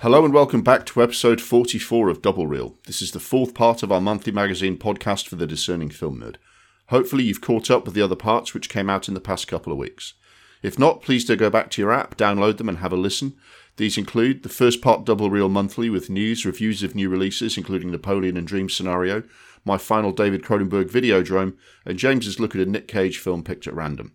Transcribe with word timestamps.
Hello 0.00 0.24
and 0.24 0.32
welcome 0.32 0.62
back 0.62 0.86
to 0.86 1.02
episode 1.02 1.40
44 1.40 2.08
of 2.08 2.22
Double 2.22 2.46
Reel. 2.46 2.76
This 2.86 3.02
is 3.02 3.10
the 3.10 3.18
fourth 3.18 3.52
part 3.52 3.82
of 3.82 3.90
our 3.90 4.00
monthly 4.00 4.30
magazine 4.30 4.78
podcast 4.78 5.26
for 5.26 5.34
the 5.34 5.44
discerning 5.44 5.90
film 5.90 6.20
nerd. 6.20 6.36
Hopefully, 6.90 7.24
you've 7.24 7.40
caught 7.40 7.68
up 7.68 7.84
with 7.84 7.94
the 7.94 8.02
other 8.02 8.14
parts 8.14 8.54
which 8.54 8.68
came 8.68 8.88
out 8.88 9.08
in 9.08 9.14
the 9.14 9.20
past 9.20 9.48
couple 9.48 9.72
of 9.72 9.78
weeks. 9.78 10.14
If 10.62 10.78
not, 10.78 11.02
please 11.02 11.24
do 11.24 11.34
go 11.34 11.50
back 11.50 11.68
to 11.72 11.82
your 11.82 11.90
app, 11.90 12.16
download 12.16 12.58
them, 12.58 12.68
and 12.68 12.78
have 12.78 12.92
a 12.92 12.96
listen. 12.96 13.34
These 13.76 13.98
include 13.98 14.44
the 14.44 14.48
first 14.48 14.80
part 14.80 15.04
Double 15.04 15.30
Reel 15.30 15.48
Monthly 15.48 15.90
with 15.90 16.08
news, 16.08 16.46
reviews 16.46 16.84
of 16.84 16.94
new 16.94 17.08
releases, 17.08 17.56
including 17.56 17.90
Napoleon 17.90 18.36
and 18.36 18.46
Dream 18.46 18.68
Scenario, 18.68 19.24
my 19.64 19.78
final 19.78 20.12
David 20.12 20.44
Cronenberg 20.44 20.92
Videodrome, 20.92 21.56
and 21.84 21.98
James's 21.98 22.38
look 22.38 22.54
at 22.54 22.60
a 22.60 22.70
Nick 22.70 22.86
Cage 22.86 23.18
film 23.18 23.42
picked 23.42 23.66
at 23.66 23.74
random. 23.74 24.14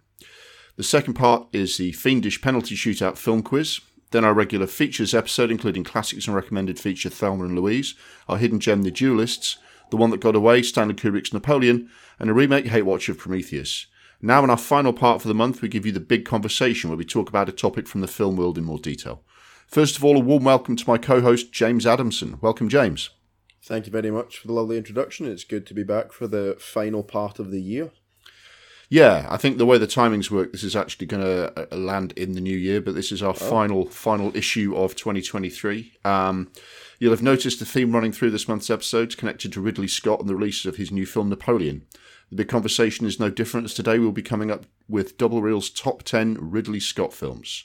The 0.77 0.83
second 0.83 1.15
part 1.15 1.49
is 1.51 1.75
the 1.75 1.91
Fiendish 1.91 2.41
Penalty 2.41 2.75
Shootout 2.75 3.17
film 3.17 3.43
quiz, 3.43 3.81
then 4.13 4.23
our 4.23 4.33
regular 4.33 4.67
features 4.67 5.13
episode, 5.13 5.51
including 5.51 5.83
classics 5.83 6.27
and 6.27 6.35
recommended 6.35 6.79
feature 6.79 7.09
Thelma 7.09 7.43
and 7.43 7.59
Louise, 7.59 7.95
our 8.29 8.37
hidden 8.37 8.59
gem 8.59 8.83
The 8.83 8.91
Duelists, 8.91 9.57
The 9.89 9.97
One 9.97 10.11
That 10.11 10.21
Got 10.21 10.35
Away, 10.35 10.61
Stanley 10.61 10.93
Kubrick's 10.93 11.33
Napoleon, 11.33 11.89
and 12.19 12.29
a 12.29 12.33
remake 12.33 12.67
Hate 12.67 12.83
Watch 12.83 13.09
of 13.09 13.17
Prometheus. 13.17 13.87
Now, 14.21 14.43
in 14.43 14.49
our 14.49 14.57
final 14.57 14.93
part 14.93 15.21
for 15.21 15.27
the 15.27 15.33
month, 15.33 15.61
we 15.61 15.67
give 15.67 15.85
you 15.85 15.91
the 15.91 15.99
big 15.99 16.23
conversation 16.23 16.89
where 16.89 16.97
we 16.97 17.03
talk 17.03 17.27
about 17.27 17.49
a 17.49 17.51
topic 17.51 17.87
from 17.89 17.99
the 17.99 18.07
film 18.07 18.37
world 18.37 18.57
in 18.57 18.63
more 18.63 18.79
detail. 18.79 19.23
First 19.67 19.97
of 19.97 20.05
all, 20.05 20.15
a 20.15 20.19
warm 20.19 20.45
welcome 20.45 20.77
to 20.77 20.89
my 20.89 20.97
co 20.97 21.19
host, 21.19 21.51
James 21.51 21.85
Adamson. 21.85 22.37
Welcome, 22.39 22.69
James. 22.69 23.09
Thank 23.63 23.85
you 23.87 23.91
very 23.91 24.11
much 24.11 24.37
for 24.37 24.47
the 24.47 24.53
lovely 24.53 24.77
introduction. 24.77 25.25
It's 25.25 25.43
good 25.43 25.65
to 25.67 25.73
be 25.73 25.83
back 25.83 26.11
for 26.11 26.27
the 26.27 26.55
final 26.59 27.03
part 27.03 27.39
of 27.39 27.49
the 27.49 27.61
year. 27.61 27.91
Yeah, 28.93 29.25
I 29.27 29.37
think 29.37 29.57
the 29.57 29.65
way 29.65 29.79
the 29.79 29.87
timings 29.87 30.29
work, 30.29 30.51
this 30.51 30.63
is 30.63 30.75
actually 30.75 31.07
going 31.07 31.23
to 31.23 31.73
uh, 31.73 31.75
land 31.75 32.11
in 32.11 32.33
the 32.33 32.39
new 32.39 32.55
year, 32.55 32.79
but 32.79 32.93
this 32.93 33.11
is 33.11 33.23
our 33.23 33.31
oh. 33.31 33.33
final 33.33 33.87
final 33.87 34.37
issue 34.37 34.75
of 34.75 34.95
2023. 34.95 35.93
Um, 36.05 36.51
you'll 36.99 37.09
have 37.09 37.23
noticed 37.23 37.57
the 37.57 37.65
theme 37.65 37.91
running 37.91 38.11
through 38.11 38.29
this 38.29 38.47
month's 38.47 38.69
episodes 38.69 39.15
connected 39.15 39.51
to 39.53 39.61
Ridley 39.61 39.87
Scott 39.87 40.19
and 40.19 40.29
the 40.29 40.35
release 40.35 40.63
of 40.65 40.75
his 40.75 40.91
new 40.91 41.07
film 41.07 41.29
Napoleon. 41.29 41.87
The 42.29 42.35
big 42.35 42.49
conversation 42.49 43.07
is 43.07 43.19
no 43.19 43.31
different 43.31 43.65
as 43.65 43.73
today 43.73 43.97
we'll 43.97 44.11
be 44.11 44.21
coming 44.21 44.51
up 44.51 44.67
with 44.87 45.17
Double 45.17 45.41
Reel's 45.41 45.71
top 45.71 46.03
10 46.03 46.37
Ridley 46.39 46.79
Scott 46.79 47.13
films. 47.13 47.63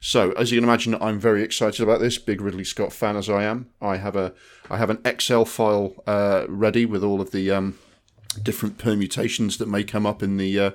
So, 0.00 0.32
as 0.32 0.50
you 0.50 0.58
can 0.58 0.68
imagine, 0.68 0.96
I'm 1.00 1.20
very 1.20 1.44
excited 1.44 1.80
about 1.80 2.00
this. 2.00 2.18
Big 2.18 2.40
Ridley 2.40 2.64
Scott 2.64 2.92
fan 2.92 3.14
as 3.16 3.30
I 3.30 3.44
am. 3.44 3.70
I 3.80 3.98
have 3.98 4.16
a 4.16 4.34
I 4.68 4.78
have 4.78 4.90
an 4.90 4.98
Excel 5.04 5.44
file 5.44 6.02
uh, 6.08 6.46
ready 6.48 6.86
with 6.86 7.04
all 7.04 7.20
of 7.20 7.30
the 7.30 7.52
um, 7.52 7.78
different 8.42 8.78
permutations 8.78 9.58
that 9.58 9.68
may 9.68 9.84
come 9.84 10.06
up 10.06 10.22
in 10.22 10.36
the 10.36 10.58
uh, 10.58 10.70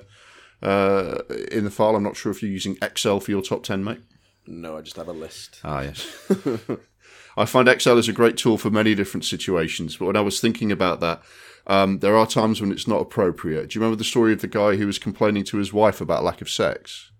uh, 0.62 1.22
in 1.50 1.64
the 1.64 1.70
file. 1.70 1.96
I'm 1.96 2.02
not 2.02 2.16
sure 2.16 2.32
if 2.32 2.42
you're 2.42 2.50
using 2.50 2.78
Excel 2.82 3.20
for 3.20 3.30
your 3.30 3.42
top 3.42 3.62
ten, 3.62 3.82
mate. 3.84 4.00
No, 4.46 4.76
I 4.76 4.80
just 4.80 4.96
have 4.96 5.08
a 5.08 5.12
list. 5.12 5.60
Ah, 5.64 5.82
yes. 5.82 6.06
I 7.36 7.44
find 7.46 7.68
Excel 7.68 7.98
is 7.98 8.08
a 8.08 8.12
great 8.12 8.36
tool 8.36 8.58
for 8.58 8.70
many 8.70 8.94
different 8.94 9.24
situations. 9.24 9.96
But 9.96 10.06
when 10.06 10.16
I 10.16 10.20
was 10.20 10.40
thinking 10.40 10.70
about 10.70 11.00
that, 11.00 11.22
um, 11.66 12.00
there 12.00 12.16
are 12.16 12.26
times 12.26 12.60
when 12.60 12.72
it's 12.72 12.88
not 12.88 13.00
appropriate. 13.00 13.70
Do 13.70 13.78
you 13.78 13.80
remember 13.80 13.96
the 13.96 14.04
story 14.04 14.32
of 14.32 14.40
the 14.40 14.48
guy 14.48 14.76
who 14.76 14.86
was 14.86 14.98
complaining 14.98 15.44
to 15.44 15.58
his 15.58 15.72
wife 15.72 16.00
about 16.00 16.24
lack 16.24 16.40
of 16.40 16.50
sex? 16.50 17.10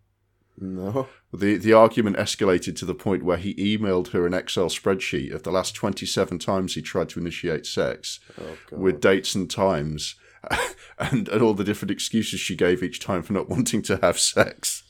No. 0.59 1.09
The 1.33 1.57
the 1.57 1.73
argument 1.73 2.17
escalated 2.17 2.77
to 2.77 2.85
the 2.85 2.95
point 2.95 3.25
where 3.25 3.39
he 3.39 3.55
emailed 3.55 4.09
her 4.09 4.27
an 4.27 4.35
Excel 4.35 4.69
spreadsheet 4.69 5.33
of 5.33 5.45
the 5.45 5.51
last 5.51 5.75
27 5.75 6.39
times 6.39 6.75
he 6.75 6.83
tried 6.83 7.09
to 7.11 7.21
initiate 7.21 7.65
sex 7.65 8.21
oh, 8.39 8.77
with 8.77 9.01
dates 9.01 9.35
and 9.35 9.51
times 9.51 10.17
and, 10.99 11.29
and 11.29 11.43
all 11.43 11.55
the 11.55 11.65
different 11.65 11.91
excuses 11.91 12.41
she 12.41 12.57
gave 12.57 12.83
each 12.83 13.01
time 13.01 13.23
for 13.23 13.33
not 13.33 13.49
wanting 13.49 13.83
to 13.83 13.99
have 13.99 14.19
sex. 14.19 14.83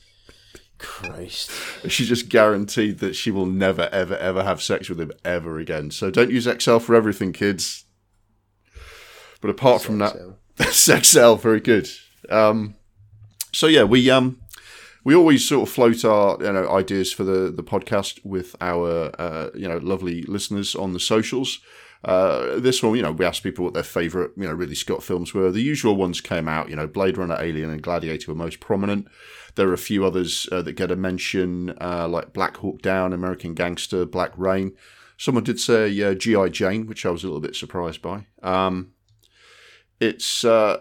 Christ. 0.79 1.49
She 1.87 2.05
just 2.05 2.29
guaranteed 2.29 2.99
that 2.99 3.15
she 3.15 3.31
will 3.31 3.45
never, 3.45 3.89
ever, 3.91 4.17
ever 4.17 4.43
have 4.43 4.61
sex 4.61 4.89
with 4.89 4.99
him 4.99 5.11
ever 5.23 5.57
again. 5.57 5.91
So 5.91 6.11
don't 6.11 6.31
use 6.31 6.45
Excel 6.45 6.79
for 6.79 6.95
everything, 6.95 7.31
kids. 7.31 7.85
But 9.39 9.49
apart 9.49 9.81
Sex 9.81 9.85
from 9.85 9.97
that, 9.99 10.15
Sexcel, 10.57 11.39
very 11.41 11.59
good. 11.59 11.89
Um, 12.29 12.75
so 13.51 13.67
yeah, 13.67 13.83
we 13.83 14.09
um, 14.09 14.39
we 15.03 15.13
always 15.13 15.47
sort 15.47 15.67
of 15.67 15.73
float 15.73 16.05
our 16.05 16.37
you 16.41 16.51
know 16.51 16.69
ideas 16.69 17.11
for 17.11 17.23
the 17.23 17.51
the 17.51 17.63
podcast 17.63 18.23
with 18.23 18.55
our 18.61 19.11
uh, 19.19 19.49
you 19.53 19.67
know 19.67 19.77
lovely 19.77 20.23
listeners 20.23 20.75
on 20.75 20.93
the 20.93 20.99
socials. 20.99 21.59
Uh, 22.03 22.59
this 22.59 22.83
one, 22.83 22.95
you 22.95 23.01
know, 23.01 23.11
we 23.11 23.25
asked 23.25 23.43
people 23.43 23.63
what 23.63 23.73
their 23.73 23.83
favourite, 23.83 24.31
you 24.35 24.43
know, 24.43 24.53
Ridley 24.53 24.75
Scott 24.75 25.03
films 25.03 25.33
were. 25.33 25.51
The 25.51 25.61
usual 25.61 25.95
ones 25.95 26.19
came 26.19 26.49
out, 26.49 26.69
you 26.69 26.75
know, 26.75 26.87
Blade 26.87 27.17
Runner, 27.17 27.37
Alien, 27.39 27.69
and 27.69 27.81
Gladiator 27.81 28.31
were 28.31 28.37
most 28.37 28.59
prominent. 28.59 29.07
There 29.55 29.69
are 29.69 29.73
a 29.73 29.77
few 29.77 30.05
others 30.05 30.47
uh, 30.51 30.61
that 30.63 30.73
get 30.73 30.91
a 30.91 30.95
mention, 30.97 31.75
uh, 31.79 32.07
like 32.09 32.33
Black 32.33 32.57
Hawk 32.57 32.81
Down, 32.81 33.13
American 33.13 33.53
Gangster, 33.53 34.05
Black 34.05 34.31
Rain. 34.37 34.73
Someone 35.17 35.45
did 35.45 35.59
say 35.59 36.01
uh, 36.01 36.13
G.I. 36.13 36.49
Jane, 36.49 36.87
which 36.87 37.05
I 37.05 37.09
was 37.09 37.23
a 37.23 37.27
little 37.27 37.39
bit 37.39 37.55
surprised 37.55 38.01
by. 38.01 38.25
Um, 38.41 38.91
it's, 39.99 40.43
uh, 40.43 40.79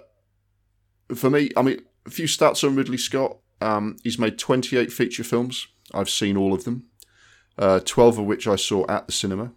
for 1.15 1.31
me, 1.31 1.51
I 1.57 1.63
mean, 1.63 1.83
a 2.05 2.11
few 2.11 2.27
stats 2.27 2.67
on 2.67 2.75
Ridley 2.75 2.99
Scott. 2.99 3.37
Um, 3.61 3.97
he's 4.03 4.19
made 4.19 4.39
28 4.39 4.93
feature 4.93 5.23
films. 5.23 5.69
I've 5.95 6.11
seen 6.11 6.37
all 6.37 6.53
of 6.53 6.65
them, 6.65 6.87
uh, 7.59 7.81
12 7.85 8.19
of 8.19 8.25
which 8.25 8.49
I 8.49 8.57
saw 8.57 8.85
at 8.89 9.07
the 9.07 9.13
cinema. 9.13 9.53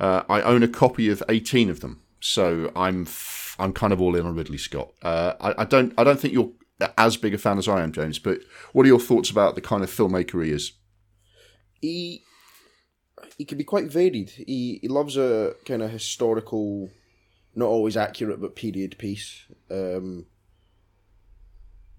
Uh, 0.00 0.22
I 0.28 0.42
own 0.42 0.62
a 0.62 0.68
copy 0.68 1.08
of 1.08 1.22
18 1.28 1.70
of 1.70 1.80
them, 1.80 2.02
so 2.20 2.72
I'm 2.74 3.02
f- 3.02 3.56
I'm 3.58 3.72
kind 3.72 3.92
of 3.92 4.00
all 4.00 4.16
in 4.16 4.26
on 4.26 4.34
Ridley 4.34 4.58
Scott. 4.58 4.92
Uh, 5.02 5.34
I, 5.40 5.62
I, 5.62 5.64
don't 5.64 5.92
I 5.96 6.04
don't 6.04 6.18
think 6.18 6.34
you're 6.34 6.50
as 6.98 7.16
big 7.16 7.34
a 7.34 7.38
fan 7.38 7.58
as 7.58 7.68
I 7.68 7.82
am, 7.82 7.92
James. 7.92 8.18
But 8.18 8.40
what 8.72 8.84
are 8.84 8.88
your 8.88 9.00
thoughts 9.00 9.30
about 9.30 9.54
the 9.54 9.60
kind 9.60 9.82
of 9.82 9.90
filmmaker 9.90 10.44
he 10.44 10.50
is? 10.50 10.72
He 11.80 12.22
he 13.38 13.44
can 13.44 13.58
be 13.58 13.64
quite 13.64 13.90
varied. 13.90 14.30
He 14.30 14.78
he 14.82 14.88
loves 14.88 15.16
a 15.16 15.54
kind 15.66 15.82
of 15.82 15.90
historical, 15.90 16.90
not 17.54 17.66
always 17.66 17.96
accurate, 17.96 18.40
but 18.40 18.56
period 18.56 18.98
piece. 18.98 19.44
Um, 19.70 20.26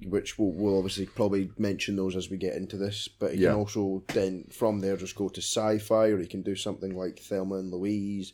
which 0.08 0.38
we'll, 0.38 0.52
we'll 0.52 0.78
obviously 0.78 1.06
probably 1.06 1.52
mention 1.58 1.96
those 1.96 2.16
as 2.16 2.30
we 2.30 2.38
get 2.38 2.56
into 2.56 2.78
this. 2.78 3.08
But 3.08 3.34
he 3.34 3.42
yeah. 3.42 3.50
can 3.50 3.60
also 3.60 4.04
then 4.08 4.46
from 4.52 4.80
there 4.80 4.98
just 4.98 5.16
go 5.16 5.30
to 5.30 5.42
sci-fi, 5.42 6.08
or 6.08 6.20
he 6.20 6.28
can 6.28 6.42
do 6.42 6.56
something 6.56 6.96
like 6.96 7.20
Thelma 7.20 7.56
and 7.56 7.72
Louise, 7.72 8.34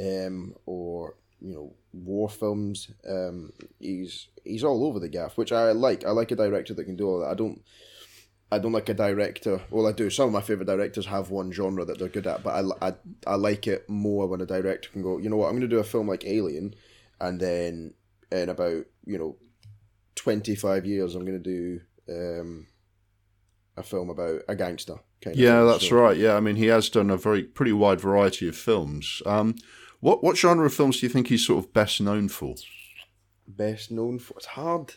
um, 0.00 0.54
or 0.66 1.14
you 1.40 1.54
know 1.54 1.74
war 1.92 2.28
films. 2.28 2.90
Um, 3.08 3.52
he's 3.78 4.28
he's 4.44 4.64
all 4.64 4.84
over 4.86 4.98
the 4.98 5.08
gaff, 5.08 5.36
which 5.36 5.52
I 5.52 5.72
like. 5.72 6.04
I 6.04 6.10
like 6.10 6.30
a 6.30 6.36
director 6.36 6.74
that 6.74 6.84
can 6.84 6.96
do 6.96 7.08
all 7.08 7.20
that. 7.20 7.30
I 7.30 7.34
don't. 7.34 7.62
I 8.50 8.60
don't 8.60 8.72
like 8.72 8.88
a 8.88 8.94
director. 8.94 9.60
Well, 9.70 9.88
I 9.88 9.92
do. 9.92 10.08
Some 10.08 10.28
of 10.28 10.32
my 10.32 10.40
favorite 10.40 10.66
directors 10.66 11.06
have 11.06 11.30
one 11.30 11.50
genre 11.50 11.84
that 11.84 11.98
they're 11.98 12.08
good 12.08 12.28
at, 12.28 12.44
but 12.44 12.54
I, 12.80 12.88
I, 12.88 12.94
I 13.26 13.34
like 13.34 13.66
it 13.66 13.88
more 13.88 14.28
when 14.28 14.40
a 14.40 14.46
director 14.46 14.88
can 14.90 15.02
go. 15.02 15.18
You 15.18 15.28
know 15.28 15.36
what? 15.36 15.46
I'm 15.46 15.54
going 15.54 15.62
to 15.62 15.68
do 15.68 15.80
a 15.80 15.84
film 15.84 16.06
like 16.06 16.24
Alien, 16.24 16.74
and 17.20 17.40
then 17.40 17.94
in 18.30 18.48
about 18.48 18.84
you 19.04 19.18
know 19.18 19.36
25 20.16 20.84
years, 20.84 21.14
I'm 21.14 21.24
going 21.24 21.42
to 21.42 21.50
do 21.50 21.80
um, 22.08 22.66
a 23.76 23.82
film 23.82 24.10
about 24.10 24.42
a 24.48 24.56
gangster. 24.56 24.96
Kind 25.20 25.36
yeah, 25.36 25.60
of 25.60 25.68
that's 25.68 25.88
so, 25.88 25.96
right. 25.96 26.16
Yeah, 26.16 26.34
I 26.34 26.40
mean, 26.40 26.56
he 26.56 26.66
has 26.66 26.88
done 26.88 27.10
a 27.10 27.16
very 27.16 27.44
pretty 27.44 27.72
wide 27.72 28.00
variety 28.00 28.48
of 28.48 28.56
films. 28.56 29.22
Um, 29.24 29.54
what 30.00 30.22
what 30.22 30.36
genre 30.36 30.66
of 30.66 30.74
films 30.74 31.00
do 31.00 31.06
you 31.06 31.12
think 31.12 31.28
he's 31.28 31.46
sort 31.46 31.64
of 31.64 31.72
best 31.72 32.00
known 32.00 32.28
for? 32.28 32.56
Best 33.46 33.90
known 33.90 34.18
for? 34.18 34.34
It's 34.36 34.46
hard. 34.46 34.94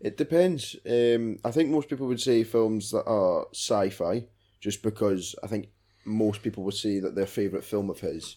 It 0.00 0.16
depends. 0.16 0.76
Um, 0.86 1.38
I 1.44 1.50
think 1.50 1.70
most 1.70 1.88
people 1.88 2.06
would 2.06 2.20
say 2.20 2.44
films 2.44 2.92
that 2.92 3.04
are 3.04 3.46
sci-fi, 3.52 4.26
just 4.60 4.82
because 4.82 5.34
I 5.42 5.48
think 5.48 5.68
most 6.04 6.42
people 6.42 6.62
would 6.64 6.74
say 6.74 7.00
that 7.00 7.16
their 7.16 7.26
favorite 7.26 7.64
film 7.64 7.90
of 7.90 7.98
his 7.98 8.36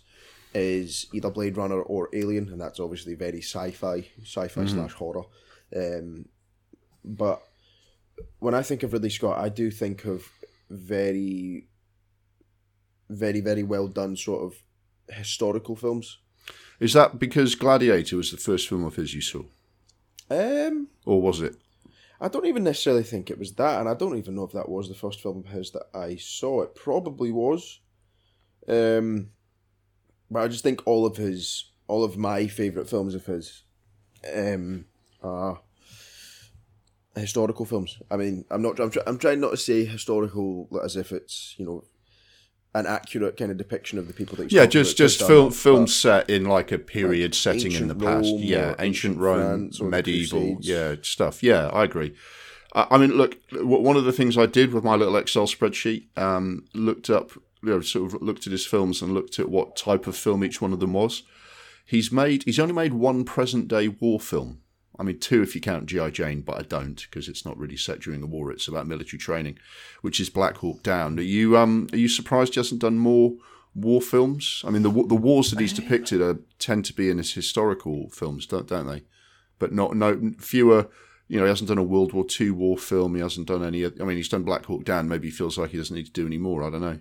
is 0.54 1.08
either 1.14 1.30
Blade 1.30 1.58
Runner 1.58 1.82
or 1.82 2.10
Alien, 2.14 2.50
and 2.50 2.60
that's 2.60 2.80
obviously 2.80 3.14
very 3.14 3.42
sci-fi, 3.42 4.08
sci-fi 4.24 4.62
mm-hmm. 4.62 4.68
slash 4.68 4.94
horror. 4.94 5.24
Um, 5.76 6.26
but 7.04 7.42
when 8.40 8.54
I 8.54 8.62
think 8.62 8.84
of 8.84 8.94
Ridley 8.94 9.10
Scott, 9.10 9.40
I 9.40 9.50
do 9.50 9.72
think 9.72 10.06
of 10.06 10.30
very, 10.70 11.68
very, 13.10 13.42
very 13.42 13.64
well 13.64 13.88
done 13.88 14.16
sort 14.16 14.44
of 14.44 15.16
historical 15.16 15.76
films. 15.76 16.20
Is 16.80 16.94
that 16.94 17.20
because 17.20 17.56
Gladiator 17.56 18.18
was 18.18 18.32
the 18.32 18.38
first 18.38 18.68
film 18.68 18.84
of 18.84 18.96
his 18.96 19.14
you 19.14 19.22
saw? 19.22 19.44
Um, 20.30 20.88
or 21.06 21.22
was 21.22 21.42
it? 21.42 21.56
I 22.20 22.28
don't 22.28 22.46
even 22.46 22.64
necessarily 22.64 23.04
think 23.04 23.30
it 23.30 23.40
was 23.40 23.54
that, 23.54 23.80
and 23.80 23.90
I 23.90 23.96
don't 23.96 24.18
even 24.18 24.36
know 24.36 24.44
if 24.44 24.52
that 24.52 24.70
was 24.70 24.88
the 24.88 24.96
first 24.96 25.22
film 25.22 25.40
of 25.40 25.48
his 25.48 25.72
that 25.72 25.88
I 25.94 26.18
saw. 26.18 26.62
It 26.62 26.76
probably 26.76 27.32
was. 27.32 27.80
Um, 28.68 29.30
but 30.30 30.44
I 30.44 30.48
just 30.48 30.64
think 30.64 30.84
all 30.86 31.06
of 31.06 31.18
his, 31.18 31.72
all 31.88 32.04
of 32.04 32.18
my 32.18 32.48
favorite 32.48 32.90
films 32.90 33.16
of 33.16 33.26
his, 33.26 33.64
um, 34.34 34.86
are 35.22 35.62
historical 37.16 37.66
films. 37.66 38.00
I 38.10 38.18
mean, 38.18 38.46
I'm 38.50 38.62
not. 38.62 38.80
I'm, 38.80 38.92
I'm 39.06 39.18
trying 39.18 39.40
not 39.40 39.52
to 39.52 39.58
say 39.58 39.86
historical 39.86 40.68
as 40.84 40.96
if 40.96 41.12
it's 41.12 41.56
you 41.58 41.66
know 41.66 41.84
an 42.74 42.88
accurate 42.88 43.36
kind 43.36 43.52
of 43.52 43.58
depiction 43.58 44.00
of 44.00 44.08
the 44.08 44.14
people 44.14 44.38
that. 44.38 44.52
yeah, 44.52 44.66
just 44.66 44.98
just 44.98 45.22
film 45.22 45.52
films 45.52 45.96
set 45.96 46.30
in 46.30 46.46
like 46.46 46.72
a 46.72 46.80
period 46.80 47.32
like 47.32 47.36
setting 47.36 47.74
in 47.74 47.88
the 47.88 47.96
past. 47.96 48.32
Rome 48.32 48.40
yeah, 48.40 48.76
ancient 48.80 49.18
Rome, 49.18 49.72
medieval, 49.82 50.58
yeah, 50.62 50.96
stuff. 51.02 51.44
Yeah, 51.44 51.68
I 51.68 51.84
agree. 51.84 52.16
I 52.74 52.98
mean, 52.98 53.18
look, 53.18 53.38
one 53.52 53.98
of 53.98 54.06
the 54.06 54.14
things 54.14 54.38
I 54.38 54.46
did 54.46 54.74
with 54.74 54.86
my 54.86 54.96
little 54.96 55.18
Excel 55.18 55.46
spreadsheet, 55.46 56.18
um, 56.18 56.64
looked 56.74 57.10
up 57.10 57.32
you 57.64 57.70
know, 57.70 57.82
sort 57.82 58.14
of 58.14 58.22
looked 58.22 58.48
at 58.48 58.52
his 58.52 58.66
films 58.66 59.02
and 59.02 59.14
looked 59.14 59.40
at 59.40 59.50
what 59.50 59.76
type 59.76 60.08
of 60.08 60.16
film 60.16 60.44
each 60.44 60.62
one 60.62 60.74
of 60.74 60.80
them 60.80 60.94
was. 60.94 61.24
He's 61.86 62.12
made 62.12 62.44
he's 62.44 62.60
only 62.60 62.74
made 62.74 62.94
one 62.94 63.24
present 63.24 63.68
day 63.68 63.88
war 63.88 64.20
film. 64.20 64.62
I 65.00 65.04
mean, 65.04 65.20
two 65.20 65.42
if 65.42 65.56
you 65.56 65.62
count 65.62 65.86
G.I. 65.86 66.10
Jane, 66.12 66.42
but 66.42 66.58
I 66.58 66.64
don't 66.64 67.02
because 67.10 67.28
it's 67.30 67.46
not 67.46 67.58
really 67.58 67.78
set 67.78 68.02
during 68.02 68.22
the 68.22 68.28
war. 68.28 68.52
It's 68.52 68.68
about 68.68 68.88
military 68.88 69.20
training, 69.20 69.58
which 70.02 70.20
is 70.20 70.30
Black 70.30 70.58
Hawk 70.58 70.84
Down. 70.84 71.18
Are 71.18 71.24
you 71.24 71.58
um 71.58 71.88
are 71.94 71.98
you 71.98 72.08
surprised 72.08 72.54
he 72.54 72.60
hasn't 72.60 72.82
done 72.82 72.98
more 72.98 73.34
war 73.74 74.02
films? 74.02 74.64
I 74.66 74.70
mean, 74.70 74.84
the 74.84 74.92
the 74.92 75.16
wars 75.16 75.50
that 75.52 75.60
he's 75.60 75.74
depicted 75.74 76.22
are, 76.22 76.40
tend 76.60 76.86
to 76.86 76.94
be 76.94 77.10
in 77.10 77.18
his 77.18 77.34
historical 77.34 78.10
films, 78.10 78.46
don't 78.46 78.68
don't 78.68 78.88
they? 78.88 79.04
But 79.60 79.72
not 79.72 79.96
no 79.96 80.34
fewer. 80.40 80.90
You 81.28 81.38
know, 81.38 81.46
he 81.46 81.50
hasn't 81.50 81.70
done 81.70 81.78
a 81.78 81.84
World 81.84 82.12
War 82.12 82.26
II 82.40 82.52
war 82.52 82.78
film. 82.78 83.16
He 83.16 83.22
hasn't 83.22 83.48
done 83.48 83.64
any. 83.64 83.86
I 83.86 83.90
mean, 83.90 84.18
he's 84.18 84.28
done 84.28 84.44
Black 84.44 84.66
Hawk 84.66 84.84
Down. 84.84 85.08
Maybe 85.08 85.30
he 85.30 85.32
feels 85.32 85.58
like 85.58 85.72
he 85.72 85.78
doesn't 85.78 85.96
need 85.96 86.08
to 86.08 86.12
do 86.12 86.28
any 86.28 86.38
more. 86.38 86.62
I 86.62 86.70
don't 86.70 86.82
know. 86.82 87.00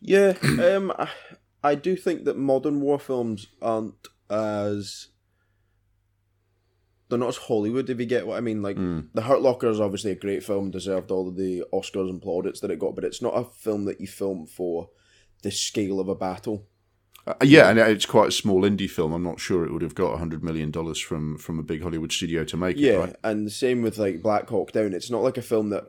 Yeah, 0.00 0.34
um, 0.42 0.92
I, 0.98 1.08
I 1.62 1.74
do 1.76 1.96
think 1.96 2.24
that 2.24 2.36
modern 2.36 2.82
war 2.82 2.98
films 2.98 3.46
aren't 3.62 4.08
as 4.28 5.08
they're 7.08 7.18
not 7.18 7.28
as 7.28 7.36
Hollywood, 7.36 7.90
if 7.90 8.00
you 8.00 8.06
get 8.06 8.26
what 8.26 8.36
I 8.38 8.40
mean. 8.40 8.62
Like 8.62 8.76
Mm. 8.76 9.08
The 9.14 9.22
Hurt 9.22 9.42
Locker 9.42 9.68
is 9.68 9.80
obviously 9.80 10.10
a 10.12 10.16
great 10.16 10.42
film, 10.42 10.70
deserved 10.70 11.10
all 11.10 11.28
of 11.28 11.36
the 11.36 11.64
Oscars 11.72 12.08
and 12.10 12.20
plaudits 12.22 12.60
that 12.60 12.70
it 12.70 12.78
got, 12.78 12.94
but 12.94 13.04
it's 13.04 13.20
not 13.22 13.38
a 13.38 13.44
film 13.44 13.84
that 13.84 14.00
you 14.00 14.06
film 14.06 14.46
for 14.46 14.88
the 15.42 15.50
scale 15.50 16.00
of 16.00 16.08
a 16.08 16.14
battle. 16.14 16.66
Uh, 17.26 17.32
yeah, 17.42 17.70
and 17.70 17.78
it's 17.78 18.04
quite 18.06 18.28
a 18.28 18.32
small 18.32 18.62
indie 18.62 18.88
film. 18.90 19.12
I'm 19.12 19.22
not 19.22 19.40
sure 19.40 19.64
it 19.64 19.72
would 19.72 19.80
have 19.82 19.94
got 19.94 20.18
hundred 20.18 20.42
million 20.44 20.70
dollars 20.70 20.98
from 21.00 21.38
from 21.38 21.58
a 21.58 21.62
big 21.62 21.82
Hollywood 21.82 22.12
studio 22.12 22.44
to 22.44 22.56
make 22.56 22.76
Yeah, 22.78 22.92
it. 22.92 22.98
Right? 22.98 23.16
and 23.24 23.46
the 23.46 23.50
same 23.50 23.80
with 23.82 23.96
like 23.98 24.22
Black 24.22 24.48
Hawk 24.48 24.72
Down. 24.72 24.92
It's 24.92 25.10
not 25.10 25.22
like 25.22 25.38
a 25.38 25.42
film 25.42 25.70
that 25.70 25.86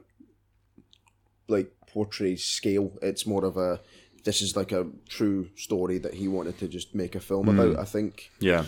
like 1.47 1.71
portrays 1.87 2.43
scale. 2.43 2.97
It's 3.01 3.25
more 3.25 3.45
of 3.45 3.57
a 3.57 3.81
this 4.23 4.41
is 4.41 4.55
like 4.55 4.71
a 4.71 4.87
true 5.07 5.49
story 5.55 5.97
that 5.99 6.15
he 6.15 6.27
wanted 6.27 6.57
to 6.59 6.67
just 6.67 6.95
make 6.95 7.15
a 7.15 7.19
film 7.19 7.47
Hmm. 7.47 7.59
about. 7.59 7.79
I 7.79 7.85
think 7.85 8.31
Yeah, 8.39 8.65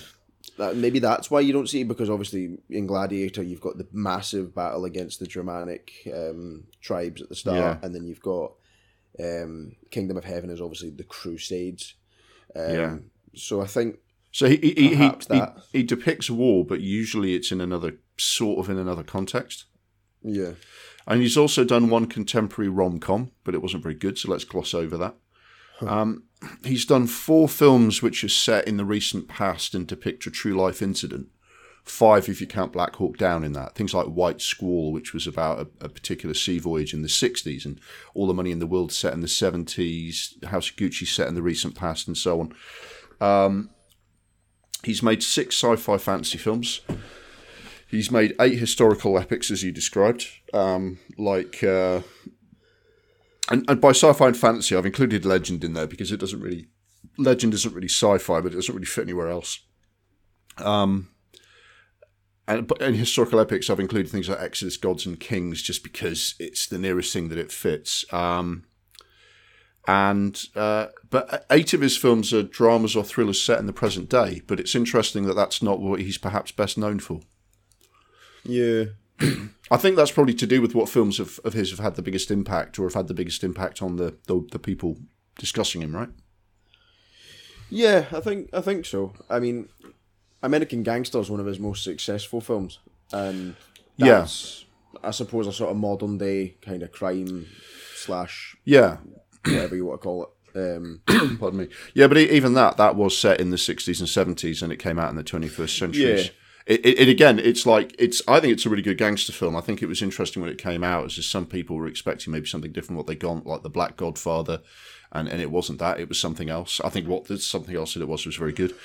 that 0.58 0.76
maybe 0.76 1.00
that's 1.00 1.30
why 1.32 1.40
you 1.40 1.54
don't 1.54 1.70
see 1.70 1.82
it 1.82 1.88
because 1.88 2.10
obviously 2.10 2.58
in 2.70 2.88
Gladiator 2.88 3.44
you've 3.44 3.62
got 3.62 3.78
the 3.78 3.88
massive 3.92 4.54
battle 4.56 4.86
against 4.86 5.20
the 5.20 5.28
Germanic 5.28 5.92
um, 6.14 6.66
tribes 6.82 7.22
at 7.22 7.30
the 7.30 7.36
start, 7.36 7.58
Yeah. 7.58 7.78
and 7.82 7.94
then 7.94 8.06
you've 8.06 8.22
got 8.22 8.54
um, 9.20 9.74
Kingdom 9.92 10.18
of 10.18 10.26
Heaven 10.26 10.50
is 10.50 10.62
obviously 10.62 10.90
the 10.92 11.04
Crusades. 11.04 11.96
Um, 12.56 12.76
Yeah. 12.76 12.98
So 13.36 13.62
I 13.62 13.68
think 13.68 14.00
So 14.32 14.48
he 14.48 14.58
he, 14.58 14.74
he, 14.74 14.90
Perhaps 14.96 15.28
he, 15.28 15.42
he 15.80 15.84
depicts 15.84 16.30
war, 16.30 16.66
but 16.66 16.82
usually 16.82 17.36
it's 17.36 17.52
in 17.52 17.62
another 17.62 17.94
sort 18.18 18.60
of 18.60 18.70
in 18.70 18.78
another 18.78 19.04
context. 19.04 19.66
yeah, 20.24 20.54
And 21.06 21.22
he's 21.22 21.38
also 21.38 21.64
done 21.64 21.90
one 21.90 22.08
contemporary 22.08 22.70
rom 22.70 23.00
com, 23.00 23.32
but 23.44 23.54
it 23.56 23.62
wasn't 23.62 23.84
very 23.84 23.96
good, 23.96 24.18
so 24.18 24.32
let's 24.32 24.44
gloss 24.44 24.74
over 24.74 24.98
that. 24.98 25.16
Um, 25.82 26.24
he's 26.64 26.86
done 26.86 27.08
four 27.08 27.48
films 27.48 28.02
which 28.02 28.24
are 28.24 28.30
set 28.30 28.68
in 28.68 28.78
the 28.78 28.86
recent 28.86 29.28
past 29.28 29.74
and 29.74 29.88
depict 29.88 30.28
a 30.28 30.32
true 30.32 30.56
life 30.60 30.82
incident. 30.82 31.28
Five, 31.84 32.28
if 32.28 32.42
you 32.42 32.48
count 32.48 32.74
Black 32.74 32.98
Hawk 32.98 33.18
Down 33.18 33.46
in 33.46 33.54
that. 33.54 33.76
Things 33.76 33.94
like 33.94 34.08
White 34.08 34.42
Squall, 34.42 34.92
which 34.92 35.14
was 35.14 35.26
about 35.26 35.60
a, 35.60 35.86
a 35.86 35.90
particular 35.90 36.34
sea 36.34 36.60
voyage 36.60 36.94
in 36.94 37.02
the 37.02 37.08
60s, 37.08 37.66
and 37.66 37.80
All 38.14 38.28
the 38.28 38.34
Money 38.34 38.52
in 38.52 38.60
the 38.60 38.68
World 38.68 38.92
set 38.92 39.14
in 39.14 39.22
the 39.22 39.28
70s, 39.28 40.44
House 40.46 40.70
of 40.70 40.76
Gucci 40.76 41.08
set 41.08 41.30
in 41.30 41.36
the 41.36 41.42
recent 41.42 41.76
past, 41.76 42.08
and 42.08 42.18
so 42.18 42.42
on. 42.42 42.54
Um, 43.22 43.70
he's 44.84 45.02
made 45.02 45.24
six 45.24 45.56
sci 45.56 45.76
fi 45.78 45.98
fantasy 45.98 46.38
films. 46.38 46.82
He's 47.90 48.12
made 48.12 48.36
eight 48.42 48.60
historical 48.60 49.18
epics, 49.18 49.50
as 49.50 49.64
you 49.64 49.72
described, 49.72 50.28
um, 50.54 51.00
like. 51.18 51.64
Uh, 51.64 52.02
and, 53.50 53.70
and 53.70 53.82
by 53.82 53.90
sci-fi 53.90 54.28
and 54.28 54.38
fantasy, 54.38 54.76
I've 54.76 54.86
included 54.86 55.26
legend 55.26 55.64
in 55.64 55.74
there 55.74 55.88
because 55.88 56.12
it 56.12 56.20
doesn't 56.20 56.42
really, 56.42 56.68
legend 57.18 57.54
isn't 57.54 57.74
really 57.74 57.90
sci-fi, 57.90 58.42
but 58.42 58.54
it 58.54 58.56
doesn't 58.56 58.76
really 58.76 58.86
fit 58.86 59.04
anywhere 59.04 59.30
else. 59.30 59.60
Um, 60.58 61.10
and 62.48 62.72
in 62.80 62.94
historical 62.94 63.40
epics, 63.40 63.70
I've 63.70 63.80
included 63.80 64.10
things 64.10 64.30
like 64.30 64.40
Exodus, 64.40 64.78
Gods 64.78 65.06
and 65.06 65.20
Kings, 65.20 65.62
just 65.62 65.84
because 65.84 66.36
it's 66.40 66.66
the 66.66 66.80
nearest 66.80 67.12
thing 67.12 67.28
that 67.30 67.38
it 67.38 67.52
fits. 67.52 68.06
Um, 68.14 68.64
and 69.86 70.42
uh, 70.56 70.88
but 71.10 71.46
eight 71.50 71.74
of 71.74 71.82
his 71.82 71.98
films 71.98 72.34
are 72.34 72.44
dramas 72.44 72.96
or 72.96 73.04
thrillers 73.04 73.42
set 73.42 73.60
in 73.60 73.68
the 73.68 73.74
present 73.74 74.10
day. 74.10 74.42
But 74.46 74.60
it's 74.60 74.76
interesting 74.76 75.26
that 75.26 75.36
that's 75.36 75.62
not 75.62 75.80
what 75.80 76.02
he's 76.02 76.18
perhaps 76.18 76.52
best 76.52 76.78
known 76.78 77.00
for. 77.00 77.22
yeah, 78.44 78.86
I 79.72 79.78
think 79.78 79.96
that's 79.96 80.12
probably 80.12 80.34
to 80.36 80.48
do 80.48 80.62
with 80.62 80.74
what 80.76 80.90
films 80.90 81.20
of, 81.20 81.40
of 81.44 81.54
his 81.54 81.72
have 81.72 81.80
had 81.80 81.96
the 81.96 82.02
biggest 82.02 82.32
impact 82.32 82.80
or 82.80 82.84
have 82.84 82.94
had 82.94 83.08
the 83.08 83.14
biggest 83.14 83.44
impact 83.44 83.82
on 83.82 83.98
the, 83.98 84.16
the, 84.28 84.46
the 84.52 84.60
people 84.60 84.98
discussing 85.38 85.82
him, 85.82 85.96
right? 85.96 86.10
yeah. 87.70 88.06
I 88.12 88.20
think 88.20 88.50
I 88.54 88.62
think 88.62 88.86
so. 88.86 89.14
I 89.30 89.40
mean, 89.40 89.70
American 90.42 90.84
Gangster 90.84 91.20
is 91.20 91.30
one 91.30 91.40
of 91.40 91.46
his 91.46 91.60
most 91.60 91.84
successful 91.84 92.42
films, 92.42 92.80
and 93.12 93.56
Yeah. 93.98 94.28
I 95.04 95.12
suppose 95.12 95.48
a 95.48 95.54
sort 95.54 95.72
of 95.72 95.78
modern 95.78 96.18
day 96.18 96.56
kind 96.62 96.82
of 96.84 96.92
crime 96.92 97.48
slash 97.96 98.56
Yeah. 98.66 98.98
whatever 99.46 99.76
you 99.76 99.86
want 99.86 100.02
to 100.02 100.04
call 100.04 100.24
it. 100.24 100.30
Um, 100.58 101.02
Pardon 101.40 101.60
me. 101.60 101.68
Yeah, 101.94 102.08
but 102.08 102.18
even 102.18 102.54
that, 102.54 102.78
that 102.78 102.96
was 102.96 103.16
set 103.16 103.40
in 103.40 103.52
the 103.52 103.58
60s 103.58 104.00
and 104.00 104.38
70s 104.38 104.64
and 104.64 104.72
it 104.72 104.78
came 104.78 104.98
out 104.98 105.10
in 105.12 105.16
the 105.16 105.24
21st 105.24 105.78
century. 105.78 106.22
Yeah. 106.24 106.30
It, 106.68 106.86
it, 106.86 107.08
again, 107.08 107.40
it's 107.40 107.66
like, 107.66 107.96
it's. 107.98 108.22
I 108.28 108.42
think 108.42 108.52
it's 108.52 108.66
a 108.66 108.70
really 108.70 108.82
good 108.82 108.98
gangster 108.98 109.32
film. 109.32 109.56
I 109.56 109.62
think 109.62 109.82
it 109.82 109.88
was 109.88 110.02
interesting 110.02 110.42
when 110.42 110.52
it 110.52 110.58
came 110.58 110.84
out, 110.84 111.06
as 111.06 111.14
just 111.14 111.32
some 111.32 111.46
people 111.46 111.78
were 111.78 111.88
expecting 111.88 112.34
maybe 112.34 112.46
something 112.46 112.74
different, 112.74 112.98
what 112.98 113.08
they 113.08 113.16
got, 113.16 113.48
like 113.48 113.64
The 113.64 113.70
Black 113.70 113.96
Godfather, 113.96 114.62
and, 115.14 115.30
and 115.30 115.42
it 115.42 115.50
wasn't 115.50 115.80
that, 115.80 116.00
it 116.00 116.10
was 116.10 116.20
something 116.20 116.50
else. 116.50 116.82
I 116.84 116.90
think 116.90 117.08
what 117.08 117.26
the 117.26 117.38
something 117.38 117.74
else 117.74 117.94
that 117.94 118.02
it 118.02 118.10
was 118.10 118.26
was 118.26 118.36
very 118.36 118.52
good. 118.52 118.76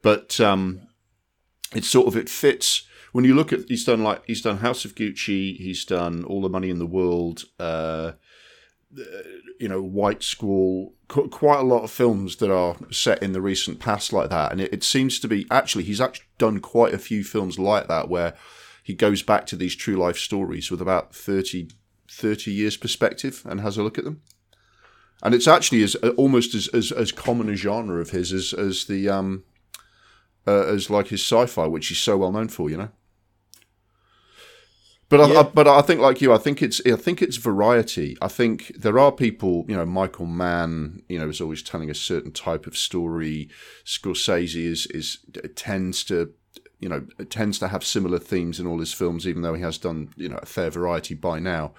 But 0.00 0.40
um, 0.40 0.80
it's 1.74 1.88
sort 1.88 2.06
of, 2.06 2.16
it 2.16 2.30
fits. 2.30 2.86
When 3.12 3.24
you 3.24 3.34
look 3.34 3.52
at, 3.52 3.68
he's 3.68 3.84
done 3.84 4.02
like, 4.02 4.22
he's 4.26 4.40
done 4.40 4.58
House 4.58 4.86
of 4.86 4.94
Gucci, 4.94 5.56
he's 5.56 5.84
done 5.84 6.24
All 6.24 6.40
the 6.40 6.48
Money 6.48 6.70
in 6.70 6.78
the 6.78 6.86
World, 6.86 7.44
uh, 7.60 8.12
you 9.60 9.68
know, 9.68 9.82
White 9.82 10.22
Squall, 10.22 10.94
qu- 10.95 10.95
quite 11.08 11.60
a 11.60 11.64
lot 11.64 11.84
of 11.84 11.90
films 11.90 12.36
that 12.36 12.50
are 12.50 12.76
set 12.90 13.22
in 13.22 13.32
the 13.32 13.40
recent 13.40 13.78
past 13.78 14.12
like 14.12 14.30
that. 14.30 14.52
And 14.52 14.60
it, 14.60 14.72
it 14.72 14.84
seems 14.84 15.18
to 15.20 15.28
be 15.28 15.46
actually, 15.50 15.84
he's 15.84 16.00
actually 16.00 16.26
done 16.38 16.60
quite 16.60 16.94
a 16.94 16.98
few 16.98 17.22
films 17.22 17.58
like 17.58 17.88
that 17.88 18.08
where 18.08 18.34
he 18.82 18.94
goes 18.94 19.22
back 19.22 19.46
to 19.46 19.56
these 19.56 19.74
true 19.74 19.96
life 19.96 20.18
stories 20.18 20.70
with 20.70 20.80
about 20.80 21.14
30, 21.14 21.68
30 22.10 22.50
years 22.50 22.76
perspective 22.76 23.42
and 23.44 23.60
has 23.60 23.76
a 23.76 23.82
look 23.82 23.98
at 23.98 24.04
them. 24.04 24.22
And 25.22 25.34
it's 25.34 25.48
actually 25.48 25.82
as 25.82 25.94
almost 25.94 26.54
as, 26.54 26.68
as, 26.68 26.92
as 26.92 27.12
common 27.12 27.48
a 27.48 27.56
genre 27.56 28.00
of 28.00 28.10
his 28.10 28.32
as, 28.32 28.52
as 28.52 28.84
the 28.84 29.08
um 29.08 29.44
uh, 30.46 30.66
as 30.66 30.90
like 30.90 31.08
his 31.08 31.20
sci-fi, 31.20 31.66
which 31.66 31.88
he's 31.88 31.98
so 31.98 32.16
well 32.16 32.32
known 32.32 32.48
for, 32.48 32.70
you 32.70 32.76
know. 32.76 32.90
But 35.08 35.20
I, 35.20 35.40
I, 35.40 35.42
but 35.44 35.68
I 35.68 35.82
think 35.82 36.00
like 36.00 36.20
you, 36.20 36.32
I 36.32 36.38
think 36.38 36.60
it's 36.60 36.84
I 36.84 36.96
think 36.96 37.22
it's 37.22 37.36
variety. 37.36 38.16
I 38.20 38.26
think 38.26 38.72
there 38.76 38.98
are 38.98 39.12
people, 39.12 39.64
you 39.68 39.76
know, 39.76 39.86
Michael 39.86 40.26
Mann, 40.26 41.02
you 41.08 41.18
know, 41.18 41.28
is 41.28 41.40
always 41.40 41.62
telling 41.62 41.90
a 41.90 41.94
certain 41.94 42.32
type 42.32 42.66
of 42.66 42.76
story. 42.76 43.48
Scorsese 43.84 44.56
is 44.56 44.86
is 44.86 45.18
tends 45.54 46.02
to, 46.04 46.32
you 46.80 46.88
know, 46.88 47.06
tends 47.30 47.60
to 47.60 47.68
have 47.68 47.84
similar 47.84 48.18
themes 48.18 48.58
in 48.58 48.66
all 48.66 48.80
his 48.80 48.92
films, 48.92 49.28
even 49.28 49.42
though 49.42 49.54
he 49.54 49.62
has 49.62 49.78
done 49.78 50.08
you 50.16 50.28
know 50.28 50.38
a 50.42 50.46
fair 50.46 50.70
variety 50.70 51.14
by 51.14 51.38
now. 51.38 51.72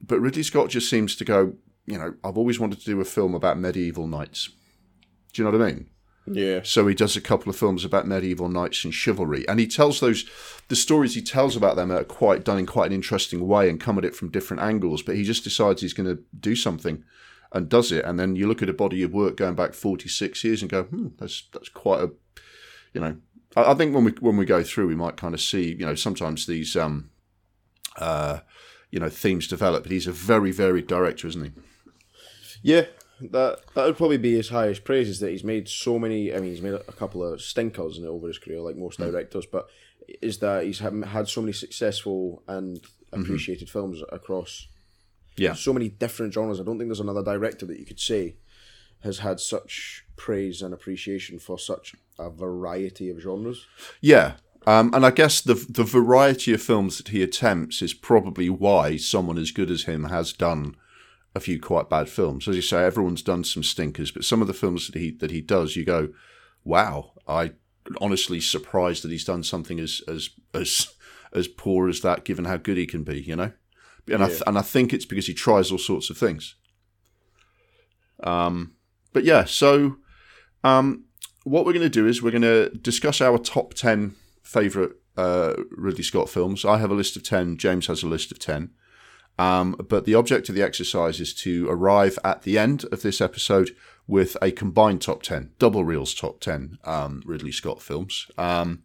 But 0.00 0.20
Ridley 0.20 0.42
Scott 0.42 0.68
just 0.68 0.90
seems 0.90 1.14
to 1.16 1.24
go, 1.24 1.54
you 1.86 1.96
know, 1.96 2.14
I've 2.24 2.38
always 2.38 2.58
wanted 2.58 2.80
to 2.80 2.84
do 2.84 3.00
a 3.00 3.04
film 3.04 3.34
about 3.34 3.58
medieval 3.58 4.08
knights. 4.08 4.50
Do 5.32 5.42
you 5.42 5.48
know 5.48 5.56
what 5.56 5.64
I 5.64 5.72
mean? 5.72 5.90
Yeah, 6.34 6.60
So 6.62 6.86
he 6.86 6.94
does 6.94 7.16
a 7.16 7.20
couple 7.20 7.50
of 7.50 7.56
films 7.56 7.84
about 7.84 8.06
medieval 8.06 8.48
knights 8.48 8.84
and 8.84 8.94
chivalry, 8.94 9.46
and 9.48 9.60
he 9.60 9.66
tells 9.66 10.00
those 10.00 10.28
the 10.68 10.76
stories 10.76 11.14
he 11.14 11.22
tells 11.22 11.56
about 11.56 11.76
them 11.76 11.90
are 11.90 12.04
quite 12.04 12.44
done 12.44 12.58
in 12.58 12.66
quite 12.66 12.86
an 12.86 12.92
interesting 12.92 13.46
way 13.46 13.68
and 13.68 13.80
come 13.80 13.98
at 13.98 14.04
it 14.04 14.14
from 14.14 14.30
different 14.30 14.62
angles. 14.62 15.02
But 15.02 15.16
he 15.16 15.24
just 15.24 15.44
decides 15.44 15.82
he's 15.82 15.92
going 15.92 16.08
to 16.08 16.22
do 16.38 16.54
something 16.54 17.04
and 17.52 17.68
does 17.68 17.92
it, 17.92 18.04
and 18.04 18.18
then 18.18 18.36
you 18.36 18.46
look 18.46 18.62
at 18.62 18.68
a 18.68 18.74
body 18.74 19.02
of 19.02 19.12
work 19.12 19.36
going 19.36 19.54
back 19.54 19.74
forty 19.74 20.08
six 20.08 20.44
years 20.44 20.62
and 20.62 20.70
go, 20.70 20.84
hmm, 20.84 21.08
that's 21.18 21.48
that's 21.52 21.68
quite 21.68 22.00
a, 22.00 22.10
you 22.92 23.00
know, 23.00 23.16
I, 23.56 23.72
I 23.72 23.74
think 23.74 23.94
when 23.94 24.04
we 24.04 24.12
when 24.20 24.36
we 24.36 24.44
go 24.44 24.62
through, 24.62 24.88
we 24.88 24.96
might 24.96 25.16
kind 25.16 25.34
of 25.34 25.40
see, 25.40 25.74
you 25.74 25.86
know, 25.86 25.94
sometimes 25.94 26.46
these 26.46 26.76
um, 26.76 27.10
uh, 27.96 28.40
you 28.90 28.98
know, 28.98 29.08
themes 29.08 29.46
develop. 29.46 29.82
But 29.82 29.92
he's 29.92 30.06
a 30.06 30.12
very 30.12 30.50
varied 30.50 30.86
director, 30.86 31.28
isn't 31.28 31.44
he? 31.44 31.50
yeah. 32.62 32.86
That 33.20 33.60
that 33.74 33.84
would 33.86 33.96
probably 33.96 34.18
be 34.18 34.34
his 34.34 34.48
highest 34.50 34.84
praise 34.84 35.08
is 35.08 35.20
that 35.20 35.30
he's 35.30 35.44
made 35.44 35.68
so 35.68 35.98
many. 35.98 36.32
I 36.34 36.38
mean, 36.40 36.50
he's 36.50 36.62
made 36.62 36.74
a 36.74 36.92
couple 36.92 37.22
of 37.24 37.40
stinkers 37.40 37.98
in 37.98 38.06
over 38.06 38.28
his 38.28 38.38
career, 38.38 38.60
like 38.60 38.76
most 38.76 38.98
directors. 38.98 39.46
But 39.46 39.68
is 40.22 40.38
that 40.38 40.64
he's 40.64 40.78
had, 40.78 41.04
had 41.04 41.28
so 41.28 41.40
many 41.42 41.52
successful 41.52 42.42
and 42.48 42.80
appreciated 43.12 43.68
films 43.68 44.00
across 44.10 44.68
Yeah. 45.36 45.54
so 45.54 45.72
many 45.72 45.88
different 45.88 46.32
genres. 46.32 46.60
I 46.60 46.64
don't 46.64 46.78
think 46.78 46.88
there's 46.88 47.00
another 47.00 47.22
director 47.22 47.66
that 47.66 47.78
you 47.78 47.84
could 47.84 48.00
say 48.00 48.36
has 49.00 49.18
had 49.18 49.38
such 49.38 50.04
praise 50.16 50.62
and 50.62 50.72
appreciation 50.74 51.38
for 51.38 51.58
such 51.58 51.94
a 52.18 52.30
variety 52.30 53.10
of 53.10 53.20
genres. 53.20 53.66
Yeah. 54.00 54.34
Um, 54.66 54.92
and 54.92 55.06
I 55.06 55.10
guess 55.10 55.40
the 55.40 55.54
the 55.54 55.84
variety 55.84 56.52
of 56.52 56.60
films 56.62 56.98
that 56.98 57.08
he 57.08 57.22
attempts 57.22 57.80
is 57.80 57.94
probably 57.94 58.50
why 58.50 58.96
someone 58.96 59.38
as 59.38 59.50
good 59.52 59.70
as 59.70 59.84
him 59.84 60.04
has 60.04 60.32
done 60.32 60.74
a 61.34 61.40
few 61.40 61.60
quite 61.60 61.88
bad 61.88 62.08
films. 62.08 62.48
As 62.48 62.56
you 62.56 62.62
say, 62.62 62.84
everyone's 62.84 63.22
done 63.22 63.44
some 63.44 63.62
stinkers, 63.62 64.10
but 64.10 64.24
some 64.24 64.40
of 64.40 64.48
the 64.48 64.54
films 64.54 64.86
that 64.86 64.98
he 64.98 65.10
that 65.12 65.30
he 65.30 65.40
does, 65.40 65.76
you 65.76 65.84
go, 65.84 66.08
wow, 66.64 67.12
I 67.26 67.52
honestly 68.00 68.40
surprised 68.40 69.02
that 69.04 69.10
he's 69.10 69.24
done 69.24 69.42
something 69.42 69.80
as 69.80 70.02
as 70.08 70.30
as 70.54 70.88
as 71.32 71.48
poor 71.48 71.88
as 71.88 72.00
that, 72.00 72.24
given 72.24 72.44
how 72.44 72.56
good 72.56 72.76
he 72.76 72.86
can 72.86 73.04
be. 73.04 73.20
You 73.20 73.36
know, 73.36 73.52
and 74.08 74.20
yeah. 74.20 74.26
I 74.26 74.28
th- 74.28 74.42
and 74.46 74.58
I 74.58 74.62
think 74.62 74.92
it's 74.92 75.04
because 75.06 75.26
he 75.26 75.34
tries 75.34 75.70
all 75.70 75.78
sorts 75.78 76.10
of 76.10 76.18
things. 76.18 76.56
Um, 78.22 78.74
but 79.12 79.24
yeah, 79.24 79.44
so 79.44 79.96
um, 80.64 81.04
what 81.44 81.64
we're 81.64 81.72
going 81.72 81.82
to 81.82 81.88
do 81.88 82.06
is 82.06 82.22
we're 82.22 82.30
going 82.30 82.42
to 82.42 82.70
discuss 82.70 83.20
our 83.20 83.38
top 83.38 83.74
ten 83.74 84.14
favorite 84.42 84.92
uh, 85.16 85.54
Ridley 85.70 86.02
Scott 86.02 86.28
films. 86.28 86.64
I 86.64 86.78
have 86.78 86.90
a 86.90 86.94
list 86.94 87.16
of 87.16 87.22
ten. 87.22 87.56
James 87.56 87.86
has 87.86 88.02
a 88.02 88.08
list 88.08 88.32
of 88.32 88.38
ten. 88.38 88.70
Um, 89.38 89.76
but 89.88 90.04
the 90.04 90.14
object 90.14 90.48
of 90.48 90.54
the 90.54 90.62
exercise 90.62 91.20
is 91.20 91.32
to 91.34 91.68
arrive 91.70 92.18
at 92.24 92.42
the 92.42 92.58
end 92.58 92.84
of 92.90 93.02
this 93.02 93.20
episode 93.20 93.76
with 94.06 94.36
a 94.42 94.50
combined 94.50 95.02
top 95.02 95.22
10, 95.22 95.50
double 95.58 95.84
reels 95.84 96.14
top 96.14 96.40
10 96.40 96.78
um, 96.84 97.22
Ridley 97.24 97.52
Scott 97.52 97.82
films. 97.82 98.26
Um, 98.36 98.82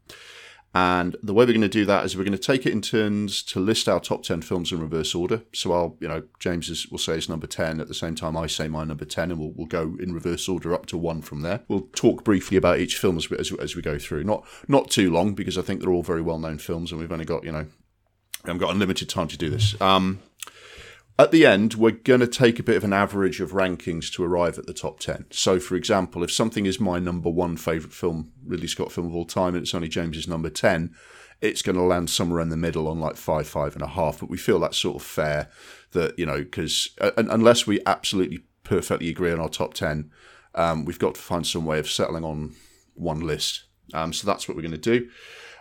and 0.75 1.15
the 1.21 1.35
way 1.35 1.45
we're 1.45 1.53
going 1.53 1.61
to 1.61 1.69
do 1.69 1.85
that 1.85 2.03
is 2.03 2.17
we're 2.17 2.23
going 2.23 2.37
to 2.37 2.37
take 2.37 2.65
it 2.65 2.71
in 2.71 2.81
turns 2.81 3.43
to 3.43 3.59
list 3.59 3.87
our 3.87 3.99
top 3.99 4.23
10 4.23 4.41
films 4.41 4.71
in 4.71 4.79
reverse 4.79 5.13
order. 5.13 5.43
So 5.53 5.71
I'll, 5.71 5.97
you 5.99 6.07
know, 6.07 6.23
James 6.39 6.67
is, 6.67 6.87
will 6.87 6.97
say 6.97 7.13
his 7.13 7.29
number 7.29 7.45
10 7.45 7.79
at 7.79 7.87
the 7.87 7.93
same 7.93 8.15
time 8.15 8.35
I 8.35 8.47
say 8.47 8.67
my 8.67 8.83
number 8.83 9.05
10, 9.05 9.29
and 9.29 9.39
we'll, 9.39 9.51
we'll 9.51 9.67
go 9.67 9.95
in 9.99 10.13
reverse 10.13 10.49
order 10.49 10.73
up 10.73 10.87
to 10.87 10.97
one 10.97 11.21
from 11.21 11.41
there. 11.41 11.61
We'll 11.67 11.89
talk 11.93 12.23
briefly 12.23 12.57
about 12.57 12.79
each 12.79 12.97
film 12.97 13.17
as 13.17 13.29
we, 13.29 13.37
as, 13.37 13.51
as 13.53 13.75
we 13.75 13.83
go 13.83 13.99
through. 13.99 14.23
Not 14.23 14.45
not 14.67 14.89
too 14.89 15.11
long 15.11 15.35
because 15.35 15.59
I 15.59 15.61
think 15.61 15.79
they're 15.79 15.91
all 15.91 16.01
very 16.01 16.23
well 16.23 16.39
known 16.39 16.57
films 16.57 16.91
and 16.91 16.99
we've 16.99 17.11
only 17.11 17.25
got, 17.25 17.43
you 17.43 17.51
know, 17.51 17.67
I've 18.45 18.59
got 18.59 18.71
unlimited 18.71 19.09
time 19.09 19.27
to 19.27 19.37
do 19.37 19.49
this. 19.49 19.79
Um, 19.79 20.19
at 21.19 21.31
the 21.31 21.45
end, 21.45 21.75
we're 21.75 21.91
going 21.91 22.21
to 22.21 22.27
take 22.27 22.57
a 22.59 22.63
bit 22.63 22.75
of 22.75 22.83
an 22.83 22.93
average 22.93 23.39
of 23.39 23.51
rankings 23.51 24.11
to 24.13 24.23
arrive 24.23 24.57
at 24.57 24.65
the 24.65 24.73
top 24.73 24.99
10. 24.99 25.25
So, 25.29 25.59
for 25.59 25.75
example, 25.75 26.23
if 26.23 26.31
something 26.31 26.65
is 26.65 26.79
my 26.79 26.97
number 26.97 27.29
one 27.29 27.55
favourite 27.55 27.93
film, 27.93 28.31
Ridley 28.43 28.67
Scott 28.67 28.91
film 28.91 29.07
of 29.07 29.15
all 29.15 29.25
time, 29.25 29.53
and 29.53 29.63
it's 29.63 29.75
only 29.75 29.89
James's 29.89 30.27
number 30.27 30.49
10, 30.49 30.93
it's 31.39 31.61
going 31.61 31.75
to 31.75 31.83
land 31.83 32.09
somewhere 32.09 32.39
in 32.39 32.49
the 32.49 32.57
middle 32.57 32.87
on 32.87 32.99
like 32.99 33.15
five, 33.15 33.47
five 33.47 33.73
and 33.73 33.83
a 33.83 33.87
half. 33.87 34.19
But 34.21 34.29
we 34.29 34.37
feel 34.37 34.59
that's 34.59 34.77
sort 34.77 34.95
of 34.95 35.03
fair 35.03 35.49
that, 35.91 36.17
you 36.17 36.25
know, 36.25 36.39
because 36.39 36.89
uh, 36.99 37.11
unless 37.17 37.67
we 37.67 37.79
absolutely 37.85 38.45
perfectly 38.63 39.09
agree 39.09 39.31
on 39.31 39.39
our 39.39 39.49
top 39.49 39.75
10, 39.75 40.09
um, 40.55 40.85
we've 40.85 40.99
got 40.99 41.15
to 41.15 41.21
find 41.21 41.45
some 41.45 41.65
way 41.65 41.77
of 41.77 41.89
settling 41.89 42.23
on 42.23 42.55
one 42.95 43.19
list. 43.19 43.65
Um, 43.93 44.13
so 44.13 44.25
that's 44.25 44.47
what 44.47 44.55
we're 44.55 44.63
going 44.63 44.71
to 44.71 44.77
do. 44.77 45.09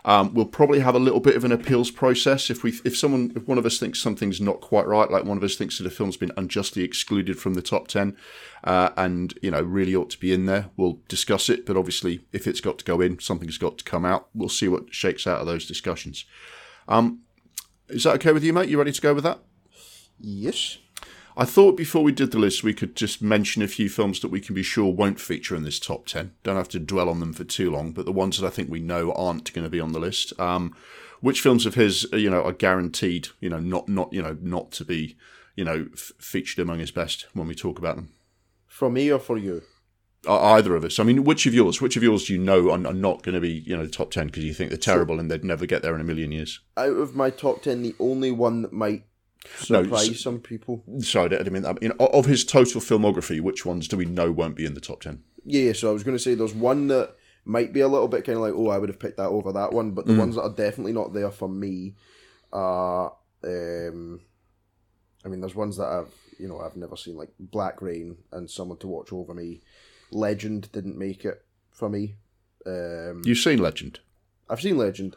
Um, 0.05 0.33
we'll 0.33 0.45
probably 0.45 0.79
have 0.79 0.95
a 0.95 0.99
little 0.99 1.21
bit 1.21 1.35
of 1.37 1.45
an 1.45 1.51
appeals 1.53 1.89
process 1.89 2.49
if 2.49 2.61
we 2.61 2.71
if 2.83 2.97
someone 2.97 3.31
if 3.35 3.47
one 3.47 3.57
of 3.57 3.65
us 3.65 3.79
thinks 3.79 4.01
something's 4.01 4.41
not 4.41 4.59
quite 4.59 4.85
right, 4.85 5.09
like 5.09 5.23
one 5.23 5.37
of 5.37 5.43
us 5.43 5.55
thinks 5.55 5.77
that 5.77 5.87
a 5.87 5.89
film's 5.89 6.17
been 6.17 6.31
unjustly 6.35 6.83
excluded 6.83 7.39
from 7.39 7.53
the 7.53 7.61
top 7.61 7.87
ten, 7.87 8.17
uh, 8.65 8.89
and 8.97 9.37
you 9.41 9.49
know 9.49 9.61
really 9.61 9.95
ought 9.95 10.09
to 10.09 10.19
be 10.19 10.33
in 10.33 10.45
there, 10.45 10.69
we'll 10.75 10.99
discuss 11.07 11.49
it. 11.49 11.65
But 11.65 11.77
obviously, 11.77 12.25
if 12.33 12.47
it's 12.47 12.61
got 12.61 12.79
to 12.79 12.85
go 12.85 12.99
in, 12.99 13.19
something's 13.19 13.57
got 13.57 13.77
to 13.77 13.83
come 13.83 14.03
out. 14.03 14.27
We'll 14.33 14.49
see 14.49 14.67
what 14.67 14.93
shakes 14.93 15.25
out 15.25 15.39
of 15.39 15.47
those 15.47 15.65
discussions. 15.65 16.25
Um, 16.87 17.21
is 17.87 18.03
that 18.03 18.15
okay 18.15 18.33
with 18.33 18.43
you, 18.43 18.51
mate? 18.51 18.69
You 18.69 18.77
ready 18.77 18.91
to 18.91 19.01
go 19.01 19.13
with 19.13 19.23
that? 19.23 19.39
Yes. 20.19 20.79
I 21.35 21.45
thought 21.45 21.75
before 21.75 22.03
we 22.03 22.11
did 22.11 22.31
the 22.31 22.39
list, 22.39 22.63
we 22.63 22.73
could 22.73 22.95
just 22.95 23.21
mention 23.21 23.63
a 23.63 23.67
few 23.67 23.89
films 23.89 24.19
that 24.19 24.29
we 24.29 24.39
can 24.39 24.53
be 24.53 24.63
sure 24.63 24.93
won't 24.93 25.19
feature 25.19 25.55
in 25.55 25.63
this 25.63 25.79
top 25.79 26.05
10. 26.05 26.33
Don't 26.43 26.57
have 26.57 26.69
to 26.69 26.79
dwell 26.79 27.09
on 27.09 27.19
them 27.19 27.33
for 27.33 27.43
too 27.43 27.71
long, 27.71 27.91
but 27.91 28.05
the 28.05 28.11
ones 28.11 28.39
that 28.39 28.45
I 28.45 28.51
think 28.51 28.69
we 28.69 28.79
know 28.79 29.11
aren't 29.13 29.51
going 29.53 29.63
to 29.63 29.69
be 29.69 29.79
on 29.79 29.93
the 29.93 29.99
list. 29.99 30.39
Um, 30.39 30.75
which 31.21 31.41
films 31.41 31.65
of 31.65 31.75
his, 31.75 32.05
you 32.11 32.29
know, 32.29 32.43
are 32.43 32.51
guaranteed, 32.51 33.29
you 33.39 33.49
know, 33.49 33.59
not, 33.59 33.89
not, 33.89 34.11
you 34.13 34.21
know, 34.21 34.37
not 34.41 34.71
to 34.73 34.85
be, 34.85 35.15
you 35.55 35.63
know, 35.63 35.87
f- 35.93 36.11
featured 36.19 36.61
among 36.61 36.79
his 36.79 36.91
best 36.91 37.27
when 37.33 37.47
we 37.47 37.55
talk 37.55 37.79
about 37.79 37.95
them? 37.95 38.09
For 38.67 38.89
me 38.89 39.11
or 39.11 39.19
for 39.19 39.37
you? 39.37 39.63
Uh, 40.27 40.53
either 40.53 40.75
of 40.75 40.85
us. 40.85 40.99
I 40.99 41.03
mean, 41.03 41.23
which 41.23 41.45
of 41.45 41.53
yours? 41.53 41.81
Which 41.81 41.97
of 41.97 42.03
yours 42.03 42.25
do 42.25 42.33
you 42.33 42.39
know 42.39 42.69
are, 42.69 42.87
are 42.87 42.93
not 42.93 43.23
going 43.23 43.35
to 43.35 43.41
be, 43.41 43.63
you 43.65 43.75
know, 43.75 43.85
the 43.85 43.91
top 43.91 44.11
ten 44.11 44.27
because 44.27 44.43
you 44.43 44.53
think 44.53 44.69
they're 44.69 44.77
terrible 44.77 45.19
and 45.19 45.31
they'd 45.31 45.43
never 45.43 45.65
get 45.65 45.81
there 45.81 45.95
in 45.95 46.01
a 46.01 46.05
million 46.05 46.31
years? 46.31 46.59
Out 46.77 46.97
of 46.97 47.15
my 47.15 47.29
top 47.29 47.63
ten, 47.63 47.81
the 47.81 47.95
only 47.99 48.31
one 48.31 48.61
that 48.61 48.71
might 48.73 49.05
surprise 49.57 50.07
no, 50.09 50.13
some 50.13 50.39
people. 50.39 50.83
Sorry, 50.99 51.25
I 51.25 51.29
didn't 51.29 51.53
mean 51.53 51.63
that. 51.63 51.81
You 51.81 51.89
know, 51.89 52.05
of 52.07 52.25
his 52.25 52.43
total 52.43 52.81
filmography, 52.81 53.41
which 53.41 53.65
ones 53.65 53.87
do 53.87 53.97
we 53.97 54.05
know 54.05 54.31
won't 54.31 54.55
be 54.55 54.65
in 54.65 54.73
the 54.73 54.81
top 54.81 55.01
ten? 55.01 55.23
Yeah, 55.45 55.73
so 55.73 55.89
I 55.89 55.93
was 55.93 56.03
going 56.03 56.17
to 56.17 56.23
say 56.23 56.35
there's 56.35 56.53
one 56.53 56.87
that 56.87 57.15
might 57.45 57.73
be 57.73 57.81
a 57.81 57.87
little 57.87 58.07
bit 58.07 58.25
kind 58.25 58.37
of 58.37 58.43
like, 58.43 58.53
oh, 58.55 58.69
I 58.69 58.77
would 58.77 58.89
have 58.89 58.99
picked 58.99 59.17
that 59.17 59.27
over 59.27 59.51
that 59.51 59.73
one, 59.73 59.91
but 59.91 60.05
the 60.05 60.13
mm. 60.13 60.19
ones 60.19 60.35
that 60.35 60.43
are 60.43 60.53
definitely 60.53 60.93
not 60.93 61.13
there 61.13 61.31
for 61.31 61.49
me 61.49 61.95
are, 62.53 63.13
um, 63.43 64.21
I 65.25 65.27
mean, 65.27 65.41
there's 65.41 65.55
ones 65.55 65.77
that 65.77 65.87
I've, 65.87 66.13
you 66.39 66.47
know, 66.47 66.59
I've 66.59 66.77
never 66.77 66.95
seen, 66.95 67.17
like 67.17 67.31
Black 67.39 67.81
Rain 67.81 68.17
and 68.31 68.49
Someone 68.49 68.77
to 68.79 68.87
Watch 68.87 69.11
Over 69.11 69.33
Me. 69.33 69.61
Legend 70.11 70.71
didn't 70.71 70.97
make 70.97 71.25
it 71.25 71.43
for 71.71 71.89
me. 71.89 72.15
Um, 72.65 73.21
You've 73.25 73.39
seen 73.39 73.59
Legend? 73.59 73.99
I've 74.49 74.61
seen 74.61 74.77
Legend. 74.77 75.15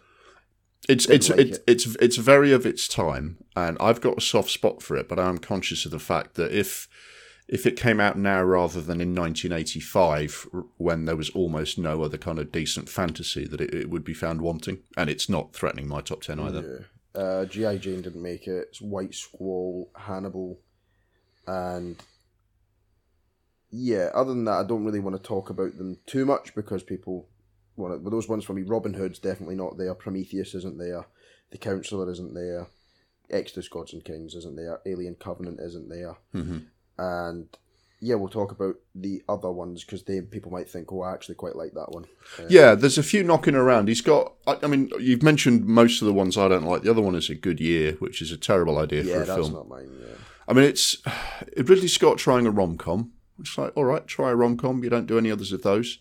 It's 0.88 1.08
it's 1.08 1.30
like 1.30 1.38
it's, 1.40 1.58
it. 1.58 1.64
it's 1.66 1.96
it's 1.96 2.16
very 2.16 2.52
of 2.52 2.64
its 2.64 2.86
time, 2.86 3.38
and 3.56 3.76
I've 3.80 4.00
got 4.00 4.18
a 4.18 4.20
soft 4.20 4.50
spot 4.50 4.82
for 4.82 4.96
it. 4.96 5.08
But 5.08 5.18
I'm 5.18 5.38
conscious 5.38 5.84
of 5.84 5.90
the 5.90 5.98
fact 5.98 6.34
that 6.34 6.52
if 6.52 6.88
if 7.48 7.66
it 7.66 7.76
came 7.76 8.00
out 8.00 8.16
now 8.16 8.42
rather 8.42 8.80
than 8.80 9.00
in 9.00 9.14
1985, 9.14 10.48
when 10.78 11.04
there 11.04 11.16
was 11.16 11.30
almost 11.30 11.78
no 11.78 12.02
other 12.02 12.18
kind 12.18 12.38
of 12.38 12.50
decent 12.50 12.88
fantasy, 12.88 13.46
that 13.46 13.60
it, 13.60 13.74
it 13.74 13.90
would 13.90 14.04
be 14.04 14.14
found 14.14 14.42
wanting. 14.42 14.78
And 14.96 15.08
it's 15.08 15.28
not 15.28 15.54
threatening 15.54 15.88
my 15.88 16.00
top 16.00 16.22
ten 16.22 16.40
either. 16.40 16.86
Yeah. 17.14 17.20
Uh, 17.20 17.44
GI 17.46 17.78
Jane 17.78 18.02
didn't 18.02 18.22
make 18.22 18.46
it. 18.46 18.68
It's 18.68 18.80
White 18.80 19.14
Squall, 19.14 19.90
Hannibal, 19.96 20.60
and 21.46 21.96
yeah. 23.70 24.10
Other 24.14 24.34
than 24.34 24.44
that, 24.44 24.60
I 24.60 24.64
don't 24.64 24.84
really 24.84 25.00
want 25.00 25.16
to 25.16 25.22
talk 25.22 25.50
about 25.50 25.78
them 25.78 25.98
too 26.06 26.26
much 26.26 26.54
because 26.54 26.82
people 26.82 27.28
one 27.76 27.92
of 27.92 28.04
those 28.04 28.28
ones 28.28 28.44
for 28.44 28.52
me. 28.54 28.62
Robin 28.62 28.94
Hood's 28.94 29.18
definitely 29.18 29.56
not 29.56 29.78
there. 29.78 29.94
Prometheus 29.94 30.54
isn't 30.54 30.78
there. 30.78 31.06
The 31.50 31.58
Counselor 31.58 32.10
isn't 32.10 32.34
there. 32.34 32.66
Exodus 33.30 33.68
Gods 33.68 33.92
and 33.92 34.04
Kings 34.04 34.34
isn't 34.34 34.56
there. 34.56 34.80
Alien 34.86 35.14
Covenant 35.16 35.60
isn't 35.60 35.88
there. 35.88 36.16
Mm-hmm. 36.34 36.58
And 36.98 37.48
yeah, 38.00 38.14
we'll 38.14 38.28
talk 38.28 38.52
about 38.52 38.76
the 38.94 39.22
other 39.28 39.50
ones 39.50 39.84
because 39.84 40.04
they 40.04 40.20
people 40.20 40.52
might 40.52 40.68
think, 40.68 40.92
oh, 40.92 41.02
I 41.02 41.12
actually 41.12 41.36
quite 41.36 41.56
like 41.56 41.72
that 41.72 41.92
one. 41.92 42.04
Uh, 42.38 42.44
yeah, 42.48 42.74
there's 42.74 42.98
a 42.98 43.02
few 43.02 43.22
knocking 43.22 43.54
around. 43.54 43.88
He's 43.88 44.00
got. 44.00 44.34
I, 44.46 44.58
I, 44.62 44.66
mean, 44.66 44.90
you've 44.98 45.22
mentioned 45.22 45.66
most 45.66 46.02
of 46.02 46.06
the 46.06 46.12
ones 46.12 46.36
I 46.36 46.48
don't 46.48 46.64
like. 46.64 46.82
The 46.82 46.90
other 46.90 47.02
one 47.02 47.14
is 47.14 47.30
a 47.30 47.34
good 47.34 47.60
year, 47.60 47.92
which 47.94 48.20
is 48.20 48.32
a 48.32 48.36
terrible 48.36 48.78
idea 48.78 49.02
yeah, 49.02 49.14
for 49.14 49.22
a 49.22 49.24
that's 49.26 49.40
film. 49.40 49.52
not 49.52 49.68
mine. 49.68 49.90
Yeah. 50.00 50.14
I 50.48 50.52
mean, 50.52 50.64
it's 50.64 50.96
Ridley 51.56 51.88
Scott 51.88 52.18
trying 52.18 52.46
a 52.46 52.50
rom 52.50 52.76
com. 52.76 53.12
It's 53.38 53.56
like, 53.58 53.72
all 53.76 53.84
right, 53.84 54.06
try 54.06 54.30
a 54.30 54.36
rom 54.36 54.56
com. 54.56 54.84
You 54.84 54.90
don't 54.90 55.06
do 55.06 55.18
any 55.18 55.30
others 55.30 55.52
of 55.52 55.62
those. 55.62 55.98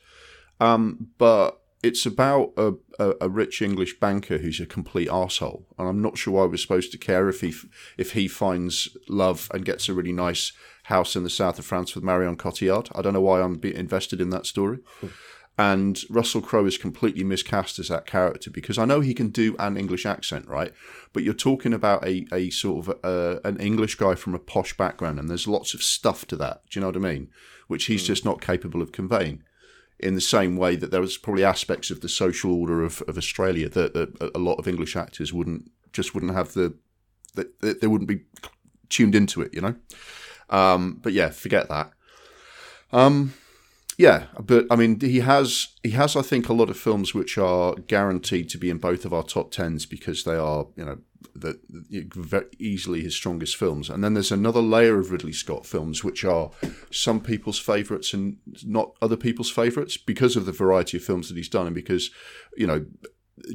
Um, 0.60 1.10
but 1.17 1.62
it's 1.85 2.05
about 2.05 2.51
a, 2.57 2.73
a, 2.97 3.13
a, 3.21 3.29
rich 3.29 3.61
English 3.61 3.99
banker 3.99 4.39
who's 4.39 4.59
a 4.59 4.65
complete 4.65 5.07
asshole, 5.07 5.67
and 5.77 5.87
I'm 5.87 6.01
not 6.01 6.17
sure 6.17 6.33
why 6.33 6.45
we're 6.45 6.57
supposed 6.57 6.91
to 6.93 6.97
care 6.97 7.29
if 7.29 7.41
he 7.41 7.53
if 7.95 8.13
he 8.13 8.27
finds 8.27 8.97
love 9.07 9.51
and 9.53 9.63
gets 9.63 9.87
a 9.87 9.93
really 9.93 10.11
nice 10.11 10.51
house 10.85 11.15
in 11.15 11.23
the 11.23 11.29
south 11.29 11.59
of 11.59 11.65
France 11.65 11.93
with 11.93 12.03
Marion 12.03 12.37
Cotillard. 12.37 12.89
I 12.95 13.03
don't 13.03 13.13
know 13.13 13.21
why 13.21 13.41
I'm 13.41 13.61
invested 13.63 14.19
in 14.19 14.31
that 14.31 14.47
story. 14.47 14.79
and 15.59 16.01
Russell 16.09 16.41
Crowe 16.41 16.65
is 16.65 16.77
completely 16.77 17.23
miscast 17.23 17.77
as 17.77 17.87
that 17.89 18.07
character 18.07 18.49
because 18.49 18.79
I 18.79 18.85
know 18.85 19.01
he 19.01 19.13
can 19.13 19.29
do 19.29 19.55
an 19.59 19.77
English 19.77 20.05
accent, 20.07 20.47
right? 20.47 20.73
But 21.13 21.23
you're 21.23 21.35
talking 21.35 21.73
about 21.73 22.05
a, 22.05 22.25
a 22.33 22.49
sort 22.49 22.87
of 22.87 22.99
uh, 23.03 23.39
an 23.43 23.57
English 23.57 23.95
guy 23.95 24.15
from 24.15 24.33
a 24.33 24.39
posh 24.39 24.75
background, 24.75 25.19
and 25.19 25.29
there's 25.29 25.47
lots 25.47 25.75
of 25.75 25.83
stuff 25.83 26.25
to 26.27 26.35
that. 26.37 26.63
Do 26.69 26.79
you 26.79 26.81
know 26.81 26.87
what 26.87 26.97
I 26.97 27.11
mean? 27.11 27.29
Which 27.67 27.85
he's 27.85 28.03
mm. 28.03 28.07
just 28.07 28.25
not 28.25 28.41
capable 28.41 28.81
of 28.81 28.91
conveying 28.91 29.43
in 29.99 30.15
the 30.15 30.21
same 30.21 30.57
way 30.57 30.75
that 30.75 30.91
there 30.91 31.01
was 31.01 31.17
probably 31.17 31.43
aspects 31.43 31.89
of 31.89 32.01
the 32.01 32.09
social 32.09 32.53
order 32.53 32.83
of, 32.83 33.01
of 33.07 33.17
Australia 33.17 33.69
that, 33.69 33.93
that 33.93 34.31
a 34.35 34.39
lot 34.39 34.55
of 34.55 34.67
English 34.67 34.95
actors 34.95 35.33
wouldn't 35.33 35.71
just 35.93 36.13
wouldn't 36.13 36.33
have 36.33 36.53
the 36.53 36.75
that 37.35 37.81
they 37.81 37.87
wouldn't 37.87 38.07
be 38.07 38.21
tuned 38.89 39.15
into 39.15 39.41
it, 39.41 39.53
you 39.53 39.61
know. 39.61 39.75
Um, 40.49 40.99
but 41.01 41.13
yeah, 41.13 41.29
forget 41.29 41.69
that. 41.69 41.91
Um, 42.91 43.33
yeah, 43.97 44.25
but 44.39 44.65
I 44.69 44.75
mean, 44.75 44.99
he 44.99 45.19
has 45.21 45.69
he 45.83 45.91
has 45.91 46.15
I 46.15 46.21
think 46.21 46.49
a 46.49 46.53
lot 46.53 46.69
of 46.69 46.77
films 46.77 47.13
which 47.13 47.37
are 47.37 47.75
guaranteed 47.75 48.49
to 48.49 48.57
be 48.57 48.69
in 48.69 48.77
both 48.77 49.05
of 49.05 49.13
our 49.13 49.23
top 49.23 49.51
tens 49.51 49.85
because 49.85 50.23
they 50.23 50.35
are 50.35 50.67
you 50.75 50.85
know 50.85 50.97
very 51.35 52.45
easily 52.59 53.01
his 53.01 53.15
strongest 53.15 53.55
films. 53.55 53.89
And 53.89 54.03
then 54.03 54.13
there's 54.13 54.31
another 54.31 54.61
layer 54.61 54.99
of 54.99 55.11
Ridley 55.11 55.33
Scott 55.33 55.65
films 55.65 56.03
which 56.03 56.23
are 56.23 56.51
some 56.91 57.19
people's 57.19 57.59
favourites 57.59 58.13
and 58.13 58.37
not 58.63 58.91
other 59.01 59.17
people's 59.17 59.51
favourites 59.51 59.97
because 59.97 60.35
of 60.35 60.45
the 60.45 60.51
variety 60.51 60.97
of 60.97 61.03
films 61.03 61.29
that 61.29 61.37
he's 61.37 61.49
done 61.49 61.67
and 61.67 61.75
because 61.75 62.11
you 62.57 62.67
know 62.67 62.85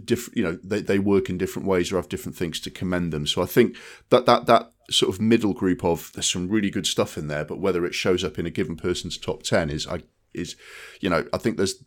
different 0.04 0.36
you 0.36 0.42
know 0.42 0.58
they, 0.62 0.80
they 0.80 0.98
work 0.98 1.30
in 1.30 1.38
different 1.38 1.66
ways 1.66 1.90
or 1.90 1.96
have 1.96 2.08
different 2.08 2.36
things 2.36 2.60
to 2.60 2.70
commend 2.70 3.12
them 3.14 3.26
so 3.26 3.42
i 3.42 3.46
think 3.46 3.74
that 4.10 4.26
that 4.26 4.44
that 4.44 4.70
sort 4.90 5.12
of 5.12 5.20
middle 5.20 5.54
group 5.54 5.82
of 5.82 6.12
there's 6.14 6.30
some 6.30 6.48
really 6.48 6.70
good 6.70 6.86
stuff 6.86 7.16
in 7.16 7.28
there 7.28 7.46
but 7.46 7.58
whether 7.58 7.86
it 7.86 7.94
shows 7.94 8.22
up 8.22 8.38
in 8.38 8.44
a 8.44 8.50
given 8.50 8.76
person's 8.76 9.16
top 9.16 9.42
10 9.42 9.70
is 9.70 9.86
i 9.86 10.02
is, 10.34 10.56
you 11.00 11.10
know, 11.10 11.26
I 11.32 11.38
think 11.38 11.56
there's 11.56 11.82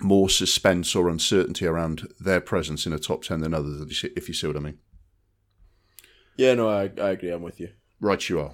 more 0.00 0.28
suspense 0.28 0.94
or 0.94 1.08
uncertainty 1.08 1.66
around 1.66 2.08
their 2.20 2.40
presence 2.40 2.86
in 2.86 2.92
a 2.92 2.98
top 2.98 3.22
10 3.22 3.40
than 3.40 3.54
others, 3.54 4.04
if 4.04 4.28
you 4.28 4.34
see 4.34 4.46
what 4.46 4.56
I 4.56 4.60
mean. 4.60 4.78
Yeah, 6.36 6.54
no, 6.54 6.68
I, 6.68 6.90
I 7.00 7.10
agree. 7.10 7.30
I'm 7.30 7.42
with 7.42 7.58
you. 7.58 7.70
Right, 8.00 8.28
you 8.28 8.40
are. 8.40 8.52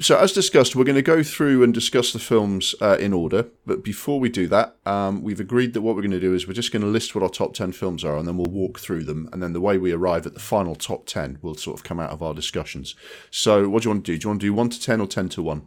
So, 0.00 0.16
as 0.18 0.32
discussed, 0.32 0.76
we're 0.76 0.84
going 0.84 0.96
to 0.96 1.02
go 1.02 1.22
through 1.22 1.62
and 1.62 1.74
discuss 1.74 2.12
the 2.12 2.18
films 2.18 2.74
uh, 2.80 2.96
in 3.00 3.12
order. 3.12 3.46
But 3.66 3.82
before 3.82 4.20
we 4.20 4.28
do 4.28 4.46
that, 4.48 4.76
um, 4.86 5.22
we've 5.22 5.40
agreed 5.40 5.72
that 5.74 5.80
what 5.82 5.94
we're 5.96 6.02
going 6.02 6.10
to 6.12 6.20
do 6.20 6.34
is 6.34 6.46
we're 6.46 6.54
just 6.54 6.72
going 6.72 6.82
to 6.82 6.88
list 6.88 7.14
what 7.14 7.22
our 7.24 7.28
top 7.30 7.54
10 7.54 7.72
films 7.72 8.04
are 8.04 8.16
and 8.16 8.26
then 8.26 8.36
we'll 8.36 8.50
walk 8.50 8.78
through 8.78 9.04
them. 9.04 9.28
And 9.32 9.42
then 9.42 9.52
the 9.52 9.60
way 9.60 9.76
we 9.78 9.92
arrive 9.92 10.26
at 10.26 10.34
the 10.34 10.40
final 10.40 10.74
top 10.74 11.06
10 11.06 11.38
will 11.42 11.54
sort 11.56 11.78
of 11.78 11.84
come 11.84 11.98
out 12.00 12.10
of 12.10 12.22
our 12.22 12.34
discussions. 12.34 12.94
So, 13.30 13.68
what 13.68 13.82
do 13.82 13.88
you 13.88 13.94
want 13.94 14.04
to 14.06 14.12
do? 14.12 14.18
Do 14.18 14.24
you 14.24 14.28
want 14.30 14.40
to 14.40 14.46
do 14.46 14.54
1 14.54 14.70
to 14.70 14.80
10 14.80 15.00
or 15.00 15.06
10 15.06 15.28
to 15.30 15.42
1? 15.42 15.66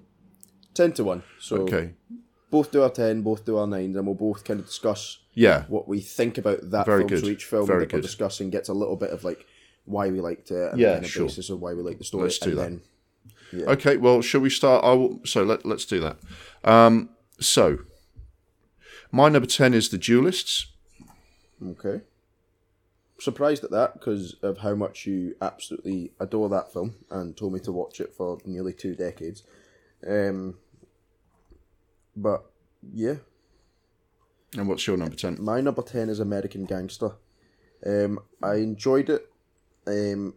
10 0.74 0.92
to 0.94 1.04
1. 1.04 1.24
So, 1.40 1.56
Okay. 1.64 1.94
both 2.50 2.72
do 2.72 2.84
our 2.84 2.90
10, 2.90 3.22
both 3.24 3.46
do 3.46 3.58
our 3.58 3.68
9s, 3.68 3.96
and 3.98 4.06
we'll 4.06 4.16
both 4.16 4.44
kind 4.44 4.60
of 4.60 4.66
discuss 4.66 5.20
Yeah. 5.34 5.66
what 5.68 5.88
we 5.88 6.00
think 6.00 6.38
about 6.38 6.70
that 6.72 6.86
Very 6.86 7.02
film. 7.02 7.10
good. 7.10 7.20
So 7.22 7.28
each 7.28 7.46
film 7.46 7.68
Very 7.68 7.86
that 7.86 7.94
we're 7.94 7.98
good. 8.00 8.08
discussing 8.08 8.50
gets 8.50 8.70
a 8.70 8.74
little 8.74 8.96
bit 8.96 9.10
of 9.12 9.24
like 9.24 9.46
why 9.86 10.10
we 10.10 10.22
liked 10.22 10.52
it 10.52 10.72
and 10.72 10.80
Yeah, 10.80 10.94
then 10.94 11.04
a 11.04 11.08
sure. 11.08 11.26
basis 11.28 11.50
of 11.50 11.60
why 11.60 11.74
we 11.74 11.82
like 11.82 11.98
the 11.98 12.04
story. 12.04 12.24
Let's 12.24 12.40
do 12.40 12.50
and 12.52 12.58
that. 12.60 12.62
Then, 12.70 12.82
Okay, 13.54 13.98
well, 13.98 14.22
shall 14.22 14.42
we 14.42 14.50
start? 14.50 14.84
I 14.84 14.94
will, 14.94 15.20
so 15.26 15.44
let, 15.44 15.66
let's 15.66 15.86
do 15.86 16.00
that. 16.00 16.18
Um, 16.64 17.10
so, 17.40 17.80
my 19.12 19.30
number 19.30 19.48
10 19.48 19.74
is 19.74 19.90
The 19.90 19.98
Duelists. 19.98 20.68
okay. 21.66 22.02
Surprised 23.20 23.64
at 23.64 23.70
that 23.70 23.94
because 23.94 24.36
of 24.42 24.60
how 24.60 24.74
much 24.74 25.06
you 25.06 25.36
absolutely 25.42 26.12
adore 26.20 26.50
that 26.50 26.74
film 26.74 26.96
and 27.12 27.38
told 27.38 27.54
me 27.54 27.60
to 27.60 27.72
watch 27.72 28.00
it 28.00 28.14
for 28.16 28.40
nearly 28.46 28.74
two 28.74 28.96
decades. 28.96 29.44
Um, 30.08 30.58
but 32.16 32.46
yeah, 32.92 33.16
And 34.58 34.68
what's 34.68 34.88
your 34.88 34.98
number 34.98 35.16
10? 35.16 35.38
My 35.40 35.62
number 35.62 35.84
ten 35.84 36.10
is 36.10 36.20
American 36.20 36.66
Gangster. 36.66 37.12
Um, 37.86 38.20
I 38.42 38.56
enjoyed 38.56 39.10
it, 39.12 39.32
um, 39.86 40.34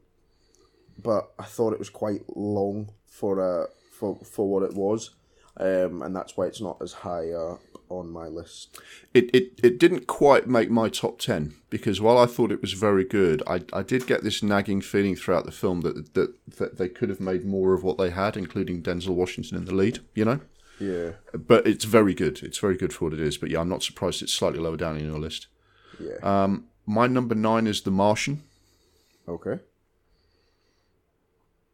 but 1.03 1.33
I 1.39 1.45
thought 1.45 1.73
it 1.73 1.79
was 1.79 1.89
quite 1.91 2.23
long 2.37 2.91
for 3.15 3.41
uh, 3.41 3.67
for 3.99 4.17
for 4.25 4.49
what 4.49 4.63
it 4.69 4.75
was, 4.75 5.11
um, 5.59 6.03
and 6.03 6.15
that's 6.17 6.37
why 6.37 6.47
it's 6.47 6.61
not 6.61 6.79
as 6.83 6.93
high 6.93 7.31
up 7.31 7.61
on 7.89 8.11
my 8.11 8.27
list. 8.27 8.81
It, 9.13 9.27
it, 9.35 9.61
it 9.63 9.79
didn't 9.79 10.07
quite 10.07 10.49
make 10.49 10.71
my 10.71 10.89
top 10.89 11.19
10 11.19 11.55
because 11.69 12.01
while 12.01 12.17
I 12.17 12.25
thought 12.27 12.51
it 12.51 12.63
was 12.63 12.73
very 12.73 13.05
good, 13.05 13.43
I, 13.47 13.61
I 13.75 13.83
did 13.83 14.07
get 14.07 14.25
this 14.25 14.43
nagging 14.43 14.81
feeling 14.81 15.15
throughout 15.15 15.45
the 15.45 15.53
film 15.53 15.83
that, 15.83 16.15
that, 16.15 16.35
that 16.57 16.79
they 16.79 16.89
could 16.89 17.11
have 17.11 17.21
made 17.21 17.45
more 17.45 17.75
of 17.75 17.85
what 17.85 17.99
they 17.99 18.09
had, 18.09 18.39
including 18.39 18.83
Denzel 18.83 19.15
Washington 19.15 19.59
in 19.59 19.67
the 19.67 19.75
lead, 19.75 19.99
you 20.15 20.25
know? 20.25 20.41
Yeah, 20.81 21.11
But 21.35 21.67
it's 21.67 21.85
very 21.85 22.15
good. 22.15 22.43
It's 22.43 22.59
very 22.59 22.77
good 22.77 22.93
for 22.93 23.05
what 23.05 23.13
it 23.15 23.21
is. 23.21 23.37
But 23.37 23.51
yeah, 23.51 23.61
I'm 23.61 23.69
not 23.69 23.83
surprised 23.83 24.23
it's 24.23 24.33
slightly 24.33 24.59
lower 24.61 24.79
down 24.79 24.97
in 24.97 25.05
your 25.05 25.21
list. 25.21 25.47
yeah. 26.01 26.17
Um, 26.23 26.65
my 26.87 27.07
number 27.07 27.35
nine 27.35 27.67
is 27.67 27.83
The 27.83 27.91
Martian. 27.91 28.43
okay. 29.29 29.61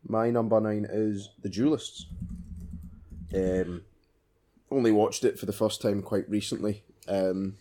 My 0.06 0.30
number 0.30 0.60
nine 0.60 0.86
is 0.90 1.30
The 1.42 1.48
Duelists. 1.48 2.06
Um, 3.34 3.82
only 4.70 4.92
watched 4.92 5.24
it 5.24 5.38
for 5.38 5.46
the 5.46 5.52
first 5.52 5.80
time 5.80 6.02
quite 6.02 6.28
recently, 6.28 6.82
um, 7.08 7.56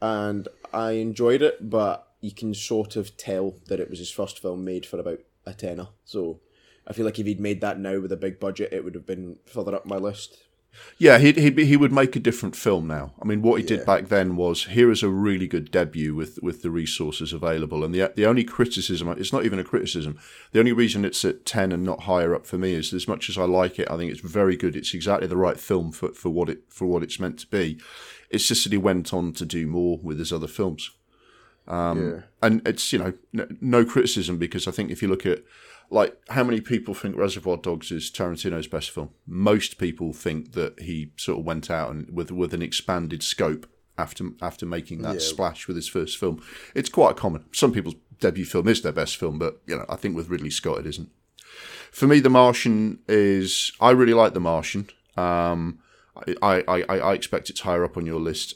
and 0.00 0.48
I 0.72 0.92
enjoyed 0.92 1.42
it, 1.42 1.70
but 1.70 2.06
you 2.20 2.32
can 2.32 2.54
sort 2.54 2.96
of 2.96 3.16
tell 3.16 3.54
that 3.68 3.80
it 3.80 3.88
was 3.88 3.98
his 3.98 4.10
first 4.10 4.40
film 4.40 4.64
made 4.64 4.84
for 4.84 4.98
about 4.98 5.20
a 5.46 5.54
tenner. 5.54 5.88
So 6.04 6.40
I 6.86 6.92
feel 6.92 7.04
like 7.04 7.18
if 7.18 7.26
he'd 7.26 7.40
made 7.40 7.60
that 7.62 7.78
now 7.78 7.98
with 8.00 8.12
a 8.12 8.16
big 8.16 8.40
budget, 8.40 8.72
it 8.72 8.84
would 8.84 8.94
have 8.94 9.06
been 9.06 9.38
further 9.46 9.74
up 9.74 9.86
my 9.86 9.96
list. 9.96 10.38
Yeah, 10.98 11.18
he'd, 11.18 11.36
he'd 11.36 11.56
be, 11.56 11.64
he 11.64 11.76
would 11.76 11.92
make 11.92 12.14
a 12.14 12.20
different 12.20 12.54
film 12.56 12.86
now. 12.86 13.12
I 13.20 13.24
mean, 13.24 13.42
what 13.42 13.60
he 13.60 13.62
Yeah. 13.66 13.78
did 13.78 13.86
back 13.86 14.08
then 14.08 14.36
was 14.36 14.66
here 14.66 14.90
is 14.90 15.02
a 15.02 15.08
really 15.08 15.46
good 15.46 15.70
debut 15.70 16.14
with, 16.14 16.38
with 16.42 16.62
the 16.62 16.70
resources 16.70 17.32
available. 17.32 17.82
And 17.84 17.94
the 17.94 18.12
the 18.14 18.26
only 18.26 18.44
criticism, 18.44 19.08
it's 19.08 19.32
not 19.32 19.44
even 19.44 19.58
a 19.58 19.64
criticism. 19.64 20.18
The 20.52 20.58
only 20.58 20.72
reason 20.72 21.04
it's 21.04 21.24
at 21.24 21.44
ten 21.46 21.72
and 21.72 21.82
not 21.84 22.02
higher 22.02 22.34
up 22.34 22.46
for 22.46 22.58
me 22.58 22.74
is 22.74 22.92
as 22.92 23.08
much 23.08 23.28
as 23.28 23.36
I 23.38 23.44
like 23.44 23.78
it, 23.78 23.90
I 23.90 23.96
think 23.96 24.10
it's 24.12 24.20
very 24.20 24.56
good. 24.56 24.76
It's 24.76 24.94
exactly 24.94 25.26
the 25.26 25.36
right 25.36 25.58
film 25.58 25.90
for, 25.92 26.12
for 26.12 26.30
what 26.30 26.48
it 26.48 26.60
for 26.68 26.86
what 26.86 27.02
it's 27.02 27.18
meant 27.20 27.38
to 27.40 27.46
be. 27.46 27.78
It's 28.30 28.46
just 28.46 28.64
that 28.64 28.72
he 28.72 28.78
went 28.78 29.12
on 29.12 29.32
to 29.34 29.44
do 29.46 29.66
more 29.66 29.98
with 30.02 30.18
his 30.18 30.32
other 30.32 30.48
films. 30.48 30.90
Um, 31.66 32.10
yeah, 32.12 32.20
and 32.42 32.66
it's 32.66 32.92
you 32.92 32.98
know 32.98 33.12
n- 33.36 33.58
no 33.60 33.84
criticism 33.84 34.38
because 34.38 34.66
I 34.66 34.70
think 34.70 34.90
if 34.90 35.02
you 35.02 35.08
look 35.08 35.26
at 35.26 35.40
like 35.90 36.16
how 36.30 36.44
many 36.44 36.60
people 36.60 36.94
think 36.94 37.16
Reservoir 37.16 37.56
Dogs 37.56 37.90
is 37.90 38.10
Tarantino's 38.10 38.68
best 38.68 38.90
film, 38.90 39.10
most 39.26 39.76
people 39.78 40.12
think 40.12 40.52
that 40.52 40.80
he 40.80 41.12
sort 41.16 41.38
of 41.40 41.44
went 41.44 41.70
out 41.70 41.90
and 41.90 42.08
with 42.10 42.30
with 42.30 42.54
an 42.54 42.62
expanded 42.62 43.22
scope 43.22 43.66
after 43.98 44.30
after 44.40 44.64
making 44.66 45.02
that 45.02 45.14
Yeah. 45.14 45.20
splash 45.20 45.66
with 45.66 45.76
his 45.76 45.88
first 45.88 46.16
film. 46.18 46.42
It's 46.74 46.88
quite 46.88 47.16
common. 47.16 47.44
Some 47.52 47.72
people's 47.72 47.96
debut 48.20 48.44
film 48.44 48.68
is 48.68 48.82
their 48.82 48.92
best 48.92 49.16
film, 49.16 49.38
but 49.38 49.60
you 49.66 49.76
know 49.76 49.84
I 49.88 49.96
think 49.96 50.16
with 50.16 50.28
Ridley 50.28 50.50
Scott 50.50 50.78
it 50.78 50.86
isn't. 50.86 51.10
For 51.90 52.06
me, 52.06 52.20
The 52.20 52.30
Martian 52.30 53.00
is 53.08 53.72
I 53.80 53.90
really 53.90 54.14
like 54.14 54.32
The 54.34 54.40
Martian. 54.40 54.88
Um, 55.16 55.80
I, 56.42 56.62
I, 56.68 56.84
I, 56.88 56.98
I 56.98 57.14
expect 57.14 57.50
it's 57.50 57.60
higher 57.60 57.84
up 57.84 57.96
on 57.96 58.06
your 58.06 58.20
list. 58.20 58.54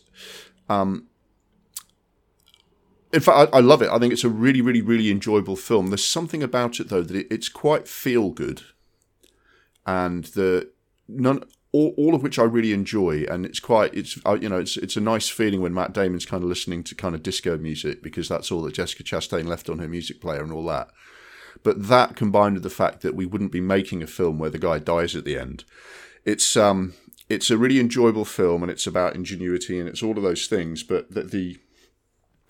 In 3.14 3.20
fact, 3.20 3.54
I, 3.54 3.58
I 3.58 3.60
love 3.60 3.80
it. 3.80 3.90
I 3.90 3.98
think 4.00 4.12
it's 4.12 4.24
a 4.24 4.28
really, 4.28 4.60
really, 4.60 4.82
really 4.82 5.08
enjoyable 5.08 5.54
film. 5.54 5.86
There's 5.86 6.04
something 6.04 6.42
about 6.42 6.80
it 6.80 6.88
though 6.88 7.02
that 7.02 7.16
it, 7.16 7.28
it's 7.30 7.48
quite 7.48 7.86
feel 7.86 8.30
good, 8.30 8.62
and 9.86 10.24
the 10.24 10.70
none 11.06 11.44
all, 11.70 11.94
all 11.96 12.16
of 12.16 12.24
which 12.24 12.40
I 12.40 12.42
really 12.42 12.72
enjoy. 12.72 13.24
And 13.30 13.46
it's 13.46 13.60
quite 13.60 13.94
it's 13.94 14.18
uh, 14.26 14.36
you 14.40 14.48
know 14.48 14.58
it's 14.58 14.76
it's 14.76 14.96
a 14.96 15.00
nice 15.00 15.28
feeling 15.28 15.60
when 15.60 15.72
Matt 15.72 15.92
Damon's 15.92 16.26
kind 16.26 16.42
of 16.42 16.48
listening 16.48 16.82
to 16.84 16.96
kind 16.96 17.14
of 17.14 17.22
disco 17.22 17.56
music 17.56 18.02
because 18.02 18.28
that's 18.28 18.50
all 18.50 18.62
that 18.62 18.74
Jessica 18.74 19.04
Chastain 19.04 19.46
left 19.46 19.70
on 19.70 19.78
her 19.78 19.88
music 19.88 20.20
player 20.20 20.42
and 20.42 20.52
all 20.52 20.66
that. 20.66 20.90
But 21.62 21.86
that 21.86 22.16
combined 22.16 22.54
with 22.54 22.64
the 22.64 22.70
fact 22.70 23.02
that 23.02 23.14
we 23.14 23.26
wouldn't 23.26 23.52
be 23.52 23.60
making 23.60 24.02
a 24.02 24.08
film 24.08 24.40
where 24.40 24.50
the 24.50 24.58
guy 24.58 24.80
dies 24.80 25.14
at 25.14 25.24
the 25.24 25.38
end, 25.38 25.62
it's 26.24 26.56
um 26.56 26.94
it's 27.28 27.48
a 27.48 27.56
really 27.56 27.78
enjoyable 27.78 28.24
film 28.24 28.62
and 28.62 28.72
it's 28.72 28.88
about 28.88 29.14
ingenuity 29.14 29.78
and 29.78 29.88
it's 29.88 30.02
all 30.02 30.16
of 30.16 30.24
those 30.24 30.48
things. 30.48 30.82
But 30.82 31.12
that 31.12 31.30
the 31.30 31.58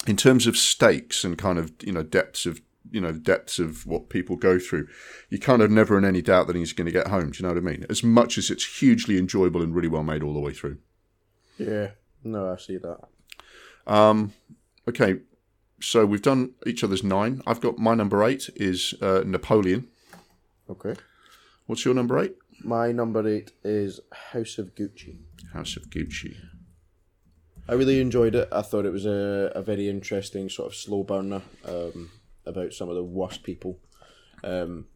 in 0.06 0.16
terms 0.16 0.46
of 0.46 0.56
stakes 0.56 1.24
and 1.24 1.38
kind 1.38 1.58
of 1.58 1.72
you 1.82 1.92
know 1.92 2.02
depths 2.02 2.46
of 2.46 2.60
you 2.90 3.00
know 3.00 3.12
depths 3.12 3.58
of 3.58 3.86
what 3.86 4.08
people 4.08 4.36
go 4.36 4.58
through, 4.58 4.86
you 5.30 5.38
kind 5.38 5.62
of 5.62 5.70
never 5.70 5.96
in 5.98 6.04
any 6.04 6.22
doubt 6.22 6.46
that 6.46 6.56
he's 6.56 6.72
going 6.72 6.86
to 6.86 6.92
get 6.92 7.08
home. 7.08 7.30
Do 7.30 7.38
you 7.38 7.42
know 7.42 7.54
what 7.54 7.58
I 7.58 7.60
mean? 7.60 7.86
As 7.88 8.02
much 8.02 8.38
as 8.38 8.50
it's 8.50 8.78
hugely 8.80 9.18
enjoyable 9.18 9.62
and 9.62 9.74
really 9.74 9.88
well 9.88 10.02
made 10.04 10.22
all 10.22 10.34
the 10.34 10.40
way 10.40 10.52
through. 10.52 10.78
yeah. 11.58 11.90
No, 12.26 12.50
I 12.50 12.56
see 12.56 12.78
that. 12.78 13.00
Um, 13.86 14.32
okay, 14.88 15.16
so 15.78 16.06
we've 16.06 16.22
done 16.22 16.52
each 16.66 16.82
other's 16.82 17.04
nine. 17.04 17.42
I've 17.46 17.60
got 17.60 17.76
my 17.76 17.94
number 17.94 18.24
eight 18.24 18.48
is 18.56 18.94
uh, 19.02 19.22
Napoleon. 19.26 19.88
Okay. 20.70 20.94
What's 21.66 21.84
your 21.84 21.92
number 21.92 22.18
eight? 22.18 22.36
My 22.62 22.92
number 22.92 23.28
eight 23.28 23.52
is 23.62 24.00
House 24.32 24.56
of 24.56 24.74
Gucci. 24.74 25.18
House 25.52 25.76
of 25.76 25.90
Gucci. 25.90 26.34
I 27.68 27.74
really 27.74 28.00
enjoyed 28.00 28.34
it. 28.34 28.48
I 28.52 28.62
thought 28.62 28.86
it 28.86 28.92
was 28.92 29.06
a, 29.06 29.52
a 29.54 29.62
very 29.62 29.88
interesting 29.88 30.48
sort 30.48 30.68
of 30.68 30.74
slow 30.74 31.02
burner 31.02 31.42
um, 31.64 32.10
about 32.46 32.72
some 32.72 32.88
of 32.88 32.94
the 32.94 33.04
worst 33.04 33.42
people 33.42 33.78
um, 34.42 34.86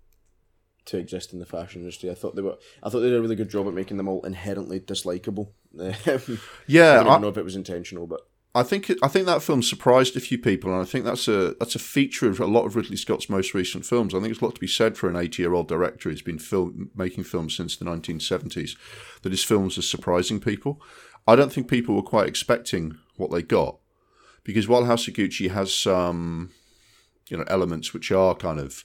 to 0.87 0.99
exist 0.99 1.33
in 1.33 1.39
the 1.39 1.47
fashion 1.47 1.81
industry. 1.81 2.11
I 2.11 2.15
thought 2.15 2.37
they 2.37 2.43
were. 2.43 2.57
I 2.83 2.91
thought 2.91 3.01
they 3.01 3.09
did 3.09 3.19
a 3.19 3.23
really 3.23 3.37
good 3.37 3.51
job 3.51 3.67
at 3.67 3.75
making 3.75 3.97
them 3.97 4.09
all 4.09 4.25
inherently 4.25 4.81
dislikable. 4.81 5.51
Yeah, 6.67 7.01
I 7.01 7.05
don't 7.05 7.13
I, 7.13 7.19
know 7.19 7.29
if 7.29 7.37
it 7.37 7.45
was 7.45 7.57
intentional, 7.57 8.07
but 8.07 8.23
I 8.55 8.63
think 8.63 8.89
it, 8.89 8.99
I 9.03 9.09
think 9.09 9.27
that 9.27 9.43
film 9.43 9.63
surprised 9.63 10.17
a 10.17 10.21
few 10.21 10.39
people, 10.39 10.73
and 10.73 10.81
I 10.81 10.85
think 10.85 11.05
that's 11.05 11.29
a 11.29 11.55
that's 11.61 11.75
a 11.75 11.79
feature 11.79 12.29
of 12.29 12.41
a 12.41 12.47
lot 12.47 12.65
of 12.65 12.75
Ridley 12.75 12.97
Scott's 12.97 13.29
most 13.29 13.53
recent 13.55 13.85
films. 13.85 14.15
I 14.15 14.19
think 14.19 14.29
there's 14.29 14.41
a 14.41 14.45
lot 14.45 14.55
to 14.55 14.61
be 14.61 14.67
said 14.67 14.97
for 14.97 15.09
an 15.09 15.17
80 15.17 15.43
year 15.43 15.53
old 15.53 15.69
director 15.69 16.09
who's 16.09 16.23
been 16.23 16.39
film, 16.39 16.91
making 16.97 17.25
films 17.25 17.55
since 17.55 17.77
the 17.77 17.85
1970s. 17.85 18.77
That 19.23 19.33
his 19.33 19.45
films 19.45 19.77
are 19.77 19.83
surprising 19.83 20.41
people. 20.41 20.81
I 21.29 21.37
don't 21.37 21.53
think 21.53 21.69
people 21.69 21.95
were 21.95 22.03
quite 22.03 22.27
expecting 22.27 22.99
what 23.17 23.31
they 23.31 23.43
got, 23.43 23.77
because 24.45 24.67
while 24.67 24.83
Gucci 24.83 25.51
has 25.51 25.75
some, 25.75 26.53
you 27.29 27.37
know, 27.37 27.45
elements 27.49 27.93
which 27.93 28.11
are 28.11 28.35
kind 28.35 28.59
of 28.59 28.85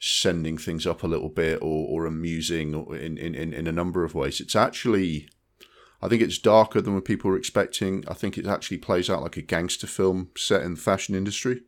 sending 0.00 0.56
things 0.56 0.86
up 0.86 1.02
a 1.02 1.08
little 1.08 1.28
bit 1.28 1.58
or, 1.60 1.88
or 1.88 2.06
amusing 2.06 2.74
in, 2.94 3.18
in 3.18 3.34
in 3.52 3.66
a 3.66 3.72
number 3.72 4.04
of 4.04 4.14
ways, 4.14 4.40
it's 4.40 4.54
actually 4.54 5.28
I 6.00 6.08
think 6.08 6.22
it's 6.22 6.38
darker 6.38 6.80
than 6.80 6.94
what 6.94 7.06
people 7.06 7.30
were 7.30 7.36
expecting. 7.36 8.04
I 8.06 8.14
think 8.14 8.38
it 8.38 8.46
actually 8.46 8.78
plays 8.78 9.10
out 9.10 9.22
like 9.22 9.36
a 9.36 9.42
gangster 9.42 9.88
film 9.88 10.30
set 10.36 10.62
in 10.62 10.74
the 10.74 10.80
fashion 10.80 11.16
industry. 11.16 11.62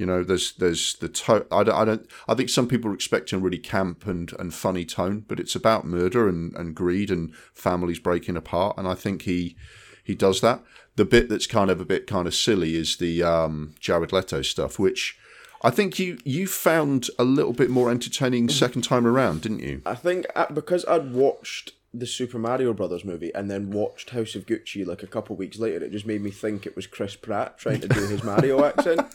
You 0.00 0.06
know, 0.06 0.24
there's 0.24 0.52
there's 0.52 0.94
the 0.94 1.10
tone. 1.10 1.44
I 1.52 1.62
don't, 1.62 1.74
I 1.74 1.84
don't 1.84 2.10
I 2.26 2.34
think 2.34 2.48
some 2.48 2.66
people 2.66 2.90
are 2.90 2.94
expecting 2.94 3.38
a 3.38 3.42
really 3.42 3.58
camp 3.58 4.06
and, 4.06 4.32
and 4.38 4.54
funny 4.54 4.86
tone, 4.86 5.26
but 5.28 5.38
it's 5.38 5.54
about 5.54 5.84
murder 5.84 6.26
and, 6.26 6.56
and 6.56 6.74
greed 6.74 7.10
and 7.10 7.34
families 7.52 7.98
breaking 7.98 8.34
apart, 8.34 8.78
and 8.78 8.88
I 8.88 8.94
think 8.94 9.22
he 9.22 9.56
he 10.02 10.14
does 10.14 10.40
that. 10.40 10.62
The 10.96 11.04
bit 11.04 11.28
that's 11.28 11.46
kind 11.46 11.70
of 11.70 11.82
a 11.82 11.84
bit 11.84 12.06
kind 12.06 12.26
of 12.26 12.34
silly 12.34 12.76
is 12.76 12.96
the 12.96 13.22
um, 13.22 13.74
Jared 13.78 14.10
Leto 14.10 14.40
stuff, 14.40 14.78
which 14.78 15.18
I 15.60 15.68
think 15.68 15.98
you 15.98 16.16
you 16.24 16.46
found 16.46 17.10
a 17.18 17.24
little 17.24 17.52
bit 17.52 17.68
more 17.68 17.90
entertaining 17.90 18.48
second 18.48 18.80
time 18.80 19.06
around, 19.06 19.42
didn't 19.42 19.60
you? 19.60 19.82
I 19.84 19.96
think 19.96 20.24
uh, 20.34 20.46
because 20.50 20.86
I'd 20.86 21.12
watched 21.12 21.74
the 21.92 22.06
Super 22.06 22.38
Mario 22.38 22.72
Brothers 22.72 23.04
movie 23.04 23.34
and 23.34 23.50
then 23.50 23.70
watched 23.70 24.10
House 24.10 24.34
of 24.34 24.46
Gucci 24.46 24.86
like 24.86 25.02
a 25.02 25.08
couple 25.08 25.36
weeks 25.36 25.58
later, 25.58 25.84
it 25.84 25.92
just 25.92 26.06
made 26.06 26.22
me 26.22 26.30
think 26.30 26.64
it 26.64 26.76
was 26.76 26.86
Chris 26.86 27.16
Pratt 27.16 27.58
trying 27.58 27.80
to 27.80 27.88
do 27.88 28.06
his 28.06 28.22
Mario 28.22 28.64
accent. 28.64 29.06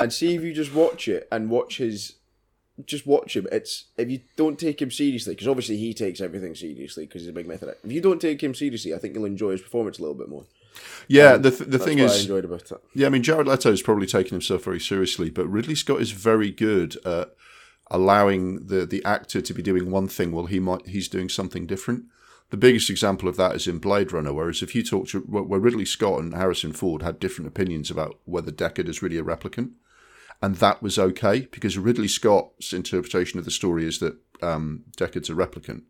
And 0.00 0.12
see 0.12 0.34
if 0.34 0.42
you 0.42 0.52
just 0.52 0.74
watch 0.74 1.08
it 1.08 1.28
and 1.30 1.50
watch 1.50 1.78
his 1.78 2.16
just 2.86 3.06
watch 3.06 3.36
him. 3.36 3.46
It's 3.52 3.86
if 3.96 4.10
you 4.10 4.20
don't 4.36 4.58
take 4.58 4.80
him 4.80 4.90
seriously, 4.90 5.34
because 5.34 5.48
obviously 5.48 5.76
he 5.76 5.94
takes 5.94 6.20
everything 6.20 6.54
seriously 6.54 7.06
because 7.06 7.22
he's 7.22 7.30
a 7.30 7.34
big 7.34 7.46
method. 7.46 7.74
If 7.84 7.92
you 7.92 8.00
don't 8.00 8.20
take 8.20 8.42
him 8.42 8.54
seriously, 8.54 8.94
I 8.94 8.98
think 8.98 9.14
you'll 9.14 9.24
enjoy 9.24 9.52
his 9.52 9.62
performance 9.62 9.98
a 9.98 10.02
little 10.02 10.16
bit 10.16 10.28
more. 10.28 10.44
Yeah, 11.08 11.32
um, 11.32 11.42
the 11.42 11.50
th- 11.50 11.70
the 11.70 11.78
thing 11.78 11.98
is, 11.98 12.12
I 12.12 12.20
enjoyed 12.20 12.44
about 12.44 12.70
it. 12.70 12.80
Yeah, 12.94 13.06
I 13.06 13.10
mean, 13.10 13.22
Jared 13.22 13.46
Leto 13.46 13.72
is 13.72 13.82
probably 13.82 14.06
taking 14.06 14.32
himself 14.32 14.64
very 14.64 14.80
seriously, 14.80 15.30
but 15.30 15.46
Ridley 15.46 15.74
Scott 15.74 16.00
is 16.00 16.12
very 16.12 16.50
good 16.50 16.96
at 17.04 17.34
allowing 17.90 18.66
the 18.66 18.86
the 18.86 19.04
actor 19.04 19.40
to 19.40 19.54
be 19.54 19.62
doing 19.62 19.90
one 19.90 20.08
thing 20.08 20.32
while 20.32 20.46
he 20.46 20.60
might 20.60 20.86
he's 20.86 21.08
doing 21.08 21.28
something 21.28 21.66
different. 21.66 22.04
The 22.50 22.56
biggest 22.56 22.90
example 22.90 23.28
of 23.28 23.36
that 23.36 23.54
is 23.54 23.68
in 23.68 23.78
Blade 23.78 24.12
Runner, 24.12 24.32
whereas 24.32 24.60
if 24.60 24.74
you 24.74 24.82
talk 24.82 25.06
to 25.08 25.20
where 25.20 25.60
Ridley 25.60 25.84
Scott 25.84 26.20
and 26.20 26.34
Harrison 26.34 26.72
Ford 26.72 27.02
had 27.02 27.20
different 27.20 27.46
opinions 27.46 27.90
about 27.92 28.18
whether 28.24 28.50
Deckard 28.50 28.88
is 28.88 29.02
really 29.02 29.18
a 29.18 29.22
replicant, 29.22 29.70
and 30.42 30.56
that 30.56 30.82
was 30.82 30.98
okay 30.98 31.48
because 31.50 31.76
Ridley 31.76 32.08
Scott's 32.08 32.72
interpretation 32.72 33.38
of 33.38 33.44
the 33.44 33.50
story 33.50 33.86
is 33.86 33.98
that 33.98 34.16
um, 34.42 34.84
Deckard's 34.96 35.30
a 35.30 35.34
replicant. 35.34 35.82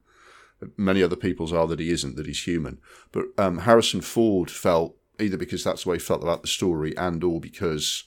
Many 0.76 1.02
other 1.02 1.16
people's 1.16 1.52
are 1.52 1.66
that 1.68 1.80
he 1.80 1.90
isn't, 1.90 2.16
that 2.16 2.26
he's 2.26 2.44
human. 2.44 2.78
But 3.12 3.26
um, 3.38 3.58
Harrison 3.58 4.00
Ford 4.00 4.50
felt 4.50 4.96
either 5.18 5.36
because 5.36 5.64
that's 5.64 5.84
the 5.84 5.90
way 5.90 5.96
he 5.96 6.00
felt 6.00 6.22
about 6.22 6.42
the 6.42 6.48
story, 6.48 6.96
and 6.96 7.22
or 7.22 7.40
because 7.40 8.04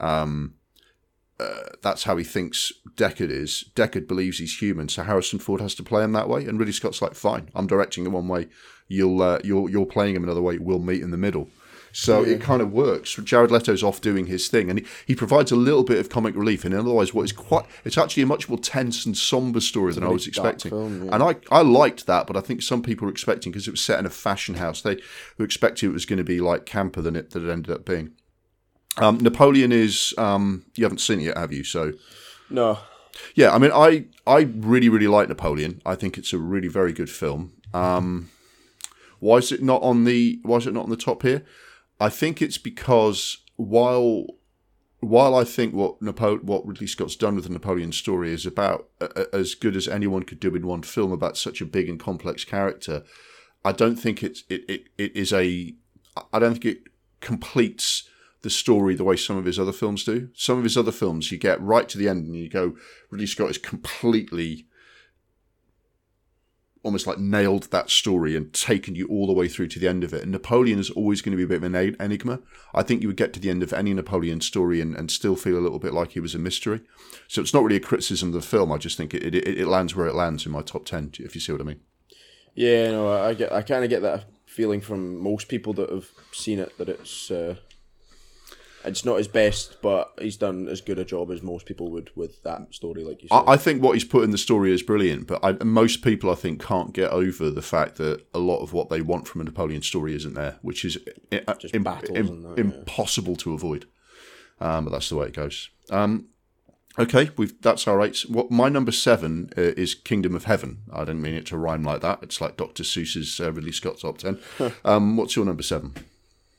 um, 0.00 0.54
uh, 1.38 1.68
that's 1.82 2.04
how 2.04 2.16
he 2.16 2.24
thinks 2.24 2.72
Deckard 2.96 3.30
is. 3.30 3.70
Deckard 3.74 4.06
believes 4.06 4.38
he's 4.38 4.58
human, 4.58 4.88
so 4.88 5.02
Harrison 5.02 5.38
Ford 5.38 5.60
has 5.60 5.74
to 5.76 5.82
play 5.82 6.02
him 6.02 6.12
that 6.12 6.28
way. 6.28 6.44
And 6.44 6.58
Ridley 6.58 6.72
Scott's 6.72 7.02
like, 7.02 7.14
fine, 7.14 7.50
I'm 7.54 7.66
directing 7.66 8.04
him 8.04 8.12
one 8.12 8.28
way, 8.28 8.48
you'll 8.88 9.22
uh, 9.22 9.38
you're 9.44 9.68
you're 9.70 9.86
playing 9.86 10.16
him 10.16 10.24
another 10.24 10.42
way. 10.42 10.58
We'll 10.58 10.78
meet 10.78 11.02
in 11.02 11.10
the 11.10 11.16
middle. 11.16 11.48
So 11.96 12.24
yeah. 12.24 12.34
it 12.34 12.40
kind 12.40 12.60
of 12.60 12.72
works. 12.72 13.14
Jared 13.14 13.52
Leto's 13.52 13.84
off 13.84 14.00
doing 14.00 14.26
his 14.26 14.48
thing, 14.48 14.68
and 14.68 14.80
he, 14.80 14.86
he 15.06 15.14
provides 15.14 15.52
a 15.52 15.56
little 15.56 15.84
bit 15.84 15.98
of 15.98 16.08
comic 16.08 16.34
relief. 16.34 16.64
And 16.64 16.74
otherwise, 16.74 17.14
what 17.14 17.22
is 17.22 17.30
quite 17.30 17.66
it's 17.84 17.96
actually 17.96 18.24
a 18.24 18.26
much 18.26 18.48
more 18.48 18.58
tense 18.58 19.06
and 19.06 19.16
somber 19.16 19.60
story 19.60 19.92
than 19.92 20.02
I 20.02 20.08
was 20.08 20.26
expecting. 20.26 20.72
Film, 20.72 21.04
yeah. 21.04 21.14
And 21.14 21.22
I 21.22 21.36
I 21.52 21.62
liked 21.62 22.06
that, 22.06 22.26
but 22.26 22.36
I 22.36 22.40
think 22.40 22.62
some 22.62 22.82
people 22.82 23.06
were 23.06 23.12
expecting 23.12 23.52
because 23.52 23.68
it 23.68 23.70
was 23.70 23.80
set 23.80 24.00
in 24.00 24.06
a 24.06 24.10
fashion 24.10 24.56
house, 24.56 24.82
they 24.82 24.96
were 25.38 25.44
expecting 25.44 25.88
it 25.88 25.92
was 25.92 26.04
going 26.04 26.16
to 26.16 26.24
be 26.24 26.40
like 26.40 26.66
camper 26.66 27.00
than 27.00 27.14
it 27.14 27.30
that 27.30 27.44
it 27.44 27.50
ended 27.50 27.72
up 27.72 27.84
being. 27.84 28.10
Um, 28.96 29.18
Napoleon 29.18 29.70
is 29.70 30.14
um, 30.18 30.64
you 30.74 30.84
haven't 30.84 30.98
seen 30.98 31.20
it 31.20 31.24
yet, 31.24 31.38
have 31.38 31.52
you? 31.52 31.62
So 31.62 31.92
no. 32.50 32.78
Yeah, 33.36 33.54
I 33.54 33.58
mean, 33.58 33.70
I 33.72 34.06
I 34.26 34.48
really 34.56 34.88
really 34.88 35.06
like 35.06 35.28
Napoleon. 35.28 35.80
I 35.86 35.94
think 35.94 36.18
it's 36.18 36.32
a 36.32 36.38
really 36.38 36.68
very 36.68 36.92
good 36.92 37.08
film. 37.08 37.52
Um, 37.72 38.30
why 39.20 39.36
is 39.36 39.52
it 39.52 39.62
not 39.62 39.80
on 39.84 40.02
the 40.02 40.40
Why 40.42 40.56
is 40.56 40.66
it 40.66 40.74
not 40.74 40.82
on 40.82 40.90
the 40.90 40.96
top 40.96 41.22
here? 41.22 41.44
I 42.04 42.10
think 42.10 42.42
it's 42.42 42.58
because 42.58 43.38
while 43.56 44.26
while 45.00 45.34
I 45.34 45.44
think 45.44 45.72
what 45.72 46.02
Napo- 46.02 46.40
what 46.40 46.66
Ridley 46.66 46.86
Scott's 46.86 47.16
done 47.16 47.34
with 47.34 47.44
the 47.44 47.50
Napoleon 47.50 47.92
story 47.92 48.30
is 48.30 48.44
about 48.44 48.90
uh, 49.00 49.24
as 49.32 49.54
good 49.54 49.74
as 49.74 49.88
anyone 49.88 50.22
could 50.22 50.38
do 50.38 50.54
in 50.54 50.66
one 50.66 50.82
film 50.82 51.12
about 51.12 51.38
such 51.38 51.62
a 51.62 51.64
big 51.64 51.88
and 51.88 51.98
complex 51.98 52.44
character, 52.44 53.04
I 53.64 53.72
don't 53.72 53.96
think 53.96 54.22
it's 54.22 54.44
it, 54.50 54.68
it, 54.68 54.84
it 54.98 55.16
is 55.16 55.32
a 55.32 55.72
I 56.30 56.38
don't 56.38 56.52
think 56.52 56.66
it 56.66 56.82
completes 57.20 58.06
the 58.42 58.50
story 58.50 58.94
the 58.94 59.04
way 59.04 59.16
some 59.16 59.38
of 59.38 59.46
his 59.46 59.58
other 59.58 59.72
films 59.72 60.04
do. 60.04 60.28
Some 60.34 60.58
of 60.58 60.64
his 60.64 60.76
other 60.76 60.92
films, 60.92 61.32
you 61.32 61.38
get 61.38 61.58
right 61.62 61.88
to 61.88 61.96
the 61.96 62.10
end 62.10 62.26
and 62.26 62.36
you 62.36 62.50
go, 62.50 62.76
Ridley 63.08 63.26
Scott 63.26 63.48
is 63.48 63.56
completely 63.56 64.66
almost 66.84 67.06
like 67.06 67.18
nailed 67.18 67.64
that 67.64 67.90
story 67.90 68.36
and 68.36 68.52
taken 68.52 68.94
you 68.94 69.08
all 69.08 69.26
the 69.26 69.32
way 69.32 69.48
through 69.48 69.66
to 69.66 69.78
the 69.78 69.88
end 69.88 70.04
of 70.04 70.12
it. 70.12 70.22
And 70.22 70.30
Napoleon 70.30 70.78
is 70.78 70.90
always 70.90 71.22
going 71.22 71.32
to 71.32 71.36
be 71.36 71.42
a 71.42 71.46
bit 71.46 71.64
of 71.64 71.74
an 71.74 71.96
enigma. 71.98 72.40
I 72.74 72.82
think 72.82 73.00
you 73.00 73.08
would 73.08 73.16
get 73.16 73.32
to 73.32 73.40
the 73.40 73.50
end 73.50 73.62
of 73.62 73.72
any 73.72 73.94
Napoleon 73.94 74.42
story 74.42 74.80
and, 74.80 74.94
and 74.94 75.10
still 75.10 75.34
feel 75.34 75.58
a 75.58 75.64
little 75.64 75.78
bit 75.78 75.94
like 75.94 76.12
he 76.12 76.20
was 76.20 76.34
a 76.34 76.38
mystery. 76.38 76.82
So 77.26 77.40
it's 77.40 77.54
not 77.54 77.64
really 77.64 77.76
a 77.76 77.80
criticism 77.80 78.28
of 78.28 78.34
the 78.34 78.42
film. 78.42 78.70
I 78.70 78.76
just 78.76 78.98
think 78.98 79.14
it, 79.14 79.34
it, 79.34 79.34
it 79.34 79.66
lands 79.66 79.96
where 79.96 80.06
it 80.06 80.14
lands 80.14 80.44
in 80.44 80.52
my 80.52 80.62
top 80.62 80.84
10, 80.84 81.14
if 81.20 81.34
you 81.34 81.40
see 81.40 81.52
what 81.52 81.62
I 81.62 81.64
mean. 81.64 81.80
Yeah, 82.54 82.90
no, 82.90 83.12
I 83.12 83.34
get, 83.34 83.50
I 83.50 83.62
kind 83.62 83.82
of 83.82 83.90
get 83.90 84.02
that 84.02 84.26
feeling 84.44 84.80
from 84.80 85.18
most 85.18 85.48
people 85.48 85.72
that 85.72 85.90
have 85.90 86.10
seen 86.32 86.58
it 86.58 86.76
that 86.78 86.88
it's 86.88 87.30
uh, 87.30 87.56
it's 88.84 89.04
not 89.04 89.18
his 89.18 89.28
best, 89.28 89.80
but 89.82 90.12
he's 90.20 90.36
done 90.36 90.68
as 90.68 90.80
good 90.80 90.98
a 90.98 91.04
job 91.04 91.30
as 91.30 91.42
most 91.42 91.66
people 91.66 91.90
would 91.90 92.10
with 92.14 92.42
that 92.42 92.74
story, 92.74 93.04
like 93.04 93.22
you 93.22 93.28
said. 93.28 93.44
I, 93.46 93.52
I 93.52 93.56
think 93.56 93.82
what 93.82 93.92
he's 93.92 94.04
put 94.04 94.24
in 94.24 94.30
the 94.30 94.38
story 94.38 94.72
is 94.72 94.82
brilliant, 94.82 95.26
but 95.26 95.44
I, 95.44 95.52
most 95.64 96.02
people, 96.02 96.30
I 96.30 96.34
think, 96.34 96.62
can't 96.62 96.92
get 96.92 97.10
over 97.10 97.50
the 97.50 97.62
fact 97.62 97.96
that 97.96 98.26
a 98.34 98.38
lot 98.38 98.62
of 98.62 98.72
what 98.72 98.90
they 98.90 99.00
want 99.00 99.26
from 99.26 99.40
a 99.40 99.44
Napoleon 99.44 99.82
story 99.82 100.14
isn't 100.14 100.34
there, 100.34 100.58
which 100.62 100.84
is 100.84 100.98
Just 101.58 101.74
Im- 101.74 101.82
battles 101.82 102.16
Im- 102.16 102.42
that, 102.42 102.58
impossible 102.58 103.32
yeah. 103.32 103.38
to 103.38 103.54
avoid. 103.54 103.86
Um, 104.60 104.84
but 104.84 104.92
that's 104.92 105.08
the 105.08 105.16
way 105.16 105.26
it 105.26 105.34
goes. 105.34 105.70
Um, 105.90 106.28
okay, 106.98 107.30
we've 107.36 107.60
that's 107.60 107.88
our 107.88 108.00
eight. 108.02 108.24
What 108.28 108.50
my 108.50 108.68
number 108.68 108.92
seven 108.92 109.50
uh, 109.58 109.62
is 109.62 109.94
Kingdom 109.94 110.34
of 110.34 110.44
Heaven. 110.44 110.82
I 110.92 111.00
didn't 111.00 111.22
mean 111.22 111.34
it 111.34 111.46
to 111.46 111.58
rhyme 111.58 111.82
like 111.82 112.00
that. 112.02 112.20
It's 112.22 112.40
like 112.40 112.56
Dr. 112.56 112.82
Seuss's 112.82 113.40
uh, 113.40 113.52
Ridley 113.52 113.72
Scott 113.72 113.98
top 114.00 114.18
ten. 114.18 114.38
um, 114.84 115.16
what's 115.16 115.36
your 115.36 115.44
number 115.44 115.62
seven? 115.62 115.94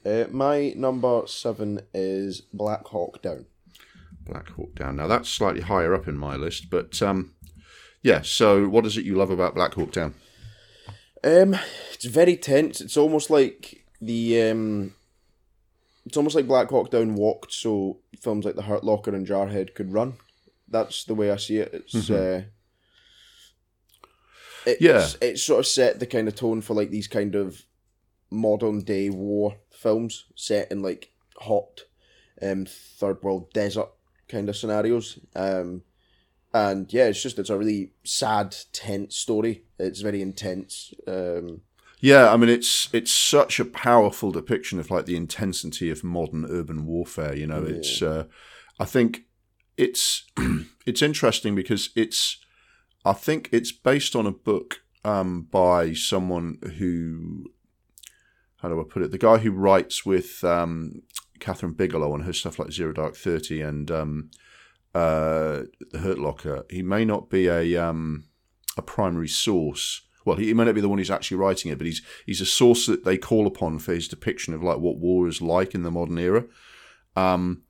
Uh, 0.05 0.25
my 0.29 0.73
number 0.75 1.23
seven 1.25 1.81
is 1.93 2.41
Black 2.53 2.85
Hawk 2.87 3.21
Down. 3.23 3.45
Black 4.21 4.49
Hawk 4.49 4.75
Down. 4.75 4.97
Now 4.97 5.07
that's 5.07 5.29
slightly 5.29 5.61
higher 5.61 5.95
up 5.95 6.07
in 6.07 6.17
my 6.17 6.35
list, 6.35 6.69
but 6.69 7.01
um, 7.01 7.33
yeah. 8.03 8.21
So, 8.21 8.67
what 8.67 8.85
is 8.85 8.97
it 8.97 9.05
you 9.05 9.15
love 9.15 9.31
about 9.31 9.55
Black 9.55 9.73
Hawk 9.73 9.91
Down? 9.91 10.13
Um, 11.23 11.57
it's 11.93 12.05
very 12.05 12.37
tense. 12.37 12.81
It's 12.81 12.97
almost 12.97 13.31
like 13.31 13.83
the 13.99 14.43
um, 14.43 14.93
it's 16.05 16.17
almost 16.17 16.35
like 16.35 16.47
Black 16.47 16.69
Hawk 16.69 16.91
Down 16.91 17.15
walked 17.15 17.51
so 17.51 17.97
films 18.19 18.45
like 18.45 18.55
The 18.55 18.63
Hurt 18.63 18.83
Locker 18.83 19.15
and 19.15 19.25
Jarhead 19.25 19.73
could 19.73 19.91
run. 19.91 20.17
That's 20.67 21.03
the 21.03 21.15
way 21.15 21.31
I 21.31 21.37
see 21.37 21.57
it. 21.57 21.73
It's 21.73 21.95
mm-hmm. 21.95 22.13
uh, 22.13 22.43
it's, 24.67 24.81
yeah, 24.81 25.07
it's 25.21 25.43
sort 25.43 25.59
of 25.59 25.67
set 25.67 25.99
the 25.99 26.05
kind 26.05 26.27
of 26.27 26.35
tone 26.35 26.61
for 26.61 26.75
like 26.75 26.91
these 26.91 27.07
kind 27.07 27.33
of 27.33 27.63
modern 28.29 28.81
day 28.81 29.09
war 29.09 29.55
films 29.75 30.25
set 30.35 30.71
in 30.71 30.81
like 30.81 31.11
hot 31.37 31.81
um, 32.41 32.65
third 32.65 33.21
world 33.21 33.51
desert 33.53 33.89
kind 34.27 34.49
of 34.49 34.55
scenarios. 34.55 35.19
Um, 35.35 35.83
and 36.53 36.91
yeah, 36.93 37.07
it's 37.07 37.21
just 37.21 37.37
it's 37.37 37.49
a 37.49 37.57
really 37.57 37.91
sad, 38.03 38.55
tense 38.71 39.17
story. 39.17 39.65
It's 39.77 40.01
very 40.01 40.21
intense. 40.21 40.93
Um, 41.05 41.61
yeah, 41.99 42.31
I 42.31 42.37
mean 42.37 42.49
it's 42.49 42.89
it's 42.93 43.11
such 43.11 43.59
a 43.59 43.65
powerful 43.65 44.31
depiction 44.31 44.79
of 44.79 44.89
like 44.89 45.05
the 45.05 45.17
intensity 45.17 45.89
of 45.89 46.03
modern 46.03 46.45
urban 46.49 46.85
warfare. 46.85 47.35
You 47.35 47.47
know, 47.47 47.63
yeah. 47.63 47.75
it's 47.75 48.01
uh, 48.01 48.25
I 48.79 48.85
think 48.85 49.23
it's 49.77 50.23
it's 50.85 51.01
interesting 51.01 51.55
because 51.55 51.89
it's 51.95 52.37
I 53.03 53.13
think 53.13 53.49
it's 53.51 53.71
based 53.71 54.15
on 54.15 54.25
a 54.25 54.31
book 54.31 54.81
um, 55.03 55.43
by 55.51 55.93
someone 55.93 56.57
who 56.77 57.51
how 58.65 58.69
do 58.69 58.81
I 58.81 58.83
put 58.83 59.03
it? 59.03 59.11
The 59.11 59.19
guy 59.19 59.37
who 59.37 59.51
writes 59.51 60.07
with 60.07 60.43
um, 60.43 61.03
Kathryn 61.39 61.77
Bigelow 61.77 62.11
on 62.11 62.21
her 62.21 62.33
stuff 62.33 62.57
like 62.57 62.71
Zero 62.71 62.93
Dark 62.93 63.15
Thirty 63.15 63.61
and 63.61 63.91
um, 63.91 64.31
uh, 64.95 65.65
The 65.91 65.99
Hurt 65.99 66.17
Locker, 66.17 66.65
he 66.71 66.81
may 66.81 67.05
not 67.05 67.29
be 67.29 67.45
a 67.45 67.77
um, 67.77 68.25
a 68.75 68.81
primary 68.81 69.27
source. 69.27 70.01
Well, 70.25 70.37
he, 70.37 70.47
he 70.47 70.55
may 70.55 70.65
not 70.65 70.73
be 70.73 70.81
the 70.81 70.89
one 70.89 70.97
who's 70.97 71.11
actually 71.11 71.37
writing 71.37 71.71
it, 71.71 71.77
but 71.77 71.85
he's 71.85 72.01
he's 72.25 72.41
a 72.41 72.45
source 72.45 72.87
that 72.87 73.05
they 73.05 73.19
call 73.19 73.45
upon 73.45 73.77
for 73.77 73.93
his 73.93 74.07
depiction 74.07 74.55
of 74.55 74.63
like 74.63 74.79
what 74.79 74.97
war 74.97 75.27
is 75.27 75.43
like 75.43 75.75
in 75.75 75.83
the 75.83 75.91
modern 75.91 76.17
era. 76.17 76.45
Um, 77.15 77.61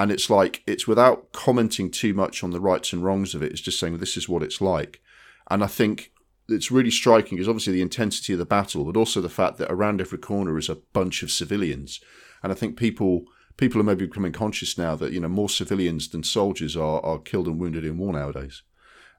and 0.00 0.10
it's 0.10 0.28
like 0.30 0.64
it's 0.66 0.88
without 0.88 1.30
commenting 1.30 1.92
too 1.92 2.12
much 2.12 2.42
on 2.42 2.50
the 2.50 2.60
rights 2.60 2.92
and 2.92 3.04
wrongs 3.04 3.36
of 3.36 3.42
it. 3.44 3.52
It's 3.52 3.60
just 3.60 3.78
saying 3.78 3.98
this 3.98 4.16
is 4.16 4.28
what 4.28 4.42
it's 4.42 4.60
like. 4.60 5.00
And 5.48 5.62
I 5.62 5.68
think 5.68 6.10
it's 6.50 6.70
really 6.70 6.90
striking 6.90 7.38
is 7.38 7.48
obviously 7.48 7.72
the 7.72 7.82
intensity 7.82 8.32
of 8.32 8.38
the 8.38 8.44
battle, 8.44 8.84
but 8.84 8.96
also 8.96 9.20
the 9.20 9.28
fact 9.28 9.58
that 9.58 9.72
around 9.72 10.00
every 10.00 10.18
corner 10.18 10.58
is 10.58 10.68
a 10.68 10.76
bunch 10.92 11.22
of 11.22 11.30
civilians. 11.30 12.00
And 12.42 12.52
I 12.52 12.54
think 12.54 12.76
people 12.76 13.24
people 13.56 13.80
are 13.80 13.84
maybe 13.84 14.06
becoming 14.06 14.32
conscious 14.32 14.78
now 14.78 14.96
that 14.96 15.12
you 15.12 15.20
know 15.20 15.28
more 15.28 15.48
civilians 15.48 16.08
than 16.08 16.22
soldiers 16.22 16.76
are, 16.76 17.04
are 17.04 17.18
killed 17.18 17.46
and 17.46 17.58
wounded 17.58 17.84
in 17.84 17.98
war 17.98 18.12
nowadays. 18.12 18.62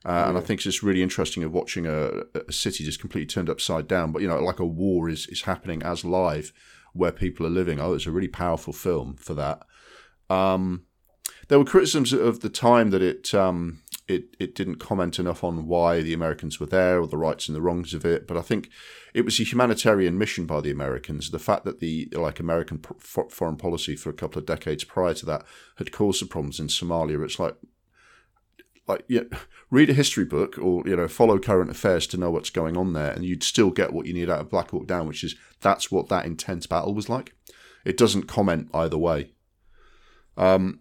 Uh, 0.04 0.10
yeah. 0.10 0.28
And 0.28 0.38
I 0.38 0.40
think 0.40 0.58
it's 0.58 0.64
just 0.64 0.82
really 0.82 1.02
interesting 1.02 1.44
of 1.44 1.52
watching 1.52 1.86
a, 1.86 2.24
a, 2.34 2.52
city 2.52 2.82
just 2.82 3.00
completely 3.00 3.26
turned 3.26 3.48
upside 3.48 3.86
down. 3.86 4.10
But 4.10 4.22
you 4.22 4.28
know, 4.28 4.40
like 4.40 4.58
a 4.58 4.66
war 4.66 5.08
is 5.08 5.26
is 5.28 5.42
happening 5.42 5.82
as 5.82 6.04
live 6.04 6.52
where 6.92 7.12
people 7.12 7.46
are 7.46 7.50
living. 7.50 7.80
Oh, 7.80 7.94
it's 7.94 8.06
a 8.06 8.10
really 8.10 8.28
powerful 8.28 8.72
film 8.72 9.14
for 9.16 9.34
that. 9.34 9.62
Um, 10.28 10.86
there 11.48 11.58
were 11.58 11.64
criticisms 11.64 12.12
of 12.12 12.40
the 12.40 12.48
time 12.48 12.90
that 12.90 13.02
it 13.02 13.34
um, 13.34 13.81
it, 14.08 14.36
it 14.38 14.54
didn't 14.54 14.76
comment 14.76 15.18
enough 15.18 15.44
on 15.44 15.66
why 15.66 16.02
the 16.02 16.12
Americans 16.12 16.58
were 16.58 16.66
there 16.66 17.00
or 17.00 17.06
the 17.06 17.16
rights 17.16 17.48
and 17.48 17.56
the 17.56 17.62
wrongs 17.62 17.94
of 17.94 18.04
it. 18.04 18.26
But 18.26 18.36
I 18.36 18.42
think 18.42 18.68
it 19.14 19.24
was 19.24 19.38
a 19.38 19.44
humanitarian 19.44 20.18
mission 20.18 20.46
by 20.46 20.60
the 20.60 20.70
Americans. 20.70 21.30
The 21.30 21.38
fact 21.38 21.64
that 21.64 21.80
the 21.80 22.08
like 22.12 22.40
American 22.40 22.82
foreign 22.98 23.56
policy 23.56 23.96
for 23.96 24.10
a 24.10 24.14
couple 24.14 24.38
of 24.38 24.46
decades 24.46 24.84
prior 24.84 25.14
to 25.14 25.26
that 25.26 25.44
had 25.76 25.92
caused 25.92 26.18
some 26.18 26.28
problems 26.28 26.60
in 26.60 26.66
Somalia. 26.66 27.24
It's 27.24 27.38
like 27.38 27.56
like 28.88 29.04
yeah, 29.08 29.22
read 29.70 29.90
a 29.90 29.94
history 29.94 30.24
book 30.24 30.58
or 30.58 30.82
you 30.86 30.96
know 30.96 31.08
follow 31.08 31.38
current 31.38 31.70
affairs 31.70 32.06
to 32.08 32.16
know 32.16 32.30
what's 32.30 32.50
going 32.50 32.76
on 32.76 32.92
there, 32.92 33.12
and 33.12 33.24
you'd 33.24 33.44
still 33.44 33.70
get 33.70 33.92
what 33.92 34.06
you 34.06 34.14
need 34.14 34.30
out 34.30 34.40
of 34.40 34.50
Black 34.50 34.70
Hawk 34.70 34.86
Down, 34.86 35.06
which 35.06 35.24
is 35.24 35.36
that's 35.60 35.90
what 35.90 36.08
that 36.08 36.26
intense 36.26 36.66
battle 36.66 36.94
was 36.94 37.08
like. 37.08 37.34
It 37.84 37.96
doesn't 37.96 38.24
comment 38.24 38.68
either 38.74 38.98
way. 38.98 39.32
Um, 40.36 40.80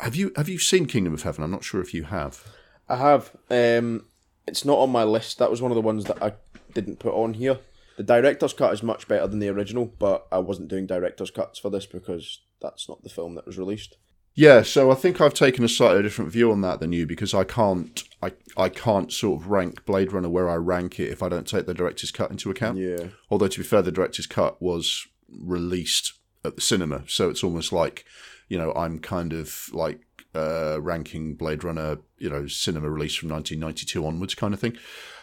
have 0.00 0.14
you 0.16 0.32
have 0.36 0.48
you 0.48 0.58
seen 0.58 0.86
Kingdom 0.86 1.14
of 1.14 1.22
Heaven? 1.22 1.44
I'm 1.44 1.50
not 1.50 1.64
sure 1.64 1.80
if 1.80 1.94
you 1.94 2.04
have. 2.04 2.44
I 2.88 2.96
have. 2.96 3.34
Um, 3.50 4.06
it's 4.46 4.64
not 4.64 4.78
on 4.78 4.90
my 4.90 5.04
list. 5.04 5.38
That 5.38 5.50
was 5.50 5.62
one 5.62 5.70
of 5.70 5.76
the 5.76 5.80
ones 5.80 6.04
that 6.04 6.22
I 6.22 6.34
didn't 6.74 6.98
put 6.98 7.14
on 7.14 7.34
here. 7.34 7.58
The 7.96 8.02
director's 8.02 8.52
cut 8.52 8.72
is 8.72 8.82
much 8.82 9.06
better 9.06 9.26
than 9.26 9.38
the 9.38 9.48
original, 9.48 9.86
but 9.86 10.26
I 10.32 10.38
wasn't 10.38 10.68
doing 10.68 10.86
director's 10.86 11.30
cuts 11.30 11.58
for 11.58 11.70
this 11.70 11.86
because 11.86 12.40
that's 12.60 12.88
not 12.88 13.02
the 13.02 13.08
film 13.08 13.36
that 13.36 13.46
was 13.46 13.56
released. 13.56 13.96
Yeah, 14.34 14.62
so 14.62 14.90
I 14.90 14.96
think 14.96 15.20
I've 15.20 15.32
taken 15.32 15.62
a 15.62 15.68
slightly 15.68 16.02
different 16.02 16.32
view 16.32 16.50
on 16.50 16.60
that 16.62 16.80
than 16.80 16.92
you 16.92 17.06
because 17.06 17.32
I 17.34 17.44
can't 17.44 18.02
I, 18.20 18.32
I 18.56 18.68
can't 18.68 19.12
sort 19.12 19.40
of 19.40 19.48
rank 19.48 19.84
Blade 19.84 20.12
Runner 20.12 20.28
where 20.28 20.50
I 20.50 20.56
rank 20.56 20.98
it 20.98 21.12
if 21.12 21.22
I 21.22 21.28
don't 21.28 21.46
take 21.46 21.66
the 21.66 21.74
director's 21.74 22.10
cut 22.10 22.32
into 22.32 22.50
account. 22.50 22.78
Yeah. 22.78 23.08
Although 23.30 23.48
to 23.48 23.60
be 23.60 23.64
fair, 23.64 23.82
the 23.82 23.92
director's 23.92 24.26
cut 24.26 24.60
was 24.60 25.06
released 25.28 26.14
at 26.44 26.56
the 26.56 26.60
cinema, 26.60 27.04
so 27.06 27.30
it's 27.30 27.44
almost 27.44 27.72
like, 27.72 28.04
you 28.48 28.58
know, 28.58 28.72
I'm 28.74 28.98
kind 28.98 29.32
of 29.32 29.68
like 29.72 30.00
uh, 30.34 30.80
ranking 30.80 31.34
Blade 31.34 31.64
Runner, 31.64 31.98
you 32.18 32.30
know, 32.30 32.46
cinema 32.46 32.90
release 32.90 33.14
from 33.14 33.30
1992 33.30 34.06
onwards 34.06 34.34
kind 34.34 34.54
of 34.54 34.60
thing. 34.60 34.76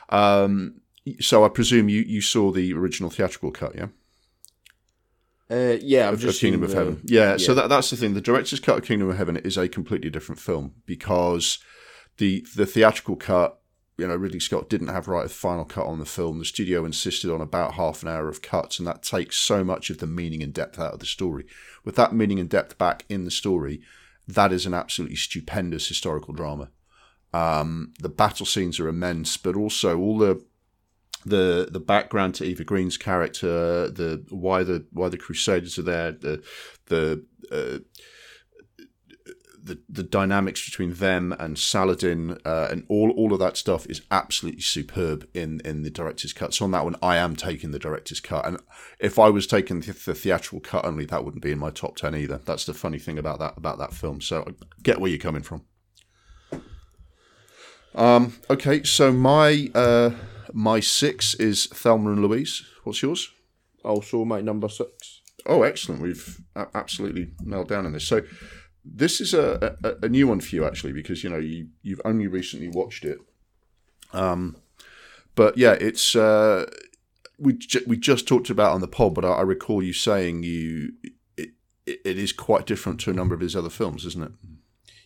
Um, 0.09 0.81
so 1.19 1.43
I 1.43 1.49
presume 1.49 1.89
you, 1.89 2.01
you 2.01 2.21
saw 2.21 2.51
the 2.51 2.73
original 2.73 3.09
theatrical 3.09 3.51
cut, 3.51 3.75
yeah? 3.75 3.87
Uh, 5.49 5.77
yeah, 5.81 6.07
I've 6.07 6.19
just 6.19 6.39
Kingdom 6.39 6.63
of 6.63 6.71
Heaven. 6.73 7.01
Yeah, 7.03 7.31
yeah, 7.31 7.37
so 7.37 7.53
that, 7.53 7.67
that's 7.67 7.89
the 7.89 7.97
thing. 7.97 8.13
The 8.13 8.21
director's 8.21 8.61
cut 8.61 8.77
of 8.77 8.85
Kingdom 8.85 9.09
of 9.09 9.17
Heaven 9.17 9.35
is 9.37 9.57
a 9.57 9.67
completely 9.67 10.09
different 10.09 10.39
film 10.39 10.75
because 10.85 11.59
the 12.17 12.45
the 12.55 12.65
theatrical 12.65 13.17
cut, 13.17 13.59
you 13.97 14.07
know, 14.07 14.15
Ridley 14.15 14.39
Scott 14.39 14.69
didn't 14.69 14.87
have 14.87 15.07
right 15.07 15.25
of 15.25 15.31
final 15.31 15.65
cut 15.65 15.85
on 15.85 15.99
the 15.99 16.05
film. 16.05 16.39
The 16.39 16.45
studio 16.45 16.85
insisted 16.85 17.31
on 17.31 17.41
about 17.41 17.73
half 17.73 18.01
an 18.01 18.09
hour 18.09 18.29
of 18.29 18.41
cuts, 18.41 18.79
and 18.79 18.87
that 18.87 19.03
takes 19.03 19.37
so 19.37 19.63
much 19.63 19.89
of 19.89 19.99
the 19.99 20.07
meaning 20.07 20.41
and 20.41 20.53
depth 20.53 20.79
out 20.79 20.93
of 20.93 20.99
the 20.99 21.05
story. 21.05 21.45
With 21.83 21.95
that 21.95 22.13
meaning 22.13 22.39
and 22.39 22.49
depth 22.49 22.77
back 22.77 23.05
in 23.09 23.25
the 23.25 23.31
story, 23.31 23.81
that 24.27 24.51
is 24.51 24.65
an 24.65 24.73
absolutely 24.73 25.17
stupendous 25.17 25.87
historical 25.87 26.33
drama. 26.33 26.69
Um, 27.33 27.93
the 27.99 28.09
battle 28.09 28.45
scenes 28.45 28.79
are 28.79 28.87
immense, 28.87 29.37
but 29.37 29.55
also 29.55 29.97
all 29.99 30.17
the 30.17 30.43
the 31.25 31.69
the 31.71 31.79
background 31.79 32.35
to 32.35 32.45
Eva 32.45 32.63
Green's 32.63 32.97
character, 32.97 33.89
the 33.89 34.25
why 34.29 34.63
the 34.63 34.85
why 34.91 35.09
the 35.09 35.17
Crusaders 35.17 35.77
are 35.77 35.83
there, 35.83 36.11
the 36.11 36.43
the 36.87 37.25
uh, 37.51 37.79
the, 39.63 39.79
the 39.87 40.03
dynamics 40.03 40.65
between 40.65 40.93
them 40.95 41.33
and 41.39 41.57
Saladin 41.57 42.37
uh, 42.45 42.67
and 42.71 42.85
all 42.87 43.11
all 43.11 43.33
of 43.33 43.39
that 43.39 43.57
stuff 43.57 43.85
is 43.87 44.01
absolutely 44.09 44.61
superb 44.61 45.27
in 45.33 45.61
in 45.63 45.83
the 45.83 45.89
director's 45.89 46.33
cut. 46.33 46.53
So 46.53 46.65
on 46.65 46.71
that 46.71 46.83
one, 46.83 46.95
I 47.01 47.17
am 47.17 47.35
taking 47.35 47.71
the 47.71 47.79
director's 47.79 48.19
cut, 48.19 48.45
and 48.45 48.57
if 48.99 49.19
I 49.19 49.29
was 49.29 49.47
taking 49.47 49.81
the, 49.81 49.93
the 49.93 50.15
theatrical 50.15 50.59
cut 50.59 50.85
only, 50.85 51.05
that 51.05 51.23
wouldn't 51.23 51.43
be 51.43 51.51
in 51.51 51.59
my 51.59 51.69
top 51.69 51.95
ten 51.95 52.15
either. 52.15 52.39
That's 52.43 52.65
the 52.65 52.73
funny 52.73 52.99
thing 52.99 53.17
about 53.17 53.39
that 53.39 53.55
about 53.57 53.77
that 53.79 53.93
film. 53.93 54.21
So 54.21 54.43
I 54.47 54.53
get 54.81 54.99
where 54.99 55.09
you're 55.09 55.19
coming 55.19 55.43
from. 55.43 55.63
Um, 57.93 58.33
okay, 58.49 58.83
so 58.83 59.11
my 59.11 59.69
uh, 59.75 60.11
my 60.53 60.79
six 60.79 61.33
is 61.35 61.67
Thelma 61.67 62.11
and 62.11 62.21
Louise. 62.21 62.63
What's 62.83 63.01
yours? 63.01 63.29
Also, 63.83 64.23
my 64.25 64.41
number 64.41 64.69
six. 64.69 65.21
Oh, 65.45 65.63
excellent! 65.63 66.01
We've 66.01 66.39
absolutely 66.55 67.33
nailed 67.43 67.67
down 67.67 67.85
in 67.85 67.93
this. 67.93 68.07
So, 68.07 68.21
this 68.83 69.21
is 69.21 69.33
a, 69.33 69.77
a, 69.83 70.05
a, 70.05 70.09
new 70.09 70.27
one 70.27 70.41
for 70.41 70.55
you 70.55 70.65
actually, 70.65 70.93
because 70.93 71.23
you 71.23 71.29
know 71.29 71.37
you 71.37 71.67
you've 71.81 72.01
only 72.05 72.27
recently 72.27 72.67
watched 72.67 73.05
it. 73.05 73.19
Um, 74.13 74.57
but 75.35 75.57
yeah, 75.57 75.73
it's 75.73 76.15
uh, 76.15 76.69
we 77.37 77.53
ju- 77.53 77.83
we 77.87 77.97
just 77.97 78.27
talked 78.27 78.49
about 78.49 78.73
on 78.73 78.81
the 78.81 78.87
pod, 78.87 79.15
but 79.15 79.25
I, 79.25 79.29
I 79.29 79.41
recall 79.41 79.83
you 79.83 79.93
saying 79.93 80.43
you 80.43 80.93
it, 81.37 81.51
it 81.85 82.17
is 82.17 82.33
quite 82.33 82.65
different 82.65 82.99
to 83.01 83.11
a 83.11 83.13
number 83.13 83.35
of 83.35 83.41
his 83.41 83.55
other 83.55 83.69
films, 83.69 84.05
isn't 84.05 84.23
it? 84.23 84.31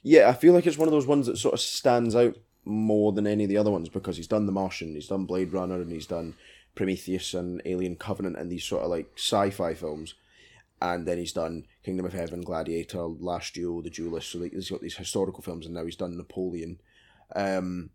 Yeah, 0.03 0.29
I 0.29 0.33
feel 0.33 0.53
like 0.53 0.67
it's 0.67 0.77
one 0.77 0.87
of 0.87 0.91
those 0.91 1.07
ones 1.07 1.27
that 1.27 1.37
sort 1.37 1.53
of 1.53 1.59
stands 1.59 2.15
out 2.15 2.37
more 2.63 3.11
than 3.11 3.27
any 3.27 3.43
of 3.43 3.49
the 3.49 3.57
other 3.57 3.71
ones 3.71 3.89
because 3.89 4.17
he's 4.17 4.27
done 4.27 4.45
The 4.45 4.51
Martian, 4.51 4.93
he's 4.93 5.07
done 5.07 5.25
Blade 5.25 5.53
Runner, 5.53 5.81
and 5.81 5.91
he's 5.91 6.07
done 6.07 6.35
Prometheus 6.75 7.33
and 7.33 7.61
Alien 7.65 7.95
Covenant 7.95 8.37
and 8.37 8.51
these 8.51 8.63
sort 8.63 8.83
of 8.83 8.89
like 8.89 9.11
sci-fi 9.15 9.73
films. 9.73 10.15
And 10.81 11.07
then 11.07 11.17
he's 11.17 11.33
done 11.33 11.65
Kingdom 11.85 12.05
of 12.05 12.13
Heaven, 12.13 12.41
Gladiator, 12.41 13.03
Last 13.03 13.53
Duel, 13.53 13.81
The 13.81 13.89
Duelist. 13.89 14.31
So 14.31 14.39
like, 14.39 14.53
he's 14.53 14.71
got 14.71 14.81
these 14.81 14.97
historical 14.97 15.43
films, 15.43 15.65
and 15.65 15.75
now 15.75 15.85
he's 15.85 15.95
done 15.95 16.17
Napoleon. 16.17 16.81
Um, 17.35 17.91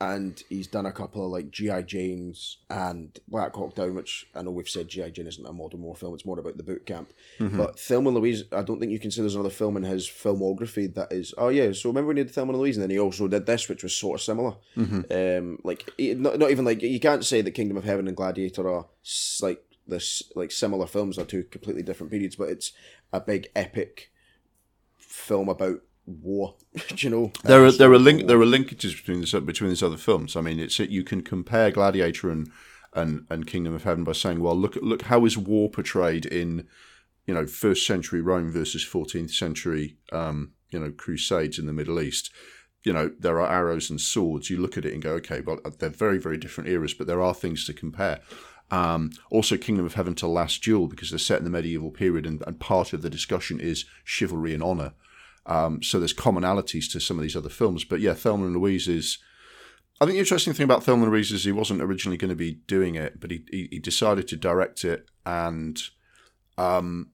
and 0.00 0.42
he's 0.48 0.66
done 0.66 0.86
a 0.86 0.92
couple 0.92 1.24
of 1.24 1.30
like 1.30 1.50
GI 1.50 1.84
Janes 1.84 2.58
and 2.68 3.18
Black 3.28 3.54
Hawk 3.54 3.74
Down, 3.74 3.94
which 3.94 4.26
I 4.34 4.42
know 4.42 4.50
we've 4.50 4.68
said 4.68 4.88
GI 4.88 5.12
Jane 5.12 5.28
isn't 5.28 5.46
a 5.46 5.52
modern 5.52 5.82
war 5.82 5.94
film; 5.94 6.14
it's 6.14 6.26
more 6.26 6.38
about 6.38 6.56
the 6.56 6.64
boot 6.64 6.84
camp. 6.84 7.12
Mm-hmm. 7.38 7.56
But 7.56 7.78
Thelma 7.78 8.08
and 8.08 8.18
Louise, 8.18 8.44
I 8.52 8.62
don't 8.62 8.80
think 8.80 8.92
you 8.92 8.98
can 8.98 9.10
say 9.10 9.22
there's 9.22 9.34
another 9.34 9.50
film 9.50 9.76
in 9.76 9.84
his 9.84 10.08
filmography 10.08 10.92
that 10.94 11.12
is. 11.12 11.32
Oh 11.38 11.48
yeah, 11.48 11.72
so 11.72 11.88
remember 11.88 12.08
when 12.08 12.16
he 12.16 12.24
did 12.24 12.34
Thelma 12.34 12.52
and 12.52 12.60
Louise, 12.60 12.76
and 12.76 12.82
then 12.82 12.90
he 12.90 12.98
also 12.98 13.28
did 13.28 13.46
this, 13.46 13.68
which 13.68 13.82
was 13.82 13.94
sort 13.94 14.20
of 14.20 14.24
similar. 14.24 14.56
Mm-hmm. 14.76 15.38
Um, 15.48 15.58
like 15.62 15.88
not 15.98 16.38
not 16.38 16.50
even 16.50 16.64
like 16.64 16.82
you 16.82 17.00
can't 17.00 17.24
say 17.24 17.40
that 17.40 17.52
Kingdom 17.52 17.76
of 17.76 17.84
Heaven 17.84 18.08
and 18.08 18.16
Gladiator 18.16 18.68
are 18.68 18.86
like 19.40 19.62
this 19.86 20.22
like 20.34 20.50
similar 20.50 20.86
films 20.86 21.18
are 21.18 21.24
two 21.24 21.44
completely 21.44 21.82
different 21.82 22.10
periods, 22.10 22.36
but 22.36 22.48
it's 22.48 22.72
a 23.12 23.20
big 23.20 23.48
epic 23.54 24.10
film 24.98 25.48
about 25.48 25.80
war. 26.06 26.54
you 26.96 27.10
know, 27.10 27.32
there 27.44 27.64
are 27.64 27.72
there 27.72 27.92
are 27.92 27.98
link 27.98 28.26
there 28.26 28.40
are 28.40 28.46
linkages 28.46 28.96
between 28.96 29.20
this 29.20 29.32
between 29.32 29.70
these 29.70 29.82
other 29.82 29.96
films. 29.96 30.36
I 30.36 30.40
mean, 30.40 30.58
it's 30.58 30.78
you 30.78 31.04
can 31.04 31.22
compare 31.22 31.70
Gladiator 31.70 32.30
and 32.30 32.50
and 32.92 33.26
and 33.30 33.46
Kingdom 33.46 33.74
of 33.74 33.84
Heaven 33.84 34.04
by 34.04 34.12
saying, 34.12 34.40
well, 34.40 34.56
look 34.56 34.76
look 34.76 35.02
how 35.02 35.24
is 35.24 35.36
war 35.36 35.68
portrayed 35.68 36.26
in 36.26 36.66
you 37.26 37.34
know 37.34 37.46
first 37.46 37.86
century 37.86 38.20
Rome 38.20 38.50
versus 38.50 38.82
fourteenth 38.82 39.32
century 39.32 39.96
um, 40.12 40.52
you 40.70 40.78
know 40.78 40.92
Crusades 40.92 41.58
in 41.58 41.66
the 41.66 41.72
Middle 41.72 42.00
East. 42.00 42.30
You 42.82 42.92
know, 42.92 43.12
there 43.18 43.40
are 43.40 43.50
arrows 43.50 43.88
and 43.88 43.98
swords. 43.98 44.50
You 44.50 44.58
look 44.58 44.76
at 44.76 44.84
it 44.84 44.92
and 44.92 45.02
go, 45.02 45.12
okay, 45.12 45.40
well, 45.40 45.58
they're 45.78 45.88
very, 45.88 46.18
very 46.18 46.36
different 46.36 46.68
eras, 46.68 46.92
but 46.92 47.06
there 47.06 47.22
are 47.22 47.32
things 47.32 47.64
to 47.64 47.72
compare. 47.72 48.20
Um, 48.70 49.10
also, 49.30 49.56
Kingdom 49.56 49.86
of 49.86 49.94
Heaven 49.94 50.14
to 50.16 50.26
Last 50.26 50.62
Duel, 50.62 50.88
because 50.88 51.10
they're 51.10 51.18
set 51.18 51.38
in 51.38 51.44
the 51.44 51.50
medieval 51.50 51.90
period, 51.90 52.26
and, 52.26 52.42
and 52.46 52.58
part 52.58 52.92
of 52.92 53.02
the 53.02 53.10
discussion 53.10 53.60
is 53.60 53.84
chivalry 54.04 54.54
and 54.54 54.62
honor. 54.62 54.94
Um, 55.46 55.82
so 55.82 55.98
there's 55.98 56.14
commonalities 56.14 56.90
to 56.92 57.00
some 57.00 57.18
of 57.18 57.22
these 57.22 57.36
other 57.36 57.50
films. 57.50 57.84
But 57.84 58.00
yeah, 58.00 58.14
Thelma 58.14 58.46
and 58.46 58.56
Louise 58.56 58.88
is. 58.88 59.18
I 60.00 60.06
think 60.06 60.14
the 60.14 60.20
interesting 60.20 60.54
thing 60.54 60.64
about 60.64 60.82
Thelma 60.82 61.04
and 61.04 61.12
Louise 61.12 61.30
is 61.30 61.44
he 61.44 61.52
wasn't 61.52 61.80
originally 61.80 62.16
going 62.16 62.30
to 62.30 62.34
be 62.34 62.54
doing 62.66 62.94
it, 62.94 63.20
but 63.20 63.30
he 63.30 63.44
he, 63.50 63.68
he 63.70 63.78
decided 63.78 64.26
to 64.28 64.36
direct 64.36 64.84
it, 64.84 65.06
and 65.24 65.80
um, 66.58 67.10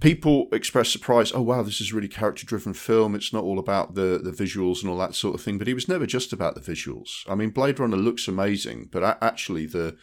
people 0.00 0.48
expressed 0.52 0.92
surprise. 0.92 1.32
Oh 1.34 1.42
wow, 1.42 1.62
this 1.62 1.80
is 1.80 1.92
really 1.92 2.08
character 2.08 2.46
driven 2.46 2.74
film. 2.74 3.14
It's 3.14 3.32
not 3.32 3.44
all 3.44 3.58
about 3.58 3.94
the 3.94 4.20
the 4.22 4.30
visuals 4.30 4.82
and 4.82 4.90
all 4.90 4.98
that 4.98 5.14
sort 5.14 5.34
of 5.34 5.42
thing. 5.42 5.58
But 5.58 5.66
he 5.66 5.74
was 5.74 5.88
never 5.88 6.06
just 6.06 6.32
about 6.32 6.54
the 6.54 6.60
visuals. 6.60 7.28
I 7.28 7.34
mean, 7.34 7.50
Blade 7.50 7.80
Runner 7.80 7.96
looks 7.96 8.28
amazing, 8.28 8.88
but 8.90 9.18
actually 9.22 9.66
the 9.66 9.96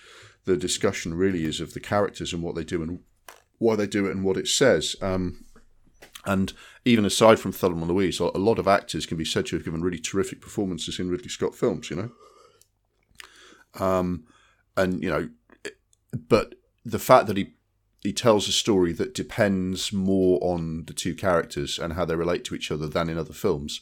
the 0.45 0.57
discussion 0.57 1.13
really 1.13 1.45
is 1.45 1.61
of 1.61 1.73
the 1.73 1.79
characters 1.79 2.33
and 2.33 2.43
what 2.43 2.55
they 2.55 2.63
do 2.63 2.81
and 2.81 2.99
why 3.59 3.75
they 3.75 3.87
do 3.87 4.05
it 4.05 4.11
and 4.11 4.23
what 4.23 4.37
it 4.37 4.47
says. 4.47 4.95
Um, 5.01 5.45
and 6.25 6.53
even 6.85 7.05
aside 7.05 7.39
from 7.39 7.51
Thelma 7.51 7.81
and 7.81 7.91
Louise, 7.91 8.19
a 8.19 8.25
lot 8.25 8.59
of 8.59 8.67
actors 8.67 9.05
can 9.05 9.17
be 9.17 9.25
said 9.25 9.45
to 9.47 9.55
have 9.55 9.65
given 9.65 9.81
really 9.81 9.99
terrific 9.99 10.41
performances 10.41 10.99
in 10.99 11.09
Ridley 11.09 11.29
Scott 11.29 11.55
films, 11.55 11.89
you 11.89 11.95
know. 11.95 13.85
Um, 13.85 14.25
and 14.75 15.01
you 15.03 15.09
know, 15.09 15.29
but 16.13 16.55
the 16.85 16.99
fact 16.99 17.27
that 17.27 17.37
he 17.37 17.53
he 18.03 18.13
tells 18.13 18.47
a 18.47 18.51
story 18.51 18.91
that 18.93 19.15
depends 19.15 19.93
more 19.93 20.37
on 20.41 20.85
the 20.85 20.93
two 20.93 21.15
characters 21.15 21.79
and 21.79 21.93
how 21.93 22.03
they 22.05 22.15
relate 22.15 22.43
to 22.45 22.55
each 22.55 22.69
other 22.69 22.87
than 22.87 23.09
in 23.09 23.17
other 23.17 23.33
films, 23.33 23.81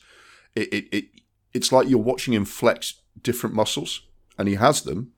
it 0.56 0.72
it, 0.72 0.86
it 0.92 1.06
it's 1.54 1.72
like 1.72 1.90
you're 1.90 2.00
watching 2.00 2.34
him 2.34 2.46
flex 2.46 3.02
different 3.22 3.56
muscles, 3.56 4.02
and 4.38 4.48
he 4.48 4.56
has 4.56 4.84
them. 4.84 5.12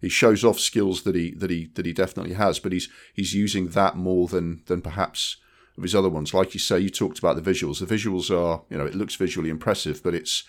He 0.00 0.08
shows 0.08 0.44
off 0.44 0.60
skills 0.60 1.02
that 1.02 1.14
he 1.14 1.32
that 1.32 1.50
he 1.50 1.70
that 1.74 1.86
he 1.86 1.92
definitely 1.92 2.34
has, 2.34 2.58
but 2.58 2.72
he's 2.72 2.88
he's 3.12 3.34
using 3.34 3.68
that 3.68 3.96
more 3.96 4.28
than 4.28 4.62
than 4.66 4.80
perhaps 4.82 5.36
of 5.76 5.82
his 5.82 5.94
other 5.94 6.08
ones. 6.08 6.32
Like 6.32 6.54
you 6.54 6.60
say, 6.60 6.78
you 6.78 6.90
talked 6.90 7.18
about 7.18 7.36
the 7.36 7.50
visuals. 7.50 7.80
The 7.80 7.92
visuals 7.92 8.30
are, 8.30 8.62
you 8.70 8.78
know, 8.78 8.86
it 8.86 8.94
looks 8.94 9.16
visually 9.16 9.50
impressive, 9.50 10.02
but 10.02 10.14
it's 10.14 10.44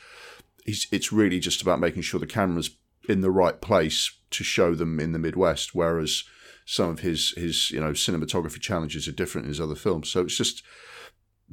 it's 0.65 1.11
really 1.11 1.39
just 1.39 1.61
about 1.61 1.79
making 1.79 2.01
sure 2.03 2.19
the 2.19 2.27
camera's 2.27 2.71
in 3.07 3.21
the 3.21 3.31
right 3.31 3.61
place 3.61 4.11
to 4.31 4.43
show 4.43 4.75
them 4.75 4.99
in 4.99 5.11
the 5.11 5.19
Midwest. 5.19 5.73
Whereas 5.73 6.23
some 6.65 6.89
of 6.89 6.99
his 6.99 7.33
his 7.37 7.71
you 7.71 7.79
know 7.79 7.91
cinematography 7.91 8.59
challenges 8.59 9.07
are 9.07 9.13
different 9.13 9.45
in 9.45 9.49
his 9.49 9.61
other 9.61 9.75
films. 9.75 10.09
So 10.09 10.21
it's 10.21 10.37
just. 10.37 10.63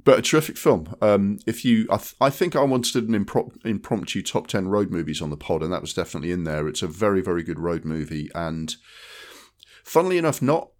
But 0.04 0.18
a 0.18 0.22
terrific 0.22 0.56
film. 0.56 0.96
Um, 1.02 1.38
if 1.46 1.66
you, 1.66 1.86
I, 1.90 1.98
th- 1.98 2.14
I, 2.18 2.30
think 2.30 2.56
I 2.56 2.62
wanted 2.62 3.06
an 3.06 3.14
impromptu 3.14 4.22
top 4.22 4.46
ten 4.46 4.68
road 4.68 4.90
movies 4.90 5.20
on 5.20 5.28
the 5.28 5.36
pod, 5.36 5.62
and 5.62 5.70
that 5.70 5.82
was 5.82 5.92
definitely 5.92 6.32
in 6.32 6.44
there. 6.44 6.66
It's 6.66 6.80
a 6.80 6.86
very, 6.86 7.20
very 7.20 7.42
good 7.42 7.58
road 7.58 7.84
movie, 7.84 8.30
and 8.34 8.74
funnily 9.84 10.16
enough, 10.16 10.40
not 10.40 10.70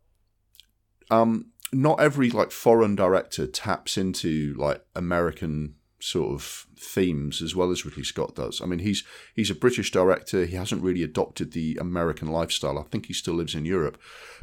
um, 1.11 1.51
not 1.73 2.01
every 2.01 2.31
like 2.31 2.51
foreign 2.51 2.97
director 2.97 3.47
taps 3.47 3.99
into 3.99 4.55
like 4.57 4.83
American 4.97 5.75
sort 6.03 6.35
of 6.35 6.67
themes 6.77 7.41
as 7.41 7.55
well 7.55 7.71
as 7.71 7.85
Ridley 7.85 8.03
Scott 8.03 8.35
does. 8.35 8.61
I 8.61 8.67
mean, 8.67 8.81
he's 8.81 9.05
he's 9.37 9.51
a 9.51 9.55
British 9.55 9.93
director. 9.93 10.45
He 10.45 10.57
hasn't 10.57 10.83
really 10.83 11.05
adopted 11.05 11.53
the 11.53 11.79
American 11.81 12.29
lifestyle. 12.29 12.77
I 12.77 12.83
think 12.83 13.07
he 13.07 13.13
still 13.13 13.35
lives 13.35 13.55
in 13.55 13.65
Europe, 13.65 13.99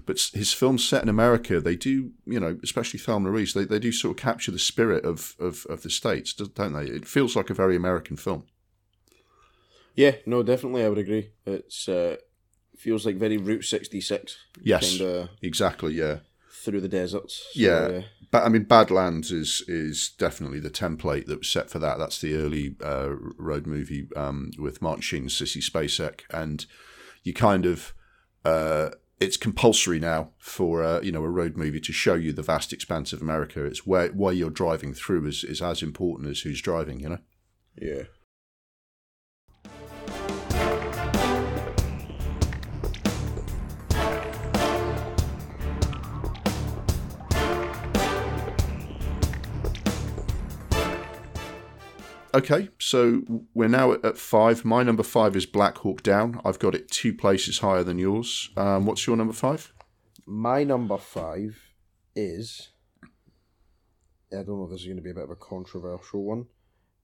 but 0.06 0.19
his 0.34 0.54
films 0.54 0.88
set 0.88 1.04
in 1.04 1.10
America, 1.10 1.60
they 1.60 1.76
do, 1.76 2.12
you 2.26 2.39
know, 2.39 2.58
especially 2.63 3.00
Thelma 3.00 3.30
Louise, 3.30 3.54
they, 3.54 3.65
they 3.65 3.80
do 3.80 3.91
sort 3.91 4.17
of 4.17 4.24
capture 4.24 4.52
the 4.52 4.60
spirit 4.60 5.04
of, 5.04 5.36
of, 5.38 5.65
of 5.69 5.82
the 5.82 5.89
states, 5.89 6.34
don't 6.34 6.74
they? 6.74 6.86
It 6.86 7.06
feels 7.06 7.36
like 7.36 7.50
a 7.50 7.54
very 7.54 7.76
American 7.76 8.15
film. 8.15 8.45
Yeah, 9.95 10.15
no, 10.26 10.43
definitely, 10.43 10.86
I 10.86 10.89
would 10.89 10.98
agree. 10.98 11.32
It's 11.45 11.89
uh, 11.89 12.15
feels 12.78 13.06
like 13.06 13.17
very 13.17 13.36
Route 13.36 13.65
sixty 13.65 14.00
six. 14.00 14.38
Yes, 14.63 14.98
kinda 14.98 15.30
exactly. 15.41 15.93
Yeah, 15.93 16.19
through 16.63 16.80
the 16.80 16.88
deserts. 16.88 17.50
So, 17.52 17.60
yeah, 17.60 18.02
but 18.32 18.44
I 18.44 18.50
mean, 18.50 18.63
Badlands 18.63 19.32
is 19.32 19.63
is 19.68 20.10
definitely 20.18 20.60
the 20.60 20.70
template 20.70 21.26
that 21.28 21.39
was 21.39 21.50
set 21.50 21.70
for 21.70 21.80
that. 21.80 21.98
That's 21.98 22.22
the 22.22 22.36
early 22.36 22.76
uh, 22.84 23.15
road 23.38 23.65
movie 23.65 24.08
um, 24.15 24.52
with 24.58 24.82
Martin 24.82 25.02
Sheen 25.02 25.22
and 25.24 25.32
Sissy 25.32 25.63
Spacek, 25.63 26.22
and 26.32 26.65
you 27.24 27.34
kind 27.34 27.65
of 27.65 27.94
uh, 28.46 28.89
it's 29.20 29.38
compulsory 29.38 30.00
now 30.00 30.32
for 30.38 30.84
uh, 30.84 31.02
you 31.02 31.12
know 31.12 31.24
a 31.24 31.30
road 31.30 31.58
movie 31.58 31.82
to 31.82 31.92
show 31.92 32.13
you 32.13 32.32
the 32.32 32.44
vast 32.44 32.72
expanse 32.72 33.13
of 33.13 33.22
America. 33.22 33.65
It's 33.65 33.86
where 33.86 34.10
where 34.10 34.34
you're 34.34 34.50
driving 34.50 34.94
through 34.94 35.26
is 35.28 35.44
is 35.44 35.62
as 35.62 35.82
important 35.82 36.30
as 36.30 36.42
who's 36.42 36.62
driving. 36.62 37.00
You 37.00 37.10
know. 37.10 37.20
Yeah. 37.82 38.04
Okay, 52.39 52.69
so 52.80 53.21
we're 53.54 53.67
now 53.67 53.91
at, 53.91 54.17
five. 54.17 54.63
My 54.63 54.82
number 54.82 55.04
five 55.04 55.36
is 55.36 55.45
Black 55.45 55.80
Hawk 55.80 56.02
Down. 56.02 56.39
I've 56.45 56.58
got 56.58 56.73
it 56.73 56.89
two 56.89 57.13
places 57.13 57.60
higher 57.60 57.84
than 57.84 57.99
yours. 57.99 58.49
Um, 58.56 58.86
what's 58.86 59.06
your 59.06 59.17
number 59.17 59.34
five? 59.34 59.73
My 60.25 60.63
number 60.63 60.97
five 60.97 61.60
is. 62.15 62.69
I 64.32 64.38
don't 64.38 64.47
know 64.58 64.63
if 64.63 64.71
this 64.71 64.80
is 64.80 64.86
going 64.86 64.95
to 64.95 65.04
be 65.04 65.10
a 65.10 65.13
bit 65.13 65.25
of 65.25 65.32
a 65.32 65.36
controversial 65.36 66.23
one, 66.23 66.45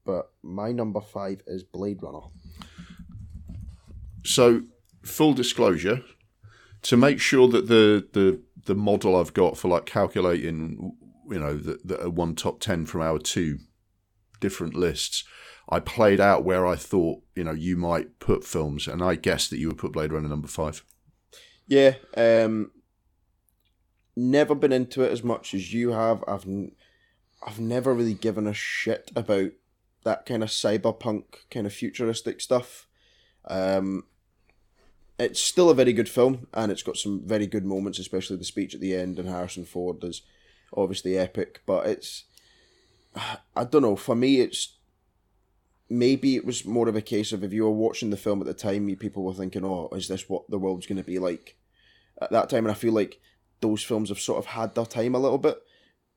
but 0.06 0.32
my 0.42 0.72
number 0.72 1.02
five 1.02 1.42
is 1.46 1.62
Blade 1.62 1.98
Runner. 2.02 2.28
So, 4.24 4.62
full 5.02 5.34
disclosure, 5.34 6.02
to 6.80 6.96
make 6.96 7.20
sure 7.20 7.46
that 7.48 7.68
the 7.68 8.08
the 8.14 8.40
the 8.64 8.74
model 8.74 9.14
I've 9.14 9.34
got 9.34 9.58
for 9.58 9.68
like 9.68 9.84
calculating, 9.84 10.96
you 11.30 11.38
know, 11.38 11.58
the, 11.58 11.78
the 11.84 12.08
one 12.08 12.36
top 12.36 12.58
ten 12.58 12.86
from 12.86 13.02
our 13.02 13.18
two 13.18 13.58
different 14.40 14.74
lists, 14.74 15.24
I 15.68 15.80
played 15.80 16.20
out 16.20 16.44
where 16.44 16.66
I 16.66 16.76
thought 16.76 17.22
you 17.34 17.44
know 17.44 17.52
you 17.52 17.76
might 17.76 18.18
put 18.18 18.44
films, 18.44 18.86
and 18.86 19.02
I 19.02 19.14
guessed 19.16 19.50
that 19.50 19.58
you 19.58 19.68
would 19.68 19.78
put 19.78 19.92
Blade 19.92 20.12
Runner 20.12 20.28
number 20.28 20.48
five. 20.48 20.84
Yeah, 21.66 21.94
um, 22.16 22.70
never 24.16 24.54
been 24.54 24.72
into 24.72 25.02
it 25.02 25.12
as 25.12 25.24
much 25.24 25.54
as 25.54 25.74
you 25.74 25.90
have. 25.90 26.22
I've 26.28 26.46
I've 27.46 27.60
never 27.60 27.92
really 27.92 28.14
given 28.14 28.46
a 28.46 28.54
shit 28.54 29.10
about 29.14 29.50
that 30.04 30.24
kind 30.24 30.42
of 30.42 30.48
cyberpunk 30.48 31.24
kind 31.50 31.66
of 31.66 31.72
futuristic 31.72 32.40
stuff. 32.40 32.86
Um, 33.44 34.04
it's 35.18 35.40
still 35.40 35.70
a 35.70 35.74
very 35.74 35.92
good 35.92 36.08
film, 36.08 36.46
and 36.54 36.70
it's 36.70 36.82
got 36.82 36.96
some 36.96 37.22
very 37.24 37.46
good 37.46 37.64
moments, 37.64 37.98
especially 37.98 38.36
the 38.36 38.44
speech 38.44 38.74
at 38.74 38.80
the 38.80 38.94
end, 38.94 39.18
and 39.18 39.28
Harrison 39.28 39.64
Ford 39.64 40.02
is 40.04 40.22
obviously 40.76 41.18
epic. 41.18 41.62
But 41.66 41.86
it's 41.86 42.24
I 43.54 43.64
don't 43.64 43.82
know. 43.82 43.96
For 43.96 44.14
me, 44.14 44.40
it's 44.40 44.76
maybe 45.88 46.36
it 46.36 46.44
was 46.44 46.64
more 46.64 46.88
of 46.88 46.96
a 46.96 47.00
case 47.00 47.32
of 47.32 47.44
if 47.44 47.52
you 47.52 47.64
were 47.64 47.70
watching 47.70 48.10
the 48.10 48.16
film 48.16 48.40
at 48.40 48.46
the 48.46 48.54
time, 48.54 48.94
people 48.96 49.22
were 49.22 49.32
thinking, 49.32 49.64
"Oh, 49.64 49.88
is 49.92 50.08
this 50.08 50.28
what 50.28 50.48
the 50.50 50.58
world's 50.58 50.86
going 50.86 50.98
to 50.98 51.04
be 51.04 51.18
like?" 51.18 51.56
At 52.20 52.30
that 52.30 52.48
time, 52.48 52.64
and 52.64 52.70
I 52.70 52.74
feel 52.74 52.92
like 52.92 53.20
those 53.60 53.82
films 53.82 54.08
have 54.08 54.20
sort 54.20 54.38
of 54.38 54.46
had 54.46 54.74
their 54.74 54.86
time 54.86 55.14
a 55.14 55.18
little 55.18 55.38
bit 55.38 55.58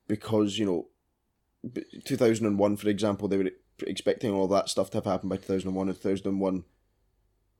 because 0.07 0.57
you 0.57 0.65
know, 0.65 0.87
two 2.05 2.17
thousand 2.17 2.45
and 2.45 2.59
one, 2.59 2.77
for 2.77 2.89
example, 2.89 3.27
they 3.27 3.37
were 3.37 3.51
expecting 3.85 4.31
all 4.33 4.47
that 4.47 4.69
stuff 4.69 4.89
to 4.91 4.97
have 4.97 5.05
happened 5.05 5.29
by 5.29 5.37
two 5.37 5.43
thousand 5.43 5.69
and 5.69 5.77
one. 5.77 5.89
And 5.89 5.97
two 5.97 6.09
thousand 6.09 6.27
and 6.27 6.39
one, 6.39 6.63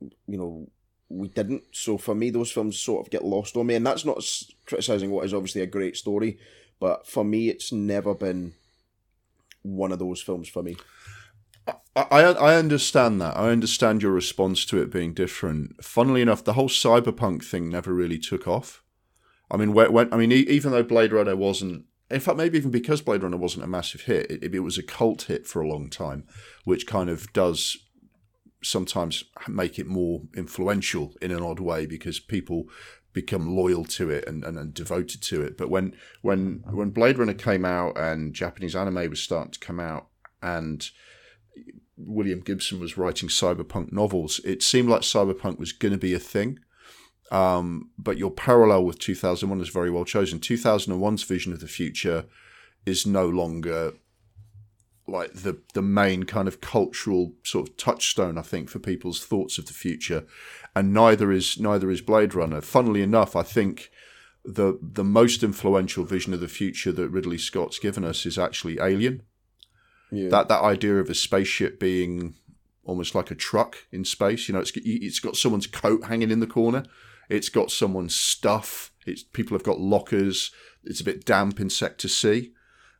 you 0.00 0.38
know, 0.38 0.68
we 1.08 1.28
didn't. 1.28 1.64
So 1.72 1.98
for 1.98 2.14
me, 2.14 2.30
those 2.30 2.50
films 2.50 2.78
sort 2.78 3.06
of 3.06 3.10
get 3.10 3.24
lost 3.24 3.56
on 3.56 3.66
me, 3.66 3.74
and 3.74 3.86
that's 3.86 4.04
not 4.04 4.22
criticizing 4.66 5.10
what 5.10 5.24
is 5.24 5.34
obviously 5.34 5.62
a 5.62 5.66
great 5.66 5.96
story, 5.96 6.38
but 6.78 7.06
for 7.06 7.24
me, 7.24 7.48
it's 7.48 7.72
never 7.72 8.14
been 8.14 8.54
one 9.62 9.92
of 9.92 9.98
those 9.98 10.22
films 10.22 10.48
for 10.48 10.62
me. 10.62 10.76
I, 11.94 12.22
I 12.22 12.54
understand 12.54 13.20
that. 13.20 13.36
I 13.36 13.50
understand 13.50 14.02
your 14.02 14.12
response 14.12 14.64
to 14.66 14.80
it 14.80 14.90
being 14.90 15.12
different. 15.12 15.84
Funnily 15.84 16.22
enough, 16.22 16.44
the 16.44 16.54
whole 16.54 16.68
cyberpunk 16.68 17.44
thing 17.44 17.68
never 17.68 17.92
really 17.92 18.18
took 18.18 18.48
off. 18.48 18.82
I 19.50 19.56
mean, 19.56 19.72
when, 19.72 19.92
when 19.92 20.12
I 20.12 20.16
mean, 20.16 20.32
even 20.32 20.72
though 20.72 20.82
Blade 20.82 21.12
Runner 21.12 21.36
wasn't, 21.36 21.84
in 22.10 22.20
fact, 22.20 22.38
maybe 22.38 22.58
even 22.58 22.70
because 22.70 23.02
Blade 23.02 23.22
Runner 23.22 23.36
wasn't 23.36 23.64
a 23.64 23.68
massive 23.68 24.02
hit, 24.02 24.30
it, 24.30 24.54
it 24.54 24.60
was 24.60 24.78
a 24.78 24.82
cult 24.82 25.22
hit 25.22 25.46
for 25.46 25.60
a 25.60 25.68
long 25.68 25.90
time, 25.90 26.24
which 26.64 26.86
kind 26.86 27.10
of 27.10 27.32
does 27.32 27.76
sometimes 28.62 29.24
make 29.48 29.78
it 29.78 29.86
more 29.86 30.22
influential 30.36 31.14
in 31.20 31.30
an 31.30 31.42
odd 31.42 31.60
way 31.60 31.86
because 31.86 32.20
people 32.20 32.64
become 33.12 33.56
loyal 33.56 33.84
to 33.84 34.10
it 34.10 34.26
and, 34.28 34.44
and, 34.44 34.56
and, 34.56 34.72
devoted 34.72 35.20
to 35.22 35.42
it. 35.42 35.56
But 35.56 35.70
when 35.70 35.94
when 36.22 36.62
when 36.70 36.90
Blade 36.90 37.18
Runner 37.18 37.34
came 37.34 37.64
out 37.64 37.98
and 37.98 38.34
Japanese 38.34 38.76
anime 38.76 39.10
was 39.10 39.20
starting 39.20 39.52
to 39.52 39.58
come 39.58 39.80
out 39.80 40.08
and 40.42 40.88
William 41.96 42.40
Gibson 42.40 42.80
was 42.80 42.96
writing 42.96 43.28
cyberpunk 43.28 43.92
novels, 43.92 44.40
it 44.44 44.62
seemed 44.62 44.88
like 44.88 45.02
cyberpunk 45.02 45.58
was 45.58 45.72
going 45.72 45.92
to 45.92 45.98
be 45.98 46.14
a 46.14 46.18
thing. 46.18 46.58
Um, 47.30 47.90
but 47.96 48.18
your 48.18 48.30
parallel 48.30 48.84
with 48.84 48.98
2001 48.98 49.60
is 49.60 49.68
very 49.68 49.90
well 49.90 50.04
chosen. 50.04 50.40
2001's 50.40 51.22
vision 51.22 51.52
of 51.52 51.60
the 51.60 51.68
future 51.68 52.24
is 52.86 53.06
no 53.06 53.28
longer 53.28 53.92
like 55.10 55.32
the 55.32 55.60
the 55.74 55.82
main 55.82 56.24
kind 56.24 56.48
of 56.48 56.60
cultural 56.60 57.32
sort 57.42 57.68
of 57.68 57.76
touchstone 57.76 58.38
I 58.38 58.42
think 58.42 58.68
for 58.68 58.78
people's 58.78 59.24
thoughts 59.24 59.58
of 59.58 59.66
the 59.66 59.72
future. 59.72 60.24
And 60.74 60.92
neither 60.94 61.32
is 61.32 61.58
neither 61.58 61.90
is 61.90 62.00
Blade 62.00 62.34
Runner. 62.34 62.60
Funnily 62.60 63.02
enough 63.02 63.34
I 63.36 63.42
think 63.42 63.90
the 64.44 64.78
the 64.80 65.04
most 65.04 65.42
influential 65.42 66.04
vision 66.04 66.32
of 66.32 66.40
the 66.40 66.48
future 66.48 66.92
that 66.92 67.10
Ridley 67.10 67.38
Scott's 67.38 67.78
given 67.78 68.04
us 68.04 68.24
is 68.24 68.38
actually 68.38 68.78
Alien. 68.80 69.22
Yeah. 70.12 70.28
that 70.30 70.48
that 70.48 70.62
idea 70.62 70.98
of 70.98 71.10
a 71.10 71.14
spaceship 71.14 71.78
being 71.78 72.34
almost 72.84 73.14
like 73.14 73.30
a 73.30 73.36
truck 73.36 73.76
in 73.92 74.04
space. 74.04 74.48
You 74.48 74.54
know 74.54 74.60
it's 74.60 74.72
it's 74.74 75.20
got 75.20 75.36
someone's 75.36 75.66
coat 75.66 76.04
hanging 76.04 76.30
in 76.30 76.40
the 76.40 76.46
corner. 76.46 76.84
It's 77.28 77.48
got 77.48 77.70
someone's 77.70 78.14
stuff. 78.14 78.92
It's 79.06 79.22
people 79.22 79.56
have 79.56 79.64
got 79.64 79.80
lockers. 79.80 80.52
It's 80.84 81.00
a 81.00 81.04
bit 81.04 81.24
damp 81.24 81.60
in 81.60 81.70
sector 81.70 82.08
C 82.08 82.52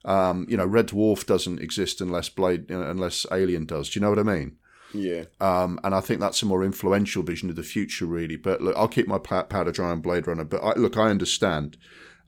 um, 0.05 0.47
you 0.49 0.57
know, 0.57 0.67
Red 0.67 0.89
Dwarf 0.89 1.27
doesn't 1.27 1.61
exist 1.61 2.01
unless 2.01 2.29
Blade, 2.29 2.71
unless 2.71 3.27
Alien 3.31 3.67
does. 3.67 3.91
Do 3.91 3.99
you 3.99 4.03
know 4.03 4.11
what 4.11 4.19
I 4.19 4.23
mean? 4.23 4.57
Yeah. 4.93 5.25
Um, 5.41 5.79
and 5.85 5.95
I 5.95 6.01
think 6.01 6.21
that's 6.21 6.43
a 6.43 6.47
more 6.47 6.65
influential 6.65 7.23
vision 7.23 7.51
of 7.51 7.57
the 7.57 7.63
future, 7.63 8.07
really. 8.07 8.37
But 8.37 8.61
look, 8.61 8.77
I'll 8.77 8.89
keep 8.89 9.07
my 9.07 9.19
powder 9.19 9.73
dry 9.73 9.91
on 9.91 10.01
Blade 10.01 10.27
Runner. 10.27 10.45
But 10.45 10.63
I, 10.63 10.73
look, 10.75 10.97
I 10.97 11.11
understand. 11.11 11.77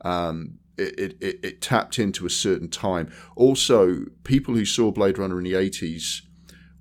Um, 0.05 0.59
it, 0.79 1.17
it, 1.21 1.41
it 1.43 1.61
tapped 1.61 1.99
into 1.99 2.27
a 2.27 2.31
certain 2.31 2.69
time. 2.69 3.13
Also, 3.37 4.07
people 4.25 4.55
who 4.55 4.65
saw 4.65 4.91
Blade 4.91 5.19
Runner 5.19 5.39
in 5.39 5.45
the 5.45 5.53
80s 5.53 6.23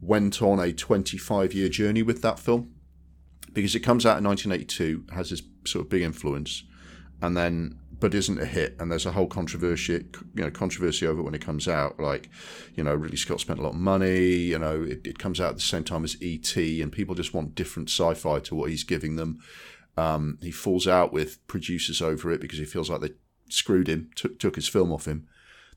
went 0.01 0.41
on 0.41 0.59
a 0.59 0.73
25 0.73 1.53
year 1.53 1.69
journey 1.69 2.01
with 2.01 2.21
that 2.21 2.39
film 2.39 2.73
because 3.53 3.75
it 3.75 3.81
comes 3.81 4.05
out 4.05 4.17
in 4.17 4.23
1982, 4.23 5.05
has 5.13 5.29
this 5.29 5.41
sort 5.65 5.85
of 5.85 5.89
big 5.89 6.01
influence. 6.01 6.63
And 7.21 7.35
then 7.35 7.79
but 8.01 8.15
isn't 8.15 8.41
a 8.41 8.45
hit, 8.45 8.75
and 8.79 8.91
there's 8.91 9.05
a 9.05 9.11
whole 9.11 9.27
controversy, 9.27 9.93
you 9.93 10.43
know, 10.43 10.49
controversy 10.49 11.05
over 11.05 11.21
it 11.21 11.23
when 11.23 11.35
it 11.35 11.45
comes 11.45 11.67
out. 11.67 11.99
Like, 11.99 12.29
you 12.73 12.83
know, 12.83 12.95
Ridley 12.95 13.15
Scott 13.15 13.39
spent 13.39 13.59
a 13.59 13.61
lot 13.61 13.75
of 13.75 13.79
money. 13.79 14.25
You 14.25 14.57
know, 14.57 14.81
it, 14.81 15.05
it 15.05 15.19
comes 15.19 15.39
out 15.39 15.51
at 15.51 15.55
the 15.55 15.61
same 15.61 15.83
time 15.83 16.03
as 16.03 16.17
ET, 16.19 16.57
and 16.57 16.91
people 16.91 17.13
just 17.13 17.35
want 17.35 17.53
different 17.53 17.89
sci-fi 17.89 18.39
to 18.39 18.55
what 18.55 18.71
he's 18.71 18.83
giving 18.83 19.17
them. 19.17 19.39
Um, 19.97 20.39
he 20.41 20.51
falls 20.51 20.87
out 20.87 21.13
with 21.13 21.45
producers 21.45 22.01
over 22.01 22.31
it 22.31 22.41
because 22.41 22.57
he 22.57 22.65
feels 22.65 22.89
like 22.89 23.01
they 23.01 23.11
screwed 23.49 23.87
him, 23.87 24.09
took 24.15 24.39
took 24.39 24.55
his 24.55 24.67
film 24.67 24.91
off 24.91 25.07
him. 25.07 25.27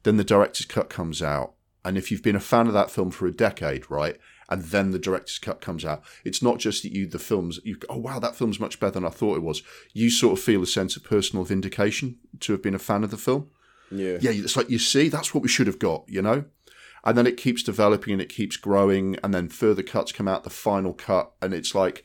Then 0.03 0.17
the 0.17 0.25
director's 0.25 0.67
cut 0.67 0.89
comes 0.89 1.23
out, 1.23 1.53
and 1.85 1.99
if 1.99 2.11
you've 2.11 2.23
been 2.23 2.37
a 2.37 2.41
fan 2.41 2.69
of 2.69 2.73
that 2.73 2.91
film 2.91 3.11
for 3.11 3.27
a 3.27 3.33
decade, 3.33 3.91
right, 3.91 4.17
and 4.49 4.63
then 4.65 4.91
the 4.91 4.99
director's 4.99 5.39
cut 5.39 5.61
comes 5.61 5.85
out. 5.85 6.03
It's 6.25 6.43
not 6.43 6.59
just 6.59 6.83
that 6.83 6.93
you 6.93 7.07
the 7.07 7.19
films 7.19 7.61
you 7.65 7.79
oh 7.89 7.99
wow 7.99 8.19
that 8.19 8.37
film's 8.37 8.61
much 8.61 8.81
better 8.81 8.93
than 8.93 9.05
I 9.05 9.11
thought 9.11 9.37
it 9.37 9.43
was. 9.43 9.63
You 9.93 10.11
sort 10.11 10.39
of 10.39 10.45
feel 10.45 10.63
a 10.63 10.67
sense 10.67 10.97
of 10.97 11.05
personal 11.05 11.45
vindication 11.45 12.19
to 12.41 12.53
have 12.53 12.63
been 12.63 12.75
a 12.75 12.79
fan 12.79 13.05
of 13.05 13.11
the 13.11 13.17
film. 13.17 13.51
Yeah, 13.91 14.19
yeah. 14.21 14.31
It's 14.33 14.57
like 14.57 14.71
you 14.71 14.79
see 14.79 15.09
that's 15.09 15.35
what 15.35 15.43
we 15.43 15.49
should 15.49 15.67
have 15.67 15.79
got, 15.79 16.05
you 16.09 16.23
know. 16.23 16.45
And 17.07 17.19
then 17.19 17.27
it 17.27 17.37
keeps 17.37 17.63
developing 17.63 18.15
and 18.15 18.23
it 18.23 18.31
keeps 18.31 18.57
growing, 18.57 19.17
and 19.23 19.35
then 19.35 19.49
further 19.51 19.83
cuts 19.83 20.11
come 20.11 20.27
out. 20.27 20.45
The 20.45 20.51
final 20.51 20.95
cut, 20.95 21.33
and 21.43 21.53
it's 21.53 21.75
like 21.75 22.03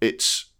it's 0.00 0.50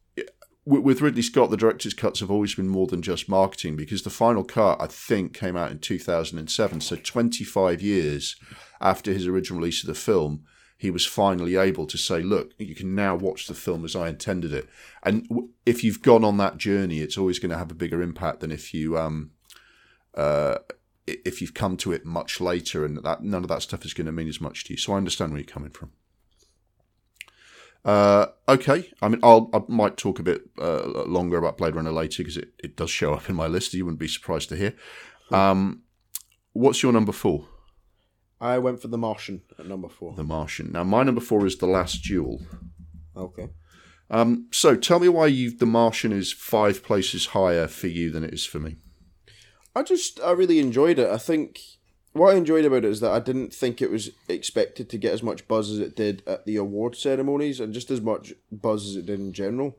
with 0.67 1.01
Ridley 1.01 1.23
Scott, 1.23 1.51
the 1.51 1.57
director's 1.57 1.95
cuts 1.95 2.21
have 2.21 2.31
always 2.31 2.55
been 2.55 2.69
more 2.69 2.87
than 2.87 3.03
just 3.03 3.29
marketing 3.29 3.77
because 3.77 4.03
the 4.03 4.11
final 4.11 4.45
cut, 4.45 4.81
I 4.81 4.87
think, 4.87 5.33
came 5.33 5.57
out 5.57 5.71
in 5.71 5.79
2007. 5.79 6.81
So 6.81 6.97
25 6.97 7.83
years 7.83 8.37
after 8.81 9.13
his 9.13 9.27
original 9.27 9.59
release 9.59 9.83
of 9.83 9.89
the 9.89 9.95
film, 9.95 10.45
he 10.81 10.91
was 10.91 11.05
finally 11.05 11.57
able 11.57 11.87
to 11.87 11.99
say, 11.99 12.23
look, 12.23 12.55
you 12.59 12.75
can 12.75 12.95
now 12.95 13.15
watch 13.15 13.47
the 13.47 13.55
film 13.55 13.85
as 13.85 13.95
I 13.95 14.09
intended 14.09 14.55
it. 14.55 14.67
And 15.03 15.29
if 15.67 15.85
you've 15.85 16.01
gone 16.01 16.25
on 16.25 16.39
that 16.39 16.57
journey, 16.57 17.01
it's 17.01 17.19
always 17.19 17.39
going 17.39 17.51
to 17.51 17.59
have 17.59 17.71
a 17.71 17.75
bigger 17.75 18.01
impact 18.01 18.41
than 18.41 18.51
if 18.51 18.73
you. 18.73 18.97
Um, 18.97 19.33
uh, 20.15 20.57
if 21.07 21.43
you've 21.43 21.53
come 21.53 21.77
to 21.77 21.93
it 21.93 22.07
much 22.07 22.41
later, 22.41 22.87
and 22.87 22.97
that 23.05 23.23
none 23.23 23.43
of 23.43 23.49
that 23.49 23.61
stuff 23.61 23.85
is 23.85 23.93
going 23.93 24.07
to 24.07 24.13
mean 24.13 24.29
as 24.29 24.41
much 24.41 24.65
to 24.65 24.73
you, 24.73 24.79
so 24.79 24.95
I 24.95 24.97
understand 24.97 25.33
where 25.33 25.41
you're 25.41 25.47
coming 25.47 25.71
from. 25.71 25.93
Uh, 27.85 28.27
okay, 28.49 28.91
I 29.03 29.09
mean, 29.09 29.21
I'll 29.23 29.51
I 29.53 29.61
might 29.69 29.99
talk 29.99 30.19
a 30.19 30.23
bit 30.23 30.49
uh, 30.59 31.05
longer 31.05 31.37
about 31.37 31.59
Blade 31.59 31.75
Runner 31.75 31.93
later 31.93 32.23
because 32.23 32.39
it, 32.39 32.55
it 32.65 32.75
does 32.75 32.91
show 32.91 33.13
up 33.13 33.29
in 33.29 33.37
my 33.37 33.49
list. 33.49 33.75
You 33.75 33.85
wouldn't 33.85 34.01
be 34.01 34.09
surprised 34.09 34.49
to 34.49 34.57
hear. 34.57 34.75
Um, 35.31 35.83
what's 36.55 36.83
your 36.83 36.93
number 36.93 37.13
four? 37.13 37.49
I 38.41 38.59
went 38.59 38.81
for 38.81 38.89
The 38.89 38.99
Martian 38.99 39.43
at 39.59 39.67
number 39.67 39.89
four. 39.89 40.15
The 40.15 40.25
Martian. 40.25 40.73
Now, 40.73 40.85
my 40.85 41.03
number 41.03 41.21
four 41.21 41.45
is 41.47 41.57
The 41.57 41.67
Last 41.67 42.03
Duel. 42.03 42.41
Okay. 43.17 43.51
Um, 44.09 44.49
so, 44.51 44.77
tell 44.77 44.99
me 44.99 45.09
why 45.09 45.27
you 45.27 45.51
The 45.51 45.67
Martian 45.67 46.13
is 46.13 46.33
five 46.33 46.83
places 46.83 47.27
higher 47.27 47.69
for 47.69 47.89
you 47.89 48.11
than 48.11 48.25
it 48.25 48.33
is 48.33 48.47
for 48.47 48.59
me. 48.59 48.77
I 49.77 49.83
just 49.83 50.21
I 50.21 50.33
really 50.33 50.59
enjoyed 50.59 50.99
it. 50.99 51.09
I 51.09 51.19
think 51.19 51.61
what 52.13 52.35
I 52.35 52.39
enjoyed 52.39 52.65
about 52.65 52.85
it 52.85 52.91
is 52.91 53.01
that 53.01 53.13
I 53.13 53.21
didn't 53.21 53.55
think 53.55 53.81
it 53.81 53.91
was 53.91 54.11
expected 54.29 54.89
to 54.91 54.99
get 54.99 55.13
as 55.13 55.23
much 55.23 55.47
buzz 55.47 55.71
as 55.71 55.79
it 55.79 55.95
did 55.95 56.25
at 56.27 56.45
the 56.45 56.57
award 56.57 56.97
ceremonies, 56.97 57.61
and 57.61 57.73
just 57.73 57.91
as 57.91 58.01
much 58.01 58.33
buzz 58.51 58.89
as 58.89 58.97
it 58.97 59.07
did 59.07 59.21
in 59.21 59.33
general. 59.33 59.77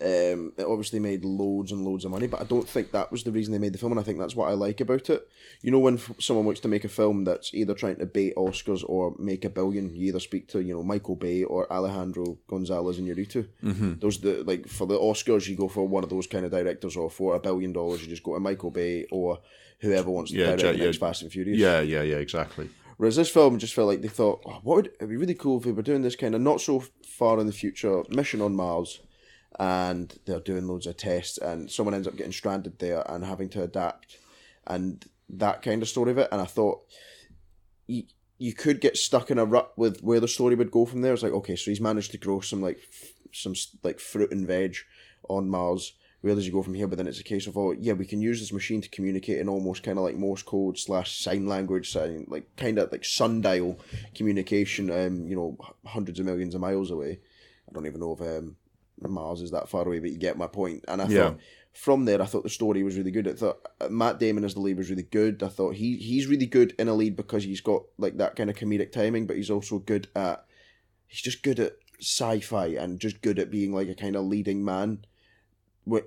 Um, 0.00 0.52
it 0.56 0.66
obviously 0.66 0.98
made 0.98 1.24
loads 1.24 1.70
and 1.70 1.84
loads 1.84 2.04
of 2.04 2.10
money, 2.10 2.26
but 2.26 2.40
I 2.40 2.44
don't 2.44 2.68
think 2.68 2.90
that 2.90 3.12
was 3.12 3.22
the 3.22 3.30
reason 3.30 3.52
they 3.52 3.60
made 3.60 3.72
the 3.72 3.78
film, 3.78 3.92
and 3.92 4.00
I 4.00 4.02
think 4.02 4.18
that's 4.18 4.34
what 4.34 4.50
I 4.50 4.54
like 4.54 4.80
about 4.80 5.08
it. 5.08 5.28
You 5.62 5.70
know, 5.70 5.78
when 5.78 5.98
someone 6.18 6.44
wants 6.44 6.60
to 6.62 6.68
make 6.68 6.84
a 6.84 6.88
film 6.88 7.22
that's 7.22 7.54
either 7.54 7.74
trying 7.74 7.96
to 7.96 8.06
bait 8.06 8.34
Oscars 8.36 8.84
or 8.88 9.14
make 9.20 9.44
a 9.44 9.50
billion, 9.50 9.94
you 9.94 10.08
either 10.08 10.18
speak 10.18 10.48
to 10.48 10.60
you 10.60 10.74
know 10.74 10.82
Michael 10.82 11.14
Bay 11.14 11.44
or 11.44 11.72
Alejandro 11.72 12.38
Gonzalez 12.48 12.98
Iñárritu. 12.98 13.46
Mm-hmm. 13.62 13.94
Those 14.00 14.18
the 14.18 14.42
like 14.42 14.66
for 14.66 14.86
the 14.88 14.98
Oscars, 14.98 15.46
you 15.46 15.56
go 15.56 15.68
for 15.68 15.86
one 15.86 16.02
of 16.02 16.10
those 16.10 16.26
kind 16.26 16.44
of 16.44 16.50
directors, 16.50 16.96
or 16.96 17.08
for 17.08 17.36
a 17.36 17.40
billion 17.40 17.72
dollars, 17.72 18.02
you 18.02 18.08
just 18.08 18.24
go 18.24 18.34
to 18.34 18.40
Michael 18.40 18.72
Bay 18.72 19.06
or 19.12 19.38
whoever 19.78 20.10
wants 20.10 20.32
to 20.32 20.38
yeah, 20.38 20.56
direct 20.56 20.78
yeah, 20.78 20.86
next 20.86 20.98
Fast 20.98 21.22
and 21.22 21.30
Furious. 21.30 21.58
Yeah, 21.58 21.80
yeah, 21.80 22.02
yeah, 22.02 22.16
exactly. 22.16 22.68
Whereas 22.96 23.16
this 23.16 23.30
film 23.30 23.58
just 23.58 23.74
felt 23.74 23.88
like 23.88 24.02
they 24.02 24.08
thought, 24.08 24.42
oh, 24.46 24.60
what 24.62 24.76
would 24.76 24.86
it 24.86 25.08
be 25.08 25.16
really 25.16 25.34
cool 25.34 25.58
if 25.58 25.66
we 25.66 25.72
were 25.72 25.82
doing 25.82 26.02
this 26.02 26.16
kind 26.16 26.34
of 26.34 26.40
not 26.40 26.60
so 26.60 26.82
far 27.06 27.38
in 27.38 27.46
the 27.46 27.52
future 27.52 28.02
mission 28.08 28.40
on 28.40 28.54
Mars 28.54 29.00
and 29.58 30.18
they're 30.26 30.40
doing 30.40 30.66
loads 30.66 30.86
of 30.86 30.96
tests 30.96 31.38
and 31.38 31.70
someone 31.70 31.94
ends 31.94 32.08
up 32.08 32.16
getting 32.16 32.32
stranded 32.32 32.78
there 32.78 33.04
and 33.10 33.24
having 33.24 33.48
to 33.50 33.62
adapt. 33.62 34.18
And 34.66 35.04
that 35.28 35.62
kind 35.62 35.82
of 35.82 35.88
story 35.88 36.10
of 36.10 36.18
it 36.18 36.28
and 36.30 36.40
i 36.40 36.44
thought 36.44 36.80
you, 37.86 38.04
you 38.38 38.52
could 38.52 38.80
get 38.80 38.96
stuck 38.96 39.30
in 39.30 39.38
a 39.38 39.44
rut 39.44 39.72
with 39.76 40.00
where 40.00 40.20
the 40.20 40.28
story 40.28 40.54
would 40.54 40.70
go 40.70 40.86
from 40.86 41.02
there. 41.02 41.14
It's 41.14 41.22
like 41.22 41.32
okay 41.32 41.56
so 41.56 41.70
he's 41.70 41.80
managed 41.80 42.10
to 42.12 42.18
grow 42.18 42.40
some 42.40 42.60
like 42.60 42.78
f- 42.78 43.12
some 43.32 43.54
like 43.82 44.00
fruit 44.00 44.32
and 44.32 44.46
veg 44.46 44.76
on 45.28 45.48
mars. 45.48 45.92
Where 46.20 46.34
does 46.34 46.46
he 46.46 46.50
go 46.50 46.62
from 46.62 46.74
here? 46.74 46.86
But 46.86 46.96
then 46.96 47.06
it's 47.06 47.20
a 47.20 47.24
case 47.24 47.46
of 47.46 47.56
oh 47.56 47.72
yeah 47.72 47.92
we 47.92 48.06
can 48.06 48.20
use 48.20 48.40
this 48.40 48.52
machine 48.52 48.80
to 48.80 48.88
communicate 48.88 49.38
in 49.38 49.48
almost 49.48 49.82
kind 49.82 49.98
of 49.98 50.04
like 50.04 50.16
morse 50.16 50.42
code 50.42 50.78
slash 50.78 51.22
sign 51.22 51.46
language 51.46 51.90
sign 51.90 52.26
like 52.28 52.56
kind 52.56 52.78
of 52.78 52.90
like 52.90 53.04
sundial 53.04 53.78
communication 54.14 54.90
um 54.90 55.28
you 55.28 55.36
know 55.36 55.56
hundreds 55.86 56.18
of 56.18 56.26
millions 56.26 56.54
of 56.54 56.60
miles 56.60 56.90
away. 56.90 57.20
I 57.68 57.72
don't 57.72 57.86
even 57.86 58.00
know 58.00 58.14
if 58.14 58.20
um 58.20 58.56
Mars 59.00 59.42
is 59.42 59.50
that 59.50 59.68
far 59.68 59.86
away, 59.86 59.98
but 59.98 60.10
you 60.10 60.18
get 60.18 60.38
my 60.38 60.46
point. 60.46 60.84
And 60.88 61.02
I 61.02 61.06
yeah. 61.08 61.22
thought 61.22 61.40
from 61.72 62.04
there, 62.04 62.22
I 62.22 62.26
thought 62.26 62.44
the 62.44 62.50
story 62.50 62.82
was 62.82 62.96
really 62.96 63.10
good. 63.10 63.28
I 63.28 63.32
thought 63.32 63.66
uh, 63.80 63.88
Matt 63.88 64.18
Damon 64.18 64.44
as 64.44 64.54
the 64.54 64.60
lead 64.60 64.78
was 64.78 64.90
really 64.90 65.02
good. 65.02 65.42
I 65.42 65.48
thought 65.48 65.74
he 65.74 65.96
he's 65.96 66.26
really 66.26 66.46
good 66.46 66.74
in 66.78 66.88
a 66.88 66.94
lead 66.94 67.16
because 67.16 67.44
he's 67.44 67.60
got 67.60 67.82
like 67.98 68.16
that 68.18 68.36
kind 68.36 68.50
of 68.50 68.56
comedic 68.56 68.92
timing, 68.92 69.26
but 69.26 69.36
he's 69.36 69.50
also 69.50 69.78
good 69.78 70.08
at 70.14 70.44
he's 71.06 71.20
just 71.20 71.42
good 71.42 71.58
at 71.58 71.76
sci-fi 72.00 72.66
and 72.66 73.00
just 73.00 73.22
good 73.22 73.38
at 73.38 73.50
being 73.50 73.72
like 73.72 73.88
a 73.88 73.94
kind 73.94 74.16
of 74.16 74.24
leading 74.24 74.64
man 74.64 75.04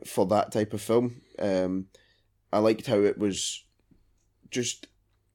for 0.06 0.26
that 0.28 0.52
type 0.52 0.74
of 0.74 0.82
film. 0.82 1.22
Um, 1.40 1.88
I 2.52 2.60
liked 2.60 2.88
how 2.88 3.00
it 3.02 3.18
was 3.18 3.64
just 4.50 4.88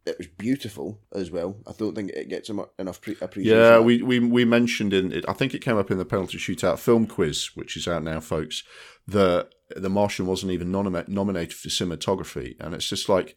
it 0.05 0.19
was 0.19 0.27
beautiful 0.27 1.01
as 1.15 1.31
well. 1.31 1.59
I 1.67 1.73
don't 1.79 1.95
think 1.95 2.11
it 2.11 2.29
gets 2.29 2.51
enough 2.51 3.01
pre- 3.01 3.17
appreciation. 3.21 3.59
Yeah, 3.59 3.79
we, 3.79 4.03
we 4.03 4.19
we 4.19 4.45
mentioned 4.45 4.93
in 4.93 5.13
it. 5.13 5.25
I 5.29 5.33
think 5.33 5.55
it 5.55 5.61
came 5.61 5.77
up 5.77 5.91
in 5.91 5.99
the 5.99 6.05
penalty 6.05 6.39
shootout 6.39 6.79
film 6.79 7.07
quiz, 7.07 7.51
which 7.55 7.77
is 7.77 7.87
out 7.87 8.03
now, 8.03 8.21
folks. 8.21 8.65
The 9.07 9.49
The 9.77 9.91
Martian 9.91 10.27
wasn't 10.27 10.53
even 10.53 10.73
nom- 10.73 11.05
nominated 11.09 11.55
for 11.55 11.69
cinematography, 11.69 12.57
and 12.59 12.75
it's 12.75 12.89
just 12.89 13.09
like 13.09 13.37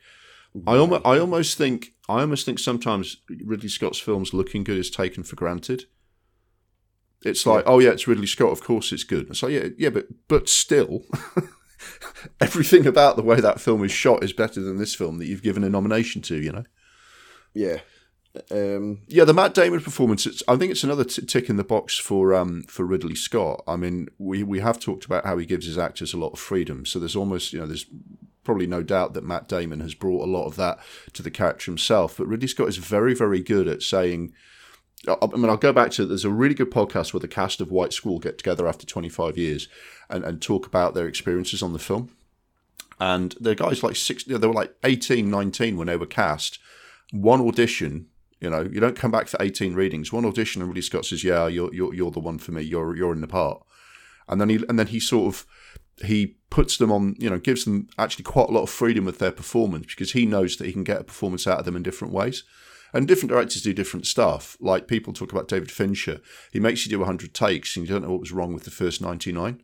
I 0.66 0.78
almost 0.78 1.06
I 1.06 1.20
almost 1.20 1.58
think 1.58 1.94
I 2.10 2.22
almost 2.22 2.46
think 2.46 2.60
sometimes 2.60 3.18
Ridley 3.44 3.70
Scott's 3.70 4.00
films 4.00 4.34
looking 4.34 4.64
good 4.64 4.78
is 4.78 4.90
taken 4.90 5.24
for 5.24 5.36
granted. 5.36 5.86
It's 7.24 7.46
like, 7.46 7.66
yeah. 7.66 7.72
oh 7.72 7.80
yeah, 7.80 7.90
it's 7.90 8.08
Ridley 8.08 8.28
Scott. 8.28 8.52
Of 8.52 8.62
course, 8.62 8.92
it's 8.92 9.04
good. 9.04 9.36
So 9.36 9.48
yeah, 9.48 9.70
yeah, 9.78 9.90
but 9.90 10.08
but 10.28 10.50
still. 10.50 11.04
everything 12.42 12.86
about 12.86 13.16
the 13.16 13.24
way 13.24 13.40
that 13.40 13.62
film 13.62 13.84
is 13.84 13.92
shot 13.92 14.24
is 14.24 14.34
better 14.34 14.62
than 14.62 14.78
this 14.78 14.96
film 14.96 15.18
that 15.18 15.28
you've 15.28 15.44
given 15.44 15.64
a 15.64 15.70
nomination 15.70 16.22
to. 16.24 16.36
You 16.36 16.52
know. 16.52 16.64
Yeah. 17.54 17.80
Um, 18.52 19.00
yeah, 19.08 19.24
the 19.24 19.34
Matt 19.34 19.54
Damon 19.54 19.80
performance. 19.80 20.44
I 20.48 20.58
think 20.58 20.72
it's 20.72 20.84
another 20.84 21.06
t- 21.06 21.26
tick 21.26 21.50
in 21.50 21.56
the 21.56 21.64
box 21.64 21.98
for 21.98 22.34
um, 22.34 22.64
for 22.64 22.86
Ridley 22.86 23.16
Scott. 23.16 23.64
I 23.68 23.78
mean, 23.78 24.10
we 24.18 24.44
we 24.44 24.60
have 24.60 24.80
talked 24.80 25.06
about 25.06 25.26
how 25.26 25.38
he 25.38 25.46
gives 25.46 25.66
his 25.66 25.78
actors 25.78 26.14
a 26.14 26.18
lot 26.18 26.34
of 26.34 26.40
freedom. 26.40 26.86
So 26.86 27.00
there's 27.00 27.16
almost 27.16 27.54
you 27.54 27.60
know 27.60 27.66
there's 27.66 27.86
probably 28.44 28.68
no 28.68 28.84
doubt 28.84 29.14
that 29.14 29.24
Matt 29.24 29.48
Damon 29.48 29.80
has 29.80 29.96
brought 29.96 30.24
a 30.24 30.32
lot 30.32 30.46
of 30.46 30.56
that 30.58 30.80
to 31.14 31.24
the 31.24 31.32
character 31.32 31.72
himself. 31.72 32.18
But 32.18 32.28
Ridley 32.28 32.48
Scott 32.48 32.68
is 32.68 32.78
very 32.78 33.14
very 33.14 33.42
good 33.42 33.68
at 33.68 33.82
saying 33.82 34.34
I 35.08 35.28
mean, 35.36 35.50
I'll 35.50 35.58
go 35.58 35.74
back 35.74 35.92
to 35.92 36.06
there's 36.06 36.26
a 36.26 36.30
really 36.30 36.56
good 36.56 36.72
podcast 36.72 37.14
where 37.14 37.20
the 37.20 37.28
cast 37.28 37.62
of 37.62 37.72
White 37.72 37.94
Squall 37.94 38.20
get 38.20 38.38
together 38.38 38.68
after 38.68 38.86
25 38.86 39.38
years 39.38 39.68
and, 40.10 40.24
and 40.24 40.42
talk 40.42 40.66
about 40.66 40.94
their 40.94 41.08
experiences 41.08 41.62
on 41.64 41.74
the 41.74 41.80
film. 41.80 42.16
And 43.00 43.36
the 43.40 43.56
guys 43.56 43.84
like 43.84 43.96
six, 43.96 44.24
they 44.24 44.36
were 44.36 44.54
like 44.54 44.74
18, 44.84 45.30
19 45.30 45.78
when 45.78 45.88
they 45.88 45.98
were 45.98 46.06
cast. 46.06 46.60
One 47.12 47.42
audition, 47.42 48.08
you 48.40 48.50
know, 48.50 48.62
you 48.62 48.80
don't 48.80 48.98
come 48.98 49.12
back 49.12 49.28
for 49.28 49.42
18 49.42 49.74
readings. 49.74 50.14
One 50.14 50.26
audition, 50.26 50.62
and 50.62 50.70
Ridley 50.70 50.82
Scott 50.82 51.06
says, 51.06 51.24
"Yeah, 51.24 51.48
you're 51.48 51.74
you're 51.74 51.94
you're 51.94 52.12
the 52.12 52.20
one 52.20 52.38
for 52.38 52.52
me. 52.52 52.62
You're 52.62 52.96
you're 52.96 53.14
in 53.14 53.22
the 53.22 53.28
part." 53.28 53.64
And 54.28 54.40
then 54.42 54.50
he 54.50 54.64
and 54.68 54.80
then 54.80 54.88
he 54.88 55.00
sort 55.00 55.34
of 55.34 55.46
he 56.04 56.36
puts 56.50 56.78
them 56.78 56.92
on, 56.92 57.16
you 57.18 57.30
know, 57.30 57.40
gives 57.40 57.66
them 57.66 57.88
actually 57.98 58.24
quite 58.24 58.50
a 58.50 58.52
lot 58.52 58.64
of 58.64 58.70
freedom 58.70 59.06
with 59.06 59.20
their 59.20 59.32
performance 59.32 59.88
because 59.88 60.12
he 60.12 60.26
knows 60.26 60.58
that 60.58 60.66
he 60.66 60.74
can 60.74 60.84
get 60.84 61.02
a 61.02 61.06
performance 61.06 61.48
out 61.48 61.60
of 61.60 61.66
them 61.66 61.76
in 61.76 61.84
different 61.84 62.14
ways. 62.14 62.44
And 62.94 63.08
different 63.08 63.32
directors 63.32 63.62
do 63.62 63.74
different 63.74 64.08
stuff. 64.08 64.56
Like 64.60 64.88
people 64.88 65.12
talk 65.12 65.32
about 65.32 65.48
David 65.48 65.72
Fincher. 65.72 66.22
He 66.52 66.60
makes 66.60 66.86
you 66.86 66.90
do 66.90 67.00
100 67.00 67.34
takes 67.34 67.76
and 67.76 67.86
you 67.86 67.94
don't 67.94 68.04
know 68.04 68.12
what 68.12 68.22
was 68.22 68.32
wrong 68.32 68.54
with 68.54 68.64
the 68.64 68.72
first 68.72 69.02
99. 69.02 69.62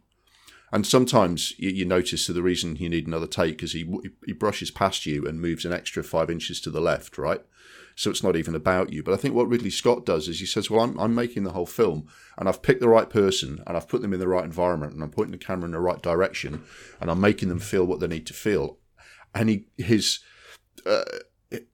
And 0.71 0.87
sometimes 0.87 1.53
you, 1.57 1.69
you 1.69 1.85
notice 1.85 2.27
that 2.27 2.33
the 2.33 2.41
reason 2.41 2.77
you 2.77 2.89
need 2.89 3.07
another 3.07 3.27
take 3.27 3.61
is 3.61 3.73
he, 3.73 3.85
he 4.25 4.33
brushes 4.33 4.71
past 4.71 5.05
you 5.05 5.27
and 5.27 5.41
moves 5.41 5.65
an 5.65 5.73
extra 5.73 6.03
five 6.03 6.29
inches 6.29 6.61
to 6.61 6.69
the 6.69 6.81
left, 6.81 7.17
right? 7.17 7.41
So 7.95 8.09
it's 8.09 8.23
not 8.23 8.35
even 8.35 8.55
about 8.55 8.93
you. 8.93 9.03
But 9.03 9.13
I 9.13 9.17
think 9.17 9.35
what 9.35 9.49
Ridley 9.49 9.69
Scott 9.69 10.05
does 10.05 10.27
is 10.27 10.39
he 10.39 10.45
says, 10.45 10.69
Well, 10.69 10.81
I'm, 10.81 10.97
I'm 10.99 11.13
making 11.13 11.43
the 11.43 11.51
whole 11.51 11.65
film 11.65 12.07
and 12.37 12.47
I've 12.47 12.61
picked 12.61 12.79
the 12.79 12.89
right 12.89 13.09
person 13.09 13.61
and 13.67 13.75
I've 13.75 13.87
put 13.87 14.01
them 14.01 14.13
in 14.13 14.19
the 14.19 14.27
right 14.27 14.45
environment 14.45 14.93
and 14.93 15.03
I'm 15.03 15.11
pointing 15.11 15.33
the 15.33 15.37
camera 15.37 15.65
in 15.65 15.71
the 15.71 15.79
right 15.79 16.01
direction 16.01 16.63
and 16.99 17.11
I'm 17.11 17.21
making 17.21 17.49
them 17.49 17.59
feel 17.59 17.85
what 17.85 17.99
they 17.99 18.07
need 18.07 18.25
to 18.27 18.33
feel. 18.33 18.77
And 19.35 19.49
he, 19.49 19.65
his, 19.77 20.19
uh, 20.85 21.03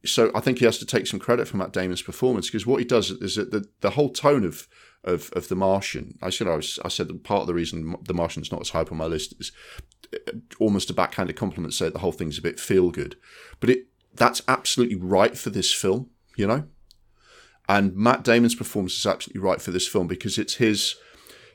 so 0.06 0.32
I 0.34 0.40
think 0.40 0.60
he 0.60 0.66
has 0.66 0.80
to 0.80 0.86
take 0.86 1.08
some 1.08 1.20
credit 1.20 1.48
for 1.48 1.58
Matt 1.58 1.72
Damon's 1.72 2.02
performance 2.02 2.48
because 2.48 2.66
what 2.66 2.80
he 2.80 2.86
does 2.86 3.12
is 3.12 3.36
that 3.36 3.52
the, 3.52 3.66
the 3.82 3.92
whole 3.92 4.10
tone 4.10 4.44
of, 4.44 4.68
of 5.04 5.32
of 5.34 5.48
The 5.48 5.56
Martian. 5.56 6.18
I 6.22 6.30
said 6.30 6.48
I, 6.48 6.56
was, 6.56 6.80
I 6.84 6.90
said 6.90 7.24
part 7.24 7.42
of 7.42 7.48
the 7.48 7.54
reason 7.54 7.96
The 8.04 8.14
Martian's 8.14 8.52
not 8.52 8.62
as 8.62 8.70
high 8.70 8.82
up 8.82 8.92
on 8.92 8.98
my 8.98 9.06
list 9.06 9.34
is 9.40 9.52
uh, 10.14 10.32
almost 10.60 10.90
a 10.90 10.94
backhanded 10.94 11.36
compliment. 11.36 11.74
Say 11.74 11.90
the 11.90 12.00
whole 12.00 12.12
thing's 12.12 12.38
a 12.38 12.42
bit 12.42 12.60
feel 12.60 12.92
good, 12.92 13.16
but 13.60 13.70
it 13.70 13.88
that's 14.14 14.42
absolutely 14.48 14.96
right 14.96 15.38
for 15.38 15.50
this 15.50 15.74
film, 15.74 16.10
you 16.36 16.48
know. 16.48 16.66
And 17.70 17.96
Matt 17.96 18.24
Damon's 18.24 18.56
performance 18.56 18.98
is 18.98 19.06
absolutely 19.06 19.42
right 19.42 19.62
for 19.62 19.72
this 19.72 19.88
film 19.88 20.08
because 20.08 20.38
it's 20.38 20.56
his. 20.56 20.96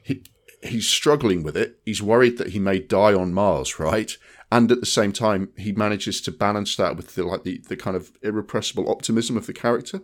He, 0.05 0.25
he's 0.63 0.89
struggling 0.89 1.43
with 1.43 1.57
it. 1.57 1.81
He's 1.85 2.03
worried 2.03 2.39
that 2.39 2.49
he 2.51 2.59
may 2.59 2.79
die 2.79 3.15
on 3.15 3.33
Mars, 3.33 3.79
right? 3.79 4.17
and 4.53 4.71
at 4.71 4.81
the 4.81 4.87
same 4.87 5.13
time 5.13 5.49
he 5.57 5.73
manages 5.73 6.21
to 6.21 6.31
balance 6.31 6.77
that 6.77 6.95
with 6.95 7.15
the 7.15 7.25
like 7.25 7.43
the, 7.43 7.59
the 7.69 7.77
kind 7.77 7.97
of 7.97 8.13
irrepressible 8.23 8.89
optimism 8.89 9.37
of 9.37 9.47
the 9.47 9.53
character 9.53 10.03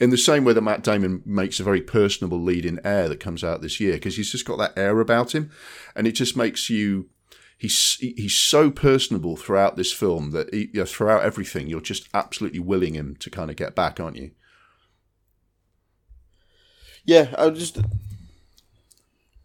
in 0.00 0.10
the 0.10 0.18
same 0.18 0.44
way 0.44 0.52
that 0.52 0.62
Matt 0.62 0.82
Damon 0.82 1.22
makes 1.24 1.60
a 1.60 1.64
very 1.64 1.80
personable 1.80 2.40
lead 2.40 2.64
in 2.64 2.80
Air 2.84 3.08
that 3.08 3.20
comes 3.20 3.44
out 3.44 3.62
this 3.62 3.80
year 3.80 3.94
because 3.94 4.16
he's 4.16 4.32
just 4.32 4.46
got 4.46 4.58
that 4.58 4.76
air 4.76 5.00
about 5.00 5.34
him 5.34 5.50
and 5.94 6.06
it 6.06 6.12
just 6.12 6.36
makes 6.36 6.70
you 6.70 7.08
he's 7.58 7.96
he's 8.00 8.36
so 8.36 8.70
personable 8.70 9.36
throughout 9.36 9.76
this 9.76 9.92
film 9.92 10.32
that 10.32 10.52
he, 10.52 10.70
you 10.72 10.80
know, 10.80 10.84
throughout 10.84 11.22
everything 11.22 11.68
you're 11.68 11.80
just 11.80 12.08
absolutely 12.12 12.60
willing 12.60 12.94
him 12.94 13.16
to 13.16 13.30
kind 13.30 13.50
of 13.50 13.56
get 13.56 13.74
back 13.74 14.00
aren't 14.00 14.16
you 14.16 14.32
yeah 17.04 17.34
I 17.38 17.50
just 17.50 17.78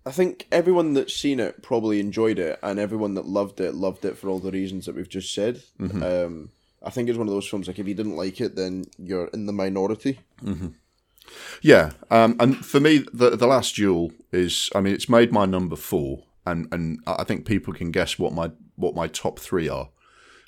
I 0.07 0.11
think 0.11 0.47
everyone 0.53 0.93
that's 0.93 1.13
seen 1.13 1.41
it 1.41 1.61
probably 1.61 1.99
enjoyed 1.99 2.39
it, 2.39 2.57
and 2.63 2.79
everyone 2.79 3.15
that 3.15 3.25
loved 3.25 3.59
it 3.59 3.75
loved 3.75 4.05
it 4.05 4.17
for 4.17 4.29
all 4.29 4.39
the 4.39 4.51
reasons 4.51 4.85
that 4.85 4.95
we've 4.95 5.09
just 5.09 5.33
said. 5.33 5.63
Mm-hmm. 5.77 6.01
Um, 6.01 6.49
I 6.83 6.89
think 6.89 7.09
it's 7.09 7.17
one 7.17 7.27
of 7.27 7.33
those 7.33 7.47
films 7.47 7.67
like 7.67 7.79
if 7.79 7.87
you 7.87 7.93
didn't 7.93 8.15
like 8.15 8.39
it, 8.39 8.55
then 8.55 8.85
you're 8.97 9.27
in 9.27 9.45
the 9.45 9.53
minority. 9.53 10.19
Mm-hmm. 10.43 10.67
Yeah, 11.61 11.91
um, 12.09 12.35
and 12.39 12.65
for 12.65 12.79
me, 12.79 13.03
the 13.11 13.31
the 13.31 13.47
Last 13.47 13.75
Duel 13.75 14.11
is. 14.31 14.69
I 14.73 14.81
mean, 14.81 14.93
it's 14.93 15.09
made 15.09 15.31
my 15.31 15.45
number 15.45 15.75
four, 15.75 16.23
and 16.45 16.67
and 16.71 16.99
I 17.05 17.23
think 17.23 17.45
people 17.45 17.73
can 17.73 17.91
guess 17.91 18.17
what 18.17 18.33
my 18.33 18.51
what 18.75 18.95
my 18.95 19.07
top 19.07 19.39
three 19.39 19.67
are. 19.67 19.89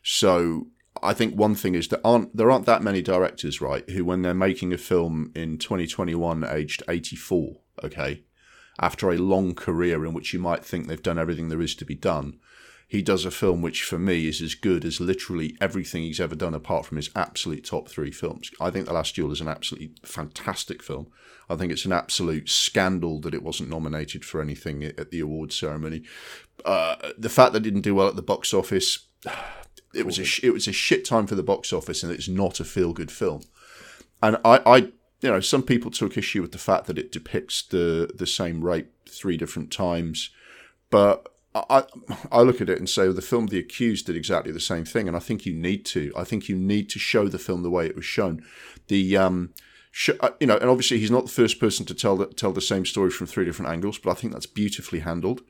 So 0.03 0.67
I 1.03 1.13
think 1.13 1.35
one 1.35 1.55
thing 1.55 1.75
is 1.75 1.87
that 1.89 2.01
aren't 2.03 2.35
there 2.35 2.51
aren't 2.51 2.65
that 2.65 2.83
many 2.83 3.01
directors, 3.01 3.61
right, 3.61 3.87
who 3.89 4.05
when 4.05 4.21
they're 4.21 4.33
making 4.33 4.73
a 4.73 4.77
film 4.77 5.31
in 5.35 5.57
2021, 5.57 6.43
aged 6.45 6.83
84, 6.87 7.57
okay, 7.83 8.23
after 8.79 9.09
a 9.09 9.17
long 9.17 9.55
career 9.55 10.05
in 10.05 10.13
which 10.13 10.33
you 10.33 10.39
might 10.39 10.63
think 10.63 10.87
they've 10.87 11.01
done 11.01 11.19
everything 11.19 11.49
there 11.49 11.61
is 11.61 11.75
to 11.75 11.85
be 11.85 11.95
done, 11.95 12.39
he 12.89 13.03
does 13.03 13.23
a 13.23 13.29
film 13.29 13.61
which 13.61 13.83
for 13.83 13.99
me 13.99 14.27
is 14.27 14.41
as 14.41 14.55
good 14.55 14.83
as 14.83 14.99
literally 14.99 15.55
everything 15.61 16.01
he's 16.01 16.19
ever 16.19 16.33
done 16.33 16.55
apart 16.55 16.87
from 16.87 16.97
his 16.97 17.11
absolute 17.15 17.63
top 17.63 17.87
three 17.87 18.09
films. 18.09 18.49
I 18.59 18.71
think 18.71 18.87
The 18.87 18.93
Last 18.93 19.13
Duel 19.13 19.31
is 19.31 19.41
an 19.41 19.47
absolutely 19.47 19.91
fantastic 20.03 20.81
film. 20.81 21.05
I 21.47 21.55
think 21.55 21.71
it's 21.71 21.85
an 21.85 21.91
absolute 21.91 22.49
scandal 22.49 23.19
that 23.21 23.35
it 23.35 23.43
wasn't 23.43 23.69
nominated 23.69 24.25
for 24.25 24.41
anything 24.41 24.83
at 24.83 25.11
the 25.11 25.19
awards 25.19 25.55
ceremony. 25.55 26.01
Uh, 26.65 26.95
the 27.15 27.29
fact 27.29 27.53
that 27.53 27.59
it 27.59 27.65
didn't 27.65 27.81
do 27.81 27.93
well 27.93 28.07
at 28.07 28.15
the 28.15 28.23
box 28.23 28.55
office, 28.55 29.05
it 29.93 30.07
was 30.07 30.17
a 30.17 30.45
it 30.45 30.51
was 30.51 30.67
a 30.67 30.71
shit 30.71 31.05
time 31.05 31.27
for 31.27 31.35
the 31.35 31.43
box 31.43 31.71
office, 31.71 32.01
and 32.01 32.11
it's 32.11 32.27
not 32.27 32.59
a 32.59 32.65
feel 32.65 32.93
good 32.93 33.11
film. 33.11 33.43
And 34.23 34.37
I, 34.43 34.61
I, 34.65 34.77
you 35.21 35.29
know, 35.29 35.39
some 35.39 35.61
people 35.61 35.91
took 35.91 36.17
issue 36.17 36.41
with 36.41 36.53
the 36.53 36.57
fact 36.57 36.87
that 36.87 36.97
it 36.97 37.11
depicts 37.11 37.61
the 37.61 38.11
the 38.15 38.27
same 38.27 38.63
rape 38.63 38.91
three 39.07 39.37
different 39.37 39.71
times, 39.71 40.31
but 40.89 41.28
I, 41.55 41.83
I 42.31 42.41
look 42.41 42.61
at 42.61 42.69
it 42.69 42.77
and 42.77 42.87
say 42.87 43.05
well, 43.05 43.13
the 43.13 43.21
film 43.21 43.47
The 43.47 43.59
Accused 43.59 44.05
did 44.05 44.15
exactly 44.15 44.51
the 44.51 44.59
same 44.59 44.85
thing, 44.85 45.07
and 45.07 45.17
I 45.17 45.19
think 45.19 45.45
you 45.45 45.53
need 45.53 45.85
to. 45.87 46.11
I 46.15 46.23
think 46.23 46.47
you 46.47 46.55
need 46.55 46.89
to 46.91 46.99
show 46.99 47.27
the 47.27 47.39
film 47.39 47.63
the 47.63 47.71
way 47.71 47.87
it 47.87 47.95
was 47.95 48.05
shown. 48.05 48.43
The 48.87 49.17
um, 49.17 49.53
sh- 49.91 50.11
uh, 50.19 50.29
you 50.39 50.47
know, 50.47 50.57
and 50.57 50.69
obviously 50.69 50.99
he's 50.99 51.11
not 51.11 51.25
the 51.25 51.31
first 51.31 51.59
person 51.59 51.85
to 51.87 51.95
tell 51.95 52.17
the, 52.17 52.27
tell 52.27 52.51
the 52.51 52.61
same 52.61 52.85
story 52.85 53.09
from 53.09 53.27
three 53.27 53.45
different 53.45 53.71
angles, 53.71 53.97
but 53.97 54.11
I 54.11 54.13
think 54.13 54.33
that's 54.33 54.45
beautifully 54.45 54.99
handled. 54.99 55.41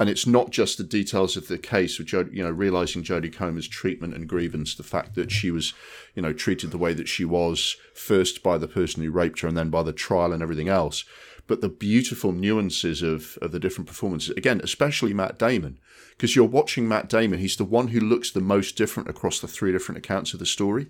And 0.00 0.08
it's 0.08 0.26
not 0.26 0.50
just 0.50 0.78
the 0.78 0.84
details 0.84 1.36
of 1.36 1.48
the 1.48 1.58
case, 1.58 1.98
which 1.98 2.14
you 2.14 2.42
know, 2.42 2.50
realizing 2.50 3.02
Jodie 3.02 3.32
Comer's 3.32 3.68
treatment 3.68 4.14
and 4.14 4.28
grievance, 4.28 4.74
the 4.74 4.82
fact 4.82 5.16
that 5.16 5.30
she 5.30 5.50
was, 5.50 5.74
you 6.14 6.22
know, 6.22 6.32
treated 6.32 6.70
the 6.70 6.78
way 6.78 6.94
that 6.94 7.08
she 7.08 7.26
was 7.26 7.76
first 7.94 8.42
by 8.42 8.56
the 8.56 8.68
person 8.68 9.02
who 9.02 9.10
raped 9.10 9.40
her, 9.40 9.48
and 9.48 9.56
then 9.56 9.68
by 9.68 9.82
the 9.82 9.92
trial 9.92 10.32
and 10.32 10.42
everything 10.42 10.68
else 10.68 11.04
but 11.46 11.60
the 11.60 11.68
beautiful 11.68 12.32
nuances 12.32 13.02
of, 13.02 13.36
of 13.42 13.52
the 13.52 13.58
different 13.58 13.88
performances. 13.88 14.30
Again, 14.36 14.60
especially 14.62 15.12
Matt 15.12 15.38
Damon, 15.38 15.78
because 16.10 16.36
you're 16.36 16.44
watching 16.44 16.86
Matt 16.86 17.08
Damon, 17.08 17.40
he's 17.40 17.56
the 17.56 17.64
one 17.64 17.88
who 17.88 18.00
looks 18.00 18.30
the 18.30 18.40
most 18.40 18.76
different 18.76 19.08
across 19.08 19.40
the 19.40 19.48
three 19.48 19.72
different 19.72 19.98
accounts 19.98 20.32
of 20.32 20.38
the 20.38 20.46
story. 20.46 20.88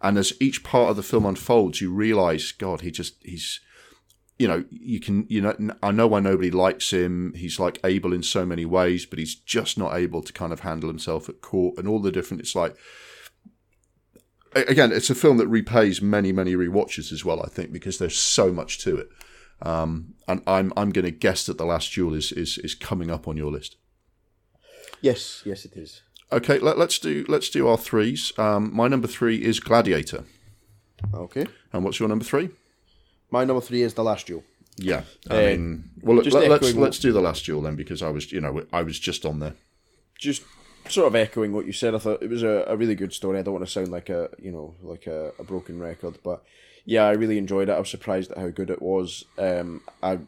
And 0.00 0.16
as 0.16 0.32
each 0.40 0.62
part 0.62 0.90
of 0.90 0.96
the 0.96 1.02
film 1.02 1.26
unfolds, 1.26 1.80
you 1.80 1.92
realize, 1.92 2.52
God, 2.52 2.82
he 2.82 2.90
just, 2.92 3.16
he's, 3.24 3.60
you 4.38 4.46
know, 4.46 4.64
you 4.70 5.00
can, 5.00 5.26
you 5.28 5.40
know, 5.40 5.56
I 5.82 5.90
know 5.90 6.06
why 6.06 6.20
nobody 6.20 6.52
likes 6.52 6.92
him. 6.92 7.34
He's 7.34 7.58
like 7.58 7.80
able 7.82 8.12
in 8.12 8.22
so 8.22 8.46
many 8.46 8.64
ways, 8.64 9.04
but 9.04 9.18
he's 9.18 9.34
just 9.34 9.76
not 9.76 9.96
able 9.96 10.22
to 10.22 10.32
kind 10.32 10.52
of 10.52 10.60
handle 10.60 10.88
himself 10.88 11.28
at 11.28 11.40
court 11.40 11.76
and 11.76 11.88
all 11.88 12.00
the 12.00 12.12
different, 12.12 12.40
it's 12.40 12.54
like, 12.54 12.76
again, 14.54 14.92
it's 14.92 15.10
a 15.10 15.14
film 15.16 15.38
that 15.38 15.48
repays 15.48 16.00
many, 16.00 16.30
many 16.30 16.54
re-watches 16.54 17.10
as 17.10 17.24
well, 17.24 17.42
I 17.42 17.48
think, 17.48 17.72
because 17.72 17.98
there's 17.98 18.16
so 18.16 18.52
much 18.52 18.78
to 18.84 18.96
it. 18.96 19.08
Um, 19.62 20.14
and 20.26 20.42
I'm 20.46 20.72
I'm 20.76 20.90
going 20.90 21.04
to 21.04 21.10
guess 21.10 21.46
that 21.46 21.58
the 21.58 21.64
Last 21.64 21.92
Duel 21.94 22.14
is, 22.14 22.32
is 22.32 22.58
is 22.58 22.74
coming 22.74 23.10
up 23.10 23.26
on 23.26 23.36
your 23.36 23.50
list. 23.50 23.76
Yes, 25.00 25.42
yes, 25.44 25.64
it 25.64 25.76
is. 25.76 26.02
Okay, 26.30 26.58
let, 26.58 26.78
us 26.78 26.98
do 26.98 27.24
let's 27.28 27.48
do 27.48 27.66
our 27.68 27.78
threes. 27.78 28.32
Um, 28.38 28.74
my 28.74 28.88
number 28.88 29.08
three 29.08 29.42
is 29.42 29.60
Gladiator. 29.60 30.24
Okay. 31.14 31.46
And 31.72 31.84
what's 31.84 32.00
your 32.00 32.08
number 32.08 32.24
three? 32.24 32.50
My 33.30 33.44
number 33.44 33.60
three 33.60 33.82
is 33.82 33.94
the 33.94 34.04
Last 34.04 34.26
Duel. 34.26 34.42
Yeah, 34.76 35.02
I 35.28 35.34
uh, 35.34 35.46
mean, 35.48 35.90
well, 36.02 36.16
let, 36.18 36.26
us 36.26 36.34
let's, 36.34 36.74
let's 36.74 36.98
do 36.98 37.12
the 37.12 37.20
Last 37.20 37.44
Duel 37.44 37.62
then 37.62 37.74
because 37.74 38.00
I 38.02 38.10
was 38.10 38.30
you 38.30 38.40
know 38.40 38.64
I 38.72 38.82
was 38.82 38.98
just 38.98 39.26
on 39.26 39.40
there. 39.40 39.54
Just 40.18 40.42
sort 40.88 41.08
of 41.08 41.14
echoing 41.14 41.52
what 41.52 41.66
you 41.66 41.72
said. 41.72 41.94
I 41.94 41.98
thought 41.98 42.22
it 42.22 42.30
was 42.30 42.42
a, 42.42 42.64
a 42.68 42.76
really 42.76 42.94
good 42.94 43.12
story. 43.12 43.38
I 43.38 43.42
don't 43.42 43.54
want 43.54 43.66
to 43.66 43.72
sound 43.72 43.88
like 43.88 44.08
a 44.08 44.28
you 44.38 44.52
know 44.52 44.74
like 44.82 45.06
a, 45.06 45.32
a 45.38 45.44
broken 45.44 45.80
record, 45.80 46.18
but 46.22 46.44
yeah, 46.88 47.04
I 47.04 47.10
really 47.10 47.36
enjoyed 47.36 47.68
it. 47.68 47.72
I 47.72 47.78
was 47.78 47.90
surprised 47.90 48.30
at 48.30 48.38
how 48.38 48.48
good 48.48 48.70
it 48.70 48.80
was. 48.80 49.26
Um, 49.36 49.82
I 50.02 50.20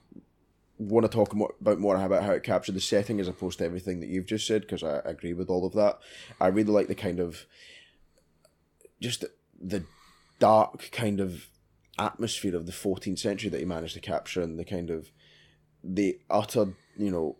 want 0.76 1.06
to 1.06 1.10
talk 1.10 1.34
more, 1.34 1.54
about 1.58 1.78
more 1.78 1.96
about 1.96 2.22
how 2.22 2.32
it 2.32 2.42
captured 2.42 2.74
the 2.74 2.82
setting 2.82 3.18
as 3.18 3.28
opposed 3.28 3.58
to 3.58 3.64
everything 3.64 4.00
that 4.00 4.10
you've 4.10 4.26
just 4.26 4.46
said 4.46 4.60
because 4.60 4.82
I 4.82 5.00
agree 5.06 5.32
with 5.32 5.48
all 5.48 5.64
of 5.64 5.72
that. 5.72 6.00
I 6.38 6.48
really 6.48 6.70
like 6.70 6.86
the 6.86 6.94
kind 6.94 7.18
of 7.18 7.46
just 9.00 9.24
the 9.58 9.84
dark 10.38 10.90
kind 10.92 11.18
of 11.18 11.46
atmosphere 11.98 12.54
of 12.54 12.66
the 12.66 12.72
14th 12.72 13.18
century 13.18 13.48
that 13.48 13.60
he 13.60 13.64
managed 13.64 13.94
to 13.94 14.00
capture 14.00 14.42
and 14.42 14.58
the 14.58 14.64
kind 14.66 14.90
of 14.90 15.10
the 15.82 16.18
utter 16.28 16.74
you 16.98 17.10
know 17.10 17.36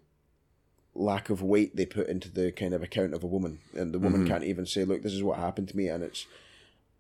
lack 0.94 1.28
of 1.28 1.42
weight 1.42 1.76
they 1.76 1.84
put 1.84 2.08
into 2.08 2.30
the 2.30 2.52
kind 2.52 2.72
of 2.72 2.82
account 2.82 3.12
of 3.12 3.22
a 3.22 3.26
woman 3.26 3.58
and 3.74 3.92
the 3.92 3.98
woman 3.98 4.22
mm-hmm. 4.22 4.30
can't 4.30 4.44
even 4.44 4.64
say 4.64 4.84
look 4.84 5.02
this 5.02 5.12
is 5.12 5.22
what 5.22 5.38
happened 5.38 5.68
to 5.68 5.76
me 5.76 5.88
and 5.88 6.02
it's 6.02 6.26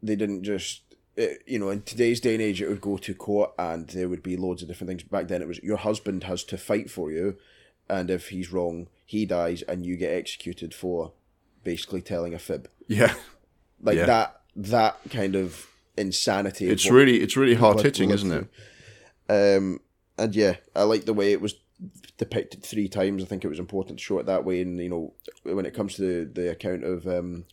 they 0.02 0.16
didn't 0.16 0.42
just 0.42 0.82
it, 1.20 1.42
you 1.46 1.58
know, 1.58 1.70
in 1.70 1.82
today's 1.82 2.20
day 2.20 2.34
and 2.34 2.42
age, 2.42 2.60
it 2.60 2.68
would 2.68 2.80
go 2.80 2.96
to 2.96 3.14
court 3.14 3.52
and 3.58 3.88
there 3.88 4.08
would 4.08 4.22
be 4.22 4.36
loads 4.36 4.62
of 4.62 4.68
different 4.68 4.88
things. 4.88 5.02
Back 5.02 5.28
then, 5.28 5.42
it 5.42 5.48
was 5.48 5.62
your 5.62 5.76
husband 5.76 6.24
has 6.24 6.44
to 6.44 6.58
fight 6.58 6.90
for 6.90 7.10
you, 7.10 7.36
and 7.88 8.10
if 8.10 8.28
he's 8.28 8.52
wrong, 8.52 8.88
he 9.06 9.26
dies 9.26 9.62
and 9.62 9.86
you 9.86 9.96
get 9.96 10.12
executed 10.12 10.74
for 10.74 11.12
basically 11.64 12.02
telling 12.02 12.34
a 12.34 12.38
fib. 12.38 12.68
Yeah, 12.88 13.14
like 13.80 13.98
yeah. 13.98 14.06
that. 14.06 14.36
That 14.56 14.98
kind 15.10 15.36
of 15.36 15.68
insanity. 15.96 16.68
It's 16.68 16.90
really, 16.90 17.20
it's 17.20 17.36
really 17.36 17.54
hard 17.54 17.80
hitting, 17.80 18.10
isn't 18.10 18.32
it? 18.32 18.48
Um, 19.28 19.80
and 20.18 20.34
yeah, 20.34 20.56
I 20.74 20.82
like 20.82 21.04
the 21.04 21.14
way 21.14 21.30
it 21.30 21.40
was 21.40 21.54
depicted 22.18 22.64
three 22.64 22.88
times. 22.88 23.22
I 23.22 23.26
think 23.26 23.44
it 23.44 23.48
was 23.48 23.60
important 23.60 23.98
to 23.98 24.04
show 24.04 24.18
it 24.18 24.26
that 24.26 24.44
way. 24.44 24.60
And 24.62 24.76
you 24.80 24.88
know, 24.88 25.14
when 25.44 25.66
it 25.66 25.72
comes 25.72 25.94
to 25.94 26.02
the, 26.02 26.42
the 26.42 26.50
account 26.50 26.82
of 26.82 27.06
um, 27.06 27.44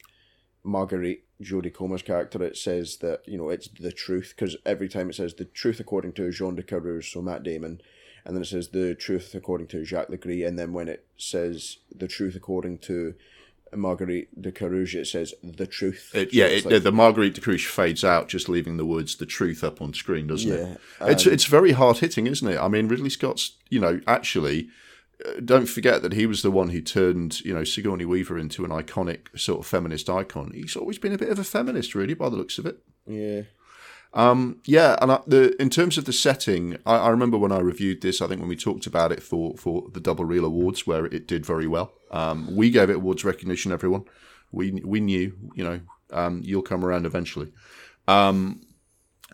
Marguerite 0.68 1.24
Jodie 1.42 1.74
Comer's 1.74 2.02
character, 2.02 2.44
it 2.44 2.58
says 2.58 2.98
that 2.98 3.22
you 3.26 3.38
know 3.38 3.50
it's 3.50 3.70
the 3.70 3.92
truth 3.92 4.34
because 4.36 4.58
every 4.66 4.90
time 4.90 5.10
it 5.10 5.16
says 5.16 5.34
the 5.34 5.46
truth 5.46 5.80
according 5.80 6.14
to 6.14 6.32
Jean 6.32 6.56
de 6.56 6.64
Carouge, 6.64 7.12
so 7.12 7.22
Matt 7.22 7.44
Damon, 7.44 7.82
and 8.26 8.36
then 8.36 8.44
it 8.44 8.48
says 8.48 8.70
the 8.70 8.94
truth 8.94 9.34
according 9.34 9.68
to 9.68 9.86
Jacques 9.86 10.10
Legris, 10.10 10.46
and 10.46 10.60
then 10.60 10.74
when 10.74 10.90
it 10.90 11.06
says 11.18 11.78
the 11.96 12.08
truth 12.08 12.36
according 12.36 12.80
to 12.80 13.16
Marguerite 13.74 14.42
de 14.42 14.52
Carouge, 14.52 14.96
it 14.96 15.08
says 15.08 15.34
the 15.44 15.68
truth. 15.68 16.12
It, 16.14 16.34
yeah, 16.34 16.46
it, 16.46 16.66
like, 16.66 16.84
the 16.84 16.92
Marguerite 16.92 17.36
de 17.36 17.42
Carouge 17.42 17.66
fades 17.66 18.04
out, 18.04 18.28
just 18.28 18.50
leaving 18.50 18.78
the 18.78 18.86
words 18.86 19.16
"the 19.16 19.26
truth" 19.26 19.64
up 19.64 19.82
on 19.82 19.94
screen, 19.94 20.28
doesn't 20.28 20.52
yeah, 20.52 20.56
it? 20.56 20.80
It's 21.02 21.26
um, 21.26 21.34
it's 21.34 21.46
very 21.46 21.72
hard 21.72 22.00
hitting, 22.00 22.28
isn't 22.28 22.48
it? 22.48 22.60
I 22.60 22.68
mean, 22.68 22.90
Ridley 22.90 23.10
Scott's, 23.10 23.54
you 23.70 23.80
know, 23.80 24.02
actually 24.06 24.70
don't 25.44 25.66
forget 25.66 26.02
that 26.02 26.14
he 26.14 26.26
was 26.26 26.42
the 26.42 26.52
one 26.52 26.70
who 26.70 26.82
turned, 26.82 27.42
you 27.42 27.54
know, 27.54 27.64
Sigourney 27.64 28.06
Weaver 28.06 28.38
into 28.38 28.64
an 28.64 28.72
iconic 28.72 29.38
sort 29.38 29.60
of 29.60 29.66
feminist 29.66 30.10
icon. 30.10 30.52
He's 30.54 30.76
always 30.76 31.00
been 31.00 31.14
a 31.14 31.18
bit 31.18 31.30
of 31.30 31.40
a 31.40 31.44
feminist, 31.44 31.96
really, 31.96 32.14
by 32.14 32.30
the 32.30 32.36
looks 32.36 32.58
of 32.58 32.66
it. 32.66 32.80
Yeah. 33.06 33.44
Um, 34.14 34.62
yeah, 34.66 34.98
and 35.02 35.12
I, 35.12 35.20
the 35.28 35.62
in 35.62 35.70
terms 35.70 35.98
of 35.98 36.06
the 36.06 36.14
setting, 36.14 36.78
I, 36.86 36.96
I, 36.96 37.10
remember 37.10 37.38
when 37.38 37.52
I 37.52 37.60
reviewed 37.60 38.02
this. 38.02 38.22
I 38.22 38.28
think 38.28 38.40
when 38.40 38.50
we 38.50 38.56
talked 38.56 38.88
about 38.88 39.12
it 39.12 39.22
for 39.22 39.56
for 39.58 39.90
the 39.92 40.00
Double 40.00 40.26
Reel 40.26 40.46
Awards, 40.46 40.88
where 40.88 41.06
it 41.06 41.28
did 41.28 41.46
very 41.46 41.68
well. 41.68 41.94
Um, 42.10 42.56
we 42.56 42.70
gave 42.70 42.90
it 42.90 42.96
awards 42.96 43.26
recognition. 43.26 43.72
Everyone, 43.72 44.06
we 44.52 44.72
we 44.72 45.02
knew, 45.02 45.34
you 45.56 45.64
know, 45.64 45.82
um, 46.12 46.42
you'll 46.44 46.62
come 46.62 46.86
around 46.86 47.06
eventually. 47.06 47.52
Um, 48.08 48.62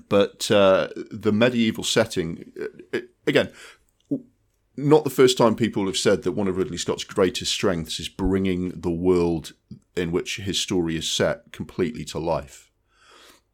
but 0.10 0.50
uh, 0.50 0.90
the 1.12 1.32
medieval 1.32 1.84
setting, 1.84 2.52
it, 2.92 3.10
again, 3.28 3.52
not 4.76 5.04
the 5.04 5.10
first 5.10 5.38
time 5.38 5.56
people 5.56 5.86
have 5.86 5.98
said 5.98 6.24
that 6.24 6.32
one 6.32 6.48
of 6.48 6.58
Ridley 6.58 6.78
Scott's 6.78 7.04
greatest 7.04 7.52
strengths 7.52 8.00
is 8.00 8.10
bringing 8.10 8.70
the 8.70 8.92
world 8.92 9.54
in 9.96 10.12
which 10.12 10.38
his 10.38 10.60
story 10.60 10.96
is 10.96 11.10
set 11.10 11.52
completely 11.52 12.04
to 12.06 12.20
life. 12.20 12.72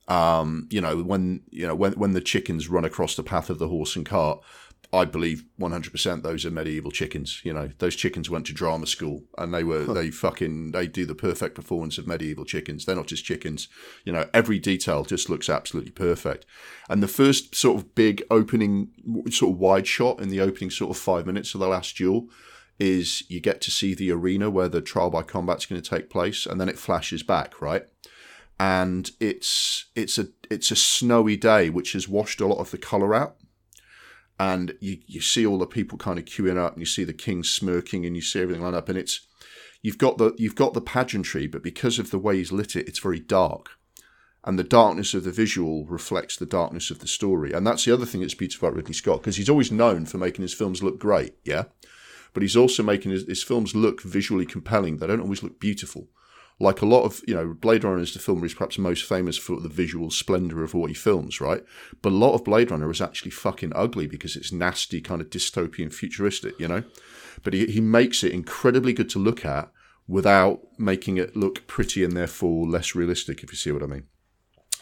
Um, 0.07 0.67
you 0.72 0.82
know, 0.82 1.03
when 1.03 1.41
you 1.51 1.67
know 1.67 1.76
when 1.76 1.93
when 1.93 2.13
the 2.13 2.22
chickens 2.22 2.70
run 2.70 2.86
across 2.86 3.15
the 3.15 3.24
path 3.24 3.49
of 3.49 3.59
the 3.59 3.67
horse 3.67 3.95
and 3.95 4.05
cart, 4.05 4.41
I 4.91 5.05
believe 5.05 5.43
100% 5.59 6.23
those 6.23 6.45
are 6.45 6.51
medieval 6.51 6.89
chickens. 6.89 7.41
You 7.43 7.53
know, 7.53 7.69
those 7.77 7.95
chickens 7.95 8.27
went 8.27 8.47
to 8.47 8.53
drama 8.53 8.87
school 8.87 9.23
and 9.37 9.53
they 9.53 9.63
were, 9.63 9.85
huh. 9.85 9.93
they 9.93 10.09
fucking, 10.09 10.71
they 10.71 10.87
do 10.87 11.05
the 11.05 11.13
perfect 11.13 11.53
performance 11.53 11.99
of 11.99 12.07
medieval 12.07 12.43
chickens. 12.43 12.85
They're 12.85 12.95
not 12.95 13.05
just 13.05 13.23
chickens. 13.23 13.67
You 14.03 14.13
know, 14.13 14.27
every 14.33 14.57
detail 14.57 15.03
just 15.03 15.29
looks 15.29 15.47
absolutely 15.47 15.91
perfect. 15.91 16.47
And 16.89 17.03
the 17.03 17.07
first 17.07 17.53
sort 17.53 17.77
of 17.77 17.93
big 17.93 18.23
opening, 18.31 18.89
sort 19.29 19.53
of 19.53 19.59
wide 19.59 19.85
shot 19.85 20.19
in 20.19 20.29
the 20.29 20.41
opening 20.41 20.71
sort 20.71 20.89
of 20.89 20.97
five 20.97 21.27
minutes 21.27 21.53
of 21.53 21.59
the 21.59 21.67
last 21.67 21.95
duel 21.95 22.27
is 22.79 23.23
you 23.29 23.39
get 23.39 23.61
to 23.61 23.71
see 23.71 23.93
the 23.93 24.11
arena 24.11 24.49
where 24.49 24.69
the 24.69 24.81
trial 24.81 25.11
by 25.11 25.21
combat's 25.21 25.67
going 25.67 25.79
to 25.79 25.87
take 25.87 26.09
place 26.09 26.47
and 26.47 26.59
then 26.59 26.69
it 26.69 26.79
flashes 26.79 27.21
back, 27.21 27.61
right? 27.61 27.85
And 28.59 29.11
it's, 29.19 29.85
it's 29.95 30.17
a, 30.17 30.29
it's 30.49 30.71
a 30.71 30.75
snowy 30.75 31.37
day 31.37 31.69
which 31.69 31.93
has 31.93 32.07
washed 32.07 32.41
a 32.41 32.47
lot 32.47 32.59
of 32.59 32.71
the 32.71 32.77
color 32.79 33.13
out 33.13 33.35
and 34.39 34.73
you 34.79 34.99
you 35.05 35.21
see 35.21 35.45
all 35.45 35.59
the 35.59 35.67
people 35.67 35.97
kind 35.97 36.17
of 36.17 36.25
queuing 36.25 36.57
up, 36.57 36.73
and 36.73 36.81
you 36.81 36.85
see 36.85 37.03
the 37.03 37.13
king 37.13 37.43
smirking, 37.43 38.05
and 38.05 38.15
you 38.15 38.21
see 38.21 38.41
everything 38.41 38.63
lined 38.63 38.75
up, 38.75 38.89
and 38.89 38.97
it's 38.97 39.27
you've 39.81 39.97
got 39.97 40.17
the 40.17 40.33
you've 40.37 40.55
got 40.55 40.73
the 40.73 40.81
pageantry, 40.81 41.45
but 41.45 41.63
because 41.63 41.99
of 41.99 42.11
the 42.11 42.19
way 42.19 42.37
he's 42.37 42.51
lit 42.51 42.75
it, 42.75 42.87
it's 42.87 42.99
very 42.99 43.19
dark. 43.19 43.71
And 44.45 44.57
the 44.57 44.63
darkness 44.63 45.13
of 45.13 45.25
the 45.25 45.31
visual 45.31 45.85
reflects 45.85 46.37
the 46.37 46.45
darkness 46.45 46.89
of 46.89 46.99
the 46.99 47.07
story. 47.07 47.51
And 47.51 47.67
that's 47.67 47.83
the 47.83 47.93
other 47.93 48.05
thing 48.05 48.21
that's 48.21 48.33
beautiful 48.33 48.69
about 48.69 48.77
Ridley 48.77 48.93
Scott, 48.93 49.19
because 49.19 49.35
he's 49.35 49.49
always 49.49 49.69
known 49.69 50.05
for 50.05 50.17
making 50.17 50.43
his 50.43 50.53
films 50.53 50.81
look 50.81 50.97
great, 50.97 51.33
yeah? 51.43 51.65
But 52.33 52.43
he's 52.43 52.55
also 52.55 52.81
making 52.81 53.11
his, 53.11 53.27
his 53.27 53.43
films 53.43 53.75
look 53.75 54.01
visually 54.01 54.45
compelling. 54.45 54.97
They 54.97 55.07
don't 55.07 55.19
always 55.19 55.43
look 55.43 55.59
beautiful 55.59 56.07
like 56.60 56.82
a 56.82 56.86
lot 56.86 57.03
of 57.03 57.22
you 57.28 57.34
know 57.34 57.53
blade 57.53 57.84
runner 57.84 57.99
is 57.99 58.14
the 58.14 58.20
film 58.20 58.39
where 58.39 58.47
he's 58.47 58.53
perhaps 58.53 58.78
most 58.78 59.03
famous 59.03 59.38
for 59.38 59.60
the 59.60 59.70
visual 59.70 60.12
splendor 60.12 60.64
of 60.64 60.74
what 60.74 60.89
he 60.89 60.93
films 60.93 61.41
right 61.41 61.64
but 62.01 62.12
a 62.12 62.16
lot 62.16 62.34
of 62.34 62.43
blade 62.43 62.72
runner 62.72 62.89
is 62.91 63.01
actually 63.01 63.32
fucking 63.32 63.72
ugly 63.76 64.07
because 64.07 64.36
it's 64.36 64.51
nasty 64.51 65.01
kind 65.01 65.22
of 65.22 65.30
dystopian 65.30 65.93
futuristic 65.93 66.60
you 66.60 66.68
know 66.68 66.84
but 67.43 67.53
he, 67.53 67.66
he 67.68 67.82
makes 67.82 68.24
it 68.24 68.32
incredibly 68.32 68.93
good 68.93 69.10
to 69.10 69.20
look 69.20 69.45
at 69.45 69.72
without 70.07 70.62
making 70.78 71.18
it 71.18 71.36
look 71.36 71.66
pretty 71.68 72.03
and 72.03 72.16
therefore 72.16 72.68
less 72.68 72.95
realistic 72.95 73.43
if 73.43 73.51
you 73.51 73.57
see 73.57 73.72
what 73.72 73.84
i 73.84 73.88
mean 73.88 74.03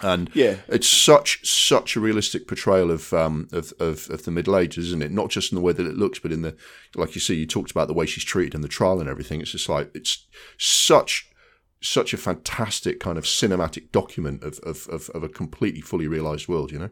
and 0.02 0.30
yeah, 0.36 0.58
it's 0.68 0.88
such 0.88 1.40
such 1.44 1.96
a 1.96 2.00
realistic 2.00 2.48
portrayal 2.48 2.92
of, 2.92 3.12
um, 3.14 3.48
of, 3.52 3.74
of 3.80 4.10
of 4.12 4.26
the 4.26 4.32
Middle 4.32 4.56
Ages, 4.56 4.88
isn't 4.88 5.02
it? 5.02 5.12
Not 5.12 5.30
just 5.30 5.52
in 5.52 5.56
the 5.56 5.62
way 5.62 5.74
that 5.74 5.88
it 5.88 5.98
looks, 5.98 6.20
but 6.20 6.32
in 6.32 6.44
the 6.44 6.56
like 6.96 7.16
you 7.16 7.22
see, 7.22 7.34
you 7.34 7.48
talked 7.48 7.72
about 7.72 7.88
the 7.88 7.96
way 7.96 8.06
she's 8.06 8.24
treated 8.24 8.54
in 8.54 8.62
the 8.62 8.68
trial 8.68 9.00
and 9.00 9.10
everything. 9.10 9.42
It's 9.42 9.52
just 9.52 9.70
like 9.70 9.90
it's 9.96 10.28
such 10.60 11.27
such 11.82 12.14
a 12.14 12.18
fantastic 12.18 13.00
kind 13.00 13.18
of 13.18 13.24
cinematic 13.24 13.92
document 13.92 14.44
of, 14.44 14.60
of, 14.60 14.88
of, 14.90 15.10
of, 15.12 15.24
a 15.24 15.30
completely 15.30 15.82
fully 15.82 16.08
realized 16.08 16.48
world, 16.48 16.72
you 16.72 16.80
know? 16.80 16.90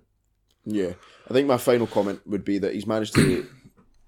Yeah. 0.63 0.93
I 1.29 1.33
think 1.33 1.47
my 1.47 1.57
final 1.57 1.87
comment 1.87 2.21
would 2.25 2.45
be 2.45 2.59
that 2.59 2.73
he's 2.73 2.85
managed 2.85 3.15
to 3.15 3.47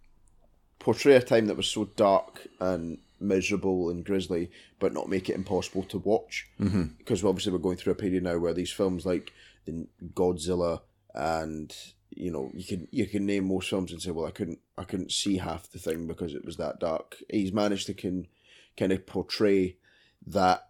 portray 0.79 1.15
a 1.15 1.21
time 1.21 1.47
that 1.47 1.57
was 1.57 1.67
so 1.67 1.85
dark 1.95 2.47
and 2.59 2.99
miserable 3.19 3.89
and 3.89 4.05
grisly, 4.05 4.51
but 4.79 4.93
not 4.93 5.09
make 5.09 5.29
it 5.29 5.35
impossible 5.35 5.83
to 5.83 5.97
watch. 5.97 6.47
Mm-hmm. 6.59 6.83
Because 6.97 7.23
obviously 7.23 7.51
we're 7.51 7.59
going 7.59 7.77
through 7.77 7.93
a 7.93 7.97
period 7.97 8.23
now 8.23 8.37
where 8.37 8.53
these 8.53 8.71
films 8.71 9.05
like 9.05 9.31
the 9.65 9.87
Godzilla 10.13 10.81
and 11.13 11.75
you 12.11 12.31
know 12.31 12.51
you 12.53 12.63
can 12.63 12.87
you 12.91 13.05
can 13.05 13.25
name 13.25 13.47
most 13.47 13.69
films 13.69 13.91
and 13.91 14.01
say 14.01 14.11
well 14.11 14.27
I 14.27 14.31
couldn't 14.31 14.59
I 14.77 14.83
couldn't 14.83 15.11
see 15.11 15.37
half 15.37 15.69
the 15.71 15.79
thing 15.79 16.07
because 16.07 16.33
it 16.33 16.45
was 16.45 16.57
that 16.57 16.79
dark. 16.79 17.17
He's 17.29 17.51
managed 17.51 17.87
to 17.87 17.93
can 17.93 18.27
kind 18.77 18.91
of 18.91 19.05
portray 19.05 19.77
that 20.27 20.66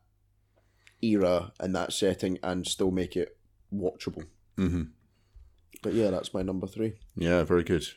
era 1.02 1.52
and 1.60 1.76
that 1.76 1.94
setting 1.94 2.40
and 2.44 2.66
still 2.66 2.92
make 2.92 3.16
it 3.16 3.38
watchable. 3.74 4.26
Mm-hmm. 4.58 4.84
But 5.82 5.94
yeah, 5.94 6.10
that's 6.10 6.34
my 6.34 6.42
number 6.42 6.68
three. 6.68 6.94
Yeah, 7.16 7.44
very 7.44 7.64
good. 7.64 7.88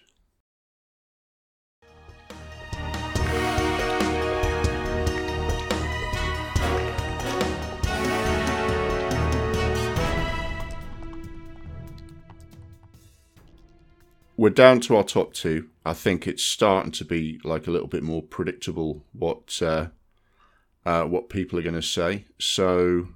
We're 14.36 14.48
down 14.48 14.80
to 14.80 14.96
our 14.96 15.04
top 15.04 15.34
two. 15.34 15.68
I 15.84 15.92
think 15.92 16.26
it's 16.26 16.42
starting 16.42 16.92
to 16.92 17.04
be 17.04 17.38
like 17.44 17.66
a 17.66 17.70
little 17.70 17.86
bit 17.86 18.02
more 18.02 18.22
predictable 18.22 19.04
what 19.12 19.60
uh, 19.60 19.88
uh, 20.84 21.04
what 21.04 21.28
people 21.28 21.58
are 21.58 21.62
going 21.62 21.74
to 21.74 21.82
say. 21.82 22.26
So, 22.38 23.08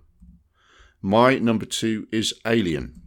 my 1.01 1.39
number 1.39 1.67
two 1.67 2.09
is 2.11 2.35
Alien, 2.47 3.03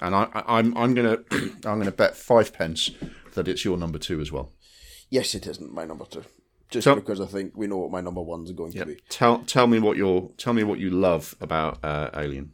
and 0.00 0.14
I, 0.14 0.24
am 0.34 0.44
I'm, 0.46 0.76
I'm 0.76 0.94
gonna 0.94 1.18
I'm 1.30 1.78
gonna 1.78 1.92
bet 1.92 2.16
five 2.16 2.52
pence 2.52 2.90
that 3.34 3.48
it's 3.48 3.64
your 3.64 3.76
number 3.76 3.98
two 3.98 4.20
as 4.20 4.32
well. 4.32 4.52
Yes, 5.08 5.34
it 5.34 5.46
isn't 5.46 5.72
my 5.72 5.84
number 5.84 6.04
two, 6.04 6.24
just 6.70 6.84
tell, 6.84 6.94
because 6.94 7.20
I 7.20 7.26
think 7.26 7.56
we 7.56 7.66
know 7.66 7.78
what 7.78 7.90
my 7.90 8.00
number 8.00 8.22
ones 8.22 8.50
are 8.50 8.54
going 8.54 8.72
yeah, 8.72 8.80
to 8.80 8.86
be. 8.86 8.98
Tell 9.08 9.38
tell 9.44 9.66
me 9.66 9.78
what 9.78 9.96
your 9.96 10.30
tell 10.36 10.52
me 10.52 10.64
what 10.64 10.78
you 10.78 10.90
love 10.90 11.34
about 11.40 11.78
uh, 11.84 12.10
Alien. 12.14 12.52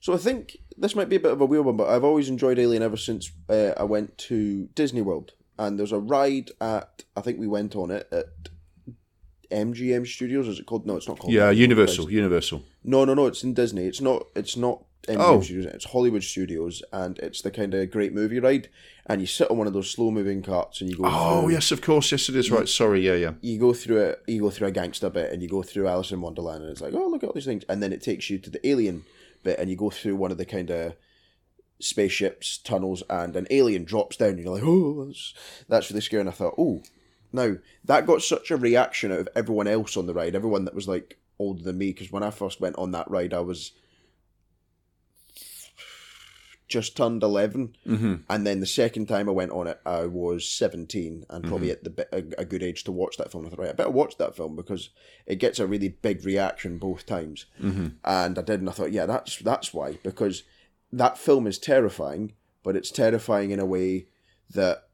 So 0.00 0.12
I 0.12 0.16
think 0.16 0.56
this 0.76 0.96
might 0.96 1.08
be 1.08 1.16
a 1.16 1.20
bit 1.20 1.32
of 1.32 1.40
a 1.40 1.46
weird 1.46 1.64
one, 1.64 1.76
but 1.76 1.88
I've 1.88 2.04
always 2.04 2.28
enjoyed 2.28 2.58
Alien 2.58 2.82
ever 2.82 2.96
since 2.96 3.30
uh, 3.48 3.72
I 3.76 3.84
went 3.84 4.18
to 4.18 4.66
Disney 4.74 5.02
World, 5.02 5.32
and 5.58 5.78
there's 5.78 5.92
a 5.92 5.98
ride 5.98 6.50
at 6.60 7.04
I 7.16 7.20
think 7.20 7.38
we 7.38 7.46
went 7.46 7.76
on 7.76 7.90
it 7.90 8.08
at 8.12 8.26
MGM 9.52 10.06
Studios. 10.06 10.48
Is 10.48 10.58
it 10.58 10.66
called? 10.66 10.86
No, 10.86 10.96
it's 10.96 11.08
not 11.08 11.18
called. 11.18 11.32
Yeah, 11.32 11.50
Universal. 11.50 12.10
Universal. 12.10 12.62
No, 12.84 13.04
no, 13.04 13.14
no. 13.14 13.26
It's 13.26 13.44
in 13.44 13.54
Disney. 13.54 13.86
It's 13.86 14.00
not. 14.00 14.26
It's 14.34 14.56
not 14.56 14.84
MGM 15.08 15.16
oh. 15.18 15.40
Studios. 15.40 15.66
It's 15.66 15.84
Hollywood 15.86 16.22
Studios, 16.22 16.82
and 16.92 17.18
it's 17.18 17.42
the 17.42 17.50
kind 17.50 17.74
of 17.74 17.90
great 17.90 18.12
movie 18.12 18.40
ride. 18.40 18.68
And 19.06 19.20
you 19.20 19.26
sit 19.26 19.50
on 19.50 19.58
one 19.58 19.66
of 19.66 19.72
those 19.72 19.90
slow 19.90 20.10
moving 20.10 20.42
carts, 20.42 20.80
and 20.80 20.90
you 20.90 20.96
go. 20.96 21.04
Oh 21.06 21.42
through, 21.42 21.52
yes, 21.52 21.70
of 21.70 21.80
course, 21.80 22.10
yes 22.10 22.28
it 22.28 22.36
is. 22.36 22.50
Right, 22.50 22.68
sorry, 22.68 23.06
yeah, 23.06 23.14
yeah. 23.14 23.32
You 23.40 23.58
go 23.58 23.72
through 23.72 23.98
it. 23.98 24.22
You 24.26 24.40
go 24.42 24.50
through 24.50 24.68
a 24.68 24.72
gangster 24.72 25.10
bit, 25.10 25.32
and 25.32 25.42
you 25.42 25.48
go 25.48 25.62
through 25.62 25.88
Alice 25.88 26.12
in 26.12 26.20
Wonderland, 26.20 26.62
and 26.62 26.72
it's 26.72 26.80
like, 26.80 26.94
oh 26.94 27.06
look 27.08 27.22
at 27.22 27.28
all 27.28 27.34
these 27.34 27.44
things, 27.44 27.64
and 27.68 27.82
then 27.82 27.92
it 27.92 28.02
takes 28.02 28.30
you 28.30 28.38
to 28.38 28.50
the 28.50 28.66
Alien 28.66 29.04
bit, 29.42 29.58
and 29.58 29.70
you 29.70 29.76
go 29.76 29.90
through 29.90 30.16
one 30.16 30.30
of 30.30 30.38
the 30.38 30.44
kind 30.44 30.70
of 30.70 30.94
spaceships, 31.82 32.58
tunnels, 32.58 33.02
and 33.10 33.36
an 33.36 33.46
alien 33.50 33.84
drops 33.84 34.16
down. 34.16 34.30
And 34.30 34.38
you're 34.40 34.54
like, 34.54 34.62
oh, 34.64 35.04
that's, 35.06 35.34
that's 35.68 35.90
really 35.90 36.00
scary. 36.00 36.20
And 36.20 36.28
I 36.28 36.32
thought, 36.32 36.54
oh, 36.56 36.82
now, 37.32 37.56
that 37.84 38.06
got 38.06 38.22
such 38.22 38.50
a 38.50 38.56
reaction 38.56 39.12
out 39.12 39.20
of 39.20 39.28
everyone 39.34 39.66
else 39.66 39.96
on 39.96 40.06
the 40.06 40.14
ride, 40.14 40.34
everyone 40.34 40.64
that 40.64 40.74
was 40.74 40.88
like 40.88 41.18
older 41.38 41.62
than 41.62 41.78
me, 41.78 41.88
because 41.88 42.12
when 42.12 42.22
I 42.22 42.30
first 42.30 42.60
went 42.60 42.76
on 42.76 42.92
that 42.92 43.10
ride, 43.10 43.34
I 43.34 43.40
was 43.40 43.72
just 46.72 46.96
turned 46.96 47.22
11. 47.22 47.76
Mm-hmm. 47.86 48.14
And 48.28 48.46
then 48.46 48.60
the 48.60 48.66
second 48.66 49.06
time 49.06 49.28
I 49.28 49.32
went 49.32 49.52
on 49.52 49.66
it, 49.66 49.78
I 49.84 50.06
was 50.06 50.48
17 50.48 51.26
and 51.28 51.44
probably 51.44 51.68
mm-hmm. 51.68 51.86
at 51.86 51.96
the 51.96 52.36
a, 52.38 52.42
a, 52.42 52.44
good 52.46 52.62
age 52.62 52.84
to 52.84 52.92
watch 52.92 53.18
that 53.18 53.30
film. 53.30 53.46
I 53.46 53.50
thought, 53.50 53.58
right, 53.58 53.68
I 53.68 53.72
better 53.72 53.90
watch 53.90 54.16
that 54.16 54.34
film 54.34 54.56
because 54.56 54.88
it 55.26 55.36
gets 55.36 55.58
a 55.58 55.66
really 55.66 55.90
big 55.90 56.24
reaction 56.24 56.78
both 56.78 57.04
times. 57.04 57.44
Mm-hmm. 57.60 57.88
And 58.04 58.38
I 58.38 58.42
did, 58.42 58.60
and 58.60 58.68
I 58.70 58.72
thought, 58.72 58.90
yeah, 58.90 59.06
that's 59.06 59.36
that's 59.38 59.74
why 59.74 59.98
because 60.02 60.44
that 60.90 61.18
film 61.18 61.46
is 61.46 61.58
terrifying, 61.58 62.32
but 62.62 62.74
it's 62.74 62.90
terrifying 62.90 63.50
in 63.50 63.60
a 63.60 63.66
way 63.66 64.06
that 64.50 64.88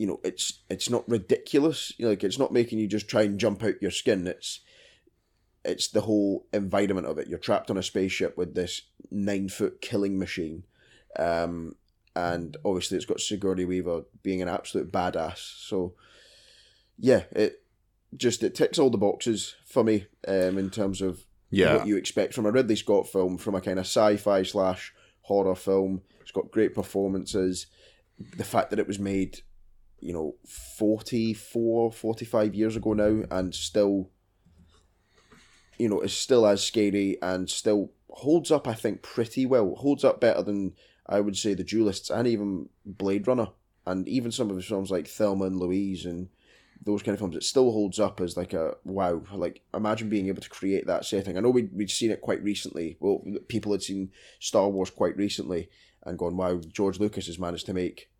you 0.00 0.06
know 0.06 0.18
it's 0.24 0.62
it's 0.70 0.88
not 0.88 1.06
ridiculous 1.06 1.92
you 1.98 2.06
know, 2.06 2.10
like 2.10 2.24
it's 2.24 2.38
not 2.38 2.54
making 2.54 2.78
you 2.78 2.86
just 2.86 3.06
try 3.06 3.20
and 3.20 3.38
jump 3.38 3.62
out 3.62 3.82
your 3.82 3.90
skin. 3.90 4.26
It's 4.26 4.60
it's 5.62 5.88
the 5.88 6.00
whole 6.00 6.46
environment 6.54 7.06
of 7.06 7.18
it. 7.18 7.28
You're 7.28 7.38
trapped 7.38 7.70
on 7.70 7.76
a 7.76 7.82
spaceship 7.82 8.34
with 8.34 8.54
this 8.54 8.80
nine 9.10 9.50
foot 9.50 9.82
killing 9.82 10.18
machine 10.18 10.64
um, 11.18 11.74
and 12.16 12.56
obviously 12.64 12.96
it's 12.96 13.04
got 13.04 13.20
sigourney 13.20 13.66
weaver 13.66 14.04
being 14.22 14.40
an 14.40 14.48
absolute 14.48 14.90
badass. 14.90 15.68
So 15.68 15.92
yeah 16.98 17.24
it 17.32 17.62
just 18.16 18.42
it 18.42 18.54
ticks 18.54 18.78
all 18.78 18.88
the 18.88 18.96
boxes 18.96 19.54
for 19.66 19.84
me 19.84 20.06
um, 20.26 20.56
in 20.56 20.70
terms 20.70 21.02
of 21.02 21.26
yeah. 21.50 21.76
what 21.76 21.86
you 21.86 21.98
expect 21.98 22.32
from 22.32 22.46
a 22.46 22.50
ridley 22.50 22.76
scott 22.76 23.06
film 23.06 23.36
from 23.36 23.54
a 23.54 23.60
kind 23.60 23.78
of 23.78 23.84
sci-fi 23.84 24.44
slash 24.44 24.94
horror 25.20 25.54
film. 25.54 26.00
It's 26.22 26.32
got 26.32 26.50
great 26.50 26.74
performances. 26.74 27.66
The 28.18 28.44
fact 28.44 28.70
that 28.70 28.78
it 28.78 28.86
was 28.86 28.98
made 28.98 29.42
you 30.00 30.12
know 30.12 30.34
44 30.46 31.92
45 31.92 32.54
years 32.54 32.76
ago 32.76 32.92
now 32.94 33.24
and 33.30 33.54
still 33.54 34.10
you 35.78 35.88
know 35.88 36.00
is 36.00 36.12
still 36.12 36.46
as 36.46 36.64
scary 36.64 37.18
and 37.22 37.48
still 37.48 37.92
holds 38.08 38.50
up 38.50 38.66
i 38.66 38.74
think 38.74 39.02
pretty 39.02 39.46
well. 39.46 39.74
Holds 39.76 40.04
up 40.04 40.20
better 40.20 40.42
than 40.42 40.74
i 41.06 41.20
would 41.20 41.36
say 41.36 41.54
the 41.54 41.64
duelists 41.64 42.10
and 42.10 42.26
even 42.26 42.68
blade 42.84 43.26
runner 43.26 43.48
and 43.86 44.06
even 44.08 44.30
some 44.30 44.50
of 44.50 44.56
his 44.56 44.66
films 44.66 44.90
like 44.90 45.06
thelma 45.06 45.46
and 45.46 45.56
louise 45.56 46.04
and 46.04 46.28
those 46.82 47.02
kind 47.02 47.12
of 47.12 47.18
films. 47.18 47.36
It 47.36 47.44
still 47.44 47.72
holds 47.72 48.00
up 48.00 48.22
as 48.22 48.38
like 48.38 48.54
a 48.54 48.74
wow. 48.84 49.22
Like 49.34 49.62
imagine 49.74 50.08
being 50.08 50.28
able 50.28 50.40
to 50.40 50.48
create 50.48 50.86
that 50.86 51.04
setting 51.04 51.36
i 51.36 51.40
know 51.40 51.50
we'd, 51.50 51.74
we'd 51.74 51.90
seen 51.90 52.10
it 52.10 52.20
quite 52.20 52.42
recently. 52.42 52.96
Well 53.00 53.22
people 53.48 53.72
had 53.72 53.82
seen 53.82 54.10
star 54.38 54.68
wars 54.68 54.90
quite 54.90 55.16
recently 55.16 55.68
and 56.04 56.18
gone 56.18 56.36
wow 56.36 56.58
george 56.72 56.98
lucas 56.98 57.26
has 57.26 57.38
managed 57.38 57.66
to 57.66 57.74
make 57.74 58.10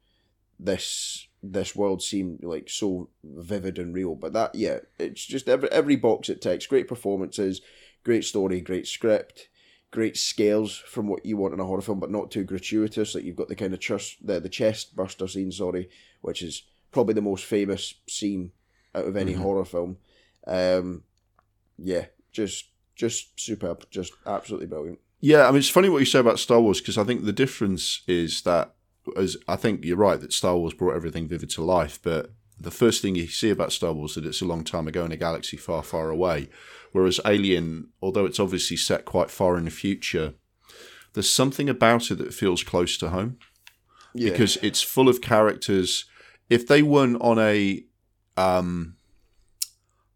this 0.61 1.27
this 1.43 1.75
world 1.75 2.03
seemed 2.03 2.43
like 2.43 2.69
so 2.69 3.09
vivid 3.25 3.79
and 3.79 3.95
real. 3.95 4.15
But 4.15 4.35
that, 4.35 4.55
yeah, 4.55 4.79
it's 4.99 5.25
just 5.25 5.49
every 5.49 5.71
every 5.71 5.97
box 5.97 6.29
it 6.29 6.43
takes. 6.43 6.67
Great 6.67 6.89
performances, 6.89 7.61
great 8.05 8.25
story, 8.25 8.61
great 8.61 8.87
script, 8.87 9.49
great 9.91 10.17
scales 10.17 10.77
from 10.77 11.09
what 11.09 11.25
you 11.25 11.37
want 11.37 11.55
in 11.55 11.61
a 11.61 11.65
horror 11.65 11.81
film, 11.81 12.01
but 12.01 12.11
not 12.11 12.31
too 12.31 12.45
gratuitous. 12.45 13.15
Like 13.15 13.25
you've 13.25 13.37
got 13.37 13.49
the 13.49 13.57
kind 13.57 13.73
of 13.73 13.81
chest, 13.81 14.19
the 14.23 14.41
the 14.41 14.49
chest 14.49 14.95
burster 14.95 15.27
scene, 15.27 15.51
sorry, 15.51 15.89
which 16.21 16.43
is 16.43 16.65
probably 16.93 17.15
the 17.15 17.23
most 17.23 17.45
famous 17.45 17.95
scene 18.09 18.53
out 18.95 19.07
of 19.07 19.17
any 19.17 19.33
mm-hmm. 19.33 19.43
horror 19.43 19.65
film. 19.65 19.97
Um, 20.47 21.05
yeah, 21.79 22.07
just 22.33 22.67
just 22.95 23.41
superb, 23.41 23.87
just 23.91 24.13
absolutely 24.27 24.67
brilliant. 24.67 24.99
Yeah, 25.21 25.47
I 25.47 25.51
mean 25.51 25.59
it's 25.59 25.69
funny 25.69 25.89
what 25.89 25.99
you 25.99 26.07
say 26.07 26.19
about 26.19 26.39
Star 26.39 26.61
Wars 26.61 26.81
because 26.81 26.99
I 26.99 27.05
think 27.05 27.25
the 27.25 27.33
difference 27.33 28.03
is 28.07 28.43
that 28.43 28.75
as 29.17 29.37
I 29.49 29.57
think 29.57 29.85
you're 29.85 29.97
right 29.97 30.21
that 30.21 30.33
Star 30.33 30.57
Wars 30.57 30.75
brought 30.75 30.97
everything 30.97 31.29
vivid 31.29 31.51
to 31.51 31.63
life, 31.63 31.99
but 32.03 32.33
the 32.59 32.71
first 32.71 33.01
thing 33.01 33.15
you 33.15 33.27
see 33.27 33.51
about 33.51 33.73
Star 33.73 33.93
Wars 33.93 34.13
is 34.13 34.15
that 34.17 34.27
it's 34.27 34.43
a 34.43 34.47
long 34.47 34.65
time 34.65 34.87
ago 34.87 35.05
in 35.05 35.13
a 35.13 35.17
galaxy 35.17 35.57
far, 35.57 35.83
far 35.83 36.11
away. 36.11 36.49
Whereas 36.93 37.21
Alien, 37.25 37.89
although 38.03 38.27
it's 38.27 38.41
obviously 38.41 38.77
set 38.77 39.05
quite 39.05 39.31
far 39.31 39.57
in 39.57 39.65
the 39.65 39.71
future, 39.71 40.35
there's 41.15 41.31
something 41.31 41.69
about 41.69 42.11
it 42.11 42.17
that 42.17 42.35
feels 42.35 42.63
close 42.63 42.99
to 42.99 43.11
home. 43.11 43.39
yeah. 44.15 44.31
because 44.31 44.59
it's 44.63 44.83
full 44.83 45.09
of 45.09 45.21
characters. 45.21 46.05
If 46.49 46.67
they 46.67 46.83
weren't 46.83 47.21
on 47.23 47.39
a, 47.39 47.85
um, 48.37 48.97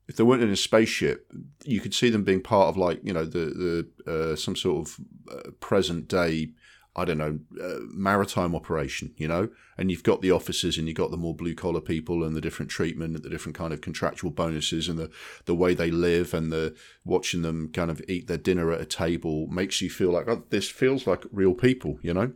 if 0.08 0.16
they 0.16 0.24
weren't 0.24 0.42
in 0.42 0.50
a 0.50 0.56
spaceship, 0.56 1.32
you 1.64 1.80
could 1.80 1.94
see 1.94 2.10
them 2.10 2.24
being 2.24 2.42
part 2.42 2.68
of 2.68 2.76
like 2.76 3.00
you 3.02 3.12
know 3.12 3.24
the 3.24 3.86
the 4.06 4.32
uh, 4.32 4.36
some 4.36 4.56
sort 4.56 4.86
of 4.86 4.96
uh, 5.32 5.50
present 5.60 6.08
day 6.08 6.50
I 6.96 7.04
don't 7.04 7.18
know, 7.18 7.40
uh, 7.60 7.80
maritime 7.88 8.54
operation, 8.54 9.14
you 9.16 9.26
know, 9.26 9.48
and 9.76 9.90
you've 9.90 10.04
got 10.04 10.22
the 10.22 10.30
officers 10.30 10.78
and 10.78 10.86
you've 10.86 10.96
got 10.96 11.10
the 11.10 11.16
more 11.16 11.34
blue 11.34 11.54
collar 11.54 11.80
people 11.80 12.22
and 12.22 12.36
the 12.36 12.40
different 12.40 12.70
treatment, 12.70 13.16
and 13.16 13.24
the 13.24 13.30
different 13.30 13.58
kind 13.58 13.72
of 13.72 13.80
contractual 13.80 14.30
bonuses 14.30 14.88
and 14.88 14.96
the, 14.96 15.10
the 15.46 15.56
way 15.56 15.74
they 15.74 15.90
live 15.90 16.32
and 16.32 16.52
the 16.52 16.76
watching 17.04 17.42
them 17.42 17.72
kind 17.72 17.90
of 17.90 18.00
eat 18.06 18.28
their 18.28 18.38
dinner 18.38 18.70
at 18.70 18.80
a 18.80 18.86
table 18.86 19.48
makes 19.48 19.82
you 19.82 19.90
feel 19.90 20.12
like, 20.12 20.28
oh, 20.28 20.44
this 20.50 20.70
feels 20.70 21.04
like 21.04 21.24
real 21.32 21.52
people, 21.52 21.98
you 22.00 22.14
know? 22.14 22.32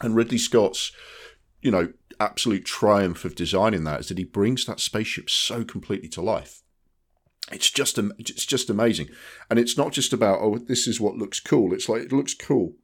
And 0.00 0.14
Ridley 0.14 0.38
Scott's, 0.38 0.92
you 1.60 1.72
know, 1.72 1.92
absolute 2.20 2.64
triumph 2.64 3.24
of 3.24 3.34
designing 3.34 3.82
that 3.84 4.00
is 4.00 4.08
that 4.08 4.18
he 4.18 4.24
brings 4.24 4.66
that 4.66 4.78
spaceship 4.78 5.28
so 5.28 5.64
completely 5.64 6.08
to 6.10 6.22
life. 6.22 6.62
It's 7.50 7.70
just, 7.70 7.98
it's 8.18 8.46
just 8.46 8.70
amazing. 8.70 9.08
And 9.50 9.58
it's 9.58 9.76
not 9.76 9.90
just 9.90 10.12
about, 10.12 10.38
oh, 10.40 10.58
this 10.58 10.86
is 10.86 11.00
what 11.00 11.16
looks 11.16 11.40
cool. 11.40 11.74
It's 11.74 11.88
like, 11.88 12.02
it 12.02 12.12
looks 12.12 12.34
cool 12.34 12.76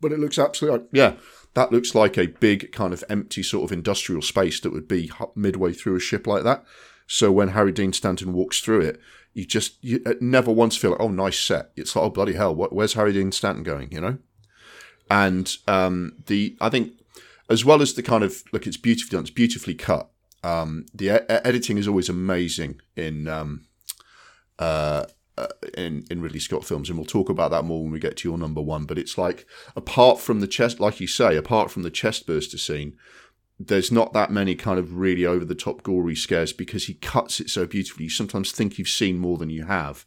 but 0.00 0.12
it 0.12 0.18
looks 0.18 0.38
absolutely 0.38 0.80
like, 0.80 0.88
yeah, 0.92 1.14
that 1.54 1.72
looks 1.72 1.94
like 1.94 2.18
a 2.18 2.26
big 2.26 2.72
kind 2.72 2.92
of 2.92 3.04
empty 3.08 3.42
sort 3.42 3.64
of 3.64 3.72
industrial 3.72 4.22
space 4.22 4.60
that 4.60 4.72
would 4.72 4.88
be 4.88 5.10
midway 5.34 5.72
through 5.72 5.96
a 5.96 6.00
ship 6.00 6.26
like 6.26 6.42
that. 6.42 6.64
So 7.06 7.30
when 7.30 7.48
Harry 7.48 7.72
Dean 7.72 7.92
Stanton 7.92 8.32
walks 8.32 8.60
through 8.60 8.80
it, 8.80 9.00
you 9.34 9.44
just 9.44 9.82
you 9.82 10.02
never 10.20 10.52
once 10.52 10.76
feel 10.76 10.92
like, 10.92 11.00
oh, 11.00 11.08
nice 11.08 11.38
set. 11.38 11.70
It's 11.76 11.94
like, 11.94 12.04
oh, 12.04 12.10
bloody 12.10 12.34
hell, 12.34 12.54
where's 12.54 12.94
Harry 12.94 13.12
Dean 13.12 13.32
Stanton 13.32 13.64
going? 13.64 13.90
You 13.90 14.00
know, 14.00 14.18
and 15.10 15.56
um, 15.66 16.12
the 16.26 16.56
I 16.60 16.70
think 16.70 16.92
as 17.50 17.64
well 17.64 17.82
as 17.82 17.94
the 17.94 18.02
kind 18.02 18.24
of 18.24 18.42
look, 18.52 18.66
it's 18.66 18.76
beautifully 18.76 19.16
done, 19.16 19.24
it's 19.24 19.30
beautifully 19.30 19.74
cut. 19.74 20.08
Um, 20.42 20.86
the 20.94 21.06
e- 21.06 21.26
editing 21.28 21.78
is 21.78 21.88
always 21.88 22.08
amazing 22.08 22.80
in 22.96 23.28
um, 23.28 23.66
uh, 24.58 25.06
uh, 25.36 25.48
in 25.76 26.04
in 26.10 26.20
Ridley 26.20 26.40
Scott 26.40 26.64
films, 26.64 26.88
and 26.88 26.98
we'll 26.98 27.06
talk 27.06 27.28
about 27.28 27.50
that 27.50 27.64
more 27.64 27.82
when 27.82 27.92
we 27.92 27.98
get 27.98 28.16
to 28.18 28.28
your 28.28 28.38
number 28.38 28.60
one. 28.60 28.84
But 28.84 28.98
it's 28.98 29.18
like 29.18 29.46
apart 29.74 30.20
from 30.20 30.40
the 30.40 30.46
chest, 30.46 30.80
like 30.80 31.00
you 31.00 31.06
say, 31.06 31.36
apart 31.36 31.70
from 31.70 31.82
the 31.82 31.90
chest 31.90 32.26
burster 32.26 32.58
scene, 32.58 32.96
there's 33.58 33.92
not 33.92 34.12
that 34.12 34.30
many 34.30 34.54
kind 34.54 34.78
of 34.78 34.96
really 34.96 35.26
over 35.26 35.44
the 35.44 35.54
top 35.54 35.82
gory 35.82 36.14
scares 36.14 36.52
because 36.52 36.86
he 36.86 36.94
cuts 36.94 37.40
it 37.40 37.50
so 37.50 37.66
beautifully. 37.66 38.04
You 38.04 38.10
sometimes 38.10 38.52
think 38.52 38.78
you've 38.78 38.88
seen 38.88 39.18
more 39.18 39.38
than 39.38 39.50
you 39.50 39.64
have. 39.64 40.04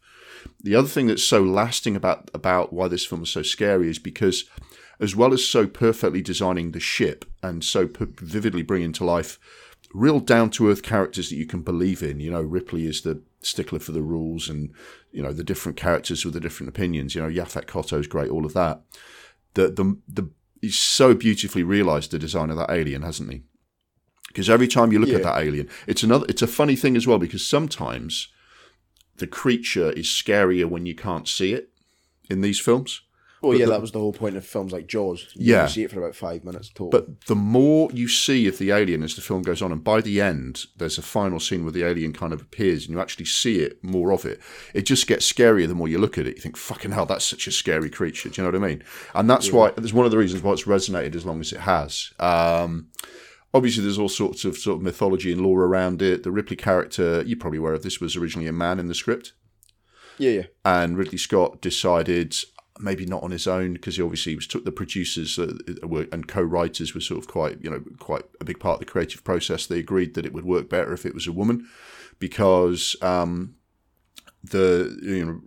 The 0.61 0.75
other 0.75 0.88
thing 0.88 1.07
that's 1.07 1.23
so 1.23 1.41
lasting 1.41 1.95
about 1.95 2.30
about 2.34 2.73
why 2.73 2.88
this 2.88 3.05
film 3.05 3.23
is 3.23 3.30
so 3.30 3.41
scary 3.41 3.89
is 3.89 3.99
because, 3.99 4.45
as 4.99 5.15
well 5.15 5.34
as 5.34 5.45
so 5.45 5.67
perfectly 5.67 6.21
designing 6.21 6.71
the 6.71 6.80
ship 6.80 7.25
and 7.43 7.63
so 7.63 7.89
vividly 7.99 8.63
bringing 8.63 8.93
to 8.93 9.05
life 9.05 9.39
real 9.93 10.19
down 10.19 10.49
to 10.51 10.69
earth 10.69 10.84
characters 10.84 11.30
that 11.30 11.36
you 11.36 11.45
can 11.45 11.61
believe 11.61 12.03
in. 12.03 12.19
You 12.19 12.32
know, 12.32 12.41
Ripley 12.41 12.86
is 12.86 13.01
the 13.01 13.21
stickler 13.42 13.80
for 13.80 13.92
the 13.92 14.02
rules, 14.02 14.50
and 14.50 14.72
you 15.12 15.22
know 15.22 15.34
the 15.34 15.44
different 15.44 15.78
characters 15.78 16.26
with 16.26 16.34
the 16.34 16.40
different 16.40 16.70
opinions. 16.70 17.16
You 17.16 17.22
know, 17.22 17.30
Yaphet 17.30 17.66
Kotto 17.66 18.00
is 18.00 18.08
great. 18.08 18.30
All 18.30 18.46
of 18.46 18.54
that. 18.54 18.82
The 19.54 19.70
the 19.70 19.98
the 20.08 20.30
he's 20.62 20.78
so 20.78 21.14
beautifully 21.14 21.64
realised 21.64 22.12
the 22.12 22.20
design 22.20 22.50
of 22.50 22.58
that 22.58 22.72
alien, 22.72 23.02
hasn't 23.02 23.32
he? 23.32 23.44
Because 24.28 24.50
every 24.50 24.68
time 24.68 24.92
you 24.92 25.00
look 25.00 25.10
yeah. 25.10 25.18
at 25.18 25.24
that 25.24 25.42
alien, 25.42 25.70
it's 25.88 26.04
another. 26.04 26.26
It's 26.30 26.42
a 26.42 26.48
funny 26.48 26.76
thing 26.76 26.96
as 26.96 27.08
well 27.08 27.18
because 27.18 27.46
sometimes 27.46 28.30
the 29.18 29.28
creature 29.28 29.92
is 29.92 30.06
scarier 30.08 30.66
when 30.66 30.86
you 30.86 30.96
can't 30.96 31.28
see 31.28 31.54
it 31.54 31.70
in 32.30 32.42
these 32.42 32.60
films. 32.60 33.02
Well, 33.42 33.52
but 33.52 33.60
yeah, 33.60 33.66
the, 33.66 33.72
that 33.72 33.82
was 33.82 33.92
the 33.92 34.00
whole 34.00 34.14
point 34.14 34.36
of 34.36 34.46
films 34.46 34.72
like 34.72 34.88
Jaws. 34.88 35.28
You 35.36 35.54
yeah, 35.54 35.68
see 35.68 35.84
it 35.84 35.92
for 35.92 36.00
about 36.00 36.16
five 36.16 36.44
minutes 36.44 36.70
total. 36.70 36.90
But 36.90 37.26
the 37.26 37.36
more 37.36 37.90
you 37.94 38.08
see 38.08 38.48
of 38.48 38.58
the 38.58 38.72
alien 38.72 39.04
as 39.04 39.16
the 39.16 39.22
film 39.22 39.44
goes 39.44 39.62
on, 39.62 39.72
and 39.72 39.84
by 39.84 40.02
the 40.02 40.20
end, 40.22 40.66
there's 40.76 40.98
a 40.98 41.04
final 41.04 41.40
scene 41.40 41.64
where 41.64 41.72
the 41.72 41.84
alien 41.84 42.14
kind 42.14 42.34
of 42.34 42.42
appears, 42.42 42.86
and 42.86 42.96
you 42.96 43.00
actually 43.00 43.26
see 43.26 43.60
it 43.60 43.84
more 43.84 44.12
of 44.12 44.26
it. 44.26 44.40
It 44.74 44.84
just 44.84 45.06
gets 45.06 45.32
scarier 45.32 45.68
the 45.68 45.76
more 45.76 45.88
you 45.88 46.00
look 46.00 46.18
at 46.18 46.26
it. 46.26 46.36
You 46.36 46.42
think, 46.42 46.58
"Fucking 46.58 46.92
hell, 46.92 47.06
that's 47.06 47.26
such 47.26 47.48
a 47.48 47.52
scary 47.52 47.90
creature." 47.90 48.30
Do 48.30 48.42
you 48.42 48.48
know 48.48 48.58
what 48.58 48.66
I 48.66 48.68
mean? 48.68 48.84
And 49.14 49.30
that's 49.30 49.48
yeah. 49.48 49.54
why 49.54 49.72
there's 49.72 49.94
one 49.94 50.06
of 50.06 50.12
the 50.12 50.18
reasons 50.18 50.42
why 50.42 50.54
it's 50.54 50.64
resonated 50.64 51.16
as 51.16 51.26
long 51.26 51.40
as 51.40 51.54
it 51.54 51.62
has. 51.62 52.12
Um, 52.20 52.90
obviously 53.54 53.84
there's 53.84 54.00
all 54.00 54.10
sorts 54.10 54.46
of 54.46 54.58
sort 54.58 54.78
of 54.78 54.84
mythology 54.84 55.32
and 55.32 55.42
lore 55.42 55.64
around 55.64 56.02
it. 56.02 56.24
The 56.24 56.32
Ripley 56.32 56.56
character, 56.56 57.24
you're 57.26 57.40
probably 57.40 57.60
aware 57.60 57.74
of 57.74 57.84
this, 57.84 58.00
was 58.00 58.16
originally 58.16 58.48
a 58.48 58.54
man 58.54 58.80
in 58.80 58.88
the 58.88 58.96
script. 58.96 59.34
Yeah, 60.18 60.32
yeah. 60.32 60.44
And 60.66 60.98
Ridley 60.98 61.18
Scott 61.18 61.62
decided, 61.62 62.36
maybe 62.80 63.05
not 63.05 63.23
on 63.23 63.32
his 63.32 63.47
own 63.47 63.73
because 63.73 63.97
he 63.97 64.01
obviously 64.01 64.36
was 64.36 64.47
took 64.47 64.65
the 64.65 64.71
producers 64.71 65.39
uh, 65.39 65.53
and 66.11 66.28
co-writers 66.28 66.93
were 66.93 67.01
sort 67.01 67.19
of 67.19 67.28
quite 67.28 67.57
you 67.61 67.69
know 67.69 67.84
quite 67.99 68.23
a 68.39 68.45
big 68.45 68.59
part 68.59 68.75
of 68.75 68.80
the 68.80 68.91
creative 68.91 69.23
process. 69.23 69.65
They 69.65 69.80
agreed 69.80 70.13
that 70.13 70.25
it 70.25 70.34
would 70.34 70.45
work 70.45 70.69
better 70.69 70.93
if 70.93 71.05
it 71.05 71.13
was 71.13 71.28
a 71.28 71.32
woman 71.32 71.67
because 72.19 72.95
um, 73.01 73.55
the 74.43 74.97
you 75.01 75.25
know 75.25 75.41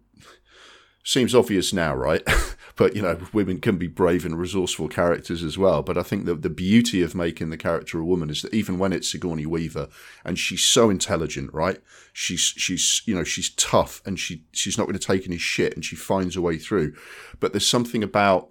seems 1.03 1.35
obvious 1.35 1.73
now, 1.73 1.95
right? 1.95 2.23
but 2.77 2.95
you 2.95 3.03
know, 3.03 3.19
women 3.33 3.61
can 3.61 3.77
be 3.77 3.87
brave 3.87 4.25
and 4.25 4.39
resourceful 4.39 4.89
characters 4.89 5.43
as 5.43 5.59
well. 5.59 5.83
But 5.83 5.99
I 5.99 6.03
think 6.03 6.27
that 6.27 6.43
the 6.43 6.51
beauty 6.51 7.03
of 7.03 7.15
making 7.15 7.51
the 7.51 7.57
character 7.57 7.99
a 7.99 8.05
woman 8.05 8.31
is 8.31 8.43
that 8.43 8.55
even 8.55 8.79
when 8.79 8.93
it's 8.93 9.11
Sigourney 9.11 9.47
Weaver 9.47 9.89
and 10.25 10.39
she's 10.39 10.63
so 10.63 10.91
intelligent, 10.91 11.53
right? 11.53 11.79
She's 12.13 12.41
she's 12.41 13.03
you 13.07 13.15
know 13.15 13.25
she's 13.25 13.51
tough 13.51 14.03
and 14.05 14.19
she 14.19 14.45
she's 14.53 14.79
not 14.79 14.85
going 14.85 14.99
to 14.99 15.07
take 15.07 15.27
any 15.27 15.39
shit 15.39 15.75
and 15.75 15.85
she 15.85 15.97
finds 15.97 16.37
a 16.37 16.43
way 16.43 16.59
through. 16.59 16.95
But 17.39 17.53
there's 17.53 17.69
something 17.69 18.03
about 18.03 18.51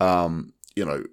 um, 0.00 0.52
you 0.74 0.84
know 0.84 1.04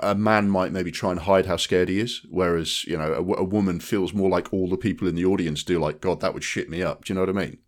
a 0.00 0.14
man 0.14 0.50
might 0.50 0.72
maybe 0.72 0.90
try 0.90 1.10
and 1.10 1.20
hide 1.20 1.46
how 1.46 1.56
scared 1.56 1.88
he 1.88 2.00
is, 2.00 2.22
whereas 2.28 2.84
you 2.84 2.96
know 2.96 3.12
a, 3.12 3.40
a, 3.40 3.44
woman 3.44 3.80
feels 3.80 4.12
more 4.12 4.28
like 4.28 4.52
all 4.52 4.68
the 4.68 4.76
people 4.76 5.08
in 5.08 5.14
the 5.14 5.24
audience 5.24 5.62
do. 5.62 5.78
Like 5.78 6.00
God, 6.00 6.20
that 6.20 6.34
would 6.34 6.44
shit 6.44 6.68
me 6.68 6.82
up. 6.82 7.04
Do 7.04 7.12
you 7.12 7.14
know 7.14 7.22
what 7.22 7.30
I 7.30 7.46
mean? 7.46 7.58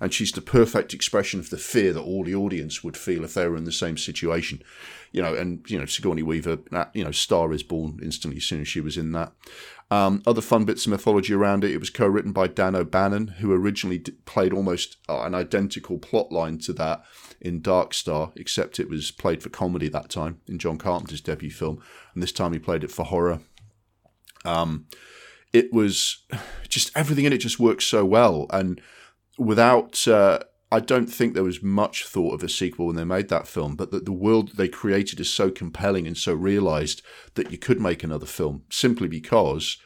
And 0.00 0.12
she's 0.12 0.32
the 0.32 0.40
perfect 0.40 0.92
expression 0.92 1.40
of 1.40 1.50
the 1.50 1.58
fear 1.58 1.92
that 1.92 2.02
all 2.02 2.24
the 2.24 2.34
audience 2.34 2.84
would 2.84 2.96
feel 2.96 3.24
if 3.24 3.34
they 3.34 3.48
were 3.48 3.56
in 3.56 3.64
the 3.64 3.72
same 3.72 3.96
situation. 3.96 4.62
You 5.12 5.22
know, 5.22 5.34
and 5.34 5.64
you 5.70 5.78
know 5.78 5.86
Sigourney 5.86 6.22
Weaver, 6.22 6.58
you 6.92 7.04
know, 7.04 7.10
Star 7.10 7.52
is 7.52 7.62
Born 7.62 7.98
instantly 8.02 8.38
as 8.38 8.44
soon 8.44 8.60
as 8.60 8.68
she 8.68 8.80
was 8.80 8.96
in 8.96 9.12
that. 9.12 9.32
Um, 9.88 10.22
other 10.26 10.40
fun 10.40 10.64
bits 10.64 10.84
of 10.84 10.90
mythology 10.90 11.32
around 11.32 11.62
it. 11.62 11.70
It 11.70 11.78
was 11.78 11.90
co-written 11.90 12.32
by 12.32 12.48
Dan 12.48 12.74
O'Bannon, 12.74 13.28
who 13.38 13.52
originally 13.52 14.00
played 14.00 14.52
almost 14.52 14.96
uh, 15.08 15.22
an 15.22 15.34
identical 15.34 15.98
plot 15.98 16.32
line 16.32 16.58
to 16.58 16.72
that 16.72 17.04
in 17.40 17.62
Dark 17.62 17.94
Star, 17.94 18.32
except 18.34 18.80
it 18.80 18.88
was 18.88 19.12
played 19.12 19.42
for 19.42 19.48
comedy 19.48 19.88
that 19.88 20.10
time 20.10 20.40
in 20.48 20.58
John 20.58 20.76
Carpenter's 20.76 21.20
debut 21.20 21.50
film, 21.50 21.80
and 22.14 22.22
this 22.22 22.32
time 22.32 22.52
he 22.52 22.58
played 22.58 22.82
it 22.82 22.90
for 22.90 23.04
horror. 23.04 23.40
Um, 24.44 24.86
it 25.52 25.72
was 25.72 26.24
just 26.68 26.90
everything 26.96 27.24
in 27.24 27.32
it 27.32 27.38
just 27.38 27.60
works 27.60 27.86
so 27.86 28.04
well, 28.04 28.46
and 28.50 28.80
without. 29.38 30.06
Uh, 30.06 30.40
I 30.72 30.80
don't 30.80 31.06
think 31.06 31.32
there 31.34 31.44
was 31.44 31.62
much 31.62 32.04
thought 32.04 32.34
of 32.34 32.42
a 32.42 32.48
sequel 32.48 32.86
when 32.86 32.96
they 32.96 33.04
made 33.04 33.28
that 33.28 33.46
film, 33.46 33.76
but 33.76 33.92
that 33.92 34.04
the 34.04 34.12
world 34.12 34.56
they 34.56 34.66
created 34.66 35.20
is 35.20 35.32
so 35.32 35.48
compelling 35.48 36.08
and 36.08 36.18
so 36.18 36.34
realized 36.34 37.02
that 37.34 37.52
you 37.52 37.56
could 37.56 37.80
make 37.80 38.02
another 38.02 38.26
film 38.26 38.64
simply 38.68 39.06
because 39.06 39.78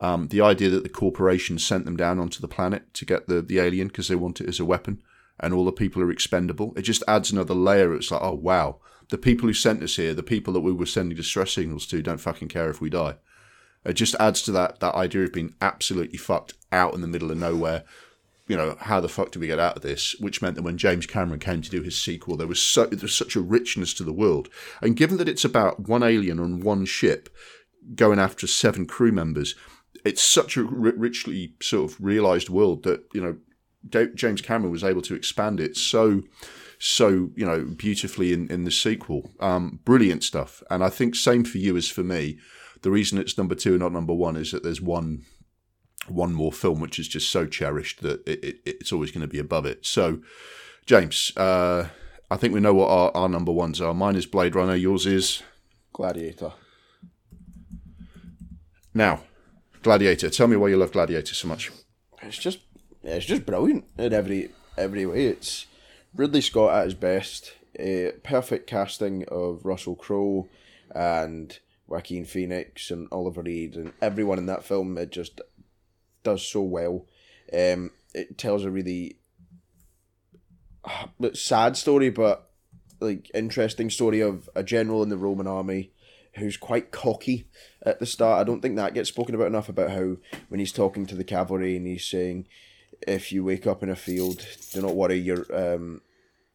um, 0.00 0.28
the 0.28 0.40
idea 0.40 0.70
that 0.70 0.84
the 0.84 0.88
corporation 0.88 1.58
sent 1.58 1.84
them 1.84 1.96
down 1.96 2.20
onto 2.20 2.40
the 2.40 2.46
planet 2.46 2.94
to 2.94 3.04
get 3.04 3.26
the, 3.26 3.42
the 3.42 3.58
alien 3.58 3.88
because 3.88 4.06
they 4.06 4.14
want 4.14 4.40
it 4.40 4.48
as 4.48 4.60
a 4.60 4.64
weapon 4.64 5.02
and 5.40 5.52
all 5.52 5.64
the 5.64 5.72
people 5.72 6.02
are 6.02 6.10
expendable, 6.10 6.72
it 6.76 6.82
just 6.82 7.02
adds 7.06 7.30
another 7.30 7.54
layer. 7.54 7.94
It's 7.94 8.10
like, 8.10 8.22
oh, 8.22 8.34
wow, 8.34 8.80
the 9.10 9.18
people 9.18 9.48
who 9.48 9.54
sent 9.54 9.82
us 9.82 9.96
here, 9.96 10.14
the 10.14 10.22
people 10.22 10.52
that 10.52 10.60
we 10.60 10.72
were 10.72 10.86
sending 10.86 11.16
distress 11.16 11.52
signals 11.52 11.86
to, 11.86 12.02
don't 12.02 12.18
fucking 12.18 12.48
care 12.48 12.70
if 12.70 12.80
we 12.80 12.90
die. 12.90 13.16
It 13.84 13.94
just 13.94 14.16
adds 14.18 14.42
to 14.42 14.52
that, 14.52 14.80
that 14.80 14.94
idea 14.94 15.24
of 15.24 15.32
being 15.32 15.54
absolutely 15.60 16.18
fucked 16.18 16.54
out 16.72 16.94
in 16.94 17.00
the 17.00 17.06
middle 17.06 17.30
of 17.30 17.38
nowhere 17.38 17.84
you 18.48 18.56
know, 18.56 18.76
how 18.80 18.98
the 19.00 19.08
fuck 19.08 19.30
do 19.30 19.38
we 19.38 19.46
get 19.46 19.60
out 19.60 19.76
of 19.76 19.82
this? 19.82 20.16
Which 20.18 20.40
meant 20.40 20.56
that 20.56 20.62
when 20.62 20.78
James 20.78 21.06
Cameron 21.06 21.38
came 21.38 21.60
to 21.60 21.70
do 21.70 21.82
his 21.82 22.00
sequel, 22.00 22.36
there 22.36 22.46
was 22.46 22.60
so 22.60 22.86
there 22.86 22.98
was 23.00 23.14
such 23.14 23.36
a 23.36 23.40
richness 23.40 23.92
to 23.94 24.04
the 24.04 24.12
world. 24.12 24.48
And 24.80 24.96
given 24.96 25.18
that 25.18 25.28
it's 25.28 25.44
about 25.44 25.88
one 25.88 26.02
alien 26.02 26.40
on 26.40 26.60
one 26.60 26.86
ship 26.86 27.28
going 27.94 28.18
after 28.18 28.46
seven 28.46 28.86
crew 28.86 29.12
members, 29.12 29.54
it's 30.04 30.22
such 30.22 30.56
a 30.56 30.62
richly 30.62 31.54
sort 31.60 31.92
of 31.92 32.00
realized 32.00 32.48
world 32.48 32.84
that 32.84 33.04
you 33.12 33.20
know 33.20 34.08
James 34.14 34.40
Cameron 34.40 34.72
was 34.72 34.84
able 34.84 35.02
to 35.02 35.14
expand 35.14 35.60
it 35.60 35.76
so 35.76 36.22
so 36.78 37.30
you 37.36 37.44
know 37.44 37.66
beautifully 37.76 38.32
in 38.32 38.50
in 38.50 38.64
the 38.64 38.70
sequel. 38.70 39.30
Um, 39.40 39.80
brilliant 39.84 40.24
stuff, 40.24 40.62
and 40.70 40.82
I 40.82 40.88
think 40.88 41.14
same 41.14 41.44
for 41.44 41.58
you 41.58 41.76
as 41.76 41.88
for 41.88 42.02
me. 42.02 42.38
The 42.80 42.90
reason 42.90 43.18
it's 43.18 43.36
number 43.36 43.56
two 43.56 43.72
and 43.72 43.80
not 43.80 43.92
number 43.92 44.14
one 44.14 44.36
is 44.36 44.52
that 44.52 44.62
there's 44.62 44.80
one 44.80 45.24
one 46.10 46.34
more 46.34 46.52
film 46.52 46.80
which 46.80 46.98
is 46.98 47.08
just 47.08 47.30
so 47.30 47.46
cherished 47.46 48.02
that 48.02 48.26
it, 48.26 48.44
it, 48.44 48.60
it's 48.64 48.92
always 48.92 49.10
going 49.10 49.22
to 49.22 49.26
be 49.26 49.38
above 49.38 49.66
it. 49.66 49.84
So, 49.84 50.20
James, 50.86 51.32
uh, 51.36 51.88
I 52.30 52.36
think 52.36 52.52
we 52.52 52.60
know 52.60 52.74
what 52.74 52.90
our, 52.90 53.10
our 53.14 53.28
number 53.28 53.52
ones 53.52 53.80
are. 53.80 53.94
Mine 53.94 54.16
is 54.16 54.26
Blade 54.26 54.54
Runner. 54.54 54.74
Yours 54.74 55.06
is 55.06 55.42
Gladiator. 55.92 56.52
Now, 58.94 59.22
Gladiator. 59.82 60.30
Tell 60.30 60.48
me 60.48 60.56
why 60.56 60.68
you 60.68 60.76
love 60.76 60.92
Gladiator 60.92 61.34
so 61.34 61.48
much. 61.48 61.70
It's 62.22 62.38
just 62.38 62.58
it's 63.02 63.26
just 63.26 63.46
brilliant 63.46 63.84
in 63.96 64.12
every 64.12 64.50
every 64.76 65.06
way. 65.06 65.26
It's 65.26 65.66
Ridley 66.14 66.40
Scott 66.40 66.74
at 66.74 66.84
his 66.84 66.94
best. 66.94 67.52
Uh, 67.78 68.10
perfect 68.24 68.66
casting 68.66 69.24
of 69.28 69.64
Russell 69.64 69.94
Crowe 69.94 70.48
and 70.94 71.58
Joaquin 71.86 72.24
Phoenix 72.24 72.90
and 72.90 73.08
Oliver 73.12 73.42
Reed 73.42 73.76
and 73.76 73.92
everyone 74.02 74.38
in 74.38 74.46
that 74.46 74.64
film. 74.64 74.98
It 74.98 75.10
just 75.10 75.40
does 76.22 76.46
so 76.46 76.62
well. 76.62 77.06
Um, 77.52 77.90
it 78.14 78.38
tells 78.38 78.64
a 78.64 78.70
really 78.70 79.18
sad 81.34 81.76
story, 81.76 82.10
but 82.10 82.50
like 83.00 83.30
interesting 83.34 83.90
story 83.90 84.20
of 84.20 84.48
a 84.54 84.62
general 84.62 85.02
in 85.02 85.08
the 85.08 85.16
Roman 85.16 85.46
army 85.46 85.92
who's 86.34 86.56
quite 86.56 86.90
cocky 86.90 87.48
at 87.82 88.00
the 88.00 88.06
start. 88.06 88.40
I 88.40 88.44
don't 88.44 88.60
think 88.60 88.76
that 88.76 88.94
gets 88.94 89.08
spoken 89.08 89.34
about 89.34 89.48
enough 89.48 89.68
about 89.68 89.90
how 89.90 90.16
when 90.48 90.60
he's 90.60 90.72
talking 90.72 91.06
to 91.06 91.14
the 91.14 91.24
cavalry 91.24 91.76
and 91.76 91.86
he's 91.86 92.06
saying, 92.06 92.46
"If 93.06 93.32
you 93.32 93.44
wake 93.44 93.66
up 93.66 93.82
in 93.82 93.88
a 93.88 93.96
field, 93.96 94.46
do 94.72 94.82
not 94.82 94.96
worry, 94.96 95.18
you're 95.18 95.46
um, 95.54 96.02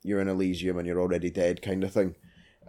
you're 0.03 0.21
in 0.21 0.27
Elysium 0.27 0.77
and 0.77 0.87
you're 0.87 1.01
already 1.01 1.29
dead," 1.29 1.61
kind 1.61 1.83
of 1.83 1.91
thing, 1.91 2.15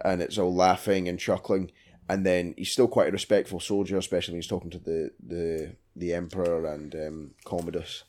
and 0.03 0.21
it's 0.21 0.37
all 0.37 0.53
laughing 0.53 1.07
and 1.07 1.19
chuckling. 1.19 1.71
And 2.07 2.25
then 2.25 2.53
he's 2.55 2.71
still 2.71 2.87
quite 2.87 3.09
a 3.09 3.11
respectful 3.11 3.59
soldier, 3.59 3.97
especially 3.97 4.33
when 4.33 4.41
he's 4.41 4.47
talking 4.47 4.71
to 4.71 4.79
the 4.79 5.11
the 5.19 5.75
the 5.95 6.13
emperor 6.13 6.65
and 6.65 6.93
um, 6.95 7.31
Commodus. 7.45 8.03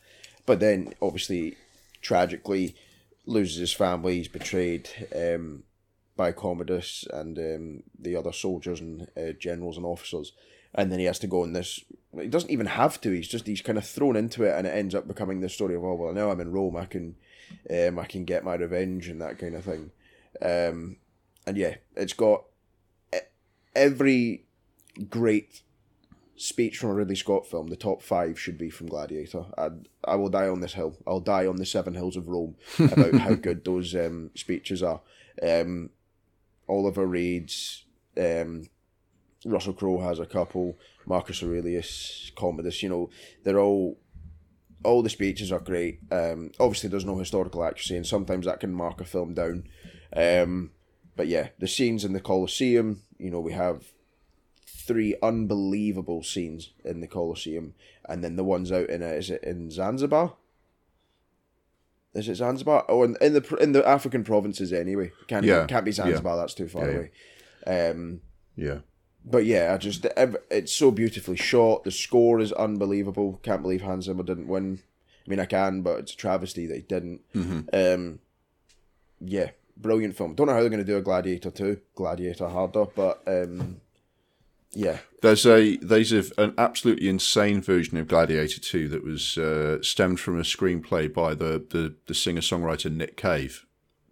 But 0.45 0.61
then, 0.61 0.95
obviously, 1.03 1.57
tragically, 2.03 2.77
loses 3.25 3.59
his 3.59 3.73
family. 3.73 4.19
He's 4.19 4.29
betrayed. 4.29 4.89
Um, 5.15 5.65
by 6.17 6.33
Commodus 6.33 7.07
and 7.13 7.39
um, 7.39 7.83
the 7.99 8.17
other 8.17 8.33
soldiers 8.33 8.81
and 8.81 9.09
uh, 9.17 9.33
generals 9.39 9.77
and 9.77 9.85
officers. 9.85 10.33
And 10.75 10.91
then 10.91 10.99
he 10.99 11.05
has 11.05 11.19
to 11.21 11.27
go 11.27 11.43
on 11.43 11.53
this. 11.53 11.85
He 12.19 12.29
doesn't 12.29 12.51
even 12.51 12.67
have 12.67 13.01
to. 13.03 13.11
He's 13.11 13.29
just 13.29 13.47
he's 13.47 13.63
kind 13.63 13.79
of 13.79 13.87
thrown 13.87 14.17
into 14.17 14.45
it, 14.45 14.55
and 14.57 14.67
it 14.67 14.75
ends 14.75 14.95
up 14.95 15.07
becoming 15.07 15.41
the 15.41 15.49
story 15.49 15.75
of 15.75 15.85
oh 15.85 15.95
well 15.95 16.13
now 16.13 16.31
I'm 16.31 16.41
in 16.41 16.53
Rome. 16.53 16.77
I 16.77 16.87
can, 16.87 17.17
um, 17.71 17.99
I 17.99 18.05
can 18.05 18.25
get 18.25 18.45
my 18.45 18.55
revenge 18.55 19.09
and 19.09 19.21
that 19.23 19.39
kind 19.39 19.55
of 19.55 19.65
thing. 19.65 19.91
Um, 20.43 20.97
and 21.47 21.57
yeah, 21.57 21.77
it's 21.95 22.13
got 22.13 22.45
every 23.75 24.45
great 25.09 25.63
speech 26.37 26.79
from 26.79 26.91
a 26.91 26.95
Ridley 26.95 27.17
Scott 27.17 27.47
film. 27.47 27.69
The 27.69 27.77
top 27.77 28.03
five 28.03 28.39
should 28.39 28.59
be 28.59 28.71
from 28.71 28.89
Gladiator. 28.89 29.45
I 29.57 29.71
I 30.05 30.17
will 30.17 30.29
die 30.29 30.49
on 30.49 30.61
this 30.61 30.75
hill. 30.75 30.97
I'll 31.07 31.21
die 31.21 31.47
on 31.47 31.57
the 31.57 31.67
seven 31.67 31.95
hills 31.95 32.17
of 32.17 32.29
Rome 32.29 32.57
about 32.79 33.15
how 33.15 33.35
good 33.35 33.65
those 33.65 33.95
um, 33.95 34.31
speeches 34.35 34.83
are. 34.83 35.01
Um, 35.43 35.91
Oliver 36.69 37.07
Reed's, 37.07 37.85
um, 38.17 38.69
Russell 39.45 39.73
Crowe 39.73 40.01
has 40.01 40.19
a 40.19 40.27
couple, 40.27 40.79
Marcus 41.07 41.43
Aurelius, 41.43 42.33
Commodus, 42.37 42.83
you 42.83 42.89
know, 42.89 43.11
they're 43.45 43.61
all 43.61 43.99
all 44.85 45.03
the 45.03 45.11
speeches 45.11 45.51
are 45.51 45.61
great. 45.61 46.01
Um, 46.11 46.53
obviously, 46.61 46.91
there's 46.91 47.05
no 47.05 47.19
historical 47.19 47.65
accuracy, 47.65 47.97
and 47.97 48.07
sometimes 48.07 48.47
that 48.47 48.61
can 48.61 48.73
mark 48.73 49.01
a 49.01 49.05
film 49.05 49.35
down. 49.35 49.65
Um, 50.15 50.71
but 51.17 51.29
yeah, 51.29 51.49
the 51.59 51.69
scenes 51.69 52.05
in 52.05 52.13
the 52.13 52.21
Colosseum, 52.21 53.03
you 53.19 53.31
know, 53.31 53.41
we 53.41 53.53
have 53.53 53.85
three 54.87 55.17
unbelievable 55.23 56.23
scenes 56.23 56.71
in 56.85 57.01
the 57.01 57.07
Colosseum, 57.07 57.75
and 58.09 58.23
then 58.23 58.37
the 58.37 58.45
ones 58.45 58.71
out 58.71 58.89
in 58.89 59.03
a, 59.03 59.09
is 59.09 59.31
it 59.31 59.43
in 59.43 59.71
Zanzibar? 59.71 60.35
Is 62.15 62.29
it 62.29 62.37
Zanzibar? 62.37 62.85
Oh, 62.89 63.03
in, 63.03 63.17
in 63.21 63.35
the 63.35 63.57
in 63.61 63.73
the 63.73 63.87
African 63.87 64.25
provinces 64.25 64.73
anyway. 64.73 65.13
Can't 65.27 65.45
yeah. 65.45 65.67
can't 65.67 65.85
be 65.85 65.93
Zanzibar. 65.93 66.37
Yeah. 66.37 66.41
That's 66.41 66.55
too 66.55 66.69
far 66.69 66.89
yeah, 66.89 66.97
away. 66.97 67.91
Um, 67.91 68.21
yeah. 68.57 68.79
But 69.29 69.45
yeah, 69.45 69.75
I 69.75 69.77
just 69.77 70.07
it's 70.51 70.73
so 70.73 70.91
beautifully 70.91 71.37
shot. 71.37 71.85
The 71.85 71.91
score 71.91 72.39
is 72.41 72.53
unbelievable. 72.53 73.41
Can't 73.43 73.63
believe 73.63 73.83
Hans 73.83 74.05
Zimmer 74.05 74.23
didn't 74.23 74.47
win. 74.47 74.81
I 75.27 75.31
mean, 75.31 75.41
I 75.41 75.47
can, 75.47 75.83
but 75.83 75.99
it's 75.99 76.13
a 76.13 76.17
travesty 76.17 76.67
that 76.67 76.77
he 76.77 76.83
didn't. 76.83 77.21
Mm-hmm. 77.35 77.61
Um, 77.73 78.21
yeah, 79.21 79.51
brilliant 79.77 80.17
film. 80.17 80.35
Don't 80.35 80.47
know 80.47 80.53
how 80.53 80.61
they're 80.61 80.71
going 80.71 80.85
to 80.85 80.91
do 80.91 80.97
a 80.97 81.03
Gladiator 81.03 81.51
two, 81.51 81.81
Gladiator 81.97 82.49
harder, 82.49 82.87
but 82.95 83.23
um, 83.27 83.81
yeah. 84.77 84.99
There's 85.23 85.47
a 85.47 85.77
there's 85.79 86.13
a, 86.13 86.25
an 86.39 86.55
absolutely 86.59 87.09
insane 87.09 87.63
version 87.63 87.97
of 87.97 88.09
Gladiator 88.09 88.61
2 88.61 88.89
that 88.89 89.03
was 89.03 89.39
uh, 89.39 89.83
stemmed 89.83 90.21
from 90.21 90.39
a 90.39 90.43
screenplay 90.43 91.13
by 91.13 91.35
the, 91.35 91.65
the, 91.71 91.95
the 92.07 92.15
singer 92.15 92.43
songwriter 92.43 92.93
Nick 92.93 93.17
Cave. 93.17 93.65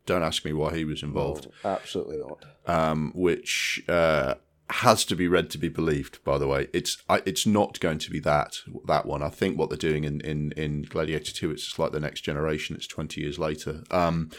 Don't 0.07 0.23
ask 0.23 0.45
me 0.45 0.53
why 0.53 0.75
he 0.75 0.85
was 0.85 1.03
involved. 1.03 1.49
No, 1.63 1.71
absolutely 1.71 2.19
not. 2.19 2.45
Um, 2.67 3.13
which 3.15 3.83
uh, 3.89 4.35
has 4.71 5.05
to 5.05 5.15
be 5.15 5.29
read 5.29 5.51
to 5.51 5.59
be 5.59 5.69
believed. 5.69 6.25
By 6.25 6.39
the 6.39 6.49
way, 6.49 6.69
it's 6.73 7.03
I, 7.09 7.21
it's 7.27 7.47
not 7.47 7.79
going 7.81 7.99
to 7.99 8.11
be 8.11 8.21
that 8.21 8.57
that 8.87 9.07
one. 9.07 9.23
I 9.23 9.29
think 9.29 9.59
what 9.59 9.69
they're 9.69 9.79
doing 9.79 10.05
in, 10.05 10.21
in, 10.23 10.53
in 10.53 10.83
Gladiator 10.83 11.33
2, 11.33 11.51
it's 11.51 11.65
just 11.65 11.79
like 11.79 11.93
the 11.93 12.01
next 12.01 12.23
generation. 12.23 12.75
It's 12.75 12.87
20 12.87 13.21
years 13.21 13.39
later. 13.39 13.85
Um, 13.91 14.31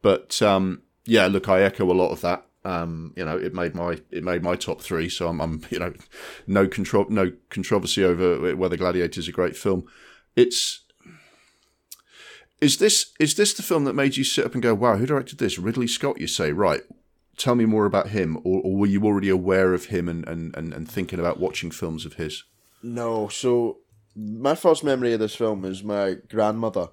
but 0.00 0.40
um, 0.40 0.82
yeah, 1.04 1.26
look, 1.26 1.48
I 1.48 1.62
echo 1.62 1.90
a 1.90 1.92
lot 1.92 2.10
of 2.10 2.22
that. 2.22 2.46
Um, 2.64 3.12
you 3.16 3.24
know, 3.24 3.36
it 3.36 3.54
made 3.54 3.74
my 3.74 3.98
it 4.10 4.24
made 4.24 4.42
my 4.42 4.56
top 4.56 4.80
three, 4.80 5.08
so 5.08 5.28
I'm, 5.28 5.40
I'm 5.40 5.62
you 5.70 5.78
know, 5.78 5.92
no 6.46 6.66
contro- 6.66 7.08
no 7.08 7.32
controversy 7.50 8.04
over 8.04 8.56
whether 8.56 8.76
Gladiator 8.76 9.20
is 9.20 9.28
a 9.28 9.32
great 9.32 9.56
film. 9.56 9.86
It's 10.34 10.84
is 12.60 12.78
this 12.78 13.12
is 13.20 13.34
this 13.34 13.52
the 13.52 13.62
film 13.62 13.84
that 13.84 13.94
made 13.94 14.16
you 14.16 14.24
sit 14.24 14.46
up 14.46 14.54
and 14.54 14.62
go, 14.62 14.74
"Wow, 14.74 14.96
who 14.96 15.06
directed 15.06 15.38
this?" 15.38 15.58
Ridley 15.58 15.86
Scott. 15.86 16.20
You 16.20 16.26
say, 16.26 16.52
right? 16.52 16.82
Tell 17.36 17.54
me 17.54 17.66
more 17.66 17.84
about 17.84 18.08
him, 18.08 18.38
or, 18.38 18.62
or 18.62 18.76
were 18.76 18.86
you 18.86 19.04
already 19.04 19.28
aware 19.28 19.74
of 19.74 19.86
him 19.86 20.08
and, 20.08 20.26
and, 20.28 20.56
and, 20.56 20.72
and 20.72 20.88
thinking 20.88 21.18
about 21.18 21.40
watching 21.40 21.72
films 21.72 22.06
of 22.06 22.14
his? 22.14 22.44
No. 22.80 23.26
So 23.26 23.78
my 24.14 24.54
first 24.54 24.84
memory 24.84 25.12
of 25.12 25.20
this 25.20 25.34
film 25.34 25.64
is 25.64 25.82
my 25.82 26.16
grandmother. 26.28 26.88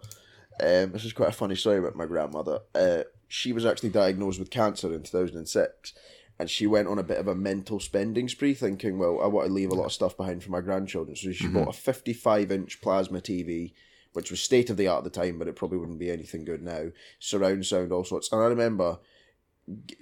Um, 0.59 0.91
this 0.91 1.05
is 1.05 1.13
quite 1.13 1.29
a 1.29 1.33
funny 1.33 1.55
story 1.55 1.77
about 1.77 1.95
my 1.95 2.05
grandmother. 2.05 2.59
Uh, 2.73 3.03
she 3.31 3.53
was 3.53 3.65
actually 3.65 3.89
diagnosed 3.89 4.39
with 4.39 4.49
cancer 4.49 4.93
in 4.93 5.03
2006 5.03 5.93
and 6.37 6.49
she 6.49 6.67
went 6.67 6.89
on 6.89 6.99
a 6.99 7.03
bit 7.03 7.17
of 7.17 7.29
a 7.29 7.35
mental 7.35 7.79
spending 7.79 8.27
spree 8.27 8.53
thinking 8.53 8.97
well 8.99 9.21
i 9.23 9.27
want 9.27 9.47
to 9.47 9.53
leave 9.53 9.71
a 9.71 9.73
lot 9.73 9.85
of 9.85 9.93
stuff 9.93 10.17
behind 10.17 10.43
for 10.43 10.51
my 10.51 10.59
grandchildren. 10.59 11.15
So 11.15 11.31
she 11.31 11.45
mm-hmm. 11.45 11.63
bought 11.63 11.69
a 11.69 11.77
55 11.77 12.51
inch 12.51 12.81
plasma 12.81 13.21
tv 13.21 13.71
which 14.11 14.31
was 14.31 14.41
state 14.43 14.69
of 14.69 14.75
the 14.75 14.89
art 14.89 15.05
at 15.05 15.13
the 15.13 15.21
time 15.21 15.39
but 15.39 15.47
it 15.47 15.55
probably 15.55 15.77
wouldn't 15.77 15.99
be 15.99 16.11
anything 16.11 16.43
good 16.43 16.61
now. 16.61 16.87
Surround 17.19 17.65
sound 17.65 17.93
all 17.93 18.03
sorts. 18.03 18.29
And 18.33 18.41
i 18.41 18.45
remember 18.45 18.99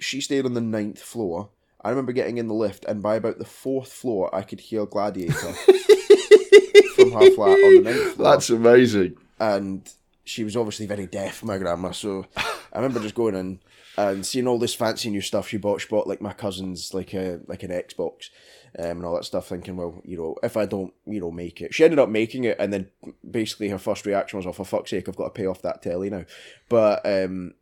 she 0.00 0.20
stayed 0.20 0.44
on 0.44 0.54
the 0.54 0.60
ninth 0.60 1.00
floor. 1.00 1.50
I 1.82 1.90
remember 1.90 2.10
getting 2.10 2.38
in 2.38 2.48
the 2.48 2.54
lift 2.54 2.84
and 2.86 3.00
by 3.00 3.14
about 3.14 3.38
the 3.38 3.44
fourth 3.44 3.92
floor 3.92 4.34
i 4.34 4.42
could 4.42 4.60
hear 4.60 4.86
gladiator 4.86 5.32
from 6.96 7.12
her 7.12 7.30
flat 7.30 7.58
on 7.58 7.74
the 7.74 7.82
ninth 7.84 8.14
floor. 8.14 8.32
That's 8.32 8.50
amazing. 8.50 9.18
And 9.38 9.88
she 10.24 10.42
was 10.42 10.56
obviously 10.56 10.86
very 10.86 11.06
deaf, 11.06 11.44
my 11.44 11.58
grandma. 11.58 11.92
So 11.92 12.26
I 12.72 12.78
remember 12.78 13.00
just 13.00 13.14
going 13.14 13.34
in 13.34 13.60
and 13.96 14.24
seeing 14.24 14.46
all 14.46 14.58
this 14.58 14.74
fancy 14.74 15.10
new 15.10 15.20
stuff 15.20 15.48
she 15.48 15.56
bought. 15.56 15.80
She 15.80 15.88
bought 15.88 16.06
like 16.06 16.20
my 16.20 16.32
cousin's 16.32 16.94
like 16.94 17.12
a 17.14 17.40
like 17.46 17.62
an 17.62 17.70
Xbox 17.70 18.30
um, 18.78 18.98
and 18.98 19.04
all 19.04 19.14
that 19.14 19.24
stuff. 19.24 19.48
Thinking, 19.48 19.76
well, 19.76 20.00
you 20.04 20.16
know, 20.16 20.36
if 20.42 20.56
I 20.56 20.66
don't, 20.66 20.92
you 21.06 21.20
know, 21.20 21.30
make 21.30 21.60
it, 21.60 21.74
she 21.74 21.84
ended 21.84 21.98
up 21.98 22.08
making 22.08 22.44
it, 22.44 22.56
and 22.58 22.72
then 22.72 22.88
basically 23.28 23.68
her 23.68 23.78
first 23.78 24.06
reaction 24.06 24.38
was, 24.38 24.46
"Oh, 24.46 24.52
for 24.52 24.64
fuck's 24.64 24.90
sake, 24.90 25.08
I've 25.08 25.16
got 25.16 25.34
to 25.34 25.38
pay 25.38 25.46
off 25.46 25.62
that 25.62 25.82
telly 25.82 26.10
now." 26.10 26.24
But 26.68 27.04
um, 27.04 27.54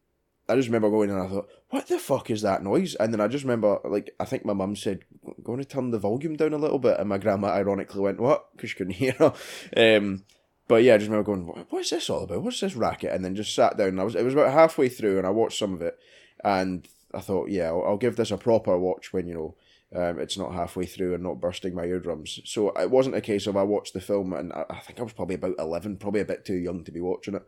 I 0.49 0.57
just 0.57 0.69
remember 0.69 0.91
going 0.91 1.11
and 1.11 1.21
I 1.21 1.27
thought, 1.27 1.49
"What 1.71 1.89
the 1.89 1.99
fuck 1.99 2.31
is 2.31 2.43
that 2.43 2.63
noise?" 2.63 2.95
And 2.95 3.13
then 3.13 3.21
I 3.21 3.29
just 3.29 3.45
remember, 3.45 3.79
like, 3.85 4.15
I 4.21 4.25
think 4.25 4.45
my 4.45 4.53
mum 4.55 4.77
said, 4.77 5.01
"Going 5.43 5.59
to 5.59 5.65
turn 5.65 5.91
the 5.91 5.99
volume 5.99 6.37
down 6.37 6.53
a 6.53 6.59
little 6.59 6.79
bit," 6.79 6.99
and 6.99 7.09
my 7.09 7.19
grandma 7.19 7.49
ironically 7.49 8.01
went, 8.01 8.21
"What?" 8.21 8.49
Because 8.55 8.71
she 8.71 8.77
couldn't 8.77 8.93
hear 8.95 9.13
her. 9.13 9.35
Um, 9.77 10.25
but 10.69 10.83
yeah, 10.83 10.95
I 10.95 10.99
just 10.99 11.11
remember 11.11 11.35
going, 11.35 11.67
"What's 11.71 11.91
this 11.91 12.11
all 12.11 12.25
about? 12.25 12.43
What's 12.43 12.61
this 12.61 12.77
racket?" 12.77 13.13
And 13.13 13.25
then 13.25 13.35
just 13.35 13.55
sat 13.55 13.77
down. 13.77 13.99
I 13.99 14.05
was 14.05 14.15
it 14.15 14.25
was 14.25 14.35
about 14.35 14.53
halfway 14.53 14.89
through, 14.89 15.19
and 15.19 15.27
I 15.27 15.31
watched 15.31 15.59
some 15.59 15.73
of 15.73 15.83
it, 15.83 15.99
and 16.45 16.87
I 17.15 17.21
thought, 17.21 17.49
yeah, 17.49 17.69
I'll, 17.69 17.85
I'll 17.85 17.97
give 17.97 18.17
this 18.17 18.31
a 18.31 18.37
proper 18.37 18.79
watch 18.79 19.13
when 19.13 19.27
you 19.27 19.35
know 19.35 19.55
um, 20.01 20.19
it's 20.19 20.37
not 20.37 20.53
halfway 20.53 20.85
through 20.85 21.15
and 21.15 21.23
not 21.23 21.41
bursting 21.41 21.75
my 21.75 21.85
eardrums. 21.85 22.41
So 22.45 22.71
it 22.71 22.91
wasn't 22.91 23.17
a 23.17 23.23
case 23.23 23.47
of 23.47 23.57
I 23.57 23.63
watched 23.63 23.95
the 23.95 24.01
film 24.01 24.35
and 24.35 24.53
I, 24.53 24.67
I 24.69 24.79
think 24.81 25.01
I 25.01 25.03
was 25.03 25.15
probably 25.15 25.37
about 25.37 25.57
eleven, 25.59 25.97
probably 25.97 26.21
a 26.21 26.27
bit 26.27 26.45
too 26.45 26.55
young 26.57 26.85
to 26.85 26.93
be 26.93 27.01
watching 27.01 27.35
it, 27.35 27.47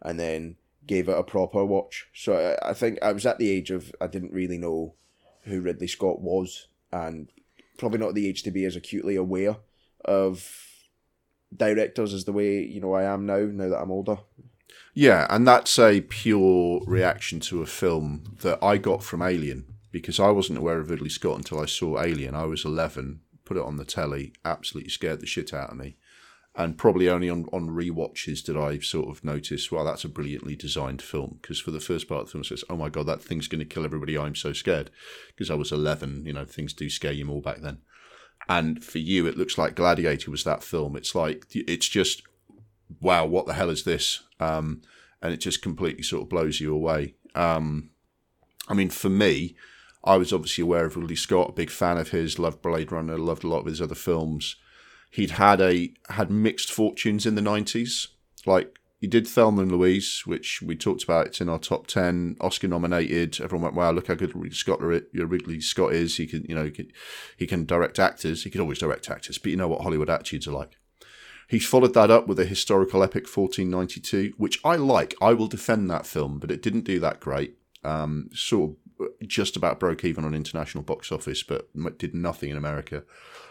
and 0.00 0.18
then 0.18 0.56
gave 0.86 1.08
it 1.08 1.18
a 1.18 1.22
proper 1.22 1.64
watch. 1.64 2.08
So 2.14 2.56
I, 2.62 2.70
I 2.70 2.72
think 2.72 2.98
I 3.02 3.12
was 3.12 3.26
at 3.26 3.38
the 3.38 3.50
age 3.50 3.70
of 3.70 3.94
I 4.00 4.06
didn't 4.06 4.32
really 4.32 4.58
know 4.58 4.94
who 5.42 5.60
Ridley 5.60 5.88
Scott 5.88 6.22
was, 6.22 6.68
and 6.90 7.28
probably 7.76 7.98
not 7.98 8.14
the 8.14 8.26
age 8.28 8.42
to 8.44 8.50
be 8.50 8.64
as 8.64 8.76
acutely 8.76 9.16
aware 9.16 9.56
of 10.04 10.71
directors 11.56 12.12
is 12.12 12.24
the 12.24 12.32
way 12.32 12.62
you 12.62 12.80
know 12.80 12.92
I 12.94 13.04
am 13.04 13.26
now. 13.26 13.40
Now 13.40 13.68
that 13.68 13.80
I'm 13.80 13.90
older. 13.90 14.18
Yeah, 14.94 15.26
and 15.30 15.46
that's 15.46 15.78
a 15.78 16.02
pure 16.02 16.82
reaction 16.86 17.40
to 17.40 17.62
a 17.62 17.66
film 17.66 18.36
that 18.42 18.62
I 18.62 18.76
got 18.76 19.02
from 19.02 19.22
Alien 19.22 19.64
because 19.90 20.20
I 20.20 20.30
wasn't 20.30 20.58
aware 20.58 20.78
of 20.80 20.90
Ridley 20.90 21.08
Scott 21.08 21.36
until 21.36 21.60
I 21.60 21.66
saw 21.66 22.02
Alien. 22.02 22.34
I 22.34 22.44
was 22.44 22.64
11, 22.64 23.20
put 23.44 23.56
it 23.56 23.62
on 23.62 23.76
the 23.76 23.84
telly, 23.84 24.32
absolutely 24.44 24.90
scared 24.90 25.20
the 25.20 25.26
shit 25.26 25.54
out 25.54 25.70
of 25.70 25.76
me. 25.76 25.96
And 26.54 26.76
probably 26.76 27.08
only 27.08 27.30
on, 27.30 27.46
on 27.50 27.70
re-watches 27.70 28.42
did 28.42 28.58
I 28.58 28.78
sort 28.80 29.08
of 29.08 29.24
notice, 29.24 29.72
well, 29.72 29.86
that's 29.86 30.04
a 30.04 30.08
brilliantly 30.08 30.54
designed 30.54 31.00
film. 31.00 31.38
Because 31.40 31.58
for 31.58 31.70
the 31.70 31.80
first 31.80 32.08
part 32.08 32.22
of 32.22 32.26
the 32.26 32.32
film, 32.32 32.42
it 32.42 32.48
says, 32.48 32.64
oh 32.68 32.76
my 32.76 32.90
God, 32.90 33.06
that 33.06 33.22
thing's 33.22 33.48
going 33.48 33.60
to 33.60 33.64
kill 33.64 33.86
everybody. 33.86 34.18
I'm 34.18 34.34
so 34.34 34.52
scared. 34.52 34.90
Because 35.28 35.50
I 35.50 35.54
was 35.54 35.72
11, 35.72 36.26
you 36.26 36.34
know, 36.34 36.44
things 36.44 36.74
do 36.74 36.90
scare 36.90 37.12
you 37.12 37.24
more 37.24 37.40
back 37.40 37.62
then. 37.62 37.78
And 38.48 38.84
for 38.84 38.98
you, 38.98 39.26
it 39.26 39.36
looks 39.36 39.56
like 39.56 39.76
Gladiator 39.76 40.30
was 40.30 40.44
that 40.44 40.62
film. 40.62 40.96
It's 40.96 41.14
like 41.14 41.46
it's 41.54 41.88
just 41.88 42.22
wow, 43.00 43.24
what 43.24 43.46
the 43.46 43.54
hell 43.54 43.70
is 43.70 43.84
this? 43.84 44.22
Um, 44.40 44.82
and 45.22 45.32
it 45.32 45.38
just 45.38 45.62
completely 45.62 46.02
sort 46.02 46.22
of 46.22 46.28
blows 46.28 46.60
you 46.60 46.74
away. 46.74 47.14
Um, 47.34 47.90
I 48.68 48.74
mean, 48.74 48.90
for 48.90 49.08
me, 49.08 49.56
I 50.04 50.16
was 50.16 50.32
obviously 50.32 50.62
aware 50.62 50.84
of 50.84 50.96
Ridley 50.96 51.16
Scott, 51.16 51.50
a 51.50 51.52
big 51.52 51.70
fan 51.70 51.96
of 51.96 52.10
his, 52.10 52.38
loved 52.38 52.60
Blade 52.60 52.92
Runner, 52.92 53.18
loved 53.18 53.44
a 53.44 53.48
lot 53.48 53.60
of 53.60 53.66
his 53.66 53.80
other 53.80 53.94
films. 53.94 54.56
He'd 55.10 55.32
had 55.32 55.60
a 55.60 55.92
had 56.10 56.30
mixed 56.30 56.72
fortunes 56.72 57.26
in 57.26 57.34
the 57.34 57.42
nineties. 57.42 58.08
Like 58.46 58.78
he 59.02 59.08
did 59.08 59.26
Thelma 59.26 59.62
and 59.62 59.72
Louise, 59.72 60.22
which 60.26 60.62
we 60.62 60.76
talked 60.76 61.02
about. 61.02 61.26
It's 61.26 61.40
in 61.40 61.48
our 61.48 61.58
top 61.58 61.88
ten, 61.88 62.36
Oscar 62.40 62.68
nominated. 62.68 63.40
Everyone 63.40 63.64
went, 63.64 63.74
"Wow, 63.74 63.90
look 63.90 64.06
how 64.06 64.14
good 64.14 64.32
Scott, 64.54 64.80
Ridley 64.80 65.60
Scott 65.60 65.92
is. 65.92 66.18
He 66.18 66.26
can, 66.28 66.46
you 66.48 66.54
know, 66.54 66.66
he 66.66 66.70
can, 66.70 66.92
he 67.36 67.48
can 67.48 67.64
direct 67.64 67.98
actors. 67.98 68.44
He 68.44 68.50
could 68.50 68.60
always 68.60 68.78
direct 68.78 69.10
actors, 69.10 69.38
but 69.38 69.50
you 69.50 69.56
know 69.56 69.66
what 69.66 69.80
Hollywood 69.80 70.08
attitudes 70.08 70.46
are 70.46 70.52
like." 70.52 70.76
He 71.48 71.58
followed 71.58 71.94
that 71.94 72.12
up 72.12 72.28
with 72.28 72.38
a 72.38 72.44
historical 72.44 73.02
epic, 73.02 73.24
1492, 73.24 74.34
which 74.36 74.60
I 74.64 74.76
like. 74.76 75.16
I 75.20 75.32
will 75.32 75.48
defend 75.48 75.90
that 75.90 76.06
film, 76.06 76.38
but 76.38 76.52
it 76.52 76.62
didn't 76.62 76.84
do 76.84 77.00
that 77.00 77.18
great. 77.18 77.56
Um, 77.82 78.30
sort 78.32 78.70
of 79.00 79.18
just 79.26 79.56
about 79.56 79.80
broke 79.80 80.04
even 80.04 80.24
on 80.24 80.32
international 80.32 80.84
box 80.84 81.10
office, 81.10 81.42
but 81.42 81.68
did 81.98 82.14
nothing 82.14 82.50
in 82.50 82.56
America. 82.56 83.02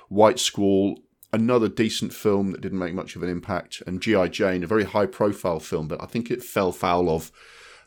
White 0.07 0.39
Squall, 0.39 1.03
another 1.33 1.67
decent 1.67 2.13
film 2.13 2.51
that 2.51 2.61
didn't 2.61 2.79
make 2.79 2.93
much 2.93 3.15
of 3.15 3.23
an 3.23 3.29
impact, 3.29 3.81
and 3.87 4.01
G.I. 4.01 4.27
Jane, 4.29 4.63
a 4.63 4.67
very 4.67 4.83
high 4.83 5.05
profile 5.05 5.59
film, 5.59 5.87
but 5.87 6.01
I 6.01 6.05
think 6.05 6.29
it 6.29 6.43
fell 6.43 6.71
foul 6.71 7.09
of 7.09 7.31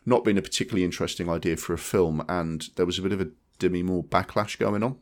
not 0.05 0.23
being 0.23 0.37
a 0.37 0.41
particularly 0.41 0.83
interesting 0.83 1.29
idea 1.29 1.57
for 1.57 1.73
a 1.73 1.77
film, 1.77 2.23
and 2.27 2.67
there 2.75 2.85
was 2.85 2.99
a 2.99 3.01
bit 3.01 3.13
of 3.13 3.21
a 3.21 3.29
Demi 3.59 3.83
Moore 3.83 4.03
backlash 4.03 4.57
going 4.57 4.83
on. 4.83 4.97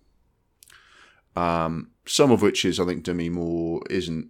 Um, 1.35 1.91
some 2.05 2.31
of 2.31 2.41
which 2.41 2.63
is, 2.63 2.79
I 2.79 2.85
think, 2.85 3.03
Demi 3.03 3.29
Moore 3.29 3.81
isn't 3.89 4.29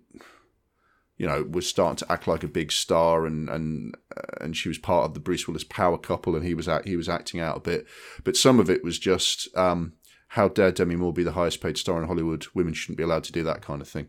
you 1.17 1.27
know, 1.27 1.43
was 1.43 1.67
starting 1.67 1.95
to 1.97 2.11
act 2.11 2.27
like 2.27 2.43
a 2.43 2.47
big 2.47 2.71
star, 2.71 3.25
and 3.25 3.49
and 3.49 3.95
uh, 4.15 4.43
and 4.43 4.57
she 4.57 4.67
was 4.67 4.77
part 4.77 5.05
of 5.05 5.13
the 5.13 5.19
Bruce 5.19 5.47
Willis 5.47 5.63
power 5.63 5.97
couple, 5.97 6.35
and 6.35 6.45
he 6.45 6.53
was 6.53 6.67
he 6.85 6.95
was 6.95 7.07
acting 7.07 7.39
out 7.39 7.57
a 7.57 7.61
bit. 7.61 7.85
But 8.23 8.35
some 8.35 8.59
of 8.59 8.69
it 8.69 8.83
was 8.83 8.97
just, 8.97 9.55
um, 9.55 9.93
how 10.33 10.47
dare 10.47 10.71
Demi 10.71 10.95
Moore 10.95 11.13
be 11.13 11.21
the 11.21 11.33
highest 11.33 11.61
paid 11.61 11.77
star 11.77 12.01
in 12.01 12.07
Hollywood? 12.07 12.47
Women 12.55 12.73
shouldn't 12.73 12.97
be 12.97 13.03
allowed 13.03 13.23
to 13.25 13.31
do 13.31 13.43
that 13.43 13.61
kind 13.61 13.81
of 13.81 13.87
thing, 13.87 14.07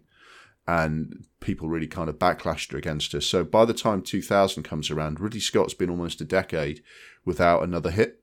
and 0.66 1.26
people 1.40 1.68
really 1.68 1.86
kind 1.86 2.08
of 2.08 2.18
backlashed 2.18 2.72
her 2.72 2.78
against 2.78 3.12
her. 3.12 3.20
So 3.20 3.44
by 3.44 3.66
the 3.66 3.74
time 3.74 4.00
2000 4.00 4.62
comes 4.62 4.90
around, 4.90 5.20
Ridley 5.20 5.40
Scott's 5.40 5.74
been 5.74 5.90
almost 5.90 6.22
a 6.22 6.24
decade 6.24 6.82
without 7.26 7.62
another 7.62 7.90
hit, 7.90 8.22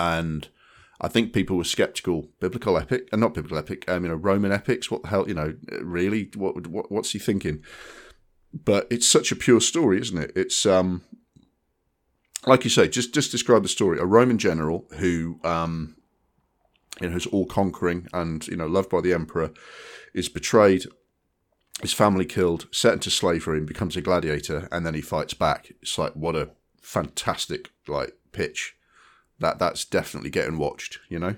and 0.00 0.48
I 1.00 1.06
think 1.06 1.32
people 1.32 1.56
were 1.56 1.64
skeptical. 1.64 2.28
Biblical 2.40 2.76
epic, 2.76 3.08
and 3.12 3.22
uh, 3.22 3.26
not 3.26 3.34
biblical 3.34 3.58
epic. 3.58 3.88
Um, 3.88 4.02
you 4.02 4.08
know, 4.08 4.16
Roman 4.16 4.50
epics. 4.50 4.90
What 4.90 5.02
the 5.02 5.08
hell? 5.08 5.28
You 5.28 5.34
know, 5.34 5.54
really? 5.80 6.28
What, 6.34 6.66
what 6.66 6.90
what's 6.90 7.12
he 7.12 7.20
thinking? 7.20 7.62
But 8.52 8.88
it's 8.90 9.06
such 9.06 9.30
a 9.30 9.36
pure 9.36 9.60
story, 9.60 10.00
isn't 10.00 10.18
it? 10.18 10.32
It's 10.34 10.66
um, 10.66 11.02
like 12.46 12.64
you 12.64 12.70
say. 12.70 12.88
Just 12.88 13.14
just 13.14 13.30
describe 13.30 13.62
the 13.62 13.68
story. 13.68 14.00
A 14.00 14.04
Roman 14.04 14.38
general 14.38 14.88
who 14.98 15.38
um, 15.44 15.94
you 17.00 17.06
know, 17.06 17.12
who's 17.12 17.26
all 17.26 17.46
conquering 17.46 18.08
and 18.12 18.46
you 18.48 18.56
know 18.56 18.66
loved 18.66 18.90
by 18.90 19.00
the 19.00 19.12
emperor, 19.12 19.52
is 20.14 20.28
betrayed. 20.28 20.86
His 21.80 21.92
family 21.94 22.26
killed, 22.26 22.66
set 22.70 22.92
into 22.92 23.10
slavery, 23.10 23.58
and 23.58 23.66
becomes 23.66 23.96
a 23.96 24.02
gladiator, 24.02 24.68
and 24.70 24.84
then 24.84 24.94
he 24.94 25.00
fights 25.00 25.34
back. 25.34 25.72
It's 25.80 25.96
like 25.96 26.12
what 26.14 26.36
a 26.36 26.50
fantastic 26.82 27.70
like 27.86 28.16
pitch 28.32 28.76
that 29.40 29.58
that's 29.58 29.84
definitely 29.84 30.30
getting 30.30 30.58
watched, 30.58 30.98
you 31.08 31.18
know. 31.18 31.36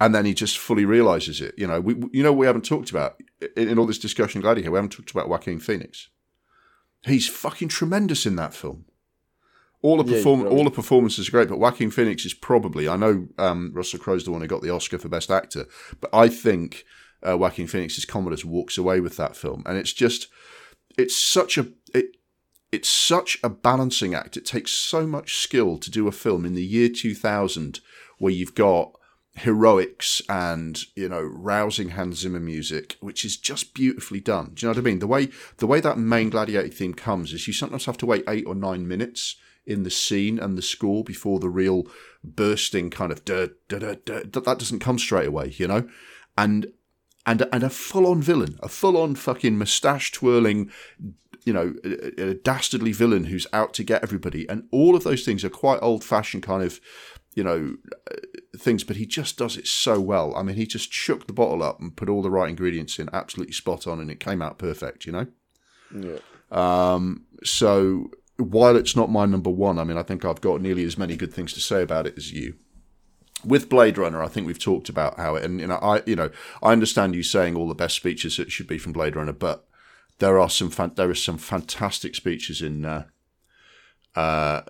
And 0.00 0.14
then 0.14 0.24
he 0.24 0.34
just 0.34 0.58
fully 0.58 0.84
realizes 0.84 1.40
it. 1.40 1.54
You 1.56 1.66
know, 1.66 1.80
we 1.80 1.94
you 2.12 2.22
know 2.22 2.32
we 2.32 2.46
haven't 2.46 2.64
talked 2.64 2.90
about 2.90 3.20
in, 3.56 3.68
in 3.68 3.78
all 3.78 3.86
this 3.86 3.98
discussion, 3.98 4.40
Gladiator. 4.40 4.70
We 4.70 4.76
haven't 4.76 4.90
talked 4.90 5.12
about 5.12 5.28
Joaquin 5.28 5.60
Phoenix. 5.60 6.08
He's 7.04 7.28
fucking 7.28 7.68
tremendous 7.68 8.26
in 8.26 8.36
that 8.36 8.54
film. 8.54 8.86
All 9.84 9.98
the 9.98 10.04
perform 10.04 10.40
yeah, 10.40 10.48
all 10.48 10.64
the 10.64 10.70
performances 10.70 11.28
are 11.28 11.30
great, 11.30 11.50
but 11.50 11.58
Joaquin 11.58 11.90
Phoenix 11.90 12.24
is 12.24 12.32
probably 12.32 12.88
I 12.88 12.96
know 12.96 13.28
um, 13.36 13.70
Russell 13.74 13.98
Crowe's 13.98 14.24
the 14.24 14.30
one 14.30 14.40
who 14.40 14.46
got 14.46 14.62
the 14.62 14.70
Oscar 14.70 14.98
for 14.98 15.10
Best 15.10 15.30
Actor, 15.30 15.66
but 16.00 16.08
I 16.10 16.28
think 16.28 16.86
uh, 17.22 17.36
Joaquin 17.36 17.66
Phoenix's 17.66 18.06
Commodus 18.06 18.46
walks 18.46 18.78
away 18.78 19.00
with 19.00 19.18
that 19.18 19.36
film, 19.36 19.62
and 19.66 19.76
it's 19.76 19.92
just 19.92 20.28
it's 20.96 21.14
such 21.14 21.58
a 21.58 21.68
it, 21.92 22.16
it's 22.72 22.88
such 22.88 23.36
a 23.44 23.50
balancing 23.50 24.14
act. 24.14 24.38
It 24.38 24.46
takes 24.46 24.72
so 24.72 25.06
much 25.06 25.36
skill 25.36 25.76
to 25.76 25.90
do 25.90 26.08
a 26.08 26.12
film 26.12 26.46
in 26.46 26.54
the 26.54 26.64
year 26.64 26.88
2000 26.88 27.80
where 28.16 28.32
you've 28.32 28.54
got 28.54 28.98
heroics 29.36 30.22
and 30.30 30.82
you 30.96 31.10
know 31.10 31.20
rousing 31.20 31.90
Hans 31.90 32.20
Zimmer 32.20 32.40
music, 32.40 32.96
which 33.00 33.22
is 33.22 33.36
just 33.36 33.74
beautifully 33.74 34.20
done. 34.20 34.52
Do 34.54 34.64
you 34.64 34.68
know 34.68 34.78
what 34.78 34.82
I 34.82 34.90
mean? 34.90 35.00
The 35.00 35.06
way 35.06 35.28
the 35.58 35.66
way 35.66 35.80
that 35.80 35.98
main 35.98 36.30
gladiator 36.30 36.68
theme 36.68 36.94
comes 36.94 37.34
is 37.34 37.46
you 37.46 37.52
sometimes 37.52 37.84
have 37.84 37.98
to 37.98 38.06
wait 38.06 38.24
eight 38.26 38.46
or 38.46 38.54
nine 38.54 38.88
minutes 38.88 39.36
in 39.66 39.82
the 39.82 39.90
scene 39.90 40.38
and 40.38 40.58
the 40.58 40.62
score 40.62 41.02
before 41.02 41.38
the 41.40 41.48
real 41.48 41.86
bursting 42.22 42.90
kind 42.90 43.12
of 43.12 43.24
da, 43.24 43.48
da, 43.68 43.78
da, 43.78 43.94
da, 44.04 44.20
that 44.40 44.58
doesn't 44.58 44.80
come 44.80 44.98
straight 44.98 45.28
away, 45.28 45.54
you 45.56 45.66
know, 45.66 45.88
and 46.36 46.66
and 47.26 47.46
and 47.52 47.62
a 47.62 47.70
full 47.70 48.06
on 48.06 48.20
villain, 48.20 48.58
a 48.62 48.68
full 48.68 48.96
on 48.96 49.14
fucking 49.14 49.56
mustache 49.56 50.12
twirling 50.12 50.70
you 51.44 51.52
know, 51.52 51.74
a, 51.84 52.30
a, 52.30 52.34
dastardly 52.34 52.92
villain 52.92 53.24
who's 53.24 53.46
out 53.52 53.74
to 53.74 53.84
get 53.84 54.02
everybody. 54.02 54.48
And 54.48 54.64
all 54.70 54.96
of 54.96 55.04
those 55.04 55.24
things 55.24 55.44
are 55.44 55.50
quite 55.50 55.78
old 55.82 56.02
fashioned 56.02 56.42
kind 56.42 56.62
of, 56.62 56.80
you 57.34 57.44
know, 57.44 57.76
uh, 58.10 58.14
things, 58.58 58.82
but 58.82 58.96
he 58.96 59.06
just 59.06 59.36
does 59.36 59.56
it 59.56 59.66
so 59.66 60.00
well. 60.00 60.34
I 60.34 60.42
mean, 60.42 60.56
he 60.56 60.66
just 60.66 60.92
shook 60.92 61.26
the 61.26 61.32
bottle 61.32 61.62
up 61.62 61.80
and 61.80 61.94
put 61.94 62.08
all 62.08 62.22
the 62.22 62.30
right 62.30 62.48
ingredients 62.48 62.98
in, 62.98 63.10
absolutely 63.12 63.52
spot 63.52 63.86
on, 63.86 64.00
and 64.00 64.10
it 64.10 64.20
came 64.20 64.40
out 64.40 64.58
perfect, 64.58 65.04
you 65.04 65.12
know? 65.12 65.26
Yeah. 65.94 66.18
Um, 66.50 67.26
so 67.42 68.10
while 68.36 68.76
it's 68.76 68.96
not 68.96 69.10
my 69.10 69.26
number 69.26 69.50
one, 69.50 69.78
I 69.78 69.84
mean, 69.84 69.96
I 69.96 70.02
think 70.02 70.24
I've 70.24 70.40
got 70.40 70.60
nearly 70.60 70.84
as 70.84 70.98
many 70.98 71.16
good 71.16 71.32
things 71.32 71.52
to 71.54 71.60
say 71.60 71.82
about 71.82 72.06
it 72.06 72.14
as 72.16 72.32
you. 72.32 72.54
With 73.44 73.68
Blade 73.68 73.98
Runner, 73.98 74.22
I 74.22 74.28
think 74.28 74.46
we've 74.46 74.58
talked 74.58 74.88
about 74.88 75.18
how 75.18 75.36
it, 75.36 75.44
and 75.44 75.60
you 75.60 75.66
know, 75.66 75.76
I, 75.76 76.02
you 76.06 76.16
know, 76.16 76.30
I 76.62 76.72
understand 76.72 77.14
you 77.14 77.22
saying 77.22 77.56
all 77.56 77.68
the 77.68 77.74
best 77.74 77.94
speeches 77.94 78.38
that 78.38 78.50
should 78.50 78.66
be 78.66 78.78
from 78.78 78.92
Blade 78.92 79.16
Runner, 79.16 79.32
but 79.34 79.66
there 80.18 80.38
are 80.38 80.48
some 80.48 80.70
fan- 80.70 80.92
there 80.96 81.10
are 81.10 81.14
some 81.14 81.38
fantastic 81.38 82.14
speeches 82.14 82.62
in 82.62 82.84
uh, 82.86 83.04
uh, 84.14 84.62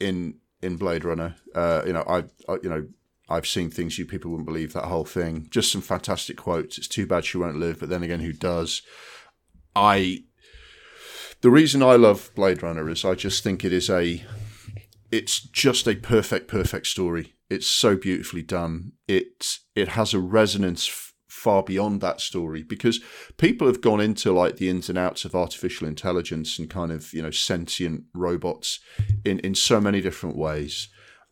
in 0.00 0.36
in 0.62 0.76
Blade 0.76 1.04
Runner. 1.04 1.36
Uh, 1.54 1.82
you 1.86 1.92
know, 1.92 2.04
I, 2.08 2.24
I, 2.50 2.58
you 2.62 2.70
know 2.70 2.86
I've 3.28 3.46
seen 3.46 3.70
things 3.70 3.98
you 3.98 4.06
people 4.06 4.30
wouldn't 4.30 4.46
believe. 4.46 4.72
That 4.72 4.84
whole 4.84 5.04
thing, 5.04 5.48
just 5.50 5.70
some 5.70 5.82
fantastic 5.82 6.36
quotes. 6.36 6.78
It's 6.78 6.88
too 6.88 7.06
bad 7.06 7.24
she 7.24 7.38
won't 7.38 7.58
live, 7.58 7.80
but 7.80 7.88
then 7.88 8.02
again, 8.02 8.20
who 8.20 8.32
does? 8.32 8.82
I. 9.76 10.24
The 11.40 11.50
reason 11.50 11.82
I 11.82 11.94
love 11.94 12.30
Blade 12.34 12.62
Runner 12.62 12.88
is 12.90 13.04
I 13.04 13.14
just 13.14 13.44
think 13.44 13.64
it 13.64 13.72
is 13.72 13.88
a, 13.88 14.24
it's 15.12 15.40
just 15.40 15.86
a 15.86 15.94
perfect, 15.94 16.48
perfect 16.48 16.88
story. 16.88 17.34
It's 17.48 17.68
so 17.68 17.96
beautifully 17.96 18.42
done. 18.42 18.92
It 19.06 19.46
it 19.74 19.88
has 19.88 20.12
a 20.12 20.18
resonance 20.18 21.12
far 21.28 21.62
beyond 21.62 22.00
that 22.00 22.20
story 22.20 22.62
because 22.62 23.00
people 23.36 23.66
have 23.66 23.80
gone 23.80 24.00
into 24.00 24.32
like 24.32 24.56
the 24.56 24.68
ins 24.68 24.88
and 24.88 24.98
outs 24.98 25.24
of 25.24 25.34
artificial 25.34 25.86
intelligence 25.86 26.58
and 26.58 26.68
kind 26.68 26.90
of 26.90 27.12
you 27.14 27.22
know 27.22 27.30
sentient 27.30 28.02
robots 28.12 28.80
in 29.24 29.38
in 29.40 29.54
so 29.54 29.80
many 29.80 30.00
different 30.00 30.36
ways 30.36 30.88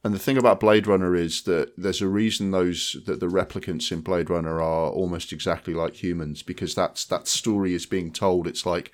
and 0.07 0.15
the 0.15 0.21
thing 0.21 0.39
about 0.39 0.61
Blade 0.61 0.87
Runner 0.87 1.17
is 1.17 1.43
that 1.43 1.73
there's 1.77 2.01
a 2.01 2.07
reason 2.07 2.53
those 2.53 2.97
that 3.07 3.19
the 3.19 3.27
replicants 3.27 3.91
in 3.91 4.03
Blade 4.03 4.31
Runner 4.31 4.63
are 4.63 4.89
almost 4.89 5.33
exactly 5.33 5.75
like 5.75 6.01
humans 6.01 6.45
because 6.45 6.77
that's 6.77 7.05
that 7.07 7.27
story 7.27 7.75
is 7.75 7.87
being 7.87 8.13
told. 8.13 8.47
It's 8.47 8.65
like 8.65 8.93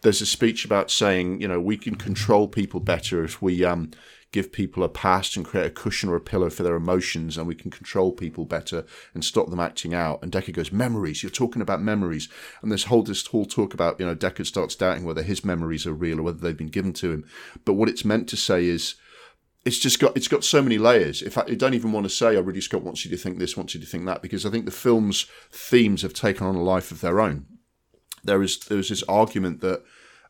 there's 0.00 0.22
a 0.22 0.26
speech 0.26 0.64
about 0.64 0.90
saying, 0.90 1.42
you 1.42 1.46
know, 1.46 1.60
we 1.60 1.76
can 1.76 1.96
control 1.96 2.48
people 2.48 2.80
better 2.80 3.22
if 3.22 3.42
we 3.42 3.66
um 3.66 3.90
give 4.32 4.50
people 4.50 4.82
a 4.82 4.88
past 4.88 5.36
and 5.36 5.44
create 5.44 5.66
a 5.66 5.70
cushion 5.70 6.08
or 6.08 6.16
a 6.16 6.20
pillow 6.20 6.48
for 6.48 6.62
their 6.62 6.74
emotions, 6.74 7.36
and 7.36 7.46
we 7.46 7.54
can 7.54 7.70
control 7.70 8.10
people 8.10 8.46
better 8.46 8.86
and 9.12 9.24
stop 9.24 9.50
them 9.50 9.60
acting 9.60 9.92
out. 9.92 10.22
And 10.22 10.32
Deckard 10.32 10.54
goes, 10.54 10.72
memories. 10.72 11.22
You're 11.22 11.30
talking 11.30 11.60
about 11.60 11.82
memories, 11.82 12.30
and 12.62 12.72
this 12.72 12.84
whole 12.84 13.02
this 13.02 13.26
whole 13.26 13.44
talk 13.44 13.74
about 13.74 14.00
you 14.00 14.06
know 14.06 14.16
Deckard 14.16 14.46
starts 14.46 14.74
doubting 14.74 15.04
whether 15.04 15.22
his 15.22 15.44
memories 15.44 15.86
are 15.86 15.92
real 15.92 16.20
or 16.20 16.22
whether 16.22 16.38
they've 16.38 16.56
been 16.56 16.68
given 16.68 16.94
to 16.94 17.12
him. 17.12 17.26
But 17.66 17.74
what 17.74 17.90
it's 17.90 18.06
meant 18.06 18.26
to 18.30 18.38
say 18.38 18.64
is. 18.64 18.94
It's 19.66 19.78
just 19.78 19.98
got 19.98 20.16
it's 20.16 20.28
got 20.28 20.44
so 20.44 20.62
many 20.62 20.78
layers. 20.78 21.20
In 21.20 21.30
fact, 21.30 21.50
I 21.50 21.54
don't 21.54 21.74
even 21.74 21.92
want 21.92 22.04
to 22.04 22.10
say, 22.10 22.36
"Oh, 22.36 22.40
Ridley 22.40 22.62
Scott 22.62 22.82
wants 22.82 23.04
you 23.04 23.10
to 23.10 23.16
think 23.16 23.38
this, 23.38 23.56
wants 23.56 23.74
you 23.74 23.80
to 23.80 23.86
think 23.86 24.06
that," 24.06 24.22
because 24.22 24.46
I 24.46 24.50
think 24.50 24.64
the 24.64 24.70
film's 24.70 25.26
themes 25.50 26.02
have 26.02 26.14
taken 26.14 26.46
on 26.46 26.54
a 26.54 26.62
life 26.62 26.90
of 26.90 27.00
their 27.00 27.20
own. 27.20 27.46
There 28.24 28.42
is 28.42 28.58
there 28.60 28.78
is 28.78 28.88
this 28.88 29.02
argument 29.08 29.60
that 29.60 29.82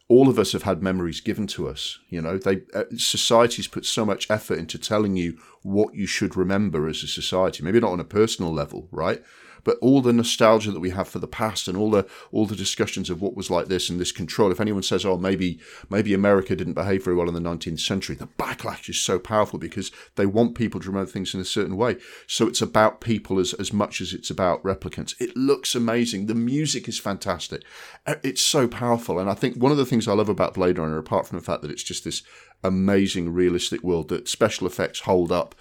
all 0.09 0.29
of 0.29 0.39
us 0.39 0.53
have 0.53 0.63
had 0.63 0.83
memories 0.83 1.21
given 1.21 1.47
to 1.49 1.69
us. 1.69 1.99
You 2.09 2.23
know, 2.23 2.39
they 2.39 2.63
uh, 2.75 2.85
societies 2.97 3.67
put 3.69 3.85
so 3.85 4.05
much 4.05 4.31
effort 4.31 4.59
into 4.59 4.79
telling 4.79 5.17
you 5.17 5.39
what 5.63 5.95
you 5.95 6.07
should 6.07 6.37
remember 6.37 6.89
as 6.89 7.03
a 7.03 7.09
society. 7.09 7.63
Maybe 7.63 7.81
not 7.81 7.93
on 7.93 8.01
a 8.01 8.05
personal 8.05 8.53
level, 8.53 8.89
right? 8.91 9.23
But 9.67 9.77
all 9.83 10.01
the 10.01 10.13
nostalgia 10.13 10.71
that 10.71 10.79
we 10.79 10.91
have 10.91 11.09
for 11.09 11.19
the 11.19 11.27
past 11.27 11.67
and 11.67 11.77
all 11.77 11.91
the 11.91 12.07
all 12.31 12.47
the 12.47 12.55
discussions 12.55 13.11
of 13.11 13.21
what 13.21 13.37
was 13.37 13.51
like 13.51 13.67
this 13.67 13.91
and 13.91 14.01
this 14.01 14.13
control. 14.13 14.53
If 14.53 14.61
anyone 14.61 14.85
says, 14.85 15.05
"Oh, 15.05 15.19
maybe 15.19 15.59
maybe 15.91 16.15
America 16.15 16.55
didn't 16.55 16.75
behave 16.75 17.05
very 17.05 17.17
well 17.17 17.27
in 17.29 17.35
the 17.35 17.41
19th 17.41 17.81
century," 17.81 18.15
the 18.15 18.29
backlash 18.39 18.89
is 18.89 19.01
so 19.01 19.19
powerful 19.19 19.59
because 19.59 19.91
they 20.15 20.25
want 20.25 20.55
people 20.55 20.81
to 20.81 20.89
remember 20.89 21.11
things 21.11 21.35
in 21.35 21.41
a 21.41 21.45
certain 21.45 21.77
way. 21.77 21.97
So 22.29 22.47
it's 22.47 22.63
about 22.63 23.01
people 23.01 23.41
as 23.41 23.55
as 23.55 23.73
much 23.73 24.01
as 24.01 24.15
it's 24.15 24.31
about 24.31 24.63
replicants. 24.63 25.21
It 25.21 25.37
looks 25.37 25.75
amazing. 25.75 26.27
The 26.27 26.37
music 26.37 26.87
is 26.87 27.01
fantastic. 27.01 27.65
Uh, 28.07 28.15
it's 28.23 28.43
so 28.43 28.69
powerful, 28.69 29.19
and 29.19 29.29
I 29.29 29.35
think 29.35 29.57
one 29.57 29.73
of 29.73 29.79
the 29.79 29.87
things 29.87 30.07
I 30.07 30.13
love 30.13 30.29
about 30.29 30.55
Blade 30.55 30.79
Runner, 30.79 30.97
apart 30.97 31.27
from 31.27 31.39
the 31.39 31.45
fact 31.45 31.63
that 31.63 31.73
it's 31.73 31.83
just 31.83 32.05
this 32.05 32.23
amazing 32.63 33.33
realistic 33.33 33.83
world 33.83 34.09
that 34.09 34.29
special 34.29 34.67
effects 34.67 35.01
hold 35.01 35.33
up. 35.33 35.55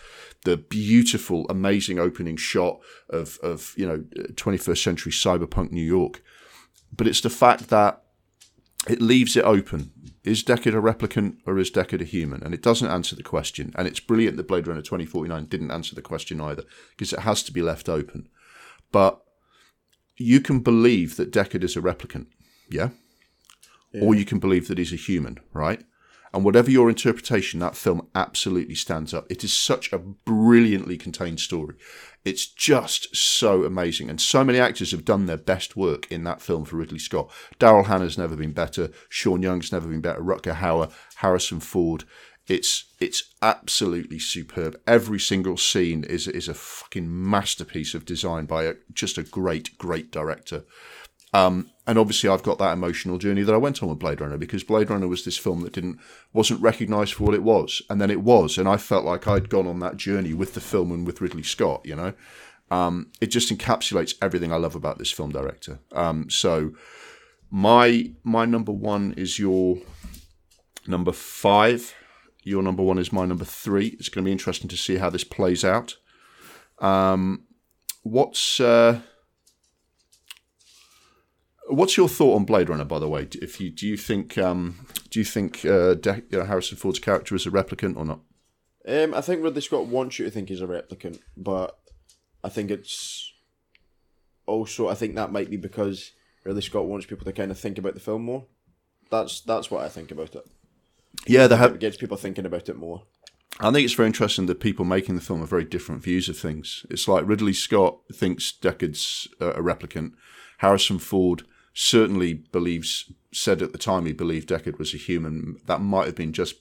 The 0.46 0.58
beautiful, 0.58 1.46
amazing 1.50 2.00
opening 2.00 2.38
shot 2.38 2.80
of 3.10 3.38
of 3.44 3.74
you 3.78 3.86
know 3.86 4.00
21st 4.34 4.82
century 4.82 5.12
cyberpunk 5.12 5.72
New 5.72 5.84
York, 5.84 6.24
but 6.96 7.08
it's 7.08 7.22
the 7.22 7.30
fact 7.30 7.68
that 7.70 8.02
it 8.88 9.02
leaves 9.02 9.36
it 9.36 9.44
open. 9.44 9.92
Is 10.24 10.44
Deckard 10.44 10.74
a 10.74 10.82
replicant 10.82 11.38
or 11.46 11.58
is 11.58 11.72
Deckard 11.72 12.02
a 12.02 12.06
human? 12.06 12.44
And 12.44 12.54
it 12.54 12.62
doesn't 12.62 12.90
answer 12.90 13.16
the 13.16 13.24
question. 13.24 13.74
And 13.76 13.88
it's 13.88 14.00
brilliant 14.00 14.38
that 14.38 14.48
Blade 14.48 14.68
Runner 14.68 14.82
2049 14.82 15.46
didn't 15.46 15.72
answer 15.72 15.96
the 15.96 16.02
question 16.02 16.42
either, 16.42 16.64
because 16.92 17.14
it 17.14 17.20
has 17.20 17.44
to 17.44 17.52
be 17.52 17.62
left 17.62 17.90
open. 17.90 18.30
But 18.92 19.22
you 20.18 20.40
can 20.40 20.60
believe 20.60 21.18
that 21.18 21.32
Deckard 21.32 21.64
is 21.64 21.76
a 21.76 21.82
replicant, 21.82 22.28
yeah? 22.70 22.90
yeah? 23.92 24.04
Or 24.04 24.16
you 24.16 24.26
can 24.26 24.40
believe 24.40 24.68
that 24.68 24.78
he's 24.78 24.94
a 24.94 24.98
human, 24.98 25.40
right? 25.54 25.84
And 26.36 26.44
whatever 26.44 26.70
your 26.70 26.90
interpretation, 26.90 27.62
that 27.62 27.78
film 27.78 28.10
absolutely 28.14 28.76
stands 28.76 29.14
up. 29.14 29.26
It 29.32 29.46
is 29.46 29.54
such 29.54 29.94
a 29.94 29.98
brilliantly 29.98 30.98
contained 30.98 31.40
story. 31.40 31.76
It's 32.26 32.46
just 32.46 33.16
so 33.16 33.64
amazing. 33.64 34.10
And 34.10 34.20
so 34.20 34.44
many 34.44 34.60
actors 34.60 34.92
have 34.92 35.06
done 35.06 35.28
their 35.28 35.38
best 35.38 35.78
work 35.78 36.12
in 36.12 36.26
that 36.26 36.42
film 36.42 36.66
for 36.66 36.76
Ridley 36.76 37.00
Scott. 37.00 37.32
Daryl 37.58 37.86
Hannah's 37.86 38.18
never 38.18 38.36
been 38.36 38.52
better. 38.52 38.92
Sean 39.08 39.42
Young's 39.42 39.72
never 39.72 39.88
been 39.88 40.02
better. 40.02 40.20
Rutger 40.20 40.56
Hauer, 40.56 40.92
Harrison 41.16 41.62
Ford. 41.62 42.04
It's 42.48 42.94
it's 43.00 43.34
absolutely 43.42 44.20
superb. 44.20 44.78
Every 44.86 45.20
single 45.20 45.56
scene 45.56 46.04
is 46.04 46.28
is 46.28 46.50
a 46.50 46.54
fucking 46.54 47.08
masterpiece 47.10 47.94
of 47.94 48.04
design 48.04 48.46
by 48.46 48.66
a, 48.66 48.74
just 48.94 49.18
a 49.18 49.24
great, 49.24 49.78
great 49.78 50.12
director. 50.12 50.66
Um, 51.36 51.70
and 51.86 52.00
obviously, 52.00 52.30
I've 52.30 52.44
got 52.44 52.58
that 52.60 52.74
emotional 52.74 53.18
journey 53.18 53.44
that 53.44 53.54
I 53.54 53.58
went 53.58 53.84
on 53.84 53.90
with 53.90 54.00
Blade 54.00 54.22
Runner 54.22 54.38
because 54.38 54.64
Blade 54.64 54.90
Runner 54.90 55.08
was 55.08 55.26
this 55.26 55.38
film 55.38 55.62
that 55.62 55.74
didn't 55.74 56.00
wasn't 56.34 56.62
recognised 56.62 57.14
for 57.14 57.26
what 57.26 57.36
it 57.36 57.44
was, 57.44 57.82
and 57.90 58.00
then 58.00 58.10
it 58.10 58.22
was, 58.22 58.58
and 58.58 58.68
I 58.68 58.78
felt 58.78 59.06
like 59.06 59.28
I'd 59.28 59.50
gone 59.50 59.68
on 59.68 59.80
that 59.80 59.98
journey 59.98 60.34
with 60.34 60.54
the 60.54 60.62
film 60.62 60.92
and 60.92 61.06
with 61.06 61.22
Ridley 61.22 61.44
Scott. 61.44 61.82
You 61.84 61.96
know, 61.96 62.14
um, 62.72 63.12
it 63.20 63.28
just 63.28 63.54
encapsulates 63.54 64.16
everything 64.22 64.54
I 64.54 64.56
love 64.56 64.76
about 64.76 64.98
this 64.98 65.12
film 65.12 65.32
director. 65.32 65.80
Um, 65.92 66.30
so, 66.30 66.72
my 67.52 68.12
my 68.24 68.46
number 68.46 68.72
one 68.72 69.14
is 69.18 69.38
your 69.38 69.78
number 70.88 71.12
five. 71.12 71.94
Your 72.44 72.64
number 72.64 72.82
one 72.82 72.98
is 72.98 73.12
my 73.12 73.26
number 73.26 73.46
three. 73.46 73.88
It's 74.00 74.10
going 74.10 74.24
to 74.24 74.28
be 74.28 74.32
interesting 74.32 74.70
to 74.70 74.78
see 74.78 74.98
how 74.98 75.10
this 75.10 75.24
plays 75.26 75.66
out. 75.66 75.98
Um, 76.80 77.44
what's 78.04 78.60
uh, 78.60 79.02
What's 81.68 81.98
your 81.98 82.08
thought 82.08 82.36
on 82.36 82.46
Blade 82.46 82.70
Runner, 82.70 82.86
by 82.86 83.00
the 83.00 83.10
way? 83.10 83.28
If 83.34 83.60
you 83.60 83.72
do 83.72 83.88
you 83.88 83.98
think 83.98 84.38
um, 84.38 84.88
do 85.10 85.20
you 85.20 85.26
think 85.26 85.66
uh, 85.66 85.96
De- 85.96 86.24
you 86.30 86.40
know, 86.40 86.46
Harrison 86.46 86.78
Ford's 86.78 87.00
character 87.00 87.36
is 87.36 87.46
a 87.46 87.52
replicant 87.52 87.98
or 87.98 88.06
not? 88.06 88.20
Um, 88.88 89.14
I 89.16 89.22
think 89.22 89.44
Ridley 89.44 89.62
Scott 89.62 89.88
wants 89.88 90.20
you 90.20 90.26
to 90.26 90.32
think 90.32 90.50
he's 90.50 90.62
a 90.62 90.68
replicant, 90.68 91.20
but 91.36 91.80
I 92.44 92.50
think 92.50 92.70
it's 92.70 93.34
also 94.46 94.88
I 94.88 94.94
think 94.94 95.16
that 95.16 95.32
might 95.32 95.50
be 95.50 95.58
because 95.58 96.12
Ridley 96.44 96.62
Scott 96.62 96.86
wants 96.86 97.08
people 97.08 97.26
to 97.26 97.34
kind 97.34 97.50
of 97.50 97.58
think 97.58 97.80
about 97.80 97.96
the 97.96 98.00
film 98.00 98.24
more. 98.24 98.46
That's 99.10 99.42
that's 99.42 99.72
what 99.72 99.84
I 99.84 99.90
think 99.90 100.12
about 100.12 100.36
it. 100.36 100.48
Yeah, 101.26 101.48
they 101.48 101.58
have 101.58 101.76
it 101.76 101.80
gets 101.80 101.98
people 101.98 102.18
thinking 102.18 102.46
about 102.46 102.70
it 102.70 102.78
more. 102.78 103.04
I 103.60 103.72
think 103.72 103.86
it's 103.86 103.94
very 103.94 104.08
interesting 104.08 104.48
that 104.48 104.60
people 104.60 104.86
making 104.86 105.16
the 105.16 105.22
film 105.22 105.40
have 105.40 105.50
very 105.50 105.64
different 105.64 106.04
views 106.04 106.28
of 106.28 106.38
things. 106.38 106.86
It's 106.90 107.08
like 107.08 107.26
Ridley 107.26 107.54
Scott 107.54 108.00
thinks 108.14 108.52
Deckard's 108.52 109.28
a 109.40 109.62
replicant. 109.62 110.12
Harrison 110.60 111.00
Ford 111.00 111.44
certainly 111.76 112.34
believes 112.34 113.12
said 113.32 113.62
at 113.62 113.74
the 113.74 113.78
time 113.78 114.06
he 114.06 114.14
believed 114.14 114.50
Deckard 114.50 114.80
was 114.80 114.94
a 114.94 114.98
human. 114.98 115.58
That 115.68 115.82
might 115.82 116.08
have 116.08 116.16
been 116.16 116.34
just 116.34 116.56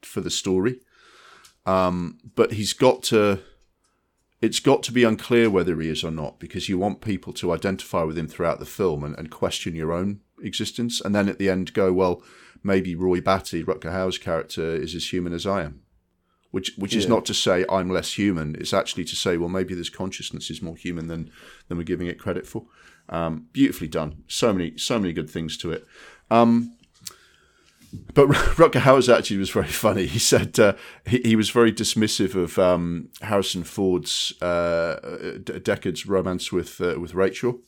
for 0.00 0.22
the 0.22 0.30
story, 0.30 0.80
um, 1.66 2.18
but 2.34 2.52
he's 2.52 2.72
got 2.72 3.02
to. 3.04 3.40
It's 4.40 4.60
got 4.60 4.82
to 4.84 4.92
be 4.92 5.04
unclear 5.04 5.50
whether 5.50 5.78
he 5.82 5.90
is 5.90 6.02
or 6.02 6.10
not 6.10 6.40
because 6.40 6.66
you 6.66 6.78
want 6.78 7.02
people 7.02 7.34
to 7.34 7.52
identify 7.52 8.04
with 8.04 8.16
him 8.16 8.26
throughout 8.26 8.58
the 8.58 8.64
film 8.64 9.04
and, 9.04 9.14
and 9.18 9.30
question 9.30 9.74
your 9.74 9.92
own 9.92 10.20
existence, 10.42 10.98
and 10.98 11.14
then 11.14 11.28
at 11.28 11.38
the 11.38 11.50
end 11.50 11.74
go, 11.74 11.92
well, 11.92 12.22
maybe 12.62 12.94
Roy 12.94 13.20
Batty, 13.20 13.62
Rutger 13.62 13.92
Hauer's 13.92 14.16
character, 14.16 14.74
is 14.74 14.94
as 14.94 15.12
human 15.12 15.34
as 15.34 15.46
I 15.46 15.64
am. 15.64 15.82
Which, 16.52 16.72
which 16.76 16.96
is 16.96 17.06
not 17.06 17.26
to 17.26 17.34
say 17.34 17.64
I'm 17.70 17.90
less 17.90 18.18
human. 18.18 18.56
It's 18.56 18.74
actually 18.74 19.04
to 19.04 19.14
say, 19.14 19.36
well, 19.36 19.48
maybe 19.48 19.72
this 19.72 19.90
consciousness 19.90 20.50
is 20.50 20.60
more 20.60 20.74
human 20.74 21.06
than 21.06 21.30
than 21.68 21.78
we're 21.78 21.84
giving 21.84 22.08
it 22.08 22.18
credit 22.18 22.44
for. 22.44 22.64
Um, 23.10 23.48
beautifully 23.52 23.88
done. 23.88 24.22
So 24.28 24.52
many, 24.52 24.78
so 24.78 24.98
many 24.98 25.12
good 25.12 25.28
things 25.28 25.56
to 25.58 25.72
it. 25.72 25.86
Um, 26.30 26.76
but 28.14 28.28
Rutger 28.56 28.80
Hauer's 28.82 29.08
actually 29.08 29.38
was 29.38 29.50
very 29.50 29.66
funny. 29.66 30.06
He 30.06 30.18
said 30.18 30.58
uh, 30.58 30.74
he, 31.06 31.20
he, 31.24 31.36
was 31.36 31.50
very 31.50 31.72
dismissive 31.72 32.34
of 32.34 32.58
um, 32.58 33.08
Harrison 33.20 33.64
Ford's 33.64 34.32
uh, 34.40 34.98
Deckard's 35.42 36.06
romance 36.06 36.52
with 36.52 36.80
uh, 36.80 36.98
with 37.00 37.14
Rachel. 37.14 37.60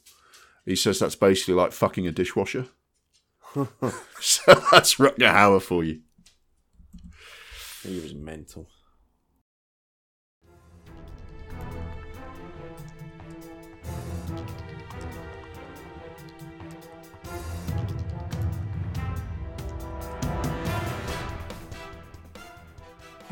He 0.65 0.77
says 0.77 1.01
that's 1.01 1.17
basically 1.17 1.55
like 1.55 1.73
fucking 1.73 2.07
a 2.07 2.13
dishwasher. 2.13 2.67
so 4.21 4.55
that's 4.71 4.97
Rutger 4.97 5.33
Hauer 5.33 5.61
for 5.61 5.83
you. 5.83 6.01
He 7.83 7.99
was 7.99 8.15
mental. 8.15 8.69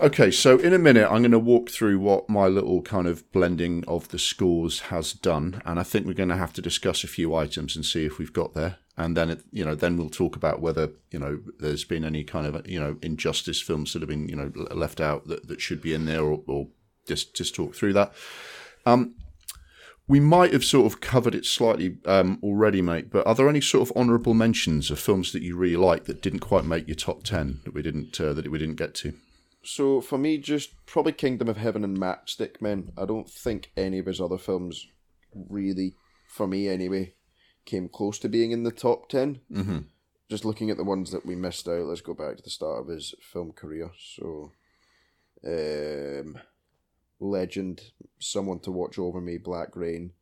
Okay, 0.00 0.30
so 0.30 0.56
in 0.56 0.72
a 0.72 0.78
minute, 0.78 1.06
I'm 1.10 1.20
going 1.20 1.30
to 1.32 1.38
walk 1.38 1.68
through 1.68 1.98
what 1.98 2.26
my 2.26 2.46
little 2.46 2.80
kind 2.80 3.06
of 3.06 3.30
blending 3.32 3.84
of 3.86 4.08
the 4.08 4.18
scores 4.18 4.80
has 4.88 5.12
done, 5.12 5.60
and 5.66 5.78
I 5.78 5.82
think 5.82 6.06
we're 6.06 6.14
going 6.14 6.30
to 6.30 6.38
have 6.38 6.54
to 6.54 6.62
discuss 6.62 7.04
a 7.04 7.06
few 7.06 7.34
items 7.34 7.76
and 7.76 7.84
see 7.84 8.06
if 8.06 8.18
we've 8.18 8.32
got 8.32 8.54
there, 8.54 8.78
and 8.96 9.14
then 9.14 9.28
it, 9.28 9.42
you 9.52 9.62
know, 9.62 9.74
then 9.74 9.98
we'll 9.98 10.08
talk 10.08 10.36
about 10.36 10.62
whether 10.62 10.88
you 11.10 11.18
know 11.18 11.40
there's 11.58 11.84
been 11.84 12.02
any 12.02 12.24
kind 12.24 12.46
of 12.46 12.66
you 12.66 12.80
know 12.80 12.96
injustice 13.02 13.60
films 13.60 13.92
that 13.92 14.00
have 14.00 14.08
been 14.08 14.26
you 14.26 14.36
know 14.36 14.50
left 14.74 15.02
out 15.02 15.26
that, 15.26 15.48
that 15.48 15.60
should 15.60 15.82
be 15.82 15.92
in 15.92 16.06
there, 16.06 16.22
or, 16.22 16.40
or 16.46 16.68
just 17.06 17.36
just 17.36 17.54
talk 17.54 17.74
through 17.74 17.92
that. 17.92 18.14
Um, 18.86 19.16
we 20.08 20.18
might 20.18 20.54
have 20.54 20.64
sort 20.64 20.90
of 20.90 21.02
covered 21.02 21.34
it 21.34 21.44
slightly 21.44 21.98
um, 22.06 22.38
already, 22.42 22.80
mate. 22.80 23.10
But 23.10 23.26
are 23.26 23.34
there 23.34 23.50
any 23.50 23.60
sort 23.60 23.86
of 23.86 23.94
honourable 23.94 24.32
mentions 24.32 24.90
of 24.90 24.98
films 24.98 25.32
that 25.32 25.42
you 25.42 25.58
really 25.58 25.76
like 25.76 26.04
that 26.04 26.22
didn't 26.22 26.40
quite 26.40 26.64
make 26.64 26.88
your 26.88 26.96
top 26.96 27.22
ten 27.22 27.60
that 27.64 27.74
we 27.74 27.82
didn't 27.82 28.18
uh, 28.18 28.32
that 28.32 28.50
we 28.50 28.58
didn't 28.58 28.76
get 28.76 28.94
to? 28.94 29.12
So 29.62 30.00
for 30.00 30.18
me, 30.18 30.38
just 30.38 30.70
probably 30.86 31.12
Kingdom 31.12 31.48
of 31.48 31.56
Heaven 31.56 31.84
and 31.84 31.98
Matchstick 31.98 32.60
Men. 32.60 32.92
I 32.96 33.04
don't 33.04 33.28
think 33.28 33.70
any 33.76 33.98
of 33.98 34.06
his 34.06 34.20
other 34.20 34.38
films 34.38 34.86
really, 35.34 35.94
for 36.28 36.46
me 36.46 36.68
anyway, 36.68 37.14
came 37.64 37.88
close 37.88 38.18
to 38.20 38.28
being 38.28 38.52
in 38.52 38.62
the 38.62 38.72
top 38.72 39.08
10 39.08 39.40
mm-hmm. 39.52 39.78
Just 40.28 40.44
looking 40.44 40.70
at 40.70 40.76
the 40.76 40.84
ones 40.84 41.10
that 41.10 41.26
we 41.26 41.34
missed 41.34 41.66
out, 41.66 41.86
let's 41.86 42.00
go 42.00 42.14
back 42.14 42.36
to 42.36 42.42
the 42.42 42.50
start 42.50 42.82
of 42.82 42.88
his 42.88 43.16
film 43.20 43.50
career. 43.50 43.90
So, 43.98 44.52
um, 45.44 46.38
Legend, 47.18 47.82
Someone 48.20 48.60
to 48.60 48.70
Watch 48.70 48.96
Over 48.96 49.20
Me, 49.20 49.38
Black 49.38 49.74
Rain, 49.74 50.12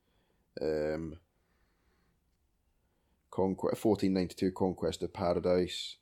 um, 0.63 1.19
Conquest, 3.31 3.85
1492 3.85 4.51
Conquest 4.53 5.03
of 5.03 5.13
Paradise, 5.13 5.97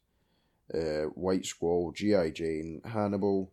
uh, 0.74 1.08
White 1.14 1.46
Squall, 1.46 1.92
G.I. 1.92 2.30
Jane, 2.30 2.80
Hannibal, 2.84 3.52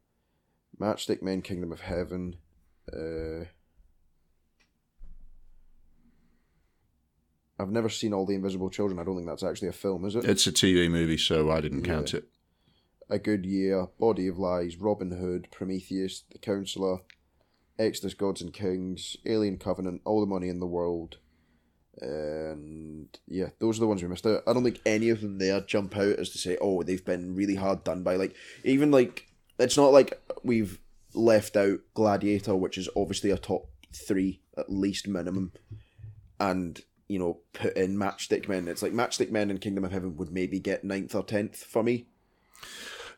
Matchstick 0.80 1.22
Men, 1.22 1.41
Kingdom 1.41 1.72
of 1.72 1.81
Heaven. 1.81 2.38
Uh, 2.91 3.45
I've 7.60 7.72
never 7.72 7.90
seen 7.90 8.14
All 8.14 8.26
the 8.26 8.35
Invisible 8.35 8.69
Children. 8.69 8.99
I 8.99 9.03
don't 9.03 9.15
think 9.15 9.27
that's 9.27 9.44
actually 9.44 9.69
a 9.69 9.73
film, 9.73 10.06
is 10.06 10.15
it? 10.15 10.26
It's 10.26 10.48
a 10.48 10.52
TV 10.52 10.90
movie, 10.90 11.18
so 11.18 11.52
I 11.52 11.61
didn't 11.61 11.85
yeah. 11.85 11.94
count 11.94 12.14
it. 12.14 12.26
A 13.10 13.19
Good 13.19 13.45
Year, 13.45 13.88
Body 13.99 14.27
of 14.27 14.40
Lies, 14.40 14.77
Robin 14.77 15.11
Hood, 15.11 15.49
Prometheus, 15.52 16.23
The 16.31 16.40
Counselor, 16.40 16.99
Exodus 17.77 18.14
Gods 18.14 18.41
and 18.41 18.53
Kings, 18.53 19.18
Alien 19.26 19.57
Covenant, 19.57 20.02
All 20.06 20.19
the 20.19 20.26
Money 20.26 20.49
in 20.49 20.60
the 20.60 20.65
World, 20.65 21.18
and 22.02 23.07
yeah, 23.28 23.49
those 23.60 23.78
are 23.78 23.82
the 23.82 23.88
ones 23.88 24.02
we 24.02 24.10
missed 24.10 24.26
out. 24.26 24.44
I 24.48 24.53
don't 24.53 24.64
think 24.64 24.82
any 24.86 25.10
of 25.10 25.22
them 25.22 25.38
there 25.38 25.61
jump 25.61 25.95
out 25.95 26.20
as 26.20 26.30
to 26.32 26.38
say, 26.38 26.57
oh, 26.60 26.84
they've 26.84 27.03
been 27.03 27.36
really 27.36 27.56
hard 27.56 27.84
done 27.84 28.03
by. 28.03 28.15
Like, 28.15 28.36
even 28.64 28.91
like, 28.91 29.28
it's 29.60 29.78
not 29.78 29.91
like 29.91 30.20
we've 30.44 30.80
left 31.14 31.56
out 31.56 31.80
Gladiator, 31.94 32.56
which 32.56 32.78
is 32.78 32.90
obviously 32.95 33.30
a 33.32 33.38
top 33.38 33.68
three, 33.94 34.41
at 34.57 34.72
least 34.72 35.07
minimum, 35.07 35.52
and, 36.40 36.82
you 37.07 37.20
know, 37.20 37.40
put 37.53 37.78
in 37.78 37.98
Matchstick 37.98 38.48
Men. 38.48 38.68
It's 38.68 38.82
like 38.82 38.94
Matchstick 38.94 39.32
Men 39.32 39.52
and 39.52 39.61
Kingdom 39.61 39.86
of 39.86 39.91
Heaven 39.91 40.18
would 40.18 40.32
maybe 40.32 40.60
get 40.60 40.84
ninth 40.84 41.14
or 41.14 41.24
tenth 41.24 41.57
for 41.57 41.84
me. 41.84 42.07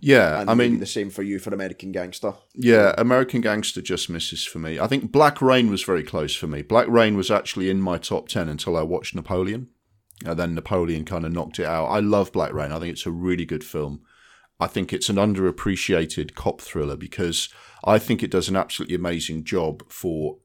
Yeah, 0.05 0.41
and 0.41 0.51
I 0.51 0.53
mean 0.53 0.79
the 0.79 0.85
same 0.85 1.09
for 1.09 1.23
you 1.23 1.39
for 1.39 1.51
American 1.51 1.91
Gangster. 1.91 2.35
Yeah, 2.53 2.93
American 2.95 3.41
Gangster 3.41 3.81
just 3.81 4.07
misses 4.07 4.45
for 4.45 4.59
me. 4.59 4.79
I 4.79 4.85
think 4.85 5.11
Black 5.11 5.41
Rain 5.41 5.67
was 5.71 5.81
very 5.81 6.03
close 6.03 6.35
for 6.35 6.45
me. 6.45 6.61
Black 6.61 6.87
Rain 6.87 7.17
was 7.17 7.31
actually 7.31 7.71
in 7.71 7.81
my 7.81 7.97
top 7.97 8.27
ten 8.27 8.47
until 8.47 8.77
I 8.77 8.83
watched 8.83 9.15
Napoleon, 9.15 9.67
and 10.23 10.37
then 10.37 10.53
Napoleon 10.53 11.05
kind 11.05 11.25
of 11.25 11.31
knocked 11.31 11.57
it 11.57 11.65
out. 11.65 11.87
I 11.87 12.01
love 12.01 12.31
Black 12.31 12.53
Rain. 12.53 12.71
I 12.71 12.77
think 12.77 12.91
it's 12.91 13.07
a 13.07 13.11
really 13.11 13.45
good 13.45 13.63
film. 13.63 14.01
I 14.59 14.67
think 14.67 14.93
it's 14.93 15.09
an 15.09 15.15
underappreciated 15.15 16.35
cop 16.35 16.61
thriller 16.61 16.95
because 16.95 17.49
I 17.83 17.97
think 17.97 18.21
it 18.21 18.29
does 18.29 18.47
an 18.47 18.55
absolutely 18.55 18.93
amazing 18.93 19.43
job 19.43 19.91
for 19.91 20.37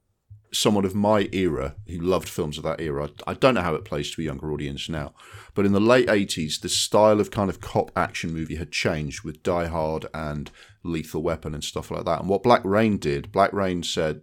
someone 0.53 0.85
of 0.85 0.95
my 0.95 1.29
era 1.31 1.75
who 1.87 1.97
loved 1.97 2.27
films 2.27 2.57
of 2.57 2.63
that 2.63 2.81
era. 2.81 3.09
I 3.25 3.33
don't 3.33 3.55
know 3.55 3.61
how 3.61 3.75
it 3.75 3.85
plays 3.85 4.11
to 4.11 4.21
a 4.21 4.25
younger 4.25 4.51
audience 4.51 4.89
now, 4.89 5.13
but 5.53 5.65
in 5.65 5.71
the 5.71 5.79
late 5.79 6.07
80s, 6.07 6.59
the 6.59 6.69
style 6.69 7.19
of 7.19 7.31
kind 7.31 7.49
of 7.49 7.61
cop 7.61 7.91
action 7.95 8.33
movie 8.33 8.55
had 8.55 8.71
changed 8.71 9.23
with 9.23 9.43
Die 9.43 9.67
Hard 9.67 10.07
and 10.13 10.51
Lethal 10.83 11.23
Weapon 11.23 11.53
and 11.53 11.63
stuff 11.63 11.91
like 11.91 12.05
that. 12.05 12.19
And 12.19 12.29
what 12.29 12.43
Black 12.43 12.63
Rain 12.65 12.97
did, 12.97 13.31
Black 13.31 13.53
Rain 13.53 13.83
said, 13.83 14.21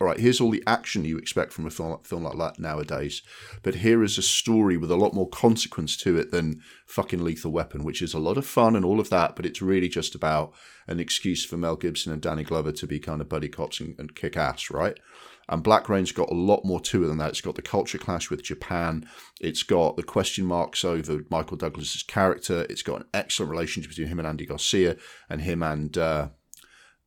all 0.00 0.06
right, 0.06 0.20
here's 0.20 0.40
all 0.40 0.52
the 0.52 0.62
action 0.64 1.04
you 1.04 1.18
expect 1.18 1.52
from 1.52 1.66
a 1.66 1.70
film, 1.70 1.98
film 2.04 2.22
like 2.22 2.38
that 2.38 2.60
nowadays, 2.60 3.22
but 3.62 3.76
here 3.76 4.04
is 4.04 4.16
a 4.16 4.22
story 4.22 4.76
with 4.76 4.92
a 4.92 4.96
lot 4.96 5.12
more 5.12 5.28
consequence 5.28 5.96
to 5.96 6.16
it 6.16 6.30
than 6.30 6.60
fucking 6.86 7.24
Lethal 7.24 7.50
Weapon, 7.50 7.82
which 7.82 8.00
is 8.00 8.14
a 8.14 8.20
lot 8.20 8.38
of 8.38 8.46
fun 8.46 8.76
and 8.76 8.84
all 8.84 9.00
of 9.00 9.10
that, 9.10 9.34
but 9.34 9.44
it's 9.44 9.60
really 9.60 9.88
just 9.88 10.14
about 10.14 10.52
an 10.86 11.00
excuse 11.00 11.44
for 11.44 11.56
Mel 11.56 11.74
Gibson 11.74 12.12
and 12.12 12.22
Danny 12.22 12.44
Glover 12.44 12.70
to 12.70 12.86
be 12.86 13.00
kind 13.00 13.20
of 13.20 13.28
buddy 13.28 13.48
cops 13.48 13.80
and, 13.80 13.96
and 13.98 14.14
kick 14.14 14.36
ass, 14.36 14.70
right? 14.70 14.98
And 15.48 15.62
Black 15.62 15.88
Rain's 15.88 16.12
got 16.12 16.30
a 16.30 16.34
lot 16.34 16.64
more 16.64 16.80
to 16.80 17.04
it 17.04 17.06
than 17.06 17.18
that. 17.18 17.30
It's 17.30 17.40
got 17.40 17.54
the 17.54 17.62
culture 17.62 17.98
clash 17.98 18.30
with 18.30 18.42
Japan. 18.42 19.08
It's 19.40 19.62
got 19.62 19.96
the 19.96 20.02
question 20.02 20.44
marks 20.44 20.84
over 20.84 21.20
Michael 21.30 21.56
Douglas's 21.56 22.02
character. 22.02 22.66
It's 22.68 22.82
got 22.82 23.00
an 23.00 23.06
excellent 23.14 23.50
relationship 23.50 23.90
between 23.90 24.08
him 24.08 24.18
and 24.18 24.28
Andy 24.28 24.46
Garcia, 24.46 24.96
and 25.30 25.40
him 25.40 25.62
and 25.62 25.96
uh, 25.96 26.28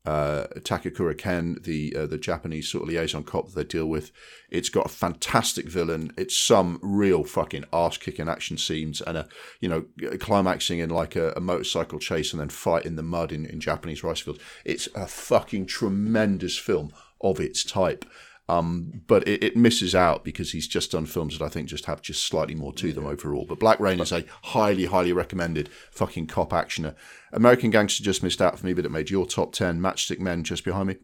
uh, 0.05 0.47
Takakura 0.55 1.15
Ken, 1.15 1.57
the 1.61 1.95
uh, 1.95 2.05
the 2.07 2.18
Japanese 2.18 2.68
sort 2.68 2.84
of 2.84 2.89
liaison 2.89 3.23
cop 3.23 3.49
that 3.49 3.55
they 3.55 3.63
deal 3.63 3.85
with. 3.85 4.11
It's 4.49 4.69
got 4.69 4.88
a 4.88 4.89
fantastic 4.89 5.68
villain. 5.68 6.11
It's 6.18 6.35
some 6.35 6.80
real 6.81 7.23
fucking 7.23 7.65
ass 7.72 7.97
kicking 7.97 8.27
action 8.27 8.57
scenes 8.57 9.01
and 9.01 9.18
a 9.18 9.27
you 9.59 9.69
know 9.69 9.85
climaxing 10.18 10.80
in 10.80 10.89
like 10.89 11.15
a, 11.15 11.34
a, 11.35 11.39
motorcycle 11.39 11.99
chase 11.99 12.34
and 12.34 12.39
then 12.39 12.49
fight 12.49 12.85
in 12.85 12.95
the 12.95 13.03
mud 13.03 13.31
in, 13.31 13.45
in 13.45 13.59
Japanese 13.59 14.03
rice 14.03 14.22
fields. 14.22 14.39
It's 14.65 14.88
a 14.95 15.05
fucking 15.05 15.68
tremendous 15.68 16.57
film 16.57 16.91
of 17.22 17.39
its 17.39 17.63
type. 17.63 18.03
Um, 18.49 19.03
but 19.07 19.26
it, 19.27 19.43
it, 19.43 19.55
misses 19.55 19.95
out 19.95 20.26
because 20.26 20.51
he's 20.51 20.68
just 20.68 20.91
done 20.91 21.05
films 21.05 21.38
that 21.38 21.45
I 21.45 21.47
think 21.47 21.69
just 21.69 21.85
have 21.85 22.01
just 22.01 22.23
slightly 22.23 22.55
more 22.55 22.73
to 22.73 22.91
them 22.91 23.05
overall. 23.05 23.45
But 23.47 23.59
Black 23.59 23.80
Rain 23.80 24.01
is 24.01 24.11
a 24.11 24.26
highly, 24.43 24.85
highly 24.85 25.13
recommended 25.13 25.69
fucking 25.91 26.27
cop 26.27 26.49
actioner. 26.49 26.95
American 27.31 27.69
Gangster 27.69 28.03
just 28.03 28.23
missed 28.23 28.41
out 28.41 28.59
for 28.59 28.65
me, 28.65 28.73
but 28.73 28.84
it 28.84 28.91
made 28.91 29.09
your 29.09 29.26
top 29.26 29.53
ten. 29.53 29.80
Matchstick 29.80 30.19
Men 30.19 30.43
just 30.43 30.65
behind 30.65 30.89
me. 30.89 30.97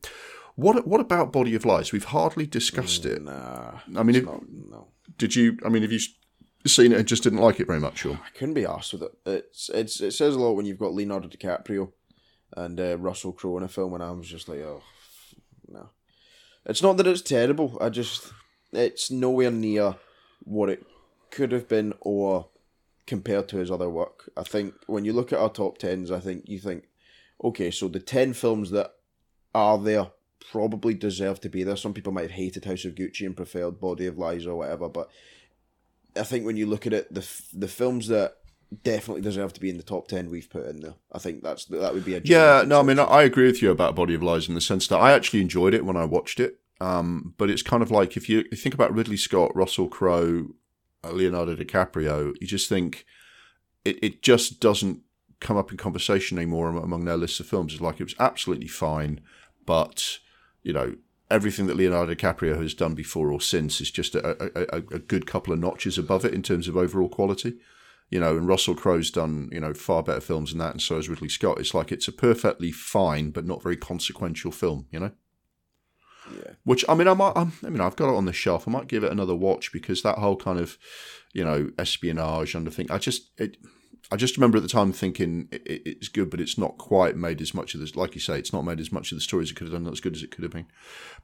What 0.55 0.87
what 0.87 0.99
about 0.99 1.31
Body 1.31 1.55
of 1.55 1.65
Lies? 1.65 1.93
We've 1.93 2.03
hardly 2.03 2.47
discussed 2.47 3.05
it. 3.05 3.21
Nah, 3.21 3.79
I 3.95 4.03
mean, 4.03 4.25
not, 4.25 4.43
no. 4.49 4.87
Did 5.17 5.35
you? 5.35 5.57
I 5.63 5.69
mean, 5.69 5.83
have 5.83 5.91
you 5.91 5.99
seen 6.65 6.91
it 6.91 6.97
and 6.97 7.07
just 7.07 7.23
didn't 7.23 7.39
like 7.39 7.59
it 7.59 7.67
very 7.67 7.79
much? 7.79 8.05
Or 8.05 8.13
I 8.13 8.29
couldn't 8.37 8.55
be 8.55 8.65
asked 8.65 8.93
with 8.93 9.03
it. 9.03 9.11
It's 9.25 9.69
it's 9.69 10.01
it 10.01 10.11
says 10.11 10.35
a 10.35 10.39
lot 10.39 10.53
when 10.53 10.65
you've 10.65 10.79
got 10.79 10.93
Leonardo 10.93 11.27
DiCaprio 11.27 11.91
and 12.55 12.79
uh, 12.79 12.97
Russell 12.97 13.33
Crowe 13.33 13.57
in 13.57 13.63
a 13.63 13.67
film, 13.67 13.93
and 13.93 14.03
I 14.03 14.11
was 14.11 14.27
just 14.27 14.49
like, 14.49 14.59
oh 14.59 14.81
no. 15.67 15.91
It's 16.67 16.83
not 16.83 16.97
that 16.97 17.07
it's 17.07 17.21
terrible. 17.21 17.77
I 17.79 17.89
just 17.89 18.31
it's 18.73 19.09
nowhere 19.09 19.51
near 19.51 19.95
what 20.43 20.69
it 20.69 20.85
could 21.31 21.51
have 21.51 21.67
been 21.67 21.93
or 22.01 22.47
compared 23.05 23.47
to 23.47 23.57
his 23.57 23.71
other 23.71 23.89
work. 23.89 24.29
I 24.35 24.43
think 24.43 24.73
when 24.85 25.05
you 25.05 25.13
look 25.13 25.31
at 25.31 25.39
our 25.39 25.49
top 25.49 25.77
tens, 25.77 26.11
I 26.11 26.19
think 26.19 26.43
you 26.47 26.59
think, 26.59 26.83
okay, 27.41 27.71
so 27.71 27.87
the 27.87 27.99
ten 27.99 28.33
films 28.33 28.71
that 28.71 28.93
are 29.55 29.77
there 29.77 30.11
probably 30.51 30.93
deserve 30.93 31.39
to 31.41 31.49
be 31.49 31.63
there. 31.63 31.77
Some 31.77 31.93
people 31.93 32.11
might 32.11 32.23
have 32.23 32.31
hated 32.31 32.65
House 32.65 32.85
of 32.85 32.95
Gucci 32.95 33.25
and 33.25 33.35
preferred 33.35 33.79
Body 33.79 34.05
of 34.05 34.17
Lies 34.17 34.45
or 34.45 34.57
whatever, 34.57 34.89
but 34.89 35.09
I 36.17 36.23
think 36.23 36.45
when 36.45 36.57
you 36.57 36.65
look 36.65 36.85
at 36.85 36.93
it, 36.93 37.13
the 37.13 37.25
the 37.53 37.67
films 37.67 38.07
that 38.09 38.37
definitely 38.83 39.21
deserve 39.21 39.53
to 39.53 39.59
be 39.59 39.69
in 39.69 39.77
the 39.77 39.83
top 39.83 40.07
10 40.07 40.29
we've 40.29 40.49
put 40.49 40.67
in 40.67 40.81
there. 40.81 40.95
I 41.11 41.19
think 41.19 41.41
that's 41.41 41.65
that 41.65 41.93
would 41.93 42.05
be 42.05 42.15
a 42.15 42.21
Yeah, 42.23 42.63
no, 42.65 42.79
I 42.79 42.83
mean 42.83 42.99
I 42.99 43.23
agree 43.23 43.45
with 43.45 43.61
you 43.61 43.71
about 43.71 43.95
Body 43.95 44.13
of 44.13 44.23
Lies 44.23 44.47
in 44.47 44.55
the 44.55 44.61
sense 44.61 44.87
that 44.87 44.97
I 44.97 45.13
actually 45.13 45.41
enjoyed 45.41 45.73
it 45.73 45.85
when 45.85 45.97
I 45.97 46.05
watched 46.05 46.39
it. 46.39 46.59
Um, 46.79 47.33
but 47.37 47.49
it's 47.49 47.63
kind 47.63 47.81
of 47.81 47.89
like 47.89 48.17
if 48.17 48.29
you, 48.29 48.43
think 48.43 48.75
about 48.75 48.93
Ridley 48.93 49.17
Scott, 49.17 49.55
Russell 49.55 49.87
Crowe, 49.87 50.49
uh, 51.03 51.11
Leonardo 51.11 51.55
DiCaprio, 51.55 52.35
you 52.39 52.45
just 52.45 52.69
think 52.69 53.05
it, 53.83 53.97
it 54.03 54.21
just 54.21 54.59
doesn't 54.59 55.01
come 55.39 55.57
up 55.57 55.71
in 55.71 55.77
conversation 55.77 56.37
anymore 56.37 56.69
among 56.69 57.05
their 57.05 57.17
list 57.17 57.39
of 57.39 57.47
films. 57.47 57.73
It's 57.73 57.81
like 57.81 57.99
it 57.99 58.03
was 58.03 58.15
absolutely 58.19 58.67
fine, 58.67 59.21
but 59.65 60.19
you 60.61 60.73
know 60.73 60.95
everything 61.31 61.67
that 61.67 61.75
Leonardo 61.75 62.13
DiCaprio 62.13 62.61
has 62.61 62.73
done 62.73 62.95
before 62.95 63.31
or 63.31 63.41
since 63.41 63.81
is 63.81 63.91
just 63.91 64.15
a, 64.15 64.73
a, 64.73 64.77
a 64.77 64.99
good 64.99 65.25
couple 65.25 65.51
of 65.51 65.59
notches 65.59 65.97
above 65.97 66.23
it 66.23 66.33
in 66.33 66.41
terms 66.41 66.67
of 66.67 66.77
overall 66.77 67.09
quality 67.09 67.57
you 68.09 68.19
know, 68.19 68.37
and 68.37 68.47
Russell 68.47 68.75
Crowe's 68.75 69.11
done, 69.11 69.49
you 69.51 69.59
know, 69.59 69.73
far 69.73 70.01
better 70.01 70.21
films 70.21 70.51
than 70.51 70.59
that, 70.59 70.71
and 70.71 70.81
so 70.81 70.95
has 70.95 71.09
Ridley 71.09 71.29
Scott. 71.29 71.59
It's 71.59 71.73
like 71.73 71.91
it's 71.91 72.07
a 72.07 72.13
perfectly 72.13 72.71
fine 72.71 73.31
but 73.31 73.45
not 73.45 73.63
very 73.63 73.77
consequential 73.77 74.51
film, 74.51 74.87
you 74.91 74.99
know. 74.99 75.11
Yeah. 76.33 76.51
Which 76.63 76.85
I 76.87 76.95
mean, 76.95 77.07
I 77.07 77.13
might, 77.13 77.33
I'm, 77.35 77.53
i 77.65 77.69
mean, 77.69 77.81
I've 77.81 77.95
got 77.95 78.09
it 78.09 78.15
on 78.15 78.25
the 78.25 78.33
shelf. 78.33 78.67
I 78.67 78.71
might 78.71 78.87
give 78.87 79.03
it 79.03 79.11
another 79.11 79.35
watch 79.35 79.71
because 79.71 80.01
that 80.01 80.17
whole 80.17 80.35
kind 80.35 80.59
of, 80.59 80.77
you 81.33 81.43
know, 81.43 81.69
espionage 81.77 82.55
and 82.55 82.67
the 82.67 82.71
thing. 82.71 82.89
I 82.91 82.97
just, 82.97 83.31
it, 83.37 83.57
I 84.11 84.15
just 84.15 84.37
remember 84.37 84.57
at 84.57 84.63
the 84.63 84.69
time 84.69 84.93
thinking 84.93 85.49
it, 85.51 85.63
it's 85.65 86.07
good, 86.07 86.29
but 86.29 86.41
it's 86.41 86.57
not 86.57 86.77
quite 86.77 87.15
made 87.15 87.41
as 87.41 87.53
much 87.53 87.73
of 87.73 87.79
this. 87.79 87.95
Like 87.95 88.15
you 88.15 88.21
say, 88.21 88.39
it's 88.39 88.53
not 88.53 88.65
made 88.65 88.79
as 88.79 88.91
much 88.91 89.11
of 89.11 89.17
the 89.17 89.21
story 89.21 89.43
as 89.43 89.51
it 89.51 89.55
could 89.55 89.67
have 89.67 89.73
done, 89.73 89.83
not 89.83 89.93
as 89.93 89.99
good 89.99 90.15
as 90.15 90.23
it 90.23 90.31
could 90.31 90.43
have 90.43 90.51
been. 90.51 90.67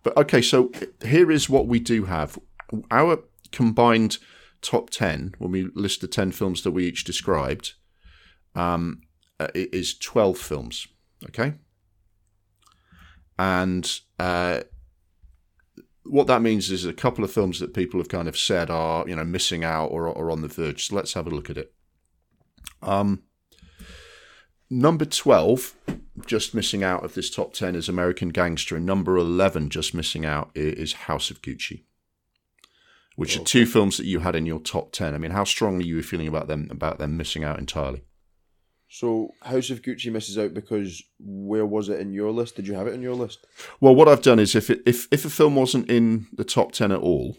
But 0.03 0.17
okay, 0.17 0.41
so 0.41 0.71
here 1.03 1.31
is 1.31 1.49
what 1.49 1.67
we 1.67 1.79
do 1.79 2.05
have: 2.05 2.37
our 2.91 3.19
combined 3.51 4.17
top 4.63 4.89
10, 4.89 5.35
when 5.37 5.51
we 5.51 5.69
list 5.75 6.01
the 6.01 6.07
10 6.07 6.31
films 6.31 6.63
that 6.63 6.71
we 6.71 6.87
each 6.87 7.03
described, 7.03 7.73
um, 8.55 9.01
uh, 9.39 9.47
it 9.53 9.73
is 9.73 9.97
12 9.97 10.37
films. 10.37 10.87
Okay. 11.25 11.53
And 13.37 13.99
uh, 14.19 14.61
what 16.03 16.27
that 16.27 16.41
means 16.41 16.71
is 16.71 16.85
a 16.85 16.93
couple 16.93 17.23
of 17.23 17.31
films 17.31 17.59
that 17.59 17.73
people 17.73 17.99
have 17.99 18.09
kind 18.09 18.27
of 18.27 18.37
said 18.37 18.69
are, 18.69 19.07
you 19.07 19.15
know, 19.15 19.23
missing 19.23 19.63
out 19.63 19.87
or, 19.87 20.07
or 20.07 20.31
on 20.31 20.41
the 20.41 20.47
verge. 20.47 20.87
So 20.87 20.95
let's 20.95 21.13
have 21.13 21.27
a 21.27 21.31
look 21.31 21.49
at 21.49 21.57
it. 21.57 21.73
Um, 22.81 23.23
number 24.69 25.05
12, 25.05 25.75
just 26.25 26.53
missing 26.53 26.83
out 26.83 27.03
of 27.03 27.15
this 27.15 27.29
top 27.29 27.53
10 27.53 27.75
is 27.75 27.89
American 27.89 28.29
Gangster. 28.29 28.75
And 28.75 28.85
number 28.85 29.17
11, 29.17 29.69
just 29.69 29.93
missing 29.93 30.25
out, 30.25 30.51
is 30.55 30.93
House 30.93 31.31
of 31.31 31.41
Gucci 31.41 31.83
which 33.15 33.37
are 33.37 33.41
oh, 33.41 33.43
two 33.43 33.65
films 33.65 33.97
that 33.97 34.05
you 34.05 34.19
had 34.19 34.35
in 34.35 34.45
your 34.45 34.59
top 34.59 34.91
ten. 34.91 35.13
I 35.13 35.17
mean, 35.17 35.31
how 35.31 35.43
strongly 35.43 35.85
you 35.85 35.95
were 35.95 36.01
feeling 36.01 36.27
about 36.27 36.47
them 36.47 36.67
about 36.71 36.99
them 36.99 37.17
missing 37.17 37.43
out 37.43 37.59
entirely? 37.59 38.03
So 38.89 39.29
House 39.41 39.71
of 39.71 39.81
Gucci 39.81 40.11
misses 40.11 40.37
out 40.37 40.53
because 40.53 41.01
where 41.19 41.65
was 41.65 41.89
it 41.89 41.99
in 41.99 42.13
your 42.13 42.31
list? 42.31 42.55
Did 42.55 42.67
you 42.67 42.75
have 42.75 42.85
it 42.85 42.93
in 42.93 43.01
your 43.01 43.15
list? 43.15 43.45
Well, 43.81 43.95
what 43.95 44.07
I've 44.07 44.21
done 44.21 44.39
is 44.39 44.55
if 44.55 44.69
it, 44.69 44.81
if 44.85 45.07
if 45.11 45.25
a 45.25 45.29
film 45.29 45.55
wasn't 45.55 45.89
in 45.89 46.27
the 46.33 46.43
top 46.43 46.73
ten 46.73 46.91
at 46.91 46.99
all 46.99 47.37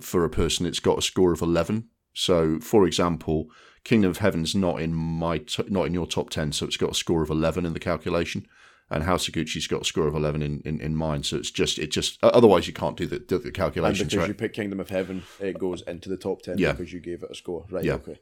for 0.00 0.24
a 0.24 0.30
person, 0.30 0.64
it's 0.64 0.80
got 0.80 0.98
a 0.98 1.02
score 1.02 1.32
of 1.32 1.42
eleven. 1.42 1.88
So, 2.12 2.60
for 2.60 2.86
example, 2.86 3.48
Kingdom 3.82 4.10
of 4.10 4.18
Heaven's 4.18 4.54
not 4.54 4.80
in 4.80 4.94
my 4.94 5.42
not 5.68 5.86
in 5.86 5.94
your 5.94 6.06
top 6.06 6.30
ten, 6.30 6.52
so 6.52 6.66
it's 6.66 6.76
got 6.76 6.92
a 6.92 6.94
score 6.94 7.22
of 7.22 7.30
eleven 7.30 7.66
in 7.66 7.72
the 7.72 7.80
calculation 7.80 8.46
and 8.90 9.02
Gucci's 9.02 9.66
got 9.66 9.82
a 9.82 9.84
score 9.84 10.06
of 10.06 10.14
eleven 10.14 10.42
in, 10.42 10.60
in, 10.64 10.80
in 10.80 10.94
mind. 10.94 11.26
So 11.26 11.36
it's 11.36 11.50
just 11.50 11.78
it 11.78 11.90
just 11.90 12.18
otherwise 12.22 12.66
you 12.66 12.72
can't 12.72 12.96
do 12.96 13.06
the, 13.06 13.18
do 13.18 13.38
the 13.38 13.50
calculations. 13.50 14.00
And 14.00 14.10
because 14.10 14.20
right? 14.20 14.28
you 14.28 14.34
pick 14.34 14.52
Kingdom 14.52 14.80
of 14.80 14.90
Heaven, 14.90 15.22
it 15.40 15.58
goes 15.58 15.82
into 15.82 16.08
the 16.08 16.16
top 16.16 16.42
ten 16.42 16.58
yeah. 16.58 16.72
because 16.72 16.92
you 16.92 17.00
gave 17.00 17.22
it 17.22 17.30
a 17.30 17.34
score. 17.34 17.64
Right. 17.70 17.84
Yeah. 17.84 17.94
Okay. 17.94 18.20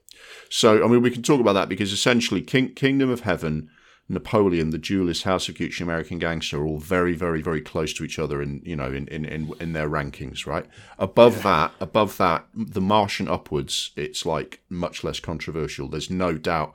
So 0.49 0.85
I 0.85 0.89
mean, 0.89 1.03
we 1.03 1.11
can 1.11 1.23
talk 1.23 1.41
about 1.41 1.55
that 1.55 1.69
because 1.69 1.93
essentially, 1.93 2.43
King, 2.43 2.75
Kingdom 2.75 3.11
of 3.11 3.21
Heaven 3.21 3.71
Napoleon, 4.09 4.71
the 4.71 4.79
Duelist, 4.79 5.23
House 5.23 5.49
of 5.49 5.55
Gucci, 5.55 5.81
American 5.81 6.19
Gangster 6.19 6.61
are 6.61 6.67
all 6.67 6.79
very, 6.79 7.15
very, 7.15 7.41
very 7.41 7.61
close 7.61 7.93
to 7.95 8.05
each 8.05 8.19
other 8.19 8.43
in 8.43 8.61
you 8.65 8.77
know 8.77 8.93
in 8.93 9.07
in, 9.09 9.25
in, 9.25 9.53
in 9.61 9.73
their 9.73 9.89
rankings, 9.89 10.47
right? 10.47 10.67
Above 10.99 11.37
yeah. 11.37 11.43
that, 11.43 11.73
above 11.81 12.17
that, 12.19 12.47
The 12.55 12.81
Martian 12.81 13.29
upwards, 13.29 13.93
it's 13.97 14.27
like 14.27 14.61
much 14.69 15.05
less 15.05 15.21
controversial. 15.21 15.89
There's 15.89 16.11
no 16.11 16.37
doubt. 16.37 16.75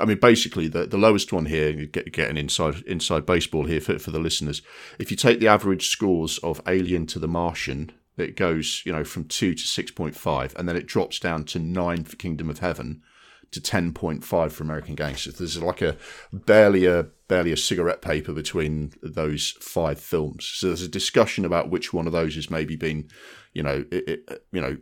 I 0.00 0.04
mean, 0.04 0.18
basically, 0.18 0.68
the, 0.68 0.86
the 0.86 0.96
lowest 0.96 1.32
one 1.32 1.46
here, 1.46 1.72
get, 1.72 2.12
getting 2.12 2.36
inside 2.36 2.82
inside 2.86 3.26
baseball 3.26 3.64
here 3.64 3.80
for, 3.80 3.98
for 3.98 4.10
the 4.10 4.20
listeners. 4.20 4.62
If 4.98 5.10
you 5.10 5.16
take 5.16 5.40
the 5.40 5.48
average 5.48 5.88
scores 5.88 6.38
of 6.38 6.62
Alien 6.66 7.06
to 7.08 7.18
The 7.18 7.28
Martian, 7.28 7.92
it 8.16 8.36
goes 8.36 8.82
you 8.86 8.92
know 8.92 9.04
from 9.04 9.24
two 9.24 9.54
to 9.54 9.62
six 9.62 9.90
point 9.90 10.16
five, 10.16 10.54
and 10.56 10.68
then 10.68 10.76
it 10.76 10.86
drops 10.86 11.18
down 11.18 11.44
to 11.46 11.58
nine 11.58 12.04
for 12.04 12.16
Kingdom 12.16 12.48
of 12.48 12.60
Heaven 12.60 13.02
to 13.50 13.60
10.5 13.60 14.52
for 14.52 14.62
American 14.62 14.94
Gangsters. 14.94 15.38
There's 15.38 15.62
like 15.62 15.82
a 15.82 15.96
barely 16.32 16.86
a 16.86 17.06
barely 17.28 17.52
a 17.52 17.56
cigarette 17.56 18.02
paper 18.02 18.32
between 18.32 18.92
those 19.02 19.50
five 19.60 20.00
films. 20.00 20.50
So 20.54 20.68
there's 20.68 20.82
a 20.82 20.88
discussion 20.88 21.44
about 21.44 21.70
which 21.70 21.92
one 21.92 22.06
of 22.06 22.12
those 22.12 22.34
has 22.34 22.50
maybe 22.50 22.76
been, 22.76 23.08
you 23.52 23.62
know, 23.62 23.84
it, 23.90 24.08
it, 24.08 24.44
you 24.52 24.60
know, 24.60 24.78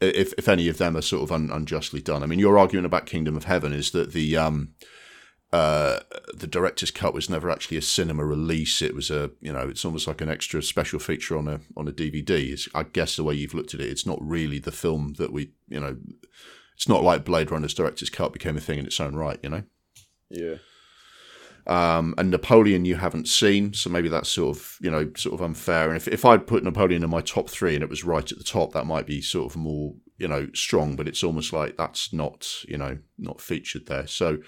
if 0.00 0.34
if 0.36 0.48
any 0.48 0.68
of 0.68 0.78
them 0.78 0.96
are 0.96 1.02
sort 1.02 1.22
of 1.22 1.32
un, 1.32 1.50
unjustly 1.52 2.00
done. 2.00 2.22
I 2.22 2.26
mean, 2.26 2.38
your 2.38 2.58
argument 2.58 2.86
about 2.86 3.06
Kingdom 3.06 3.36
of 3.36 3.44
Heaven 3.44 3.72
is 3.72 3.90
that 3.92 4.12
the 4.12 4.36
um, 4.36 4.74
uh, 5.52 6.00
the 6.34 6.46
director's 6.46 6.90
cut 6.90 7.14
was 7.14 7.30
never 7.30 7.48
actually 7.48 7.76
a 7.76 7.82
cinema 7.82 8.24
release. 8.24 8.82
It 8.82 8.94
was 8.94 9.10
a, 9.10 9.30
you 9.40 9.52
know, 9.52 9.68
it's 9.68 9.84
almost 9.84 10.06
like 10.06 10.20
an 10.20 10.28
extra 10.28 10.62
special 10.62 10.98
feature 10.98 11.36
on 11.38 11.48
a 11.48 11.60
on 11.76 11.88
a 11.88 11.92
DVD. 11.92 12.52
It's, 12.52 12.68
I 12.74 12.82
guess 12.82 13.16
the 13.16 13.24
way 13.24 13.34
you've 13.34 13.54
looked 13.54 13.72
at 13.72 13.80
it, 13.80 13.88
it's 13.88 14.06
not 14.06 14.18
really 14.20 14.58
the 14.58 14.72
film 14.72 15.14
that 15.18 15.32
we, 15.32 15.52
you 15.68 15.80
know, 15.80 15.96
it's 16.76 16.88
not 16.88 17.02
like 17.02 17.24
Blade 17.24 17.50
Runner's 17.50 17.74
director's 17.74 18.10
cut 18.10 18.32
became 18.32 18.56
a 18.56 18.60
thing 18.60 18.78
in 18.78 18.86
its 18.86 19.00
own 19.00 19.16
right, 19.16 19.38
you 19.42 19.48
know. 19.48 19.62
Yeah. 20.30 20.56
Um, 21.66 22.14
and 22.16 22.30
Napoleon 22.30 22.84
you 22.84 22.96
haven't 22.96 23.26
seen, 23.26 23.72
so 23.72 23.90
maybe 23.90 24.08
that's 24.08 24.28
sort 24.28 24.56
of 24.56 24.76
you 24.80 24.90
know 24.90 25.10
sort 25.16 25.34
of 25.34 25.42
unfair. 25.42 25.88
And 25.88 25.96
if 25.96 26.06
if 26.06 26.24
I'd 26.24 26.46
put 26.46 26.62
Napoleon 26.62 27.02
in 27.02 27.10
my 27.10 27.22
top 27.22 27.48
three 27.48 27.74
and 27.74 27.82
it 27.82 27.90
was 27.90 28.04
right 28.04 28.30
at 28.30 28.38
the 28.38 28.44
top, 28.44 28.72
that 28.72 28.86
might 28.86 29.06
be 29.06 29.20
sort 29.20 29.50
of 29.50 29.56
more 29.56 29.94
you 30.18 30.28
know 30.28 30.48
strong, 30.54 30.96
but 30.96 31.06
it's 31.06 31.22
almost 31.22 31.52
like 31.52 31.76
that's 31.76 32.12
not 32.12 32.64
you 32.66 32.78
know 32.78 32.98
not 33.18 33.40
featured 33.40 33.86
there. 33.86 34.06
So 34.06 34.38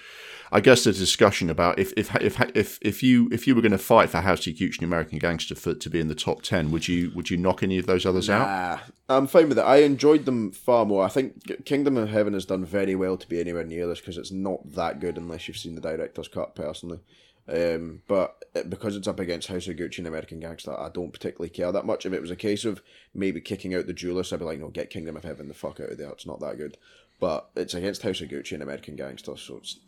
I 0.51 0.61
guess 0.61 0.83
the 0.83 0.91
discussion 0.91 1.49
about 1.49 1.77
if 1.77 1.93
if 1.95 2.15
if 2.15 2.39
if, 2.55 2.79
if 2.81 3.03
you 3.03 3.29
if 3.31 3.47
you 3.47 3.55
were 3.55 3.61
going 3.61 3.71
to 3.71 3.77
fight 3.77 4.09
for 4.09 4.21
House 4.21 4.41
Gucci 4.41 4.77
and 4.77 4.83
American 4.83 5.19
Gangster 5.19 5.55
for 5.55 5.75
to 5.75 5.89
be 5.89 5.99
in 5.99 6.07
the 6.07 6.15
top 6.15 6.41
ten, 6.41 6.71
would 6.71 6.87
you 6.87 7.11
would 7.15 7.29
you 7.29 7.37
knock 7.37 7.61
any 7.61 7.77
of 7.77 7.85
those 7.85 8.05
others 8.05 8.29
nah, 8.29 8.35
out? 8.35 8.79
I'm 9.07 9.27
fine 9.27 9.49
with 9.49 9.59
it. 9.59 9.63
I 9.63 9.77
enjoyed 9.77 10.25
them 10.25 10.51
far 10.51 10.85
more. 10.85 11.03
I 11.03 11.09
think 11.09 11.65
Kingdom 11.65 11.97
of 11.97 12.09
Heaven 12.09 12.33
has 12.33 12.45
done 12.45 12.65
very 12.65 12.95
well 12.95 13.17
to 13.17 13.27
be 13.27 13.39
anywhere 13.39 13.63
near 13.63 13.87
this 13.87 13.99
because 13.99 14.17
it's 14.17 14.31
not 14.31 14.71
that 14.73 14.99
good 14.99 15.17
unless 15.17 15.47
you've 15.47 15.57
seen 15.57 15.75
the 15.75 15.81
director's 15.81 16.27
cut 16.27 16.55
personally. 16.55 16.99
Um, 17.47 18.01
but 18.07 18.43
because 18.69 18.95
it's 18.95 19.07
up 19.07 19.19
against 19.19 19.47
House 19.47 19.67
of 19.67 19.75
Gucci 19.75 19.99
and 19.99 20.07
American 20.07 20.39
Gangster, 20.39 20.77
I 20.77 20.89
don't 20.89 21.13
particularly 21.13 21.49
care 21.49 21.71
that 21.71 21.85
much. 21.85 22.05
If 22.05 22.13
it 22.13 22.21
was 22.21 22.31
a 22.31 22.35
case 22.35 22.65
of 22.65 22.81
maybe 23.13 23.41
kicking 23.41 23.73
out 23.73 23.87
the 23.87 23.93
Duelist, 23.93 24.31
I'd 24.31 24.39
be 24.39 24.45
like, 24.45 24.59
no, 24.59 24.69
get 24.69 24.89
Kingdom 24.89 25.17
of 25.17 25.23
Heaven 25.23 25.47
the 25.47 25.53
fuck 25.53 25.79
out 25.79 25.89
of 25.89 25.97
there. 25.97 26.09
It's 26.09 26.27
not 26.27 26.39
that 26.41 26.57
good 26.57 26.77
but 27.19 27.49
it's 27.55 27.73
against 27.73 28.03
House 28.03 28.21
of 28.21 28.29
Gucci 28.29 28.53
and 28.53 28.63
American 28.63 28.95
Gangster, 28.95 29.35
so 29.35 29.57
it's 29.57 29.79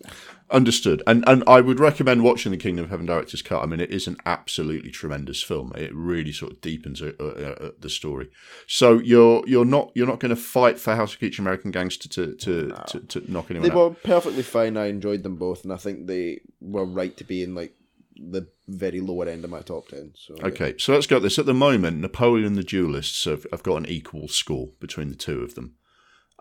understood. 0.50 1.02
And 1.08 1.24
and 1.28 1.44
I 1.48 1.62
would 1.62 1.80
recommend 1.80 2.24
watching 2.24 2.52
the 2.52 2.58
Kingdom 2.58 2.86
of 2.86 2.92
Heaven 2.92 3.06
director's 3.06 3.42
cut. 3.42 3.64
I 3.64 3.66
mean, 3.66 3.80
it 3.80 3.92
is 3.92 4.08
an 4.08 4.18
absolutely 4.26 4.92
tremendous 4.92 5.42
film. 5.42 5.72
It 5.76 5.94
really 5.94 6.34
sort 6.34 6.52
of 6.52 6.62
deepens 6.62 7.02
uh, 7.02 7.14
uh, 7.20 7.24
uh 7.24 7.72
the 7.80 7.90
story. 7.90 8.30
So 8.68 9.00
you're 9.00 9.44
you're 9.48 9.66
not 9.66 9.92
you're 9.96 10.08
not 10.08 10.20
going 10.20 10.36
to 10.36 10.42
fight 10.42 10.80
for 10.80 10.96
House 10.96 11.14
of 11.14 11.20
Gucci 11.20 11.40
American 11.40 11.72
Gangster 11.72 12.10
to 12.10 12.36
to, 12.36 12.68
no. 12.68 12.84
to, 12.88 13.00
to 13.00 13.32
knock 13.32 13.50
anyone. 13.50 13.68
They 13.68 13.74
out. 13.74 13.90
were 13.90 13.96
perfectly 13.96 14.44
fine. 14.44 14.76
I 14.76 14.88
enjoyed 14.88 15.24
them 15.24 15.38
both, 15.38 15.64
and 15.64 15.72
I 15.72 15.78
think 15.78 16.08
they 16.08 16.42
were 16.60 16.86
right 16.86 17.16
to 17.18 17.24
be 17.24 17.44
in 17.44 17.56
like 17.56 17.76
the 18.16 18.48
very 18.68 19.00
lower 19.00 19.28
end 19.28 19.44
of 19.44 19.50
my 19.50 19.62
top 19.62 19.88
10. 19.88 20.14
So, 20.16 20.36
okay, 20.44 20.70
yeah. 20.70 20.74
so 20.78 20.94
let's 20.94 21.08
go 21.08 21.18
at 21.18 21.24
this. 21.24 21.40
At 21.40 21.46
the 21.46 21.54
moment, 21.54 22.00
Napoleon 22.00 22.46
and 22.46 22.56
the 22.56 22.64
Duelists 22.64 23.26
have, 23.26 23.46
have 23.52 23.64
got 23.64 23.78
an 23.78 23.88
equal 23.88 24.28
score 24.28 24.70
between 24.80 25.10
the 25.10 25.16
two 25.16 25.42
of 25.42 25.56
them. 25.56 25.76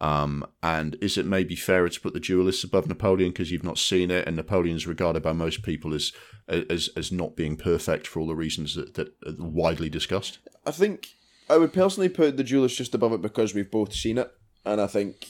Um, 0.00 0.46
and 0.62 0.96
is 1.02 1.18
it 1.18 1.26
maybe 1.26 1.54
fairer 1.54 1.88
to 1.88 2.00
put 2.00 2.14
the 2.14 2.20
duelists 2.20 2.64
above 2.64 2.88
Napoleon 2.88 3.30
because 3.30 3.50
you've 3.50 3.64
not 3.64 3.78
seen 3.78 4.10
it, 4.10 4.26
and 4.26 4.36
Napoleon 4.36 4.76
is 4.76 4.86
regarded 4.86 5.22
by 5.22 5.32
most 5.32 5.62
people 5.62 5.94
as 5.94 6.12
as 6.48 6.88
as 6.96 7.12
not 7.12 7.36
being 7.36 7.56
perfect 7.56 8.06
for 8.06 8.20
all 8.20 8.26
the 8.26 8.34
reasons 8.34 8.74
that 8.74 8.94
that 8.94 9.08
are 9.26 9.34
widely 9.38 9.90
discussed? 9.90 10.38
I 10.64 10.70
think 10.70 11.08
I 11.48 11.58
would 11.58 11.72
personally 11.72 12.08
put 12.08 12.36
the 12.36 12.44
duelists 12.44 12.78
just 12.78 12.94
above 12.94 13.12
it 13.12 13.20
because 13.20 13.54
we've 13.54 13.70
both 13.70 13.92
seen 13.92 14.18
it, 14.18 14.32
and 14.64 14.80
I 14.80 14.86
think 14.86 15.26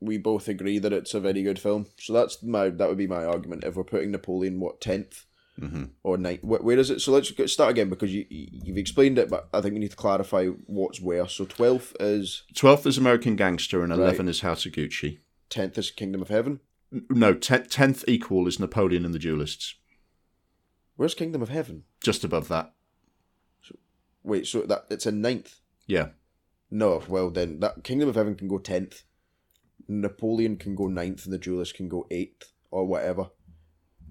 we 0.00 0.16
both 0.16 0.48
agree 0.48 0.78
that 0.78 0.92
it's 0.92 1.14
a 1.14 1.20
very 1.20 1.42
good 1.42 1.58
film. 1.58 1.86
So 1.98 2.12
that's 2.12 2.42
my 2.42 2.70
that 2.70 2.88
would 2.88 2.98
be 2.98 3.06
my 3.06 3.24
argument. 3.24 3.64
If 3.64 3.76
we're 3.76 3.84
putting 3.84 4.12
Napoleon 4.12 4.60
what 4.60 4.80
tenth, 4.80 5.24
mm-hmm. 5.58 5.84
or 6.02 6.18
night. 6.18 6.44
Where, 6.44 6.60
where 6.60 6.78
is 6.78 6.90
it? 6.90 7.00
So 7.00 7.12
let's 7.12 7.32
start 7.52 7.70
again 7.70 7.88
because 7.88 8.12
you 8.12 8.26
you've 8.28 8.76
explained 8.76 9.18
it, 9.18 9.30
but 9.30 9.48
I 9.52 9.60
think 9.60 9.74
we 9.74 9.80
need 9.80 9.90
to 9.90 9.96
clarify 9.96 10.46
what's 10.66 11.00
where. 11.00 11.28
So 11.28 11.44
twelfth 11.44 11.96
is 12.00 12.44
twelfth 12.54 12.86
is 12.86 12.98
American 12.98 13.36
Gangster, 13.36 13.82
and 13.82 13.92
eleven 13.92 14.26
right. 14.26 14.30
is 14.30 14.40
House 14.40 14.66
of 14.66 14.72
Gucci. 14.72 15.18
Tenth 15.48 15.78
is 15.78 15.90
Kingdom 15.90 16.22
of 16.22 16.28
Heaven. 16.28 16.60
No, 17.08 17.34
tenth 17.34 18.04
equal 18.08 18.48
is 18.48 18.58
Napoleon 18.58 19.04
and 19.04 19.14
the 19.14 19.18
Duelists. 19.18 19.76
Where's 20.96 21.14
Kingdom 21.14 21.40
of 21.40 21.48
Heaven? 21.48 21.84
Just 22.02 22.24
above 22.24 22.48
that. 22.48 22.72
So, 23.62 23.76
wait, 24.22 24.46
so 24.46 24.62
that 24.62 24.86
it's 24.90 25.06
a 25.06 25.12
ninth. 25.12 25.60
Yeah. 25.86 26.08
No, 26.70 27.02
well 27.08 27.30
then 27.30 27.60
that 27.60 27.84
Kingdom 27.84 28.08
of 28.08 28.16
Heaven 28.16 28.34
can 28.34 28.48
go 28.48 28.58
tenth. 28.58 29.04
Napoleon 29.88 30.56
can 30.56 30.74
go 30.74 30.86
ninth, 30.86 31.24
and 31.24 31.32
the 31.32 31.38
Duelist 31.38 31.74
can 31.74 31.88
go 31.88 32.06
eighth 32.10 32.52
or 32.70 32.86
whatever. 32.86 33.30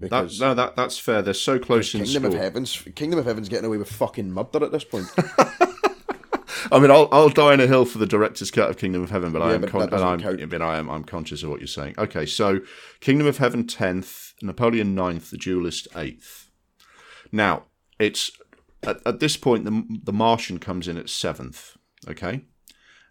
Because 0.00 0.38
that, 0.38 0.46
no, 0.46 0.54
that 0.54 0.76
that's 0.76 0.98
fair. 0.98 1.22
They're 1.22 1.34
so 1.34 1.58
close 1.58 1.94
in 1.94 2.04
Kingdom 2.04 2.22
score. 2.24 2.34
of 2.34 2.42
Heaven's 2.42 2.76
Kingdom 2.94 3.18
of 3.18 3.26
Heaven's 3.26 3.48
getting 3.48 3.66
away 3.66 3.76
with 3.76 3.92
fucking 3.92 4.32
murder 4.32 4.64
at 4.64 4.72
this 4.72 4.84
point. 4.84 5.06
I 6.72 6.78
mean, 6.78 6.90
I'll 6.90 7.08
I'll 7.12 7.28
die 7.28 7.52
on 7.52 7.60
a 7.60 7.66
hill 7.66 7.84
for 7.84 7.98
the 7.98 8.06
director's 8.06 8.50
cut 8.50 8.70
of 8.70 8.78
Kingdom 8.78 9.02
of 9.02 9.10
Heaven, 9.10 9.32
but 9.32 9.40
yeah, 9.40 9.46
I 9.46 9.54
am 9.54 9.60
but 9.62 9.70
con- 9.70 9.92
I'm 9.92 10.20
count. 10.20 10.50
but 10.50 10.62
I 10.62 10.78
am 10.78 10.88
I'm 10.90 11.04
conscious 11.04 11.42
of 11.42 11.50
what 11.50 11.60
you're 11.60 11.66
saying. 11.66 11.94
Okay, 11.98 12.26
so 12.26 12.60
Kingdom 13.00 13.26
of 13.26 13.38
Heaven 13.38 13.66
tenth, 13.66 14.34
Napoleon 14.42 14.94
9th, 14.94 15.30
The 15.30 15.36
Duelist 15.36 15.88
eighth. 15.96 16.50
Now 17.32 17.64
it's 17.98 18.30
at, 18.82 19.00
at 19.06 19.20
this 19.20 19.36
point 19.36 19.64
the 19.64 19.84
the 20.02 20.12
Martian 20.12 20.58
comes 20.58 20.88
in 20.88 20.96
at 20.96 21.08
seventh. 21.08 21.76
Okay. 22.08 22.42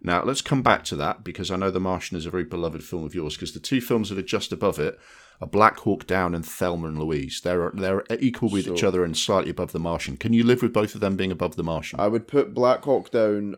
Now 0.02 0.24
let's 0.24 0.42
come 0.42 0.62
back 0.62 0.86
to 0.86 0.96
that 0.96 1.24
because 1.24 1.52
I 1.52 1.58
know 1.58 1.72
The 1.72 1.80
Martian 1.80 2.18
is 2.18 2.26
a 2.26 2.32
very 2.32 2.46
beloved 2.46 2.84
film 2.84 3.04
of 3.04 3.14
yours 3.16 3.36
because 3.36 3.54
the 3.54 3.60
two 3.60 3.82
films 3.82 4.10
that 4.10 4.18
are 4.18 4.24
just 4.24 4.54
above 4.54 4.80
it 4.80 4.98
are 5.42 5.48
Black 5.48 5.78
Hawk 5.80 6.06
Down 6.06 6.36
and 6.36 6.46
Thelma 6.46 6.88
and 6.88 7.00
Louise. 7.00 7.42
They're 7.42 7.72
they're 7.74 8.04
equal 8.20 8.50
with 8.50 8.68
each 8.68 8.84
other 8.84 9.04
and 9.04 9.18
slightly 9.18 9.52
above 9.52 9.72
The 9.72 9.80
Martian. 9.80 10.18
Can 10.18 10.34
you 10.34 10.44
live 10.44 10.62
with 10.62 10.74
both 10.74 10.96
of 10.96 11.02
them 11.02 11.16
being 11.16 11.32
above 11.32 11.56
The 11.56 11.64
Martian? 11.64 12.00
I 12.00 12.08
would 12.08 12.28
put 12.28 12.54
Black 12.54 12.84
Hawk 12.84 13.12
Down 13.12 13.56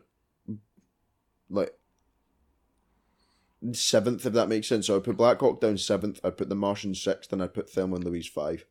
like 1.49 1.73
seventh, 3.73 4.25
if 4.25 4.33
that 4.33 4.49
makes 4.49 4.67
sense. 4.67 4.87
So 4.87 4.95
I'd 4.95 5.03
put 5.03 5.17
Black 5.17 5.39
Hawk 5.39 5.61
Down 5.61 5.77
seventh. 5.77 6.19
I'd 6.23 6.37
put 6.37 6.49
The 6.49 6.55
Martian 6.55 6.93
sixth, 6.95 7.33
and 7.33 7.41
I'd 7.41 7.53
put 7.53 7.69
Thelma 7.69 7.95
and 7.95 8.03
Louise 8.03 8.27
five. 8.27 8.65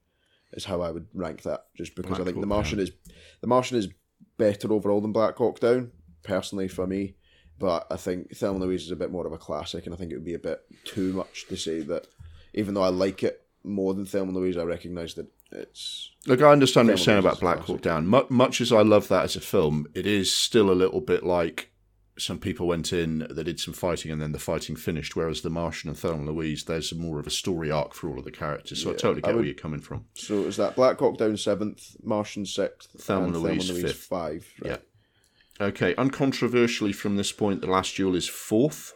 Is 0.53 0.65
how 0.65 0.81
I 0.81 0.91
would 0.91 1.07
rank 1.15 1.43
that, 1.43 1.67
just 1.77 1.95
because 1.95 2.11
Black 2.11 2.21
I 2.23 2.25
think 2.25 2.37
Hawk 2.37 2.43
The 2.43 2.47
Martian 2.49 2.79
down. 2.79 2.87
is 2.87 2.93
The 3.41 3.47
Martian 3.47 3.79
is 3.79 3.89
better 4.37 4.73
overall 4.73 5.01
than 5.01 5.13
Black 5.13 5.37
Hawk 5.37 5.61
Down, 5.61 5.93
personally 6.23 6.69
for 6.69 6.87
me. 6.87 7.15
But 7.59 7.87
I 7.91 7.97
think 7.97 8.35
Thelma 8.35 8.57
and 8.57 8.65
Louise 8.65 8.85
is 8.85 8.91
a 8.91 8.97
bit 8.97 9.13
more 9.13 9.27
of 9.27 9.33
a 9.33 9.39
classic, 9.39 9.85
and 9.85 9.95
I 9.95 9.99
think 9.99 10.11
it 10.11 10.17
would 10.17 10.25
be 10.25 10.35
a 10.35 10.39
bit 10.41 10.63
too 10.85 11.13
much 11.13 11.47
to 11.49 11.57
say 11.57 11.81
that 11.83 12.09
even 12.53 12.75
though 12.75 12.83
I 12.83 12.89
like 12.89 13.23
it 13.23 13.43
more 13.65 13.95
than 13.95 14.07
Thelma 14.07 14.29
and 14.29 14.37
Louise, 14.37 14.57
I 14.57 14.63
recognise 14.65 15.15
that 15.15 15.27
it's. 15.53 16.11
Look, 16.27 16.43
I 16.43 16.53
understand 16.53 16.89
what 16.89 16.93
you're 16.93 17.05
saying 17.05 17.19
about 17.19 17.41
Black 17.41 17.59
Hawk 17.61 17.83
Down. 17.83 18.07
Much 18.07 18.61
as 18.61 18.73
I 18.73 18.83
love 18.83 19.09
that 19.09 19.25
as 19.25 19.37
a 19.37 19.41
film, 19.41 19.87
it 19.95 20.07
is 20.07 20.35
still 20.35 20.71
a 20.71 20.73
little 20.73 21.01
bit 21.01 21.25
like 21.25 21.71
some 22.19 22.39
people 22.39 22.67
went 22.67 22.93
in, 22.93 23.27
they 23.31 23.43
did 23.43 23.59
some 23.59 23.73
fighting, 23.73 24.11
and 24.11 24.21
then 24.21 24.33
the 24.33 24.39
fighting 24.39 24.77
finished. 24.77 25.17
Whereas 25.17 25.41
The 25.41 25.51
Martian 25.51 25.89
and 25.89 25.99
Thelma 25.99 26.19
and 26.19 26.27
Louise, 26.29 26.65
there's 26.65 26.95
more 26.95 27.19
of 27.19 27.27
a 27.27 27.31
story 27.31 27.71
arc 27.71 27.95
for 27.95 28.09
all 28.09 28.19
of 28.19 28.25
the 28.25 28.31
characters. 28.31 28.83
So 28.83 28.91
yeah, 28.91 28.95
I 28.95 28.99
totally 28.99 29.23
get 29.23 29.31
I 29.31 29.33
would, 29.33 29.41
where 29.41 29.47
you're 29.47 29.55
coming 29.55 29.81
from. 29.81 30.05
So 30.15 30.45
is 30.45 30.57
that 30.59 30.77
Black 30.77 30.99
Hawk 30.99 31.17
Down 31.17 31.37
seventh, 31.37 31.97
Martian 32.03 32.45
sixth, 32.45 32.91
Thelma 33.03 33.27
and 33.27 33.37
Louise, 33.37 33.67
Thelma 33.67 33.81
Louise 33.81 33.93
fifth, 33.93 34.05
five. 34.05 34.47
Right? 34.63 34.71
Yeah. 34.73 35.67
Okay, 35.67 35.95
uncontroversially 35.95 36.95
from 36.95 37.17
this 37.17 37.33
point, 37.33 37.61
The 37.61 37.67
Last 37.67 37.97
Duel 37.97 38.15
is 38.15 38.29
fourth. 38.29 38.95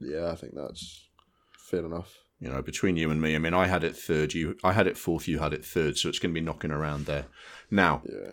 Yeah, 0.00 0.30
I 0.30 0.34
think 0.34 0.54
that's 0.54 1.08
fair 1.72 1.84
enough. 1.84 2.18
You 2.38 2.50
know, 2.50 2.62
between 2.62 2.96
you 2.96 3.10
and 3.10 3.20
me, 3.20 3.34
I 3.34 3.38
mean, 3.38 3.54
I 3.54 3.66
had 3.66 3.82
it 3.82 3.96
third. 3.96 4.34
You, 4.34 4.56
I 4.62 4.72
had 4.72 4.86
it 4.86 4.98
fourth. 4.98 5.26
You 5.26 5.38
had 5.38 5.52
it 5.52 5.64
third. 5.64 5.96
So 5.96 6.08
it's 6.08 6.18
going 6.18 6.32
to 6.34 6.40
be 6.40 6.44
knocking 6.44 6.70
around 6.70 7.06
there. 7.06 7.26
Now, 7.70 8.02
yeah. 8.04 8.32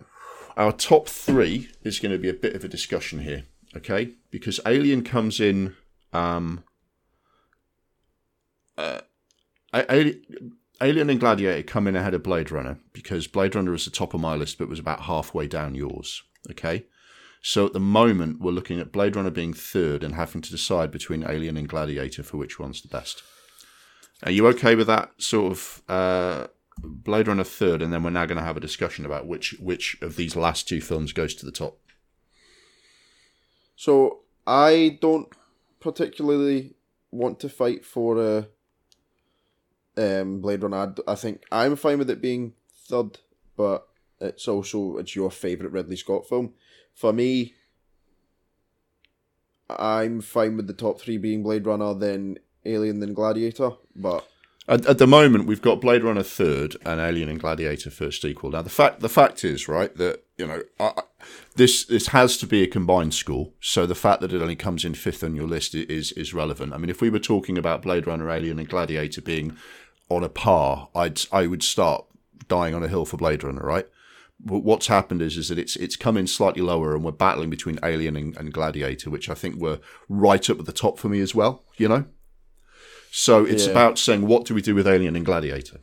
our 0.57 0.71
top 0.71 1.07
three 1.07 1.69
is 1.83 1.99
going 1.99 2.11
to 2.11 2.17
be 2.17 2.29
a 2.29 2.33
bit 2.33 2.55
of 2.55 2.63
a 2.63 2.67
discussion 2.67 3.19
here, 3.19 3.45
okay? 3.75 4.11
Because 4.29 4.59
Alien 4.65 5.03
comes 5.03 5.39
in. 5.39 5.75
Um, 6.11 6.63
uh, 8.77 9.01
Alien 9.73 11.09
and 11.09 11.19
Gladiator 11.19 11.63
come 11.63 11.87
in 11.87 11.95
ahead 11.95 12.13
of 12.15 12.23
Blade 12.23 12.51
Runner 12.51 12.79
because 12.93 13.27
Blade 13.27 13.53
Runner 13.53 13.73
is 13.75 13.85
the 13.85 13.91
top 13.91 14.13
of 14.13 14.21
my 14.21 14.35
list, 14.35 14.57
but 14.57 14.67
was 14.67 14.79
about 14.79 15.01
halfway 15.01 15.47
down 15.47 15.75
yours. 15.75 16.23
Okay, 16.49 16.85
so 17.41 17.65
at 17.65 17.73
the 17.73 17.79
moment 17.79 18.41
we're 18.41 18.51
looking 18.51 18.79
at 18.79 18.91
Blade 18.91 19.15
Runner 19.15 19.31
being 19.31 19.53
third 19.53 20.03
and 20.03 20.15
having 20.15 20.41
to 20.41 20.51
decide 20.51 20.91
between 20.91 21.25
Alien 21.27 21.57
and 21.57 21.69
Gladiator 21.69 22.23
for 22.23 22.37
which 22.37 22.59
one's 22.59 22.81
the 22.81 22.87
best. 22.87 23.23
Are 24.23 24.31
you 24.31 24.47
okay 24.47 24.75
with 24.75 24.87
that 24.87 25.11
sort 25.17 25.51
of 25.51 25.81
uh, 25.87 26.47
Blade 26.83 27.27
Runner 27.27 27.43
third, 27.43 27.81
and 27.81 27.93
then 27.93 28.03
we're 28.03 28.09
now 28.09 28.25
going 28.25 28.37
to 28.37 28.43
have 28.43 28.57
a 28.57 28.61
discussion 28.61 29.05
about 29.05 29.27
which 29.27 29.55
which 29.59 29.97
of 30.01 30.15
these 30.15 30.35
last 30.35 30.67
two 30.67 30.81
films 30.81 31.13
goes 31.13 31.33
to 31.35 31.45
the 31.45 31.51
top? 31.51 31.79
So 33.75 34.19
I 34.45 34.97
don't 35.01 35.29
particularly 35.79 36.75
want 37.11 37.39
to 37.39 37.49
fight 37.49 37.85
for 37.85 38.17
a 38.17 38.47
um, 39.97 40.41
Blade 40.41 40.63
Runner. 40.63 40.93
I, 41.07 41.11
I 41.11 41.15
think 41.15 41.43
I'm 41.51 41.75
fine 41.75 41.97
with 41.97 42.09
it 42.09 42.21
being 42.21 42.53
third, 42.89 43.19
but 43.55 43.87
it's 44.19 44.47
also 44.47 44.97
it's 44.97 45.15
your 45.15 45.31
favorite 45.31 45.71
Ridley 45.71 45.95
Scott 45.95 46.27
film. 46.27 46.53
For 46.99 47.13
me, 47.13 47.53
I'm 49.69 50.19
fine 50.19 50.57
with 50.57 50.67
the 50.67 50.73
top 50.73 50.99
three 50.99 51.17
being 51.17 51.43
Blade 51.43 51.65
Runner, 51.65 51.93
then 51.93 52.39
Alien 52.65 52.99
then 52.99 53.13
Gladiator, 53.13 53.71
but 53.95 54.27
at, 54.67 54.85
at, 54.85 54.97
the 54.97 55.07
moment 55.07 55.45
we've 55.45 55.61
got 55.61 55.79
Blade 55.79 56.03
Runner 56.03 56.23
third 56.23 56.75
and 56.85 56.99
Alien 56.99 57.29
and 57.29 57.39
Gladiator 57.39 57.89
first 57.89 58.25
equal. 58.25 58.51
Now 58.51 58.63
the 58.63 58.69
fact 58.69 58.99
the 58.99 59.07
fact 59.07 59.45
is 59.45 59.69
right 59.69 59.95
that 59.95 60.25
you 60.37 60.45
know 60.45 60.61
I, 60.77 61.03
this 61.55 61.85
this 61.85 62.07
has 62.07 62.35
to 62.39 62.45
be 62.45 62.63
a 62.63 62.67
combined 62.67 63.13
score, 63.13 63.53
so 63.61 63.85
the 63.85 63.95
fact 63.95 64.19
that 64.19 64.33
it 64.33 64.41
only 64.41 64.57
comes 64.57 64.83
in 64.83 64.93
fifth 64.93 65.23
on 65.23 65.37
your 65.37 65.47
list 65.47 65.73
is 65.75 66.11
is 66.11 66.33
relevant. 66.33 66.73
I 66.73 66.77
mean, 66.79 66.89
if 66.89 66.99
we 66.99 67.09
were 67.09 67.17
talking 67.17 67.57
about 67.57 67.81
Blade 67.81 68.07
Runner, 68.07 68.29
Alien, 68.29 68.59
and 68.59 68.67
Gladiator 68.67 69.21
being 69.21 69.55
on 70.09 70.25
a 70.25 70.29
par, 70.29 70.89
I'd 70.93 71.21
I 71.31 71.47
would 71.47 71.63
start 71.63 72.03
dying 72.49 72.75
on 72.75 72.83
a 72.83 72.89
hill 72.89 73.05
for 73.05 73.15
Blade 73.15 73.45
Runner, 73.45 73.63
right? 73.63 73.87
What's 74.41 74.87
happened 74.87 75.21
is 75.21 75.35
is 75.35 75.49
that 75.49 75.59
it's 75.59 75.75
it's 75.75 75.97
come 75.97 76.15
in 76.15 76.25
slightly 76.25 76.61
lower, 76.61 76.95
and 76.95 77.03
we're 77.03 77.11
battling 77.11 77.49
between 77.49 77.77
Alien 77.83 78.15
and, 78.15 78.37
and 78.37 78.53
Gladiator, 78.53 79.09
which 79.09 79.29
I 79.29 79.33
think 79.33 79.55
were 79.55 79.79
right 80.07 80.49
up 80.49 80.59
at 80.59 80.65
the 80.65 80.71
top 80.71 80.97
for 80.97 81.09
me 81.09 81.19
as 81.19 81.35
well. 81.35 81.65
You 81.77 81.89
know. 81.89 82.05
So 83.11 83.43
it's 83.43 83.65
yeah. 83.65 83.71
about 83.71 83.97
saying 83.97 84.27
what 84.27 84.45
do 84.45 84.53
we 84.53 84.61
do 84.61 84.75
with 84.75 84.87
Alien 84.87 85.15
and 85.15 85.25
Gladiator. 85.25 85.79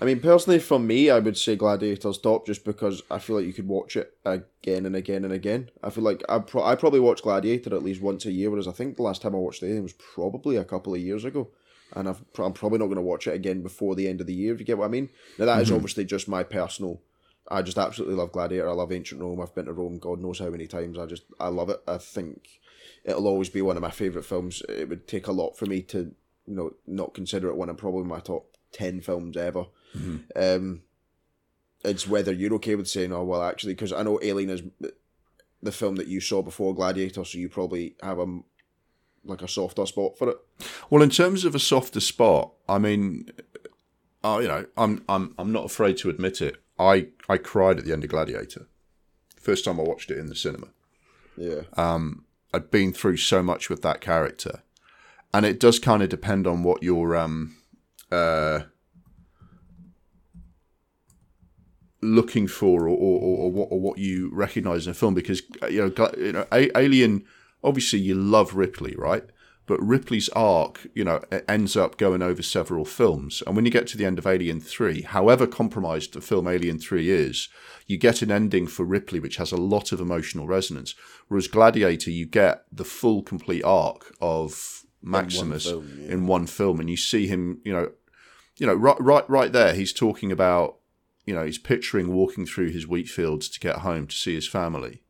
I 0.00 0.06
mean, 0.06 0.20
personally, 0.20 0.58
for 0.58 0.78
me, 0.78 1.10
I 1.10 1.18
would 1.18 1.36
say 1.36 1.56
Gladiator's 1.56 2.16
top 2.16 2.46
just 2.46 2.64
because 2.64 3.02
I 3.10 3.18
feel 3.18 3.36
like 3.36 3.44
you 3.44 3.52
could 3.52 3.68
watch 3.68 3.96
it 3.96 4.14
again 4.24 4.86
and 4.86 4.96
again 4.96 5.24
and 5.24 5.32
again. 5.32 5.70
I 5.82 5.90
feel 5.90 6.02
like 6.02 6.22
I, 6.26 6.38
pro- 6.38 6.64
I 6.64 6.74
probably 6.74 7.00
watch 7.00 7.22
Gladiator 7.22 7.74
at 7.74 7.82
least 7.82 8.00
once 8.00 8.24
a 8.24 8.32
year, 8.32 8.50
whereas 8.50 8.66
I 8.66 8.72
think 8.72 8.96
the 8.96 9.02
last 9.02 9.20
time 9.20 9.34
I 9.34 9.38
watched 9.38 9.62
it 9.62 9.78
was 9.80 9.92
probably 9.92 10.56
a 10.56 10.64
couple 10.64 10.94
of 10.94 11.00
years 11.00 11.26
ago. 11.26 11.50
And 11.92 12.08
i 12.08 12.12
am 12.12 12.52
probably 12.52 12.78
not 12.78 12.86
going 12.86 12.96
to 12.96 13.02
watch 13.02 13.26
it 13.26 13.34
again 13.34 13.62
before 13.62 13.94
the 13.94 14.08
end 14.08 14.22
of 14.22 14.26
the 14.26 14.32
year, 14.32 14.54
if 14.54 14.60
you 14.60 14.64
get 14.64 14.78
what 14.78 14.86
I 14.86 14.88
mean. 14.88 15.10
Now, 15.38 15.44
that 15.44 15.54
mm-hmm. 15.54 15.62
is 15.62 15.72
obviously 15.72 16.06
just 16.06 16.28
my 16.28 16.44
personal. 16.44 17.02
I 17.50 17.62
just 17.62 17.78
absolutely 17.78 18.16
love 18.16 18.32
Gladiator. 18.32 18.68
I 18.68 18.72
love 18.72 18.92
Ancient 18.92 19.20
Rome. 19.20 19.40
I've 19.40 19.54
been 19.54 19.66
to 19.66 19.72
Rome 19.72 19.98
God 19.98 20.20
knows 20.20 20.38
how 20.38 20.50
many 20.50 20.66
times. 20.66 20.98
I 20.98 21.06
just, 21.06 21.24
I 21.38 21.48
love 21.48 21.68
it. 21.70 21.82
I 21.86 21.98
think 21.98 22.60
it'll 23.04 23.26
always 23.26 23.48
be 23.48 23.62
one 23.62 23.76
of 23.76 23.82
my 23.82 23.90
favourite 23.90 24.26
films. 24.26 24.62
It 24.68 24.88
would 24.88 25.08
take 25.08 25.26
a 25.26 25.32
lot 25.32 25.58
for 25.58 25.66
me 25.66 25.82
to, 25.82 26.14
you 26.46 26.54
know, 26.54 26.72
not 26.86 27.14
consider 27.14 27.48
it 27.48 27.56
one 27.56 27.68
of 27.68 27.76
probably 27.76 28.04
my 28.04 28.20
top 28.20 28.56
10 28.72 29.00
films 29.00 29.36
ever. 29.36 29.66
Mm-hmm. 29.96 30.16
Um, 30.36 30.82
it's 31.84 32.06
whether 32.06 32.32
you're 32.32 32.54
okay 32.54 32.74
with 32.74 32.88
saying, 32.88 33.12
oh, 33.12 33.24
well, 33.24 33.42
actually, 33.42 33.74
because 33.74 33.92
I 33.92 34.02
know 34.02 34.20
Alien 34.22 34.50
is 34.50 34.62
the 35.62 35.72
film 35.72 35.96
that 35.96 36.08
you 36.08 36.20
saw 36.20 36.42
before 36.42 36.74
Gladiator, 36.74 37.24
so 37.24 37.38
you 37.38 37.48
probably 37.48 37.96
have 38.02 38.18
a 38.18 38.40
like 39.24 39.42
a 39.42 39.48
softer 39.48 39.84
spot 39.84 40.16
for 40.16 40.30
it. 40.30 40.38
Well, 40.88 41.02
in 41.02 41.10
terms 41.10 41.44
of 41.44 41.54
a 41.54 41.58
softer 41.58 42.00
spot, 42.00 42.52
I 42.68 42.78
mean, 42.78 43.30
uh, 44.24 44.38
you 44.40 44.48
know, 44.48 44.66
I'm 44.76 45.04
I'm 45.08 45.34
I'm 45.38 45.52
not 45.52 45.64
afraid 45.64 45.96
to 45.98 46.10
admit 46.10 46.40
it. 46.40 46.56
I 46.80 47.08
I 47.28 47.36
cried 47.36 47.78
at 47.78 47.84
the 47.84 47.92
end 47.92 48.04
of 48.04 48.10
Gladiator, 48.10 48.66
first 49.36 49.64
time 49.64 49.78
I 49.78 49.84
watched 49.84 50.10
it 50.10 50.18
in 50.18 50.26
the 50.26 50.34
cinema. 50.34 50.68
Yeah. 51.36 51.62
Um, 51.74 52.24
I'd 52.52 52.70
been 52.70 52.92
through 52.92 53.18
so 53.18 53.42
much 53.42 53.70
with 53.70 53.82
that 53.82 54.00
character, 54.00 54.62
and 55.32 55.46
it 55.46 55.60
does 55.60 55.78
kind 55.78 56.02
of 56.02 56.08
depend 56.08 56.46
on 56.46 56.62
what 56.62 56.82
your 56.82 57.14
um 57.14 57.56
uh 58.10 58.60
looking 62.02 62.48
for 62.48 62.88
or, 62.88 62.96
or, 62.96 63.20
or, 63.20 63.52
what, 63.52 63.68
or 63.70 63.78
what 63.78 63.98
you 63.98 64.30
recognize 64.32 64.86
in 64.86 64.92
a 64.92 64.94
film 64.94 65.12
because 65.12 65.42
you 65.68 65.92
know 65.96 66.10
you 66.16 66.32
know 66.32 66.46
Alien 66.50 67.24
obviously 67.62 67.98
you 67.98 68.14
love 68.14 68.54
Ripley 68.54 68.94
right 68.96 69.24
but 69.70 69.80
Ripley's 69.80 70.28
arc 70.30 70.88
you 70.96 71.04
know 71.04 71.20
ends 71.48 71.76
up 71.76 71.96
going 71.96 72.22
over 72.22 72.42
several 72.42 72.84
films 72.84 73.40
and 73.46 73.54
when 73.54 73.64
you 73.64 73.70
get 73.70 73.86
to 73.86 73.96
the 73.96 74.04
end 74.04 74.18
of 74.18 74.26
Alien 74.26 74.60
3 74.60 75.02
however 75.02 75.46
compromised 75.46 76.12
the 76.12 76.20
film 76.20 76.48
Alien 76.48 76.80
3 76.80 77.08
is 77.08 77.48
you 77.86 77.96
get 77.96 78.20
an 78.20 78.32
ending 78.32 78.66
for 78.66 78.84
Ripley 78.84 79.20
which 79.20 79.36
has 79.36 79.52
a 79.52 79.56
lot 79.56 79.92
of 79.92 80.00
emotional 80.00 80.48
resonance 80.48 80.96
whereas 81.28 81.46
Gladiator 81.46 82.10
you 82.10 82.26
get 82.26 82.64
the 82.72 82.84
full 82.84 83.22
complete 83.22 83.62
arc 83.62 84.12
of 84.20 84.82
Maximus 85.02 85.66
in 85.68 85.76
one 85.76 85.86
film, 85.86 86.00
yeah. 86.00 86.12
in 86.12 86.26
one 86.26 86.46
film 86.48 86.80
and 86.80 86.90
you 86.90 86.96
see 86.96 87.28
him 87.28 87.60
you 87.64 87.72
know 87.72 87.92
you 88.58 88.66
know 88.66 88.74
right 88.74 89.00
right 89.00 89.30
right 89.30 89.52
there 89.52 89.72
he's 89.74 89.92
talking 89.92 90.32
about 90.32 90.80
you 91.26 91.36
know, 91.36 91.44
he's 91.44 91.58
picturing 91.58 92.12
walking 92.12 92.44
through 92.44 92.70
his 92.70 92.88
wheat 92.88 93.08
fields 93.08 93.48
to 93.48 93.60
get 93.60 93.76
home 93.76 94.08
to 94.08 94.16
see 94.16 94.34
his 94.34 94.48
family. 94.48 95.02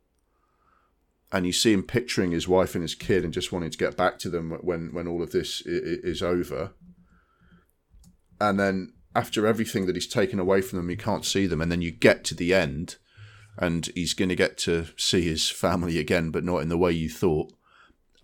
And 1.33 1.47
you 1.47 1.53
see 1.53 1.73
him 1.73 1.85
picturing 1.85 2.33
his 2.33 2.49
wife 2.49 2.75
and 2.75 2.83
his 2.83 2.97
kid 2.97 3.25
and 3.25 3.33
just 3.33 3.53
wanting 3.53 3.71
to 3.71 3.79
get 3.79 3.97
back 3.97 4.19
to 4.19 4.29
them 4.29 4.59
when, 4.63 4.93
when 4.93 5.07
all 5.07 5.23
of 5.23 5.31
this 5.31 5.63
is 5.65 6.23
over. 6.23 6.73
And 8.41 8.59
then 8.59 8.95
after 9.15 9.47
everything 9.47 9.87
that 9.87 9.95
he's 9.95 10.09
taken 10.09 10.41
away 10.41 10.61
from 10.61 10.79
them, 10.79 10.91
you 10.91 10.97
can't 10.97 11.25
see 11.25 11.47
them. 11.47 11.61
And 11.61 11.71
then 11.71 11.83
you 11.83 11.93
get 11.93 12.25
to 12.25 12.35
the 12.35 12.53
end 12.53 12.97
and 13.57 13.89
he's 13.95 14.15
going 14.15 14.29
to 14.29 14.35
get 14.35 14.59
to 14.59 14.87
see 14.97 15.23
his 15.23 15.49
family 15.49 15.99
again, 15.99 16.31
but 16.31 16.45
not 16.45 16.63
in 16.63 16.69
the 16.69 16.79
way 16.79 16.91
you 16.91 17.09
thought. 17.09 17.53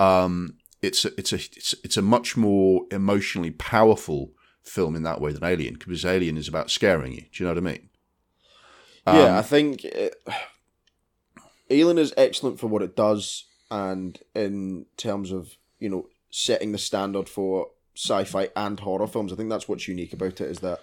Um, 0.00 0.56
it's 0.82 1.04
a, 1.04 1.10
it's 1.18 1.32
a 1.32 1.36
it's, 1.36 1.74
it's 1.84 1.96
a 1.96 2.02
much 2.02 2.36
more 2.36 2.86
emotionally 2.90 3.50
powerful 3.50 4.32
film 4.62 4.96
in 4.96 5.04
that 5.04 5.20
way 5.20 5.32
than 5.32 5.44
Alien, 5.44 5.74
because 5.74 6.04
Alien 6.04 6.36
is 6.36 6.48
about 6.48 6.70
scaring 6.70 7.12
you. 7.12 7.22
Do 7.22 7.28
you 7.34 7.44
know 7.46 7.54
what 7.54 7.58
I 7.58 7.72
mean? 7.72 7.88
Um, 9.06 9.16
yeah, 9.16 9.38
I 9.38 9.42
think 9.42 9.84
it, 9.84 10.16
Alien 11.70 11.98
is 11.98 12.14
excellent 12.16 12.60
for 12.60 12.68
what 12.68 12.82
it 12.82 12.97
does, 12.97 13.44
and 13.70 14.18
in 14.34 14.86
terms 14.97 15.32
of 15.32 15.56
you 15.78 15.88
know 15.88 16.06
setting 16.30 16.72
the 16.72 16.78
standard 16.78 17.28
for 17.28 17.68
sci-fi 17.97 18.51
and 18.55 18.80
horror 18.80 19.06
films, 19.06 19.32
I 19.32 19.36
think 19.36 19.48
that's 19.48 19.68
what's 19.68 19.88
unique 19.88 20.12
about 20.12 20.40
it 20.40 20.51
is 20.51 20.60
that 20.60 20.80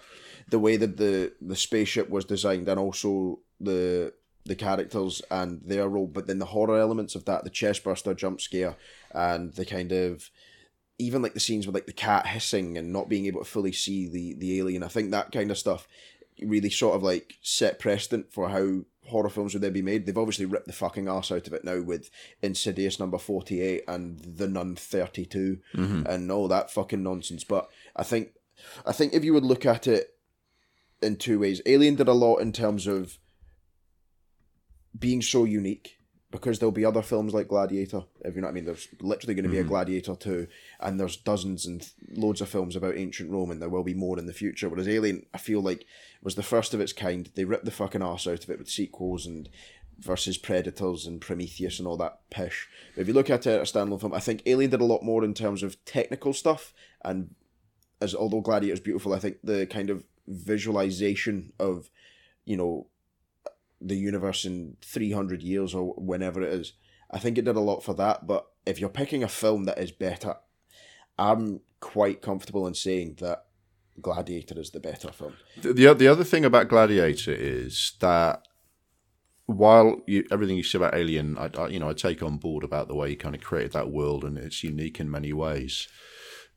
the 0.48 0.58
way 0.58 0.76
that 0.76 0.96
the 0.96 1.32
the 1.40 1.56
spaceship 1.56 2.10
was 2.10 2.24
designed, 2.24 2.68
and 2.68 2.78
also 2.78 3.40
the 3.60 4.12
the 4.44 4.54
characters 4.54 5.22
and 5.30 5.62
their 5.64 5.88
role, 5.88 6.06
but 6.06 6.26
then 6.26 6.38
the 6.38 6.44
horror 6.46 6.78
elements 6.78 7.14
of 7.14 7.24
that, 7.24 7.44
the 7.44 7.50
chestburster 7.50 8.14
jump 8.14 8.40
scare, 8.40 8.76
and 9.12 9.54
the 9.54 9.64
kind 9.64 9.92
of 9.92 10.30
even 10.98 11.22
like 11.22 11.34
the 11.34 11.40
scenes 11.40 11.66
with 11.66 11.74
like 11.74 11.86
the 11.86 11.92
cat 11.92 12.26
hissing 12.26 12.78
and 12.78 12.92
not 12.92 13.08
being 13.08 13.26
able 13.26 13.40
to 13.40 13.50
fully 13.50 13.72
see 13.72 14.08
the 14.08 14.34
the 14.34 14.58
alien. 14.58 14.82
I 14.82 14.88
think 14.88 15.10
that 15.10 15.32
kind 15.32 15.50
of 15.50 15.58
stuff 15.58 15.88
really 16.40 16.70
sort 16.70 16.96
of 16.96 17.02
like 17.02 17.38
set 17.42 17.78
precedent 17.78 18.32
for 18.32 18.48
how 18.48 18.80
horror 19.06 19.28
films 19.28 19.54
would 19.54 19.62
then 19.62 19.72
be 19.72 19.82
made. 19.82 20.06
They've 20.06 20.16
obviously 20.16 20.46
ripped 20.46 20.66
the 20.66 20.72
fucking 20.72 21.08
ass 21.08 21.30
out 21.30 21.46
of 21.46 21.52
it 21.52 21.64
now 21.64 21.80
with 21.80 22.10
Insidious 22.42 22.98
number 22.98 23.18
48 23.18 23.84
and 23.86 24.18
The 24.20 24.48
Nun 24.48 24.76
32 24.76 25.58
mm-hmm. 25.74 26.06
and 26.06 26.30
all 26.30 26.48
that 26.48 26.70
fucking 26.70 27.02
nonsense. 27.02 27.44
But 27.44 27.68
I 27.94 28.02
think 28.02 28.30
I 28.86 28.92
think 28.92 29.12
if 29.12 29.24
you 29.24 29.34
would 29.34 29.44
look 29.44 29.66
at 29.66 29.86
it 29.86 30.10
in 31.02 31.16
two 31.16 31.38
ways, 31.40 31.60
Alien 31.66 31.96
did 31.96 32.08
a 32.08 32.12
lot 32.12 32.36
in 32.36 32.52
terms 32.52 32.86
of 32.86 33.18
being 34.98 35.22
so 35.22 35.44
unique 35.44 35.98
because 36.34 36.58
there'll 36.58 36.72
be 36.72 36.84
other 36.84 37.00
films 37.00 37.32
like 37.32 37.46
Gladiator. 37.46 38.02
If 38.24 38.34
you 38.34 38.40
know 38.40 38.48
what 38.48 38.50
I 38.50 38.54
mean, 38.54 38.64
there's 38.64 38.88
literally 39.00 39.34
going 39.34 39.44
to 39.44 39.50
be 39.50 39.58
mm. 39.58 39.60
a 39.60 39.64
Gladiator 39.68 40.16
two, 40.16 40.48
and 40.80 40.98
there's 40.98 41.16
dozens 41.16 41.64
and 41.64 41.88
loads 42.10 42.40
of 42.40 42.48
films 42.48 42.74
about 42.74 42.96
ancient 42.96 43.30
Rome, 43.30 43.52
and 43.52 43.62
there 43.62 43.68
will 43.68 43.84
be 43.84 43.94
more 43.94 44.18
in 44.18 44.26
the 44.26 44.32
future. 44.32 44.68
Whereas 44.68 44.88
Alien, 44.88 45.26
I 45.32 45.38
feel 45.38 45.60
like 45.60 45.86
was 46.24 46.34
the 46.34 46.42
first 46.42 46.74
of 46.74 46.80
its 46.80 46.92
kind. 46.92 47.30
They 47.36 47.44
ripped 47.44 47.66
the 47.66 47.70
fucking 47.70 48.02
ass 48.02 48.26
out 48.26 48.42
of 48.42 48.50
it 48.50 48.58
with 48.58 48.68
sequels 48.68 49.26
and 49.26 49.48
versus 50.00 50.36
Predators 50.36 51.06
and 51.06 51.20
Prometheus 51.20 51.78
and 51.78 51.86
all 51.86 51.96
that 51.98 52.18
pish. 52.30 52.68
But 52.96 53.02
if 53.02 53.06
you 53.06 53.14
look 53.14 53.30
at 53.30 53.46
it 53.46 53.60
as 53.60 53.70
a 53.70 53.72
standalone 53.72 54.00
film, 54.00 54.12
I 54.12 54.18
think 54.18 54.42
Alien 54.44 54.72
did 54.72 54.80
a 54.80 54.84
lot 54.84 55.04
more 55.04 55.22
in 55.22 55.34
terms 55.34 55.62
of 55.62 55.84
technical 55.84 56.32
stuff, 56.32 56.74
and 57.04 57.36
as 58.00 58.12
although 58.12 58.40
Gladiator 58.40 58.74
is 58.74 58.80
beautiful, 58.80 59.12
I 59.12 59.20
think 59.20 59.36
the 59.44 59.66
kind 59.66 59.88
of 59.88 60.02
visualization 60.26 61.52
of 61.60 61.90
you 62.44 62.56
know 62.56 62.88
the 63.80 63.96
universe 63.96 64.44
in 64.44 64.76
300 64.82 65.42
years 65.42 65.74
or 65.74 65.94
whenever 65.94 66.42
it 66.42 66.52
is. 66.52 66.72
I 67.10 67.18
think 67.18 67.38
it 67.38 67.44
did 67.44 67.56
a 67.56 67.60
lot 67.60 67.84
for 67.84 67.94
that, 67.94 68.26
but 68.26 68.46
if 68.66 68.80
you're 68.80 68.88
picking 68.88 69.22
a 69.22 69.28
film 69.28 69.64
that 69.64 69.78
is 69.78 69.92
better, 69.92 70.36
I'm 71.18 71.60
quite 71.80 72.22
comfortable 72.22 72.66
in 72.66 72.74
saying 72.74 73.16
that 73.20 73.44
Gladiator 74.00 74.58
is 74.58 74.70
the 74.70 74.80
better 74.80 75.12
film. 75.12 75.34
The, 75.60 75.72
the, 75.72 75.94
the 75.94 76.08
other 76.08 76.24
thing 76.24 76.44
about 76.44 76.68
Gladiator 76.68 77.32
is 77.32 77.92
that 78.00 78.42
while 79.46 80.00
you, 80.06 80.26
everything 80.30 80.56
you 80.56 80.62
said 80.62 80.80
about 80.80 80.94
Alien, 80.94 81.36
I, 81.38 81.50
I, 81.56 81.68
you 81.68 81.78
know 81.78 81.90
I 81.90 81.92
take 81.92 82.22
on 82.22 82.38
board 82.38 82.64
about 82.64 82.88
the 82.88 82.94
way 82.94 83.10
he 83.10 83.16
kind 83.16 83.34
of 83.34 83.42
created 83.42 83.72
that 83.72 83.90
world 83.90 84.24
and 84.24 84.38
it's 84.38 84.64
unique 84.64 84.98
in 84.98 85.10
many 85.10 85.32
ways. 85.32 85.86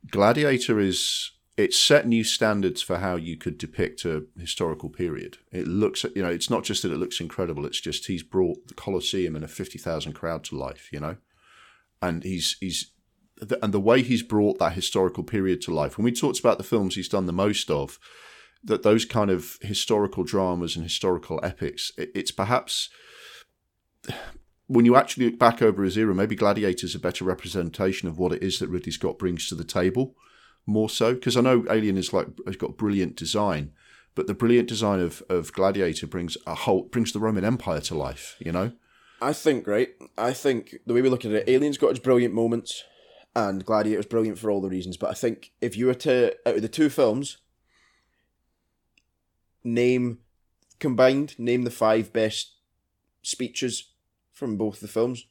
Gladiator 0.10 0.80
is 0.80 1.32
it 1.58 1.74
set 1.74 2.08
new 2.08 2.24
standards 2.24 2.84
for 2.84 3.00
how 3.00 3.16
you 3.16 3.36
could 3.36 3.58
depict 3.58 4.06
a 4.06 4.26
historical 4.40 4.90
period. 4.90 5.40
It 5.52 5.68
looks, 5.68 6.06
you 6.16 6.22
know, 6.22 6.30
it's 6.30 6.52
not 6.52 6.64
just 6.64 6.84
that 6.84 6.92
it 6.92 7.00
looks 7.00 7.20
incredible. 7.20 7.66
It's 7.66 7.82
just 7.82 8.06
he's 8.06 8.24
brought 8.24 8.68
the 8.68 8.76
Colosseum 8.76 9.36
and 9.36 9.44
a 9.44 9.48
fifty 9.48 9.80
thousand 9.80 10.14
crowd 10.14 10.44
to 10.46 10.58
life, 10.58 10.90
you 10.92 11.00
know, 11.00 11.18
and 12.02 12.24
he's 12.24 12.58
he's 12.60 12.92
and 13.62 13.74
the 13.74 13.80
way 13.80 14.02
he's 14.02 14.24
brought 14.24 14.60
that 14.60 14.74
historical 14.74 15.24
period 15.24 15.62
to 15.62 15.74
life. 15.74 15.98
When 15.98 16.06
we 16.06 16.12
talked 16.12 16.40
about 16.40 16.60
the 16.60 16.64
films 16.64 16.96
he's 16.96 17.10
done 17.10 17.26
the 17.26 17.34
most 17.34 17.70
of, 17.72 18.00
that 18.64 18.84
those 18.84 19.06
kind 19.06 19.32
of 19.32 19.58
historical 19.62 20.24
dramas 20.24 20.76
and 20.76 20.84
historical 20.84 21.40
epics, 21.44 21.92
it's 21.98 22.32
perhaps 22.32 22.90
when 24.68 24.86
you 24.86 24.96
actually 24.96 25.26
look 25.26 25.40
back 25.40 25.62
over 25.62 25.84
his 25.84 25.98
era, 25.98 26.14
maybe 26.14 26.36
Gladiator's 26.36 26.96
a 26.96 27.00
better 27.00 27.26
representation 27.26 28.08
of 28.08 28.18
what 28.18 28.34
it 28.34 28.44
is 28.44 28.60
that 28.60 28.70
Ridley 28.70 28.92
Scott 28.92 29.18
brings 29.18 29.48
to 29.50 29.56
the 29.56 29.64
table 29.64 30.16
more 30.68 30.90
so 30.90 31.16
because 31.16 31.38
I 31.38 31.42
know 31.42 31.66
Alien 31.70 31.98
is 31.98 32.14
like 32.14 32.28
has 32.46 32.58
got 32.58 32.78
brilliant 32.78 33.16
design, 33.16 33.72
but 34.14 34.28
the 34.28 34.34
brilliant 34.34 34.68
design 34.68 35.00
of, 35.00 35.24
of 35.30 35.54
Gladiator 35.54 36.06
brings 36.06 36.38
a 36.46 36.54
whole 36.54 36.84
brings 36.84 37.14
the 37.14 37.20
Roman 37.20 37.46
Empire 37.46 37.82
to 37.82 37.96
life. 37.96 38.36
You 38.40 38.52
know, 38.52 38.74
I 39.22 39.34
think 39.34 39.66
right. 39.66 39.90
I 40.18 40.34
think 40.34 40.76
the 40.86 40.94
way 40.94 41.02
we 41.02 41.10
look 41.10 41.26
at 41.26 41.32
it, 41.32 41.50
Alien's 41.50 41.78
got 41.78 41.90
its 41.90 42.00
brilliant 42.00 42.34
moments, 42.34 42.84
and 43.36 43.66
Gladiator's 43.66 44.06
brilliant 44.06 44.38
for 44.38 44.52
all 44.52 44.62
the 44.62 44.70
reasons. 44.70 44.98
But 44.98 45.10
I 45.10 45.14
think 45.14 45.52
if 45.62 45.78
you 45.78 45.88
were 45.88 45.96
to 45.96 46.36
out 46.46 46.58
of 46.58 46.62
the 46.62 46.68
two 46.68 46.90
films, 46.90 47.38
name 49.64 50.20
combined, 50.80 51.40
name 51.40 51.64
the 51.64 51.72
five 51.72 52.12
best 52.12 52.56
speeches 53.24 53.92
from 54.34 54.58
both 54.58 54.82
the 54.82 54.88
films 54.88 55.26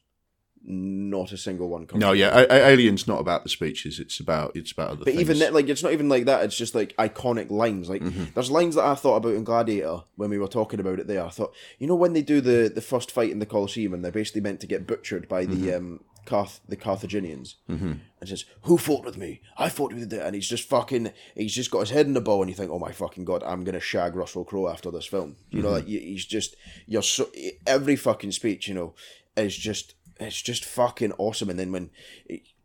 not 0.69 1.31
a 1.31 1.37
single 1.37 1.69
one 1.69 1.87
comes. 1.87 2.01
No, 2.01 2.11
yeah, 2.11 2.45
Alien's 2.49 3.07
not 3.07 3.19
about 3.19 3.43
the 3.43 3.49
speeches. 3.49 3.99
It's 3.99 4.19
about 4.19 4.55
it's 4.55 4.73
about 4.73 4.89
other. 4.89 4.97
But 4.97 5.05
things. 5.05 5.21
even 5.21 5.39
that, 5.39 5.53
like, 5.53 5.69
it's 5.69 5.81
not 5.81 5.93
even 5.93 6.09
like 6.09 6.25
that. 6.25 6.43
It's 6.43 6.57
just 6.57 6.75
like 6.75 6.95
iconic 6.97 7.49
lines. 7.49 7.89
Like, 7.89 8.01
mm-hmm. 8.01 8.25
there's 8.33 8.51
lines 8.51 8.75
that 8.75 8.83
I 8.85 8.93
thought 8.95 9.15
about 9.15 9.35
in 9.35 9.45
Gladiator 9.45 10.01
when 10.17 10.29
we 10.29 10.37
were 10.37 10.47
talking 10.47 10.81
about 10.81 10.99
it. 10.99 11.07
There, 11.07 11.23
I 11.23 11.29
thought, 11.29 11.53
you 11.79 11.87
know, 11.87 11.95
when 11.95 12.11
they 12.13 12.21
do 12.21 12.41
the 12.41 12.69
the 12.73 12.81
first 12.81 13.11
fight 13.11 13.31
in 13.31 13.39
the 13.39 13.45
Colosseum 13.45 13.93
and 13.93 14.03
they're 14.03 14.11
basically 14.11 14.41
meant 14.41 14.59
to 14.59 14.67
get 14.67 14.85
butchered 14.85 15.29
by 15.29 15.45
the 15.45 15.55
mm-hmm. 15.55 15.77
um, 15.77 15.99
Carth- 16.25 16.59
the 16.67 16.75
Carthaginians 16.75 17.55
Mm-hmm. 17.69 17.93
and 18.19 18.29
says, 18.29 18.43
"Who 18.63 18.77
fought 18.77 19.05
with 19.05 19.15
me? 19.17 19.39
I 19.57 19.69
fought 19.69 19.93
with 19.93 20.11
you." 20.11 20.19
And 20.19 20.35
he's 20.35 20.49
just 20.49 20.67
fucking. 20.67 21.13
He's 21.35 21.53
just 21.55 21.71
got 21.71 21.79
his 21.79 21.91
head 21.91 22.07
in 22.07 22.13
the 22.13 22.19
bow, 22.19 22.41
and 22.41 22.49
you 22.49 22.55
think, 22.55 22.71
"Oh 22.71 22.79
my 22.79 22.91
fucking 22.91 23.23
god, 23.23 23.41
I'm 23.43 23.63
gonna 23.63 23.79
shag 23.79 24.15
Russell 24.17 24.43
Crowe 24.43 24.67
after 24.67 24.91
this 24.91 25.05
film." 25.05 25.37
You 25.49 25.61
know, 25.61 25.69
Mm-hmm. 25.69 25.75
like 25.75 25.87
he's 25.87 26.25
just 26.25 26.57
you're 26.85 27.01
so 27.01 27.29
every 27.65 27.95
fucking 27.95 28.33
speech, 28.33 28.67
you 28.67 28.73
know, 28.73 28.93
is 29.37 29.55
just 29.55 29.93
it's 30.19 30.41
just 30.41 30.65
fucking 30.65 31.13
awesome. 31.13 31.49
And 31.49 31.59
then 31.59 31.71
when 31.71 31.89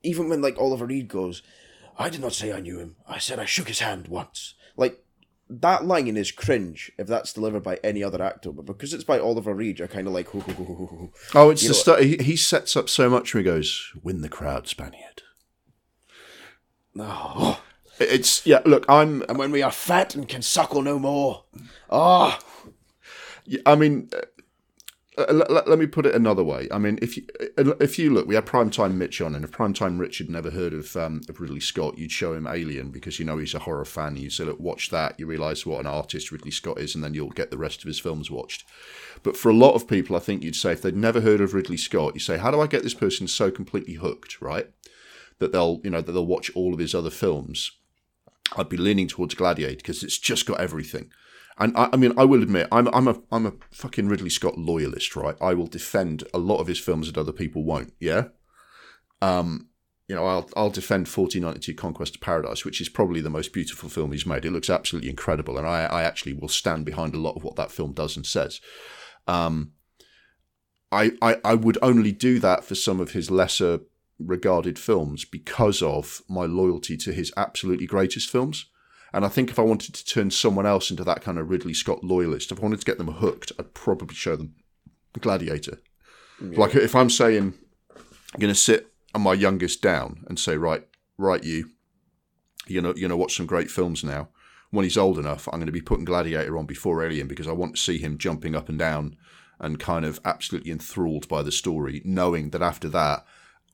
even 0.03 0.29
when 0.29 0.43
like 0.43 0.59
Oliver 0.59 0.87
Reed 0.87 1.09
goes, 1.09 1.43
"I 1.99 2.09
did 2.09 2.21
not 2.21 2.33
say 2.33 2.53
I 2.53 2.61
knew 2.61 2.79
him. 2.79 2.97
I 3.07 3.19
said 3.19 3.39
I 3.39 3.45
shook 3.45 3.69
his 3.69 3.81
hand 3.81 4.09
once." 4.09 4.55
Like 4.77 5.05
that 5.49 5.85
line 5.85 6.17
is 6.17 6.33
cringe 6.33 6.91
if 6.99 7.07
that's 7.07 7.33
delivered 7.33 7.63
by 7.63 7.79
any 7.85 8.03
other 8.03 8.23
actor, 8.23 8.53
but 8.53 8.65
because 8.65 8.95
it's 8.95 9.05
by 9.05 9.19
Oliver 9.19 9.55
Reed, 9.55 9.79
you're 9.79 9.89
kind 9.89 10.07
of 10.07 10.13
like. 10.13 10.29
Oh, 10.35 11.51
it's 11.51 11.63
You 11.63 11.69
the 11.69 11.75
stuff 11.75 12.01
he, 12.01 12.17
he 12.19 12.37
sets 12.37 12.77
up 12.77 12.89
so 12.89 13.11
much. 13.11 13.35
Where 13.35 13.43
he 13.43 13.45
goes, 13.45 13.93
"Win 14.03 14.23
the 14.23 14.29
crowd, 14.29 14.67
Spaniard." 14.69 15.23
Oh. 16.99 17.63
It's 17.99 18.45
yeah. 18.47 18.63
Look, 18.65 18.85
I'm. 18.89 19.23
and 19.29 19.39
when 19.39 19.53
we 19.53 19.63
are 19.63 19.71
fat 19.71 20.15
and 20.15 20.29
can 20.29 20.43
suckle 20.43 20.83
no 20.83 20.99
more, 20.99 21.45
ah, 21.91 22.41
I 23.67 23.75
mean, 23.75 24.11
uh, 25.19 25.27
let, 25.31 25.69
let, 25.69 25.79
me 25.79 25.87
put 25.87 26.07
it 26.07 26.15
another 26.15 26.43
way. 26.43 26.69
I 26.71 26.79
mean, 26.79 26.99
if 27.03 27.19
you 27.19 27.25
uh, 27.59 27.75
if 27.81 27.99
you 27.99 28.09
look, 28.09 28.27
we 28.27 28.35
had 28.35 28.47
primetime 28.47 28.95
Mitch 28.95 29.21
on, 29.21 29.35
and 29.35 29.45
if 29.45 29.51
primetime 29.51 30.01
Rich 30.01 30.19
had 30.19 30.31
never 30.31 30.51
heard 30.51 30.73
of 30.73 30.97
um, 30.97 31.21
of 31.29 31.39
Ridley 31.39 31.61
Scott, 31.61 31.99
you'd 31.99 32.11
show 32.11 32.33
him 32.33 32.47
Alien 32.47 32.91
because 32.91 33.19
you 33.19 33.27
know 33.27 33.37
he's 33.37 33.53
a 33.53 33.59
horror 33.59 33.85
fan. 33.85 34.17
You 34.17 34.31
say, 34.31 34.45
look, 34.45 34.59
watch 34.59 34.89
that. 34.89 35.21
You 35.21 35.27
realise 35.27 35.67
what 35.67 35.81
an 35.81 35.87
artist 35.87 36.33
Ridley 36.33 36.51
Scott 36.51 36.79
is, 36.79 36.95
and 36.95 37.05
then 37.05 37.13
you'll 37.13 37.29
get 37.29 37.51
the 37.51 37.59
rest 37.59 37.83
of 37.83 37.89
his 37.89 38.01
films 38.01 38.31
watched. 38.31 38.65
But 39.23 39.37
for 39.37 39.51
a 39.51 39.55
lot 39.55 39.75
of 39.75 39.87
people, 39.87 40.17
I 40.17 40.21
think 40.21 40.43
you'd 40.43 40.57
say 40.57 40.73
if 40.73 40.81
they'd 40.81 40.97
never 40.97 41.21
heard 41.21 41.43
of 41.43 41.53
Ridley 41.53 41.77
Scott, 41.77 42.15
you 42.15 42.21
say, 42.21 42.39
how 42.39 42.51
do 42.51 42.61
I 42.61 42.67
get 42.67 42.83
this 42.83 42.95
person 42.95 43.29
so 43.29 43.51
completely 43.51 43.95
hooked, 43.95 44.41
right? 44.41 44.71
That 45.41 45.53
they'll 45.53 45.83
you 45.85 45.91
know 45.91 46.01
that 46.01 46.11
they'll 46.11 46.25
watch 46.25 46.51
all 46.55 46.73
of 46.73 46.81
his 46.81 46.95
other 46.95 47.11
films. 47.11 47.73
I'd 48.57 48.71
be 48.71 48.79
leaning 48.79 49.09
towards 49.09 49.35
Gladiator 49.35 49.77
because 49.77 50.03
it's 50.03 50.19
just 50.19 50.47
got 50.47 50.61
everything. 50.61 51.11
And 51.59 51.77
I, 51.77 51.91
I 51.93 51.97
mean, 51.97 52.13
I 52.17 52.25
will 52.25 52.43
admit, 52.43 52.69
I'm 52.73 52.89
I'm 52.89 53.09
a 53.09 53.21
I'm 53.31 53.47
a 53.47 53.53
fucking 53.71 54.09
Ridley 54.09 54.31
Scott 54.31 54.59
loyalist, 54.59 55.15
right? 55.17 55.37
I 55.41 55.55
will 55.55 55.67
defend 55.67 56.25
a 56.33 56.39
lot 56.39 56.59
of 56.59 56.67
his 56.67 56.79
films 56.79 57.07
that 57.07 57.21
other 57.21 57.33
people 57.33 57.65
won't. 57.65 57.93
Yeah. 58.01 58.29
Um, 59.21 59.69
you 60.09 60.17
know, 60.17 60.27
I'll 60.27 60.49
I'll 60.57 60.71
defend 60.71 61.07
1492 61.07 61.75
Conquest 61.75 62.17
of 62.17 62.21
Paradise, 62.21 62.65
which 62.65 62.81
is 62.81 62.89
probably 62.89 63.21
the 63.21 63.31
most 63.31 63.53
beautiful 63.53 63.89
film 63.89 64.13
he's 64.13 64.27
made. 64.27 64.45
It 64.45 64.51
looks 64.51 64.71
absolutely 64.71 65.11
incredible, 65.11 65.59
and 65.59 65.67
I 65.67 65.85
I 65.85 66.03
actually 66.03 66.33
will 66.33 66.49
stand 66.49 66.85
behind 66.85 67.15
a 67.15 67.21
lot 67.21 67.37
of 67.37 67.45
what 67.45 67.57
that 67.57 67.71
film 67.71 67.93
does 67.93 68.17
and 68.17 68.27
says. 68.27 68.61
Um, 69.27 69.73
I 70.91 71.13
I, 71.23 71.37
I 71.45 71.55
would 71.55 71.79
only 71.83 72.13
do 72.13 72.39
that 72.41 72.65
for 72.65 72.75
some 72.75 73.01
of 73.01 73.13
his 73.13 73.31
lesser 73.31 73.81
regarded 74.19 74.79
films 74.79 75.25
because 75.25 75.83
of 75.83 76.23
my 76.29 76.45
loyalty 76.45 76.97
to 76.97 77.13
his 77.13 77.33
absolutely 77.37 77.87
greatest 77.87 78.31
films. 78.31 78.67
And 79.13 79.25
I 79.25 79.29
think 79.29 79.51
if 79.51 79.59
I 79.59 79.63
wanted 79.63 79.95
to 79.95 80.05
turn 80.05 80.31
someone 80.31 80.67
else 80.67 80.91
into 80.91 81.05
that 81.05 81.21
kind 81.21 81.39
of 81.39 81.51
Ridley 81.51 81.75
Scott 81.75 82.03
loyalist, 82.03 82.51
if 82.51 82.59
I 82.59 82.63
wanted 82.63 82.81
to 82.81 82.87
get 82.87 82.99
them 82.99 83.09
hooked, 83.09 83.53
I'd 83.59 83.75
probably 83.75 84.15
show 84.15 84.37
them 84.37 84.55
Gladiator. 85.21 85.79
Like 86.41 86.75
if 86.75 86.95
I'm 86.95 87.11
saying 87.11 87.55
I'm 88.35 88.41
going 88.41 88.53
to 88.53 88.59
sit 88.59 88.93
on 89.15 89.23
my 89.23 89.35
youngest 89.35 89.83
down 89.83 90.25
and 90.29 90.39
say, 90.39 90.57
right, 90.57 90.87
right, 91.19 91.45
you, 91.45 91.71
you 92.67 92.81
know, 92.81 92.95
you 92.97 93.07
know, 93.07 93.17
watch 93.17 93.37
some 93.37 93.47
great 93.47 93.71
films 93.71 94.03
now. 94.03 94.29
When 94.71 94.85
he's 94.85 94.97
old 94.97 95.19
enough, 95.19 95.47
I'm 95.49 95.59
going 95.59 95.67
to 95.67 95.73
be 95.73 95.83
putting 95.83 96.07
Gladiator 96.07 96.57
on 96.57 96.65
before 96.65 97.05
Alien 97.05 97.29
because 97.29 97.47
I 97.47 97.53
want 97.53 97.77
to 97.77 97.83
see 97.83 97.99
him 97.99 98.17
jumping 98.17 98.55
up 98.55 98.71
and 98.71 98.79
down 98.79 99.19
and 99.61 99.79
kind 99.79 100.07
of 100.07 100.19
absolutely 100.25 100.73
enthralled 100.73 101.29
by 101.29 101.43
the 101.43 101.53
story, 101.53 102.01
knowing 102.05 102.51
that 102.51 102.63
after 102.63 102.89
that, 102.89 103.25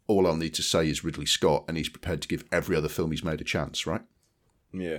all 0.09 0.27
I'll 0.27 0.36
need 0.36 0.55
to 0.55 0.62
say 0.62 0.89
is 0.89 1.05
Ridley 1.05 1.27
Scott, 1.27 1.65
and 1.69 1.77
he's 1.77 1.89
prepared 1.89 2.23
to 2.23 2.28
give 2.28 2.44
every 2.51 2.77
other 2.77 2.89
film 2.89 3.10
he's 3.12 3.23
made 3.23 3.40
a 3.40 3.44
chance, 3.44 3.86
right? 3.86 4.02
yeah. 4.73 4.98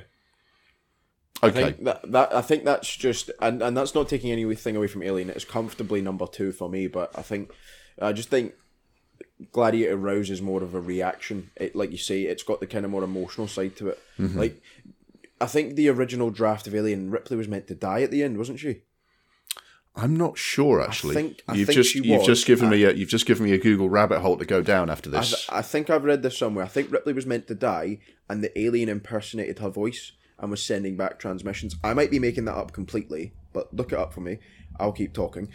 Okay. 1.41 1.59
I 1.59 1.63
think 1.71 1.83
that, 1.85 2.11
that 2.11 2.35
I 2.35 2.41
think 2.41 2.65
that's 2.65 2.95
just 2.95 3.31
and, 3.41 3.61
and 3.61 3.75
that's 3.75 3.95
not 3.95 4.09
taking 4.09 4.31
anything 4.31 4.75
away 4.75 4.87
from 4.87 5.03
Alien. 5.03 5.29
It's 5.29 5.45
comfortably 5.45 6.01
number 6.01 6.27
two 6.27 6.51
for 6.51 6.69
me, 6.69 6.87
but 6.87 7.17
I 7.17 7.21
think 7.21 7.51
I 8.01 8.11
just 8.13 8.29
think 8.29 8.53
Gladiator 9.51 9.95
rouses 9.95 10.41
more 10.41 10.61
of 10.61 10.75
a 10.75 10.81
reaction. 10.81 11.51
It 11.55 11.75
like 11.75 11.91
you 11.91 11.97
say, 11.97 12.23
it's 12.23 12.43
got 12.43 12.59
the 12.59 12.67
kind 12.67 12.83
of 12.83 12.91
more 12.91 13.03
emotional 13.03 13.47
side 13.47 13.77
to 13.77 13.89
it. 13.89 13.99
Mm-hmm. 14.17 14.37
Like 14.37 14.61
I 15.39 15.45
think 15.45 15.75
the 15.75 15.89
original 15.89 16.29
draft 16.29 16.67
of 16.67 16.75
Alien, 16.75 17.09
Ripley 17.09 17.37
was 17.37 17.47
meant 17.47 17.67
to 17.67 17.75
die 17.75 18.01
at 18.01 18.11
the 18.11 18.23
end, 18.23 18.37
wasn't 18.37 18.59
she? 18.59 18.81
I'm 19.95 20.15
not 20.15 20.37
sure 20.37 20.81
actually. 20.81 21.15
think- 21.15 21.41
I 21.47 21.55
you've 21.55 21.67
think 21.67 21.77
just 21.77 21.95
you've 21.95 22.19
was. 22.19 22.25
just 22.25 22.45
given 22.45 22.69
me 22.69 22.83
a 22.83 22.91
you've 22.91 23.09
just 23.09 23.25
given 23.25 23.45
me 23.45 23.53
a 23.53 23.57
Google 23.57 23.89
rabbit 23.89 24.19
hole 24.19 24.37
to 24.37 24.45
go 24.45 24.61
down 24.61 24.89
after 24.89 25.09
I, 25.09 25.19
this. 25.19 25.49
I 25.49 25.61
think 25.61 25.89
I've 25.89 26.03
read 26.03 26.21
this 26.21 26.37
somewhere. 26.37 26.65
I 26.65 26.67
think 26.67 26.91
Ripley 26.91 27.13
was 27.13 27.25
meant 27.25 27.47
to 27.47 27.55
die, 27.55 27.99
and 28.29 28.43
the 28.43 28.57
alien 28.59 28.89
impersonated 28.89 29.59
her 29.59 29.69
voice 29.69 30.11
and 30.39 30.51
was 30.51 30.63
sending 30.63 30.97
back 30.97 31.19
transmissions. 31.19 31.75
I 31.83 31.93
might 31.93 32.11
be 32.11 32.19
making 32.19 32.45
that 32.45 32.55
up 32.55 32.71
completely, 32.71 33.33
but 33.53 33.73
look 33.73 33.91
it 33.91 33.99
up 33.99 34.13
for 34.13 34.21
me. 34.21 34.39
I'll 34.79 34.91
keep 34.91 35.13
talking. 35.13 35.49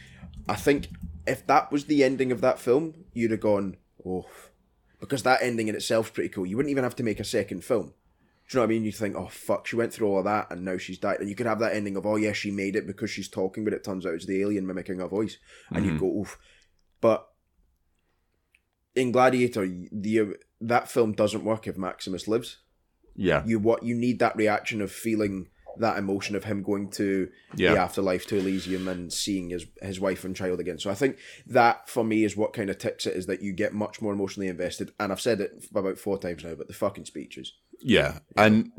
I 0.49 0.57
think 0.57 0.89
if 1.27 1.47
that 1.47 1.73
was 1.73 1.87
the 1.87 2.05
ending 2.05 2.33
of 2.33 2.41
that 2.43 2.59
film, 2.59 2.95
you'd 3.13 3.31
have 3.31 3.41
gone, 3.41 3.77
oh, 4.05 4.27
because 5.01 5.23
that 5.23 5.43
ending 5.43 5.69
in 5.69 5.75
itself 5.75 6.07
is 6.07 6.13
pretty 6.13 6.29
cool. 6.29 6.47
You 6.47 6.57
wouldn't 6.57 6.71
even 6.71 6.85
have 6.85 6.97
to 6.97 7.03
make 7.03 7.21
a 7.21 7.25
second 7.25 7.65
film. 7.65 7.95
Do 8.49 8.59
you 8.59 8.61
know 8.61 8.67
what 8.67 8.67
I 8.67 8.75
mean? 8.75 8.85
You 8.85 8.93
think, 8.93 9.17
oh 9.17 9.29
fuck, 9.29 9.67
she 9.67 9.77
went 9.77 9.93
through 9.93 10.07
all 10.07 10.19
of 10.19 10.25
that 10.25 10.51
and 10.51 10.65
now 10.65 10.77
she's 10.77 10.99
died. 10.99 11.21
And 11.21 11.31
you 11.31 11.35
could 11.35 11.47
have 11.47 11.61
that 11.61 11.75
ending 11.75 11.97
of, 11.97 12.05
oh 12.05 12.17
yeah, 12.17 12.33
she 12.33 12.51
made 12.51 12.77
it 12.77 12.87
because 12.87 13.11
she's 13.11 13.29
talking, 13.29 13.65
but 13.65 13.73
it 13.73 13.85
turns 13.85 14.05
out 14.05 14.13
it's 14.13 14.27
the 14.27 14.43
alien 14.43 14.67
mimicking 14.67 14.99
her 14.99 15.09
voice. 15.09 15.39
And 15.71 15.85
you 15.85 15.93
mm-hmm. 15.93 16.01
go, 16.01 16.21
oof. 16.21 16.39
But 17.01 17.27
in 18.95 19.13
Gladiator, 19.13 19.67
the 19.91 20.37
that 20.61 20.91
film 20.91 21.13
doesn't 21.13 21.45
work 21.45 21.67
if 21.67 21.79
Maximus 21.79 22.29
lives. 22.29 22.59
Yeah. 23.17 23.43
You 23.47 23.59
what 23.59 23.83
you 23.83 23.95
need 23.95 24.19
that 24.19 24.37
reaction 24.37 24.81
of 24.81 24.91
feeling 24.91 25.49
that 25.79 25.99
emotion 25.99 26.37
of 26.37 26.45
him 26.45 26.63
going 26.63 26.89
to 26.89 27.29
Yeah. 27.57 27.75
the 27.75 27.81
afterlife 27.81 28.27
to 28.29 28.37
Elysium 28.37 28.87
and 28.87 29.13
seeing 29.13 29.51
his 29.51 29.67
his 29.83 29.99
wife 29.99 30.25
and 30.25 30.37
child 30.37 30.61
again. 30.61 30.79
So 30.79 30.91
I 30.91 30.95
think 30.95 31.19
that 31.47 31.89
for 31.89 32.05
me 32.05 32.25
is 32.25 32.37
what 32.37 32.53
kind 32.53 32.71
of 32.71 32.79
ticks 32.79 33.07
it 33.07 33.17
is 33.17 33.27
that 33.27 33.43
you 33.43 33.53
get 33.53 33.73
much 33.75 34.01
more 34.01 34.13
emotionally 34.13 34.49
invested. 34.49 34.93
And 35.01 35.11
I've 35.11 35.21
said 35.21 35.41
it 35.41 35.67
about 35.75 35.99
four 35.99 36.19
times 36.19 36.45
now, 36.45 36.55
but 36.55 36.69
the 36.69 36.75
fucking 36.75 37.07
speeches. 37.07 37.55
Yeah, 37.81 38.21
and 38.37 38.71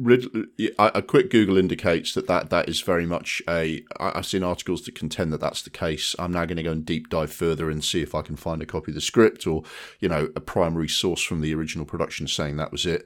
a 0.80 1.02
quick 1.02 1.30
Google 1.30 1.58
indicates 1.58 2.14
that 2.14 2.28
that, 2.28 2.50
that 2.50 2.70
is 2.70 2.82
very 2.82 3.06
much 3.06 3.42
a. 3.48 3.84
I've 4.00 4.26
seen 4.26 4.42
articles 4.42 4.84
that 4.84 4.96
contend 4.96 5.32
that 5.34 5.42
that's 5.42 5.62
the 5.62 5.70
case. 5.70 6.16
I'm 6.18 6.32
now 6.32 6.46
going 6.46 6.58
to 6.58 6.64
go 6.64 6.72
and 6.72 6.86
deep 6.86 7.10
dive 7.10 7.32
further 7.32 7.70
and 7.70 7.84
see 7.84 8.02
if 8.02 8.16
I 8.16 8.22
can 8.22 8.36
find 8.36 8.62
a 8.62 8.66
copy 8.66 8.92
of 8.92 8.96
the 8.96 9.02
script 9.02 9.46
or, 9.46 9.64
you 10.00 10.10
know, 10.10 10.30
a 10.36 10.40
primary 10.40 10.88
source 10.88 11.22
from 11.22 11.42
the 11.42 11.54
original 11.54 11.86
production 11.86 12.26
saying 12.28 12.56
that 12.58 12.72
was 12.72 12.86
it. 12.86 13.06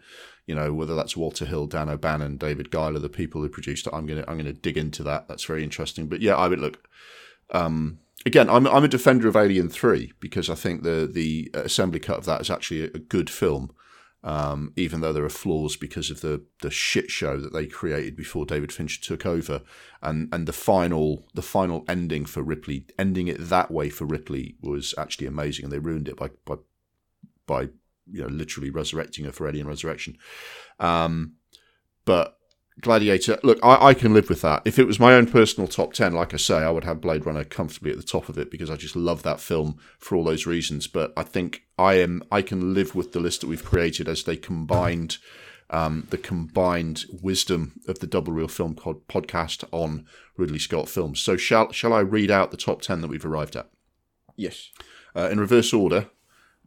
You 0.50 0.56
know, 0.56 0.74
whether 0.74 0.96
that's 0.96 1.16
Walter 1.16 1.46
Hill, 1.46 1.68
Dan 1.68 1.90
O'Bannon, 1.90 2.38
David 2.38 2.72
Giler, 2.72 3.00
the 3.00 3.10
people 3.10 3.42
who 3.42 3.50
produced 3.50 3.88
it. 3.88 3.94
I'm 3.94 4.06
gonna 4.06 4.26
I'm 4.28 4.38
gonna 4.38 4.54
dig 4.54 4.78
into 4.78 5.04
that. 5.04 5.28
That's 5.28 5.46
very 5.46 5.64
interesting. 5.64 6.08
But 6.08 6.22
yeah, 6.22 6.36
I 6.36 6.48
would 6.48 6.60
look. 6.60 6.88
Um, 7.52 8.00
again, 8.26 8.50
I'm 8.50 8.68
I'm 8.68 8.84
a 8.84 8.90
defender 8.90 9.28
of 9.28 9.36
Alien 9.36 9.70
Three 9.70 10.14
because 10.20 10.50
I 10.50 10.56
think 10.56 10.84
the 10.84 11.10
the 11.12 11.52
assembly 11.54 12.00
cut 12.00 12.18
of 12.18 12.26
that 12.26 12.42
is 12.42 12.50
actually 12.50 12.84
a, 12.84 13.00
good 13.00 13.30
film 13.30 13.72
um, 14.24 14.74
even 14.76 15.00
though 15.00 15.14
there 15.14 15.24
are 15.24 15.30
flaws 15.30 15.78
because 15.78 16.12
of 16.12 16.22
the 16.22 16.44
the 16.62 16.70
shit 16.70 17.10
show 17.10 17.38
that 17.38 17.54
they 17.54 17.66
created 17.66 18.16
before 18.18 18.46
David 18.46 18.72
Fincher 18.72 19.02
took 19.02 19.26
over, 19.26 19.62
and 20.02 20.28
and 20.34 20.46
the 20.46 20.54
final 20.54 21.26
the 21.34 21.42
final 21.42 21.86
ending 21.88 22.26
for 22.26 22.44
Ripley, 22.44 22.86
ending 22.98 23.28
it 23.28 23.38
that 23.40 23.72
way 23.72 23.90
for 23.90 24.06
Ripley 24.06 24.56
was 24.62 24.94
actually 24.98 25.28
amazing, 25.28 25.66
and 25.66 25.72
they 25.72 25.80
ruined 25.80 26.10
it 26.10 26.18
by 26.18 26.30
by 26.46 26.56
by 27.46 27.70
you 28.12 28.22
know 28.22 28.28
literally 28.28 28.70
resurrecting 28.70 29.26
her 29.26 29.32
for 29.32 29.48
Alien 29.48 29.68
Resurrection. 29.68 30.18
Um, 30.80 31.34
but 32.06 32.38
Gladiator, 32.82 33.40
look, 33.44 33.60
I, 33.62 33.88
I 33.88 33.94
can 33.94 34.14
live 34.14 34.30
with 34.30 34.42
that. 34.42 34.62
If 34.66 34.80
it 34.80 34.88
was 34.88 35.00
my 35.00 35.14
own 35.14 35.28
personal 35.28 35.68
top 35.68 35.94
10, 35.94 36.14
like 36.14 36.34
I 36.34 36.38
say, 36.38 36.58
I 36.58 36.70
would 36.70 36.86
have 36.86 37.02
Blade 37.02 37.26
Runner 37.26 37.44
comfortably 37.44 37.92
at 37.92 37.98
the 37.98 38.04
top 38.04 38.30
of 38.30 38.38
it 38.38 38.50
because 38.50 38.70
I 38.70 38.78
just 38.78 38.96
love 38.96 39.24
that 39.24 39.40
film 39.40 39.78
for 39.98 40.16
all 40.16 40.24
those 40.24 40.46
reasons. 40.46 40.88
But 40.88 41.12
I 41.18 41.24
think 41.24 41.64
I 41.78 41.96
am 41.96 42.24
I 42.32 42.42
can 42.42 42.74
live 42.74 42.96
with 42.96 43.12
the 43.12 43.20
list 43.20 43.42
that 43.42 43.48
we've 43.48 43.66
created 43.66 44.08
as 44.08 44.24
they 44.24 44.38
combined 44.38 45.18
um, 45.72 46.08
the 46.10 46.18
combined 46.18 47.06
wisdom 47.22 47.80
of 47.88 48.00
the 48.00 48.08
Double 48.08 48.34
Reel 48.34 48.48
Film 48.48 48.76
Pod- 48.76 49.08
podcast 49.08 49.66
on 49.72 50.06
Ridley 50.38 50.60
Scott 50.60 50.90
films. 50.90 51.20
So 51.20 51.38
shall 51.38 51.72
shall 51.72 51.94
I 51.94 52.00
read 52.00 52.32
out 52.32 52.52
the 52.52 52.58
top 52.58 52.82
10 52.82 53.02
that 53.02 53.10
we've 53.10 53.26
arrived 53.26 53.56
at? 53.56 53.70
Yes. 54.36 54.70
Uh, 55.16 55.28
in 55.32 55.40
reverse 55.40 55.74
order, 55.74 56.10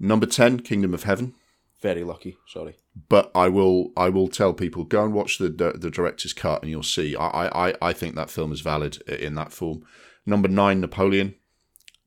number 0.03 0.27
10, 0.27 0.61
Kingdom 0.61 0.93
of 0.93 1.05
Heaven. 1.05 1.35
Very 1.81 2.05
lucky. 2.05 2.37
Sorry. 2.47 2.75
but 3.09 3.31
I 3.35 3.49
will 3.49 3.91
I 3.97 4.09
will 4.09 4.29
tell 4.29 4.53
people 4.53 4.85
go 4.85 5.03
and 5.05 5.13
watch 5.15 5.39
the 5.39 5.49
the 5.49 5.91
director's 5.91 6.33
cut 6.35 6.63
and 6.63 6.71
you'll 6.71 6.83
see 6.85 7.17
I 7.17 7.71
I 7.71 7.75
I 7.89 7.93
think 7.95 8.15
that 8.15 8.31
film 8.31 8.53
is 8.53 8.61
valid 8.61 9.01
in 9.09 9.35
that 9.35 9.53
form. 9.53 9.85
Number 10.25 10.49
nine, 10.49 10.81
Napoleon. 10.81 11.35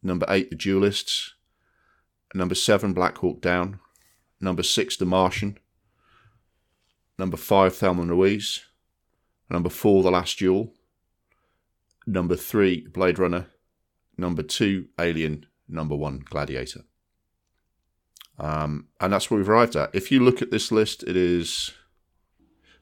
Number 0.02 0.26
eight, 0.30 0.50
The 0.50 0.56
Duelists. 0.56 1.34
Number 2.34 2.56
seven, 2.56 2.94
Black 2.94 3.18
Hawk 3.18 3.42
Down. 3.42 3.80
Number 4.40 4.64
six, 4.64 4.96
The 4.96 5.06
Martian. 5.06 5.58
Number 7.18 7.38
five, 7.38 7.76
Thelma 7.76 8.02
and 8.04 8.12
Louise. 8.12 8.64
Number 9.50 9.70
four, 9.70 10.04
The 10.04 10.12
Last 10.12 10.38
Duel. 10.40 10.74
Number 12.08 12.36
three, 12.36 12.88
Blade 12.88 13.20
Runner. 13.20 13.48
Number 14.18 14.44
two, 14.44 14.88
Alien. 15.00 15.46
Number 15.68 15.96
one, 15.96 16.24
Gladiator. 16.30 16.82
Um, 18.38 18.88
and 19.00 19.14
that's 19.14 19.30
where 19.30 19.38
we've 19.38 19.50
arrived 19.50 19.76
at. 19.76 19.94
If 19.94 20.12
you 20.12 20.20
look 20.20 20.42
at 20.42 20.52
this 20.52 20.72
list, 20.72 21.04
it 21.04 21.16
is 21.16 21.72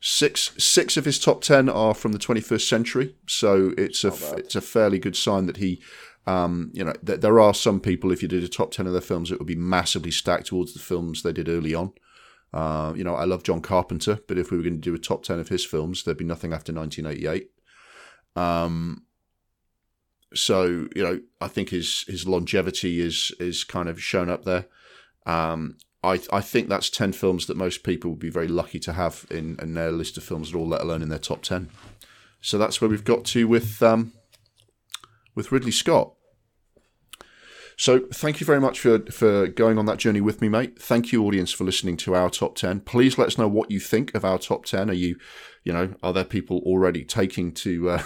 six 0.02 0.52
six 0.58 0.98
of 0.98 1.06
his 1.06 1.20
top 1.20 1.42
ten 1.42 1.70
are 1.70 1.94
from 1.94 2.12
the 2.12 2.20
21st 2.20 2.68
century, 2.68 3.16
so 3.28 3.74
it's 3.78 4.04
a 4.04 4.14
it's 4.36 4.56
a 4.56 4.62
fairly 4.62 5.00
good 5.00 5.16
sign 5.16 5.46
that 5.46 5.58
he. 5.58 5.82
Um, 6.26 6.72
you 6.74 6.86
know, 6.86 6.94
th- 7.06 7.20
there 7.20 7.40
are 7.42 7.54
some 7.54 7.82
people. 7.82 8.12
If 8.12 8.22
you 8.22 8.30
did 8.30 8.44
a 8.44 8.48
top 8.48 8.72
ten 8.72 8.88
of 8.88 8.94
their 8.94 9.02
films, 9.02 9.32
it 9.32 9.40
would 9.40 9.48
be 9.48 9.56
massively 9.56 10.12
stacked 10.12 10.48
towards 10.48 10.74
the 10.74 10.80
films 10.80 11.22
they 11.22 11.34
did 11.34 11.50
early 11.50 11.76
on. 11.76 11.92
Uh, 12.54 12.94
you 12.96 13.04
know, 13.04 13.16
I 13.16 13.26
love 13.26 13.44
John 13.44 13.62
Carpenter, 13.62 14.20
but 14.28 14.38
if 14.38 14.52
we 14.52 14.58
were 14.58 14.64
going 14.64 14.76
to 14.76 14.80
do 14.80 14.94
a 14.94 15.00
top 15.00 15.24
10 15.24 15.40
of 15.40 15.50
his 15.50 15.66
films, 15.66 16.04
there'd 16.04 16.18
be 16.18 16.24
nothing 16.24 16.54
after 16.54 16.72
1988. 16.72 17.50
Um, 18.36 19.06
so, 20.36 20.88
you 20.96 21.04
know, 21.04 21.22
I 21.42 21.48
think 21.48 21.70
his, 21.70 22.06
his 22.08 22.28
longevity 22.28 23.02
is, 23.02 23.32
is 23.40 23.64
kind 23.64 23.90
of 23.90 24.02
shown 24.02 24.30
up 24.30 24.46
there. 24.46 24.68
Um, 25.26 25.78
I, 26.04 26.20
I 26.32 26.42
think 26.42 26.68
that's 26.68 26.90
10 26.90 27.14
films 27.14 27.46
that 27.48 27.56
most 27.56 27.84
people 27.84 28.12
would 28.12 28.20
be 28.20 28.30
very 28.30 28.48
lucky 28.48 28.80
to 28.80 28.94
have 28.94 29.26
in, 29.32 29.58
in 29.62 29.74
their 29.74 29.92
list 29.92 30.18
of 30.18 30.24
films 30.24 30.50
at 30.50 30.56
all, 30.56 30.68
let 30.68 30.82
alone 30.82 31.02
in 31.02 31.10
their 31.10 31.20
top 31.20 31.42
10. 31.42 31.70
So 32.42 32.58
that's 32.58 32.82
where 32.82 32.90
we've 32.90 33.06
got 33.06 33.24
to 33.26 33.48
with, 33.48 33.82
um, 33.82 34.12
with 35.34 35.52
Ridley 35.52 35.72
Scott. 35.72 36.14
So 37.78 38.02
thank 38.14 38.40
you 38.40 38.46
very 38.46 38.60
much 38.60 38.80
for 38.80 39.00
for 39.12 39.48
going 39.48 39.78
on 39.78 39.86
that 39.88 39.98
journey 39.98 40.22
with 40.22 40.42
me, 40.42 40.50
mate. 40.50 40.80
Thank 40.80 41.12
you, 41.12 41.26
audience, 41.26 41.52
for 41.52 41.64
listening 41.64 41.98
to 41.98 42.16
our 42.16 42.30
top 42.30 42.56
ten. 42.56 42.82
Please 42.82 43.18
let 43.18 43.28
us 43.28 43.38
know 43.38 43.48
what 43.48 43.72
you 43.72 43.80
think 43.80 44.14
of 44.14 44.24
our 44.24 44.38
top 44.38 44.66
ten. 44.66 44.90
Are 44.90 44.94
you, 44.94 45.18
you 45.64 45.74
know, 45.74 45.94
are 46.04 46.14
there 46.14 46.24
people 46.24 46.62
already 46.66 47.04
taking 47.04 47.52
to 47.54 47.92
uh, 47.92 48.04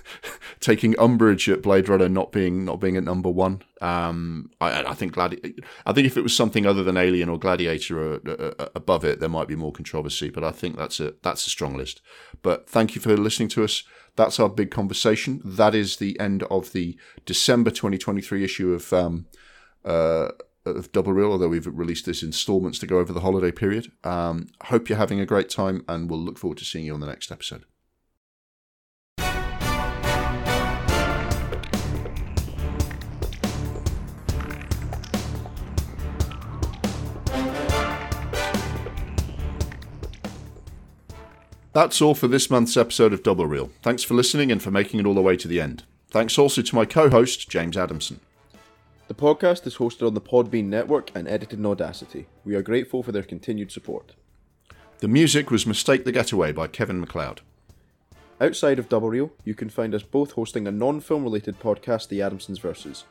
taking 0.60 0.98
umbrage 0.98 1.48
at 1.48 1.62
Blade 1.62 1.88
Runner 1.88 2.08
not 2.08 2.32
being 2.32 2.64
not 2.64 2.80
being 2.80 2.96
at 2.96 3.04
number 3.04 3.30
one? 3.30 3.62
Um, 3.80 4.50
I, 4.60 4.84
I 4.84 4.94
think 4.94 5.14
Gladi- 5.14 5.62
I 5.86 5.92
think 5.92 6.06
if 6.06 6.16
it 6.16 6.22
was 6.22 6.36
something 6.36 6.66
other 6.66 6.84
than 6.84 6.96
Alien 6.96 7.28
or 7.28 7.38
Gladiator 7.38 8.14
uh, 8.14 8.18
uh, 8.26 8.54
uh, 8.58 8.68
above 8.74 9.04
it, 9.04 9.20
there 9.20 9.28
might 9.28 9.48
be 9.48 9.56
more 9.56 9.72
controversy. 9.72 10.30
But 10.30 10.44
I 10.44 10.50
think 10.52 10.76
that's 10.76 11.00
a 11.00 11.14
that's 11.22 11.46
a 11.46 11.50
strong 11.50 11.76
list. 11.76 12.00
But 12.42 12.68
thank 12.68 12.94
you 12.94 13.00
for 13.00 13.16
listening 13.16 13.48
to 13.50 13.64
us 13.64 13.82
that's 14.20 14.38
our 14.38 14.50
big 14.50 14.70
conversation. 14.70 15.40
That 15.44 15.74
is 15.74 15.96
the 15.96 16.18
end 16.20 16.42
of 16.44 16.72
the 16.72 16.96
December 17.24 17.70
2023 17.70 18.44
issue 18.44 18.74
of 18.74 18.92
um, 18.92 19.26
uh, 19.84 20.28
of 20.66 20.92
Double 20.92 21.14
Reel, 21.14 21.32
although 21.32 21.48
we've 21.48 21.66
released 21.66 22.04
this 22.04 22.22
installments 22.22 22.78
to 22.80 22.86
go 22.86 22.98
over 22.98 23.14
the 23.14 23.20
holiday 23.20 23.50
period. 23.50 23.90
Um, 24.04 24.48
hope 24.64 24.88
you're 24.88 24.98
having 24.98 25.20
a 25.20 25.26
great 25.26 25.48
time, 25.48 25.84
and 25.88 26.10
we'll 26.10 26.20
look 26.20 26.38
forward 26.38 26.58
to 26.58 26.64
seeing 26.66 26.84
you 26.84 26.92
on 26.92 27.00
the 27.00 27.06
next 27.06 27.32
episode. 27.32 27.64
That's 41.72 42.02
all 42.02 42.16
for 42.16 42.26
this 42.26 42.50
month's 42.50 42.76
episode 42.76 43.12
of 43.12 43.22
Double 43.22 43.46
Reel. 43.46 43.70
Thanks 43.82 44.02
for 44.02 44.14
listening 44.14 44.50
and 44.50 44.60
for 44.60 44.72
making 44.72 44.98
it 44.98 45.06
all 45.06 45.14
the 45.14 45.22
way 45.22 45.36
to 45.36 45.46
the 45.46 45.60
end. 45.60 45.84
Thanks 46.10 46.36
also 46.36 46.62
to 46.62 46.74
my 46.74 46.84
co 46.84 47.08
host, 47.08 47.48
James 47.48 47.76
Adamson. 47.76 48.18
The 49.06 49.14
podcast 49.14 49.64
is 49.68 49.76
hosted 49.76 50.06
on 50.06 50.14
the 50.14 50.20
Podbean 50.20 50.64
network 50.64 51.10
and 51.14 51.28
edited 51.28 51.60
in 51.60 51.66
Audacity. 51.66 52.26
We 52.44 52.56
are 52.56 52.62
grateful 52.62 53.04
for 53.04 53.12
their 53.12 53.22
continued 53.22 53.70
support. 53.70 54.14
The 54.98 55.06
music 55.06 55.50
was 55.52 55.64
Mistake 55.64 56.04
the 56.04 56.10
Getaway 56.10 56.50
by 56.50 56.66
Kevin 56.66 57.00
MacLeod. 57.00 57.40
Outside 58.40 58.80
of 58.80 58.88
Double 58.88 59.10
Reel, 59.10 59.30
you 59.44 59.54
can 59.54 59.70
find 59.70 59.94
us 59.94 60.02
both 60.02 60.32
hosting 60.32 60.66
a 60.66 60.72
non 60.72 61.00
film 61.00 61.22
related 61.22 61.60
podcast, 61.60 62.08
The 62.08 62.18
Adamsons 62.18 62.58
Versus. 62.58 63.04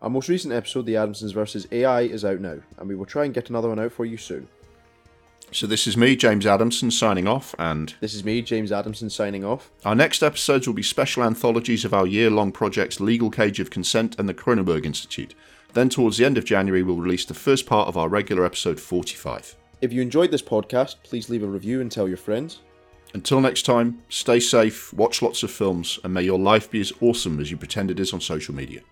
Our 0.00 0.08
most 0.08 0.30
recent 0.30 0.54
episode, 0.54 0.86
The 0.86 0.94
Adamsons 0.94 1.34
Versus 1.34 1.68
AI, 1.70 2.02
is 2.02 2.24
out 2.24 2.40
now, 2.40 2.60
and 2.78 2.88
we 2.88 2.94
will 2.94 3.04
try 3.04 3.26
and 3.26 3.34
get 3.34 3.50
another 3.50 3.68
one 3.68 3.78
out 3.78 3.92
for 3.92 4.06
you 4.06 4.16
soon. 4.16 4.48
So 5.52 5.66
this 5.66 5.88
is 5.88 5.96
me, 5.96 6.14
James 6.14 6.46
Adamson, 6.46 6.92
signing 6.92 7.26
off, 7.26 7.56
and 7.58 7.92
this 8.00 8.14
is 8.14 8.24
me, 8.24 8.40
James 8.40 8.70
Adamson, 8.70 9.10
signing 9.10 9.44
off. 9.44 9.72
Our 9.84 9.96
next 9.96 10.22
episodes 10.22 10.66
will 10.66 10.74
be 10.74 10.82
special 10.82 11.24
anthologies 11.24 11.84
of 11.84 11.92
our 11.92 12.06
year-long 12.06 12.52
projects 12.52 13.00
Legal 13.00 13.30
Cage 13.30 13.58
of 13.58 13.68
Consent 13.68 14.16
and 14.18 14.28
the 14.28 14.34
Cronenberg 14.34 14.86
Institute. 14.86 15.34
Then, 15.72 15.88
towards 15.88 16.18
the 16.18 16.24
end 16.24 16.38
of 16.38 16.44
January, 16.44 16.84
we'll 16.84 16.96
release 16.96 17.24
the 17.24 17.34
first 17.34 17.66
part 17.66 17.88
of 17.88 17.96
our 17.96 18.08
regular 18.08 18.44
episode 18.44 18.78
45. 18.78 19.56
If 19.80 19.92
you 19.92 20.00
enjoyed 20.02 20.30
this 20.30 20.42
podcast, 20.42 20.96
please 21.02 21.28
leave 21.28 21.42
a 21.42 21.48
review 21.48 21.80
and 21.80 21.90
tell 21.90 22.06
your 22.06 22.16
friends. 22.16 22.60
Until 23.12 23.40
next 23.40 23.62
time, 23.62 24.02
stay 24.08 24.38
safe, 24.38 24.92
watch 24.92 25.20
lots 25.20 25.42
of 25.42 25.50
films, 25.50 25.98
and 26.04 26.14
may 26.14 26.22
your 26.22 26.38
life 26.38 26.70
be 26.70 26.80
as 26.80 26.92
awesome 27.00 27.40
as 27.40 27.50
you 27.50 27.56
pretend 27.56 27.90
it 27.90 27.98
is 27.98 28.12
on 28.12 28.20
social 28.20 28.54
media. 28.54 28.82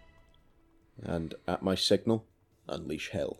And 1.04 1.34
at 1.46 1.62
my 1.62 1.76
signal, 1.76 2.26
unleash 2.68 3.10
hell. 3.10 3.38